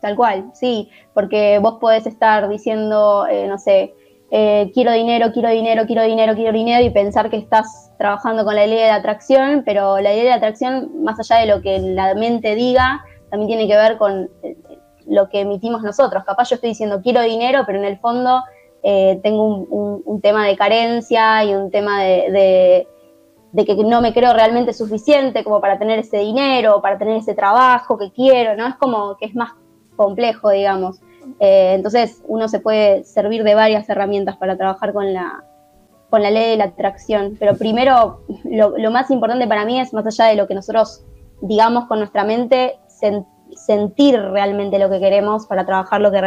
tal 0.00 0.16
cual, 0.16 0.50
sí, 0.54 0.88
porque 1.14 1.58
vos 1.58 1.78
podés 1.80 2.06
estar 2.06 2.48
diciendo, 2.48 3.26
eh, 3.28 3.48
no 3.48 3.58
sé, 3.58 3.94
eh, 4.30 4.70
quiero 4.74 4.92
dinero, 4.92 5.32
quiero 5.32 5.48
dinero, 5.48 5.84
quiero 5.86 6.02
dinero, 6.02 6.34
quiero 6.34 6.52
dinero 6.52 6.84
y 6.84 6.90
pensar 6.90 7.30
que 7.30 7.36
estás 7.36 7.92
trabajando 7.98 8.44
con 8.44 8.54
la 8.54 8.66
idea 8.66 8.86
de 8.86 8.90
atracción, 8.92 9.62
pero 9.64 9.98
la 9.98 10.12
idea 10.12 10.24
de 10.24 10.32
atracción, 10.32 11.02
más 11.02 11.18
allá 11.18 11.40
de 11.40 11.46
lo 11.46 11.62
que 11.62 11.78
la 11.78 12.14
mente 12.14 12.54
diga, 12.54 13.04
también 13.30 13.48
tiene 13.48 13.66
que 13.66 13.76
ver 13.76 13.96
con 13.96 14.30
eh, 14.42 14.56
lo 15.06 15.28
que 15.28 15.40
emitimos 15.40 15.82
nosotros. 15.82 16.24
Capaz 16.24 16.50
yo 16.50 16.56
estoy 16.56 16.70
diciendo 16.70 17.00
quiero 17.02 17.22
dinero, 17.22 17.62
pero 17.66 17.78
en 17.78 17.84
el 17.84 17.98
fondo 17.98 18.42
tengo 19.24 19.44
un, 19.44 20.20
tema 20.20 20.46
de 20.46 20.56
carencia 20.56 21.42
y 21.42 21.52
un 21.52 21.72
tema 21.72 22.04
de 22.04 22.30
de 22.30 22.88
que 23.54 23.76
no 23.76 24.00
me 24.00 24.12
creo 24.12 24.32
realmente 24.32 24.72
suficiente 24.72 25.44
como 25.44 25.60
para 25.60 25.78
tener 25.78 25.98
ese 25.98 26.18
dinero, 26.18 26.80
para 26.82 26.98
tener 26.98 27.16
ese 27.16 27.34
trabajo 27.34 27.96
que 27.96 28.10
quiero, 28.10 28.56
¿no? 28.56 28.66
Es 28.66 28.74
como 28.76 29.16
que 29.16 29.26
es 29.26 29.34
más 29.34 29.52
complejo, 29.96 30.50
digamos. 30.50 31.00
Eh, 31.40 31.72
entonces 31.74 32.22
uno 32.28 32.48
se 32.48 32.60
puede 32.60 33.04
servir 33.04 33.42
de 33.44 33.54
varias 33.54 33.88
herramientas 33.88 34.36
para 34.36 34.56
trabajar 34.56 34.92
con 34.92 35.12
la, 35.12 35.44
con 36.10 36.22
la 36.22 36.30
ley 36.30 36.50
de 36.50 36.56
la 36.56 36.64
atracción. 36.64 37.36
Pero 37.38 37.56
primero, 37.56 38.20
lo, 38.44 38.90
más 38.90 39.10
importante 39.10 39.46
para 39.46 39.64
mí 39.64 39.80
es, 39.80 39.92
más 39.92 40.06
allá 40.06 40.26
de 40.26 40.36
lo 40.36 40.46
que 40.46 40.54
nosotros 40.54 41.04
digamos 41.40 41.86
con 41.86 41.98
nuestra 41.98 42.24
mente, 42.24 42.78
sentir 42.88 43.35
realmente 44.32 44.78
lo 44.78 44.90
que 44.90 45.00
queremos 45.00 45.46
para 45.46 45.66
trabajar 45.66 46.00
lo 46.00 46.10
que 46.10 46.20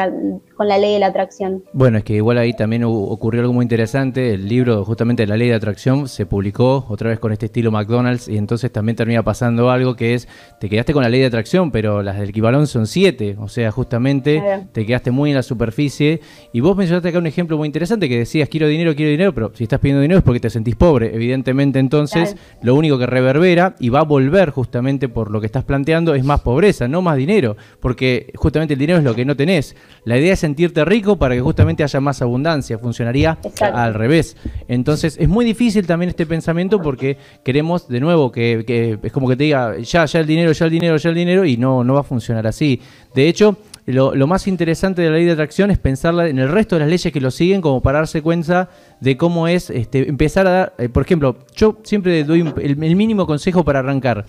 con 0.56 0.68
la 0.68 0.78
ley 0.78 0.94
de 0.94 1.00
la 1.00 1.08
atracción. 1.08 1.64
Bueno, 1.74 1.98
es 1.98 2.04
que 2.04 2.14
igual 2.14 2.38
ahí 2.38 2.54
también 2.54 2.84
ocurrió 2.84 3.42
algo 3.42 3.54
muy 3.54 3.64
interesante. 3.64 4.34
El 4.34 4.48
libro 4.48 4.84
justamente 4.86 5.24
de 5.24 5.28
la 5.28 5.38
ley 5.38 5.50
de 5.50 5.56
atracción 5.56 6.08
se 6.08 6.26
publicó 6.26 6.86
otra 6.90 7.10
vez 7.10 7.20
con 7.20 7.32
este 7.32 7.48
estilo 7.48 7.72
McDonald's 7.72 8.28
y 8.28 8.38
entonces 8.38 8.72
también 8.72 8.96
termina 8.96 9.24
pasando 9.24 9.72
algo 9.72 9.96
que 9.96 10.14
es, 10.14 10.28
te 10.60 10.70
quedaste 10.70 10.94
con 10.94 11.04
la 11.04 11.10
ley 11.10 11.22
de 11.22 11.28
atracción, 11.28 11.72
pero 11.72 12.04
las 12.04 12.20
del 12.20 12.32
Kibalón 12.32 12.68
son 12.68 12.88
siete. 12.88 13.36
O 13.40 13.48
sea, 13.48 13.72
justamente 13.72 14.68
te 14.72 14.86
quedaste 14.86 15.12
muy 15.12 15.32
en 15.32 15.36
la 15.36 15.44
superficie. 15.44 16.22
Y 16.52 16.60
vos 16.60 16.76
mencionaste 16.76 17.10
acá 17.10 17.18
un 17.18 17.28
ejemplo 17.28 17.58
muy 17.58 17.68
interesante 17.68 18.10
que 18.10 18.18
decías, 18.18 18.50
quiero 18.50 18.68
dinero, 18.68 18.96
quiero 18.96 19.12
dinero, 19.12 19.34
pero 19.34 19.52
si 19.56 19.64
estás 19.64 19.80
pidiendo 19.80 20.02
dinero 20.02 20.20
es 20.20 20.24
porque 20.24 20.40
te 20.40 20.50
sentís 20.50 20.76
pobre. 20.76 21.16
Evidentemente 21.16 21.80
entonces 21.80 22.36
lo 22.62 22.76
único 22.76 22.98
que 22.98 23.06
reverbera 23.06 23.76
y 23.80 23.90
va 23.90 24.00
a 24.00 24.04
volver 24.04 24.52
justamente 24.52 25.10
por 25.10 25.32
lo 25.32 25.40
que 25.40 25.46
estás 25.46 25.64
planteando 25.64 26.14
es 26.16 26.24
más 26.24 26.42
pobreza, 26.42 26.88
no 26.88 27.02
más 27.02 27.09
dinero, 27.16 27.58
porque 27.80 28.32
justamente 28.36 28.74
el 28.74 28.80
dinero 28.80 29.00
es 29.00 29.04
lo 29.04 29.16
que 29.16 29.26
no 29.26 29.36
tenés. 29.36 29.76
La 30.06 30.18
idea 30.18 30.34
es 30.34 30.40
sentirte 30.40 30.84
rico 30.86 31.18
para 31.18 31.36
que 31.36 31.42
justamente 31.42 31.84
haya 31.84 32.00
más 32.00 32.22
abundancia, 32.22 32.78
funcionaría 32.78 33.38
al 33.60 33.94
revés. 33.94 34.38
Entonces 34.68 35.18
es 35.20 35.28
muy 35.28 35.46
difícil 35.46 35.86
también 35.86 36.10
este 36.10 36.26
pensamiento 36.26 36.82
porque 36.82 37.18
queremos 37.44 37.88
de 37.88 38.00
nuevo 38.00 38.32
que, 38.32 39.00
es 39.02 39.12
como 39.12 39.28
que 39.28 39.36
te 39.36 39.46
diga, 39.46 39.78
ya, 39.80 40.06
ya 40.06 40.20
el 40.20 40.28
dinero, 40.28 40.52
ya 40.52 40.66
el 40.66 40.72
dinero, 40.72 40.98
ya 40.98 41.10
el 41.10 41.16
dinero, 41.16 41.46
y 41.46 41.58
no, 41.58 41.84
no 41.84 41.94
va 41.94 42.02
a 42.02 42.04
funcionar 42.04 42.48
así. 42.48 42.82
De 43.14 43.28
hecho, 43.28 43.58
lo, 43.86 44.28
más 44.28 44.48
interesante 44.48 45.02
de 45.02 45.10
la 45.10 45.16
ley 45.16 45.26
de 45.26 45.32
atracción 45.32 45.72
es 45.72 45.80
pensarla 45.80 46.28
en 46.28 46.38
el 46.38 46.50
resto 46.50 46.76
de 46.76 46.82
las 46.82 46.90
leyes 46.90 47.12
que 47.12 47.22
lo 47.22 47.32
siguen, 47.32 47.62
como 47.62 47.82
para 47.82 48.00
darse 48.00 48.22
cuenta 48.22 48.70
de 49.00 49.18
cómo 49.18 49.48
es 49.48 49.70
este, 49.70 50.08
empezar 50.08 50.48
a 50.48 50.52
dar, 50.52 50.74
eh, 50.78 50.90
por 50.90 51.04
ejemplo, 51.04 51.38
yo 51.56 51.78
siempre 51.84 52.24
doy 52.24 52.54
el 52.62 52.76
mínimo 52.78 53.26
consejo 53.26 53.64
para 53.64 53.80
arrancar. 53.80 54.26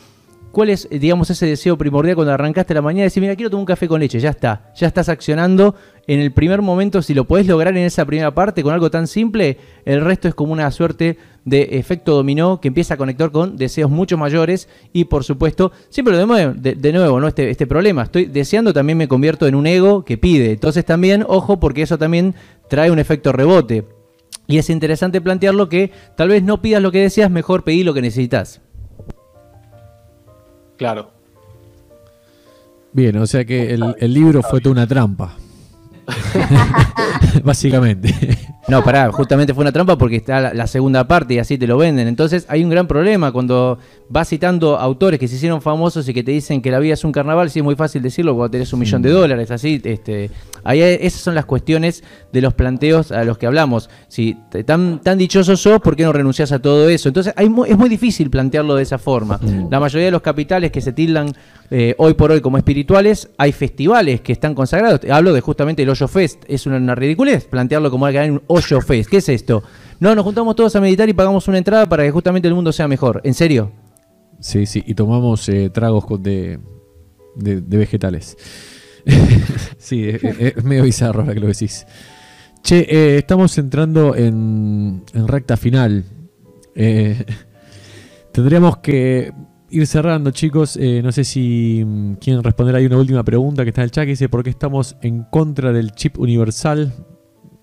¿Cuál 0.53 0.71
es, 0.71 0.89
digamos, 0.91 1.31
ese 1.31 1.47
deseo 1.47 1.79
primordial 1.79 2.17
cuando 2.17 2.33
arrancaste 2.33 2.75
la 2.75 2.83
mañana? 2.83 3.05
Decir, 3.05 3.21
mira, 3.21 3.37
quiero 3.37 3.51
tomar 3.51 3.63
un 3.63 3.67
café 3.67 3.87
con 3.87 4.01
leche, 4.01 4.19
ya 4.19 4.31
está. 4.31 4.73
Ya 4.75 4.89
estás 4.89 5.09
accionando 5.09 5.77
en 6.09 6.19
el 6.19 6.33
primer 6.33 6.61
momento. 6.61 7.03
Si 7.03 7.15
lo 7.15 7.25
podés 7.25 7.47
lograr 7.47 7.77
en 7.77 7.85
esa 7.85 8.05
primera 8.05 8.35
parte 8.35 8.63
con 8.65 8.75
algo 8.75 8.91
tan 8.91 9.07
simple, 9.07 9.59
el 9.85 10.01
resto 10.01 10.27
es 10.27 10.35
como 10.35 10.53
una 10.53 10.71
suerte 10.73 11.19
de 11.45 11.69
efecto 11.73 12.15
dominó 12.15 12.61
que 12.61 12.69
empieza 12.69 12.95
a 12.95 12.97
conectar 12.97 13.31
con 13.31 13.57
deseos 13.57 13.91
mucho 13.91 14.19
mayores. 14.19 14.69
Y 14.93 15.05
por 15.05 15.23
supuesto, 15.23 15.71
siempre 15.89 16.17
lo 16.17 16.27
de, 16.27 16.75
de 16.75 16.93
nuevo, 16.93 17.21
¿no? 17.21 17.29
Este, 17.29 17.49
este 17.49 17.69
problema. 17.69 18.03
Estoy 18.03 18.25
deseando, 18.25 18.73
también 18.73 18.99
me 18.99 19.07
convierto 19.07 19.47
en 19.47 19.55
un 19.55 19.69
ego 19.69 20.05
que 20.05 20.19
pide. 20.19 20.51
Entonces 20.51 20.85
también, 20.85 21.25
ojo, 21.29 21.61
porque 21.61 21.83
eso 21.83 21.97
también 21.97 22.35
trae 22.69 22.91
un 22.91 22.99
efecto 22.99 23.33
rebote. 23.33 23.85
Y 24.49 24.59
es 24.59 24.69
interesante 24.69 25.21
plantearlo 25.21 25.69
que 25.69 25.93
tal 26.17 26.31
vez 26.31 26.43
no 26.43 26.61
pidas 26.61 26.83
lo 26.83 26.91
que 26.91 27.03
deseas, 27.03 27.31
mejor 27.31 27.63
pedí 27.63 27.85
lo 27.85 27.95
que 27.95 28.03
necesitas. 28.03 28.61
Claro. 30.81 31.11
Bien, 32.95 33.15
o 33.19 33.27
sea 33.27 33.45
que 33.45 33.75
el, 33.75 34.15
libro 34.15 34.43
fue 34.43 34.63
toda 34.63 34.73
una 34.73 34.87
trampa. 34.87 35.37
Básicamente. 37.45 38.39
No, 38.71 38.85
pará, 38.85 39.11
justamente 39.11 39.53
fue 39.53 39.63
una 39.63 39.73
trampa 39.73 39.99
porque 39.99 40.17
está 40.17 40.55
la, 40.55 40.67
segunda 40.67 41.07
parte 41.07 41.35
y 41.35 41.39
así 41.39 41.59
te 41.59 41.67
lo 41.67 41.77
venden. 41.77 42.07
Entonces 42.07 42.47
hay 42.49 42.63
un 42.63 42.71
gran 42.71 42.87
problema 42.87 43.33
cuando 43.33 43.79
vas 44.09 44.29
citando 44.29 44.79
autores 44.79 45.19
que 45.19 45.27
se 45.27 45.37
hicieron 45.37 45.61
famosos 45.61 46.09
y 46.09 46.15
que 46.15 46.23
te 46.23 46.31
dicen 46.31 46.63
que 46.63 46.71
la 46.71 46.79
vida 46.79 46.95
es 46.95 47.05
un 47.05 47.13
carnaval, 47.13 47.51
sí 47.51 47.59
es 47.59 47.65
muy 47.65 47.75
fácil 47.75 48.03
decirlo 48.03 48.35
cuando 48.35 48.53
tenés 48.53 48.73
un 48.73 48.81
millón 48.81 49.03
de 49.03 49.11
dólares, 49.11 49.51
así, 49.51 49.81
este, 49.85 50.31
ahí 50.63 50.81
esas 50.81 51.21
son 51.21 51.35
las 51.35 51.45
cuestiones 51.45 52.05
de 52.33 52.41
los 52.41 52.55
planteos 52.55 53.11
a 53.11 53.25
los 53.25 53.39
que 53.39 53.47
hablamos. 53.47 53.91
Si 54.09 54.37
tan, 54.65 55.01
tan 55.01 55.19
dichoso 55.19 55.57
sos, 55.57 55.81
¿por 55.81 55.97
qué 55.97 56.05
no 56.05 56.13
renunciás 56.13 56.53
a 56.53 56.61
todo 56.61 56.89
eso? 56.89 57.09
Entonces 57.09 57.35
hay, 57.37 57.47
es 57.67 57.79
muy 57.79 57.89
difícil 57.89 58.31
plantearlo 58.31 58.77
de 58.77 58.83
esa 58.85 58.99
forma. 58.99 59.39
Mm. 59.43 59.69
La 59.71 59.81
mayoría 59.81 60.07
de 60.07 60.13
los 60.13 60.23
capitales 60.23 60.71
que 60.71 60.81
se 60.81 60.93
tildan 60.93 61.33
eh, 61.73 61.95
hoy 61.99 62.15
por 62.15 62.33
hoy 62.33 62.41
como 62.41 62.57
espirituales, 62.59 63.31
hay 63.39 63.53
festivales 63.53 64.21
que 64.21 64.33
están 64.33 64.55
consagrados. 64.55 65.03
Hablo 65.09 65.33
de 65.33 65.41
justamente 65.41 65.85
el 65.85 65.89
Hoyo 65.89 66.09
Fest. 66.09 66.43
Es 66.49 66.67
una, 66.67 66.97
ridiculez 66.97 67.45
plantearlo 67.45 67.93
como 67.93 68.07
algo 68.07 68.21
un 68.21 68.43
Hoyo 68.49 68.81
Fest. 68.81 69.09
¿Qué 69.09 69.19
es 69.19 69.29
esto? 69.29 69.63
No, 70.01 70.13
nos 70.17 70.25
juntamos 70.25 70.57
todos 70.57 70.75
a 70.75 70.81
meditar 70.81 71.09
y 71.09 71.13
pagamos 71.13 71.47
una 71.47 71.59
entrada 71.59 71.89
para 71.89 72.03
que 72.03 72.11
justamente 72.11 72.49
el 72.49 72.55
mundo 72.55 72.73
sea 72.73 72.89
mejor. 72.89 73.21
¿En 73.23 73.35
serio? 73.35 73.71
Sí, 74.41 74.67
sí, 74.67 74.83
y 74.85 74.95
tomamos 74.95 75.49
eh, 75.49 75.71
tragos 75.71 76.05
de, 76.21 76.59
de, 77.37 77.77
vegetales. 77.77 78.37
sí, 79.79 80.09
es, 80.09 80.65
medio 80.65 80.83
bizarro 80.83 81.21
ahora 81.21 81.35
que 81.35 81.41
lo 81.41 81.47
decís. 81.47 81.87
Che, 82.63 82.81
eh, 82.81 83.19
estamos 83.19 83.57
entrando 83.59 84.17
en, 84.17 85.05
en 85.15 85.29
recta 85.29 85.57
final. 85.57 86.05
tendríamos 88.33 88.79
que 88.79 89.33
ir 89.71 89.87
cerrando, 89.87 90.31
chicos. 90.31 90.77
Eh, 90.77 91.01
no 91.03 91.13
sé 91.13 91.25
si 91.25 91.83
mm, 91.85 92.15
quieren 92.15 92.43
responder. 92.43 92.75
Hay 92.77 92.87
una 92.87 92.99
última 92.99 93.23
pregunta 93.25 93.65
que 93.65 93.71
está 93.71 93.83
en 93.83 93.85
el 93.85 93.91
chat 93.91 94.05
que 94.05 94.11
dice: 94.11 94.29
¿Por 94.29 94.43
qué 94.43 94.51
estamos 94.51 94.97
en 95.03 95.25
contra 95.25 95.73
del 95.73 95.93
chip 95.93 96.19
universal 96.19 96.93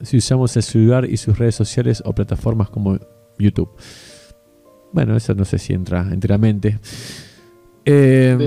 si 0.02 0.18
usamos 0.18 0.56
el 0.56 0.64
celular 0.64 1.06
y 1.06 1.18
sus 1.18 1.38
redes 1.38 1.56
sociales 1.56 2.02
o 2.06 2.14
plataformas 2.14 2.70
como 2.70 2.98
YouTube? 3.38 3.70
Bueno, 4.94 5.16
eso 5.16 5.34
no 5.36 5.46
sé 5.46 5.60
si 5.60 5.74
entra 5.74 6.08
enteramente. 6.12 6.80
Eh, 7.90 8.38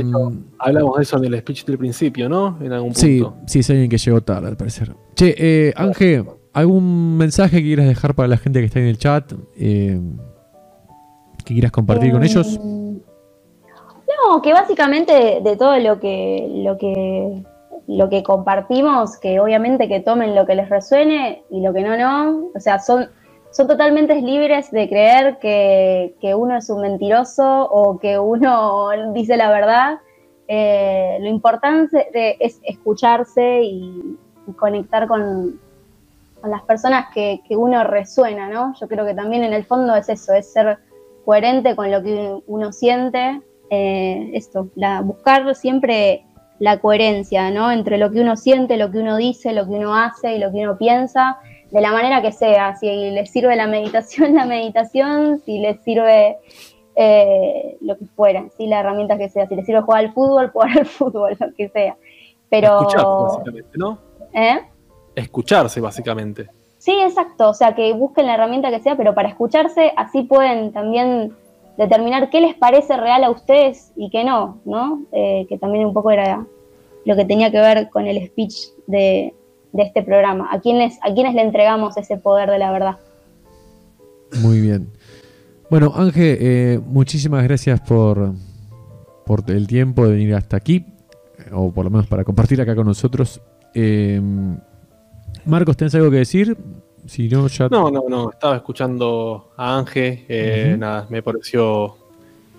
hablamos 0.59 0.97
de 0.97 1.03
eso 1.03 1.17
en 1.17 1.25
el 1.25 1.39
speech 1.41 1.65
del 1.65 1.79
principio, 1.79 2.29
¿no? 2.29 2.59
En 2.61 2.73
algún 2.73 2.93
punto. 2.93 3.01
Sí, 3.01 3.25
sí, 3.47 3.59
es 3.61 3.71
alguien 3.71 3.89
que 3.89 3.97
llegó 3.97 4.21
tarde, 4.21 4.49
al 4.49 4.57
parecer. 4.57 4.95
Che, 5.15 5.35
eh, 5.39 5.73
Ángel, 5.77 6.27
¿algún 6.53 7.17
mensaje 7.17 7.57
que 7.59 7.63
quieras 7.63 7.87
dejar 7.87 8.15
para 8.15 8.29
la 8.29 8.37
gente 8.37 8.61
que 8.61 8.67
está 8.67 8.81
en 8.81 8.87
el 8.87 8.99
chat? 8.99 9.33
Eh, 9.57 9.99
¿Que 11.45 11.55
quieras 11.55 11.73
compartir 11.73 12.13
con 12.13 12.23
ellos? 12.23 12.61
No, 14.29 14.43
que 14.43 14.53
básicamente 14.53 15.41
de, 15.43 15.57
todo 15.57 15.79
lo 15.79 16.01
que, 16.01 16.47
lo 16.51 16.77
que 16.77 17.45
lo 17.91 18.09
que 18.09 18.23
compartimos, 18.23 19.19
que 19.19 19.41
obviamente 19.41 19.89
que 19.89 19.99
tomen 19.99 20.37
lo 20.37 20.47
que 20.47 20.55
les 20.55 20.69
resuene 20.69 21.43
y 21.51 21.61
lo 21.61 21.73
que 21.73 21.83
no, 21.83 21.97
no. 21.97 22.51
O 22.55 22.61
sea, 22.61 22.79
son, 22.79 23.09
son 23.51 23.67
totalmente 23.67 24.15
libres 24.15 24.71
de 24.71 24.89
creer 24.89 25.39
que, 25.41 26.15
uno 26.37 26.57
es 26.57 26.71
un 26.71 26.83
mentiroso 26.83 27.69
o 27.69 27.99
que 27.99 28.17
uno 28.17 28.91
dice 29.13 29.37
la 29.37 29.51
verdad. 29.51 29.99
Eh, 30.47 31.19
lo 31.21 31.29
importante 31.29 32.07
es 32.39 32.61
escucharse 32.63 33.63
y, 33.63 34.17
conectar 34.57 35.07
con, 35.07 35.61
las 36.45 36.63
personas 36.63 37.07
que, 37.13 37.41
que, 37.47 37.57
uno 37.57 37.83
resuena, 37.83 38.49
¿no? 38.49 38.73
Yo 38.81 38.87
creo 38.87 39.05
que 39.05 39.15
también 39.15 39.43
en 39.43 39.53
el 39.53 39.65
fondo 39.65 39.97
es 39.97 40.09
eso, 40.09 40.33
es 40.33 40.53
ser 40.53 40.79
coherente 41.25 41.75
con 41.75 41.91
lo 41.91 42.03
que 42.03 42.39
uno 42.47 42.73
siente 42.73 43.43
eh, 43.71 44.31
esto, 44.35 44.69
la, 44.75 45.01
buscar 45.01 45.55
siempre 45.55 46.25
la 46.59 46.79
coherencia, 46.79 47.51
¿no? 47.51 47.73
Entre 47.73 47.97
lo 47.97 48.11
que 48.11 48.21
uno 48.21 48.37
siente, 48.37 48.77
lo 48.77 48.91
que 48.91 48.99
uno 48.99 49.17
dice, 49.17 49.53
lo 49.53 49.65
que 49.65 49.73
uno 49.73 49.97
hace 49.97 50.35
y 50.35 50.39
lo 50.39 50.53
que 50.53 50.59
uno 50.59 50.77
piensa, 50.77 51.39
de 51.71 51.81
la 51.81 51.93
manera 51.93 52.21
que 52.21 52.33
sea. 52.33 52.77
Si 52.77 52.87
les 52.87 53.31
sirve 53.31 53.57
la 53.57 53.67
meditación, 53.67 54.35
la 54.37 54.45
meditación, 54.45 55.41
si 55.41 55.59
les 55.59 55.81
sirve 55.83 56.37
eh, 56.97 57.79
lo 57.81 57.97
que 57.97 58.05
fuera, 58.07 58.45
si 58.57 58.67
la 58.67 58.81
herramienta 58.81 59.17
que 59.17 59.31
sea, 59.31 59.47
si 59.47 59.57
les 59.57 59.65
sirve 59.65 59.81
jugar 59.81 60.05
al 60.05 60.13
fútbol, 60.13 60.51
jugar 60.53 60.79
al 60.79 60.87
fútbol, 60.87 61.37
lo 61.39 61.55
que 61.55 61.69
sea. 61.71 61.97
Pero. 62.51 62.81
Escucharse, 62.81 63.07
básicamente, 63.25 63.79
¿no? 63.79 63.99
¿Eh? 64.35 64.61
Escucharse, 65.15 65.81
básicamente. 65.81 66.51
Sí, 66.77 66.93
exacto. 67.03 67.51
O 67.51 67.55
sea, 67.55 67.75
que 67.75 67.93
busquen 67.93 68.27
la 68.27 68.35
herramienta 68.35 68.71
que 68.71 68.81
sea, 68.81 68.97
pero 68.97 69.15
para 69.15 69.29
escucharse, 69.29 69.93
así 69.97 70.23
pueden 70.23 70.73
también 70.73 71.37
determinar 71.81 72.29
qué 72.29 72.43
les 72.43 72.55
parece 72.55 72.95
real 72.99 73.25
a 73.25 73.31
ustedes 73.31 73.93
y 73.97 74.11
qué 74.11 74.23
no, 74.23 74.61
¿no? 74.67 75.07
Eh, 75.13 75.47
que 75.49 75.57
también 75.57 75.87
un 75.87 75.95
poco 75.95 76.11
era 76.11 76.47
lo 77.07 77.17
que 77.17 77.25
tenía 77.25 77.51
que 77.51 77.59
ver 77.59 77.89
con 77.89 78.07
el 78.07 78.23
speech 78.27 78.55
de, 78.87 79.35
este 79.73 80.03
programa. 80.03 80.49
¿A 80.53 80.61
quiénes, 80.61 80.99
¿A 81.03 81.15
quiénes 81.15 81.35
le 81.35 81.41
entregamos 81.41 81.97
ese 81.97 82.19
poder 82.19 82.51
de 82.51 82.59
la 82.59 82.71
verdad? 82.71 82.99
Muy 84.43 84.61
bien. 84.61 84.89
Bueno, 85.71 85.93
Ángel, 85.95 86.37
eh, 86.39 86.81
muchísimas 86.85 87.45
gracias 87.45 87.81
por, 87.81 88.35
por 89.25 89.51
el 89.51 89.67
tiempo 89.67 90.07
de 90.07 90.13
venir 90.13 90.35
hasta 90.35 90.59
aquí, 90.59 90.85
o 91.51 91.73
por 91.73 91.87
lo 91.87 91.91
menos 91.91 92.07
para 92.09 92.25
compartir 92.25 92.61
acá 92.61 92.77
con 92.77 92.87
nosotros. 92.87 93.41
Eh, 93.75 94.21
Marcos, 95.47 95.79
¿tenés 95.79 95.95
algo 95.95 96.11
que 96.11 96.19
decir? 96.19 96.59
No, 97.71 97.91
no, 97.91 98.05
no, 98.09 98.31
Estaba 98.31 98.57
escuchando 98.57 99.53
a 99.57 99.79
Ángel. 99.79 100.25
Eh, 100.29 100.77
nada, 100.79 101.07
me 101.11 101.23
pareció 101.23 101.97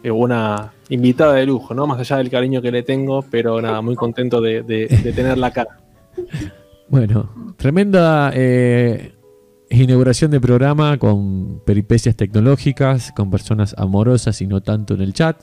eh, 0.03 0.11
una 0.11 0.73
invitada 0.89 1.33
de 1.33 1.45
lujo, 1.45 1.73
¿no? 1.73 1.87
Más 1.87 1.99
allá 1.99 2.17
del 2.17 2.29
cariño 2.29 2.61
que 2.61 2.71
le 2.71 2.83
tengo, 2.83 3.23
pero 3.29 3.61
nada, 3.61 3.81
muy 3.81 3.95
contento 3.95 4.41
de, 4.41 4.63
tenerla 5.15 5.47
acá. 5.47 5.67
Bueno, 6.89 7.53
tremenda 7.57 8.31
eh, 8.33 9.13
inauguración 9.69 10.31
de 10.31 10.41
programa 10.41 10.97
con 10.97 11.61
peripecias 11.65 12.15
tecnológicas, 12.15 13.11
con 13.15 13.29
personas 13.31 13.75
amorosas 13.77 14.41
y 14.41 14.47
no 14.47 14.61
tanto 14.61 14.95
en 14.95 15.01
el 15.01 15.13
chat. 15.13 15.41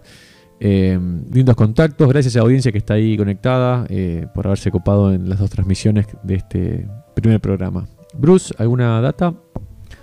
lindos 0.60 1.56
contactos, 1.56 2.08
gracias 2.08 2.36
a 2.36 2.40
la 2.40 2.44
audiencia 2.44 2.72
que 2.72 2.78
está 2.78 2.94
ahí 2.94 3.16
conectada 3.16 3.86
por 4.34 4.46
haberse 4.46 4.70
copado 4.70 5.12
en 5.14 5.28
las 5.28 5.38
dos 5.38 5.50
transmisiones 5.50 6.06
de 6.22 6.34
este 6.34 6.88
primer 7.14 7.40
programa. 7.40 7.86
Bruce, 8.18 8.52
¿alguna 8.58 9.00
data? 9.00 9.32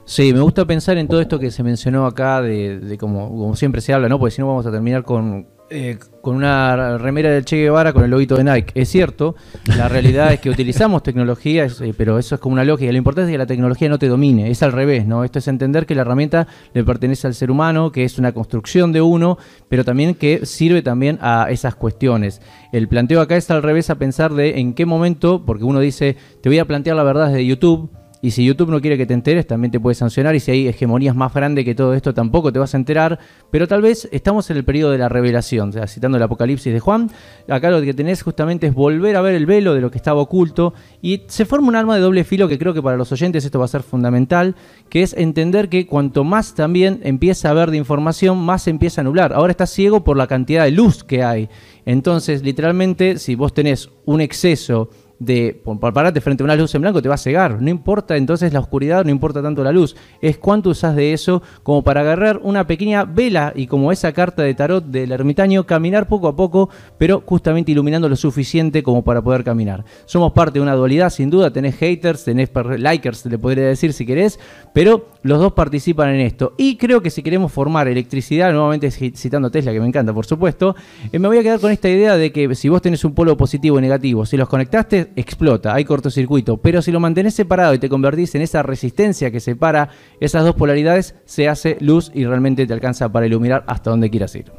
Sí, 0.05 0.33
me 0.33 0.39
gusta 0.39 0.65
pensar 0.65 0.97
en 0.97 1.07
todo 1.07 1.21
esto 1.21 1.37
que 1.37 1.51
se 1.51 1.63
mencionó 1.63 2.05
acá, 2.05 2.41
de, 2.41 2.97
como, 2.99 3.29
como, 3.29 3.55
siempre 3.55 3.81
se 3.81 3.93
habla, 3.93 4.07
¿no? 4.07 4.17
Porque 4.17 4.35
si 4.35 4.41
no 4.41 4.47
vamos 4.47 4.65
a 4.65 4.71
terminar 4.71 5.03
con, 5.03 5.47
Eh, 5.71 5.97
con 6.21 6.35
una 6.35 6.99
remera 6.99 7.31
del 7.31 7.43
Che 7.43 7.57
Guevara 7.57 7.91
con 7.91 8.03
el 8.03 8.11
logito 8.11 8.37
de 8.37 8.43
Nike. 8.43 8.71
Es 8.79 8.87
cierto, 8.89 9.35
la 9.65 9.89
realidad 9.89 10.31
es 10.31 10.39
que 10.39 10.51
utilizamos 10.51 11.01
tecnología, 11.01 11.65
eh, 11.65 11.93
pero 11.97 12.19
eso 12.19 12.35
es 12.35 12.41
como 12.41 12.53
una 12.53 12.63
lógica. 12.63 12.91
Lo 12.91 12.99
importante 12.99 13.31
es 13.31 13.33
que 13.33 13.39
la 13.39 13.47
tecnología 13.47 13.89
no 13.89 13.97
te 13.97 14.07
domine, 14.07 14.51
es 14.51 14.61
al 14.61 14.73
revés, 14.73 15.07
¿no? 15.07 15.23
Esto 15.23 15.39
es 15.39 15.47
entender 15.47 15.87
que 15.87 15.95
la 15.95 16.01
herramienta 16.01 16.45
le 16.75 16.83
pertenece 16.83 17.25
al 17.25 17.33
ser 17.33 17.49
humano, 17.49 17.91
que 17.91 18.03
es 18.03 18.19
una 18.19 18.31
construcción 18.31 18.91
de 18.91 19.01
uno, 19.01 19.39
pero 19.67 19.83
también 19.83 20.13
que 20.13 20.45
sirve 20.45 20.83
también 20.83 21.17
a 21.19 21.47
esas 21.49 21.73
cuestiones. 21.73 22.41
El 22.71 22.87
planteo 22.87 23.19
acá 23.19 23.35
es 23.35 23.49
al 23.49 23.63
revés 23.63 23.89
a 23.89 23.95
pensar 23.95 24.35
de 24.35 24.59
en 24.59 24.75
qué 24.75 24.85
momento, 24.85 25.45
porque 25.47 25.63
uno 25.63 25.79
dice, 25.79 26.15
te 26.43 26.49
voy 26.49 26.59
a 26.59 26.65
plantear 26.65 26.95
la 26.95 27.03
verdad 27.03 27.29
desde 27.29 27.43
YouTube, 27.43 27.89
y 28.26 28.31
si 28.31 28.43
YouTube 28.43 28.72
no 28.72 28.81
quiere 28.81 28.97
que 28.97 29.06
te 29.06 29.14
enteres, 29.14 29.45
también 29.45 29.69
te 29.69 29.80
puede 29.80 29.93
sancionar. 29.93 30.34
Y 30.34 30.39
si 30.39 30.49
hay 30.49 30.68
hegemonías 30.68 31.15
más 31.15 31.31
grandes 31.31 31.64
que 31.64 31.76
todo 31.76 31.93
esto, 31.93 32.11
tampoco 32.11 32.52
te 32.52 32.57
vas 32.57 32.73
a 32.73 32.77
enterar. 32.77 33.19
Pero 33.52 33.68
tal 33.68 33.84
vez 33.84 34.10
estamos 34.11 34.49
en 34.49 34.57
el 34.57 34.65
periodo 34.65 34.89
de 34.89 34.97
la 34.97 35.10
revelación. 35.10 35.69
O 35.69 35.72
sea, 35.72 35.85
citando 35.85 36.18
el 36.18 36.23
Apocalipsis 36.23 36.73
de 36.73 36.80
Juan, 36.80 37.11
acá 37.47 37.69
lo 37.69 37.80
que 37.84 37.93
tenés 37.93 38.23
justamente 38.23 38.65
es 38.65 38.73
volver 38.73 39.15
a 39.15 39.22
ver 39.22 39.35
el 39.35 39.45
velo 39.45 39.76
de 39.76 39.81
lo 39.81 39.91
que 39.91 39.99
estaba 39.99 40.22
oculto. 40.22 40.73
Y 41.03 41.22
se 41.27 41.45
forma 41.45 41.68
un 41.68 41.76
arma 41.76 41.93
de 41.93 42.02
doble 42.02 42.23
filo 42.23 42.47
que 42.47 42.57
creo 42.57 42.73
que 42.73 42.81
para 42.81 42.97
los 42.97 43.11
oyentes 43.11 43.45
esto 43.45 43.60
va 43.60 43.65
a 43.65 43.68
ser 43.68 43.84
fundamental. 43.84 44.56
Que 44.89 45.03
es 45.03 45.14
entender 45.14 45.69
que 45.69 45.85
cuanto 45.85 46.23
más 46.23 46.56
también 46.56 47.02
empieza 47.03 47.49
a 47.49 47.52
haber 47.52 47.69
de 47.69 47.77
información, 47.77 48.39
más 48.39 48.64
se 48.64 48.72
empieza 48.72 49.02
a 49.02 49.03
anular. 49.03 49.34
Ahora 49.34 49.52
estás 49.52 49.69
ciego 49.69 50.03
por 50.03 50.18
la 50.18 50.26
cantidad 50.26 50.64
de 50.64 50.72
luz 50.72 51.03
que 51.03 51.22
hay. 51.22 51.47
Entonces, 51.85 52.41
literalmente, 52.41 53.19
si 53.19 53.35
vos 53.35 53.53
tenés 53.53 53.91
un 54.06 54.19
exceso 54.19 54.89
de 55.19 55.61
pararte 55.79 56.21
frente 56.21 56.43
a 56.43 56.45
una 56.45 56.55
luz 56.55 56.75
en 56.75 56.81
blanco 56.81 57.01
te 57.01 57.09
va 57.09 57.15
a 57.15 57.19
cegar. 57.19 57.61
No 57.61 57.69
importa 57.69 58.17
entonces 58.17 58.53
la 58.53 58.59
oscuridad, 58.59 59.05
no 59.05 59.11
importa 59.11 59.41
tanto 59.41 59.63
la 59.63 59.71
luz. 59.71 59.95
Es 60.21 60.37
cuánto 60.37 60.69
usas 60.69 60.95
de 60.95 61.13
eso 61.13 61.41
como 61.63 61.83
para 61.83 62.01
agarrar 62.01 62.39
una 62.43 62.67
pequeña 62.67 63.05
vela 63.05 63.53
y 63.55 63.67
como 63.67 63.91
esa 63.91 64.11
carta 64.11 64.43
de 64.43 64.53
tarot 64.53 64.85
del 64.85 65.11
ermitaño, 65.11 65.65
caminar 65.65 66.07
poco 66.07 66.27
a 66.27 66.35
poco, 66.35 66.69
pero 66.97 67.23
justamente 67.25 67.71
iluminando 67.71 68.09
lo 68.09 68.15
suficiente 68.15 68.83
como 68.83 69.03
para 69.03 69.21
poder 69.21 69.43
caminar. 69.43 69.85
Somos 70.05 70.33
parte 70.33 70.59
de 70.59 70.63
una 70.63 70.73
dualidad, 70.73 71.09
sin 71.09 71.29
duda. 71.29 71.51
Tenés 71.51 71.75
haters, 71.75 72.23
tenés 72.23 72.49
likers, 72.77 73.25
le 73.25 73.37
podría 73.37 73.67
decir 73.67 73.93
si 73.93 74.05
querés, 74.05 74.39
pero 74.73 75.09
los 75.23 75.39
dos 75.39 75.53
participan 75.53 76.09
en 76.09 76.21
esto. 76.21 76.53
Y 76.57 76.77
creo 76.77 77.01
que 77.01 77.09
si 77.09 77.23
queremos 77.23 77.51
formar 77.51 77.87
electricidad, 77.87 78.51
nuevamente 78.51 78.91
citando 78.91 79.49
Tesla, 79.49 79.71
que 79.71 79.79
me 79.79 79.87
encanta, 79.87 80.13
por 80.13 80.25
supuesto, 80.25 80.75
eh, 81.11 81.19
me 81.19 81.27
voy 81.27 81.37
a 81.37 81.43
quedar 81.43 81.59
con 81.59 81.71
esta 81.71 81.89
idea 81.89 82.17
de 82.17 82.31
que 82.31 82.53
si 82.55 82.69
vos 82.69 82.81
tenés 82.81 83.03
un 83.05 83.13
polo 83.13 83.35
positivo 83.37 83.79
y 83.79 83.81
negativo, 83.81 84.25
si 84.25 84.37
los 84.37 84.47
conectaste, 84.47 85.05
explota, 85.15 85.73
hay 85.73 85.86
cortocircuito. 85.86 86.57
Pero 86.57 86.82
si 86.82 86.91
lo 86.91 86.99
mantenés 86.99 87.34
separado 87.34 87.73
y 87.73 87.80
te 87.80 87.90
convertís 87.90 88.36
en 88.36 88.41
esa 88.41 88.64
resistencia 88.64 89.32
que 89.32 89.40
separa 89.40 89.90
esas 90.19 90.44
dos 90.44 90.56
polaridades, 90.56 91.15
se 91.26 91.48
hace 91.48 91.77
luz 91.80 92.11
y 92.14 92.26
realmente 92.26 92.65
te 92.65 92.73
alcanza 92.73 93.11
para 93.11 93.26
iluminar 93.26 93.64
hasta 93.68 93.90
donde 93.90 94.10
quieras 94.10 94.36
ir. 94.36 94.52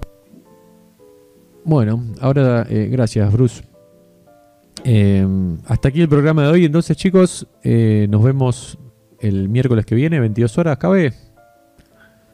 Bueno, 1.64 2.02
ahora 2.20 2.66
eh, 2.70 2.88
gracias 2.90 3.32
Bruce. 3.32 3.64
Eh, 4.84 5.26
hasta 5.66 5.88
aquí 5.88 6.00
el 6.00 6.08
programa 6.08 6.42
de 6.42 6.48
hoy. 6.48 6.64
Entonces 6.64 6.96
chicos, 6.96 7.48
eh, 7.64 8.06
nos 8.08 8.22
vemos 8.22 8.78
el 9.18 9.48
miércoles 9.48 9.84
que 9.84 9.94
viene, 9.94 10.20
22 10.20 10.58
horas. 10.58 10.78
¿Cabe? 10.78 11.12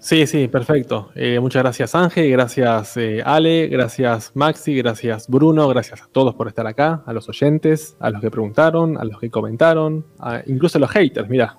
Sí, 0.03 0.27
sí, 0.27 0.49
perfecto. 0.49 1.13
Eh, 1.15 1.39
muchas 1.39 1.63
gracias 1.63 1.95
Ángel, 1.95 2.29
gracias 2.33 2.97
eh, 2.97 3.23
Ale, 3.25 3.69
gracias 3.69 4.33
Maxi, 4.35 4.75
gracias 4.75 5.29
Bruno, 5.29 5.69
gracias 5.69 6.03
a 6.03 6.09
todos 6.11 6.35
por 6.35 6.49
estar 6.49 6.67
acá, 6.67 7.05
a 7.07 7.13
los 7.13 7.29
oyentes, 7.29 7.97
a 8.01 8.11
los 8.11 8.21
que 8.21 8.29
preguntaron, 8.29 8.99
a 8.99 9.05
los 9.05 9.21
que 9.21 9.31
comentaron, 9.31 10.05
incluso 10.47 10.79
a 10.79 10.81
los 10.81 10.91
haters, 10.91 11.29
mira. 11.31 11.57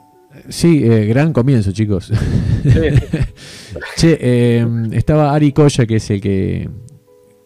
Sí, 0.50 0.84
eh, 0.84 1.06
gran 1.06 1.32
comienzo, 1.32 1.72
chicos. 1.72 2.12
che, 3.96 4.58
em, 4.58 4.92
estaba 4.92 5.34
Ari 5.34 5.54
Koya, 5.54 5.86
que 5.86 5.96
es 5.96 6.10
el 6.10 6.20
que 6.20 6.70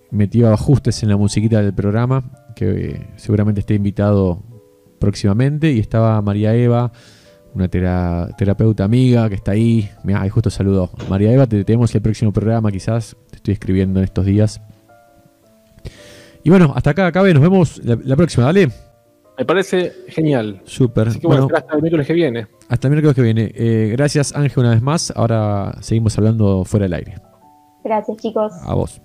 metió 0.09 0.51
ajustes 0.51 1.03
en 1.03 1.09
la 1.09 1.17
musiquita 1.17 1.61
del 1.61 1.75
programa, 1.75 2.23
que 2.55 3.05
seguramente 3.17 3.59
esté 3.59 3.75
invitado 3.75 4.41
próximamente, 4.99 5.71
y 5.71 5.79
estaba 5.79 6.19
María 6.23 6.55
Eva 6.55 6.91
una 7.53 7.67
terapeuta 7.69 8.83
amiga 8.83 9.29
que 9.29 9.35
está 9.35 9.51
ahí. 9.51 9.89
Mira, 10.03 10.21
ahí 10.21 10.29
justo 10.29 10.49
saludó. 10.49 10.89
María 11.09 11.31
Eva, 11.31 11.47
te 11.47 11.63
tenemos 11.63 11.93
el 11.95 12.01
próximo 12.01 12.31
programa, 12.31 12.71
quizás. 12.71 13.15
Te 13.29 13.37
estoy 13.37 13.53
escribiendo 13.53 13.99
en 13.99 14.05
estos 14.05 14.25
días. 14.25 14.61
Y 16.43 16.49
bueno, 16.49 16.71
hasta 16.75 16.91
acá, 16.91 17.07
acabe. 17.07 17.33
Nos 17.33 17.43
vemos 17.43 17.81
la, 17.83 18.15
próxima, 18.15 18.45
¿dale? 18.45 18.69
Me 19.37 19.45
parece 19.45 19.93
genial. 20.07 20.61
Súper. 20.63 21.09
Así 21.09 21.19
que 21.19 21.27
bueno, 21.27 21.47
hasta 21.53 21.75
el 21.75 21.81
miércoles 21.81 22.07
que 22.07 22.13
viene. 22.13 22.47
Hasta 22.69 22.87
el 22.87 22.91
miércoles 22.91 23.15
que 23.15 23.21
viene. 23.21 23.51
Eh, 23.53 23.89
gracias, 23.91 24.35
Ángel, 24.35 24.59
una 24.59 24.71
vez 24.71 24.81
más. 24.81 25.11
Ahora 25.15 25.75
seguimos 25.81 26.17
hablando 26.17 26.63
fuera 26.65 26.85
del 26.85 26.93
aire. 26.93 27.15
Gracias, 27.83 28.17
chicos. 28.17 28.53
A 28.63 28.73
vos. 28.73 29.01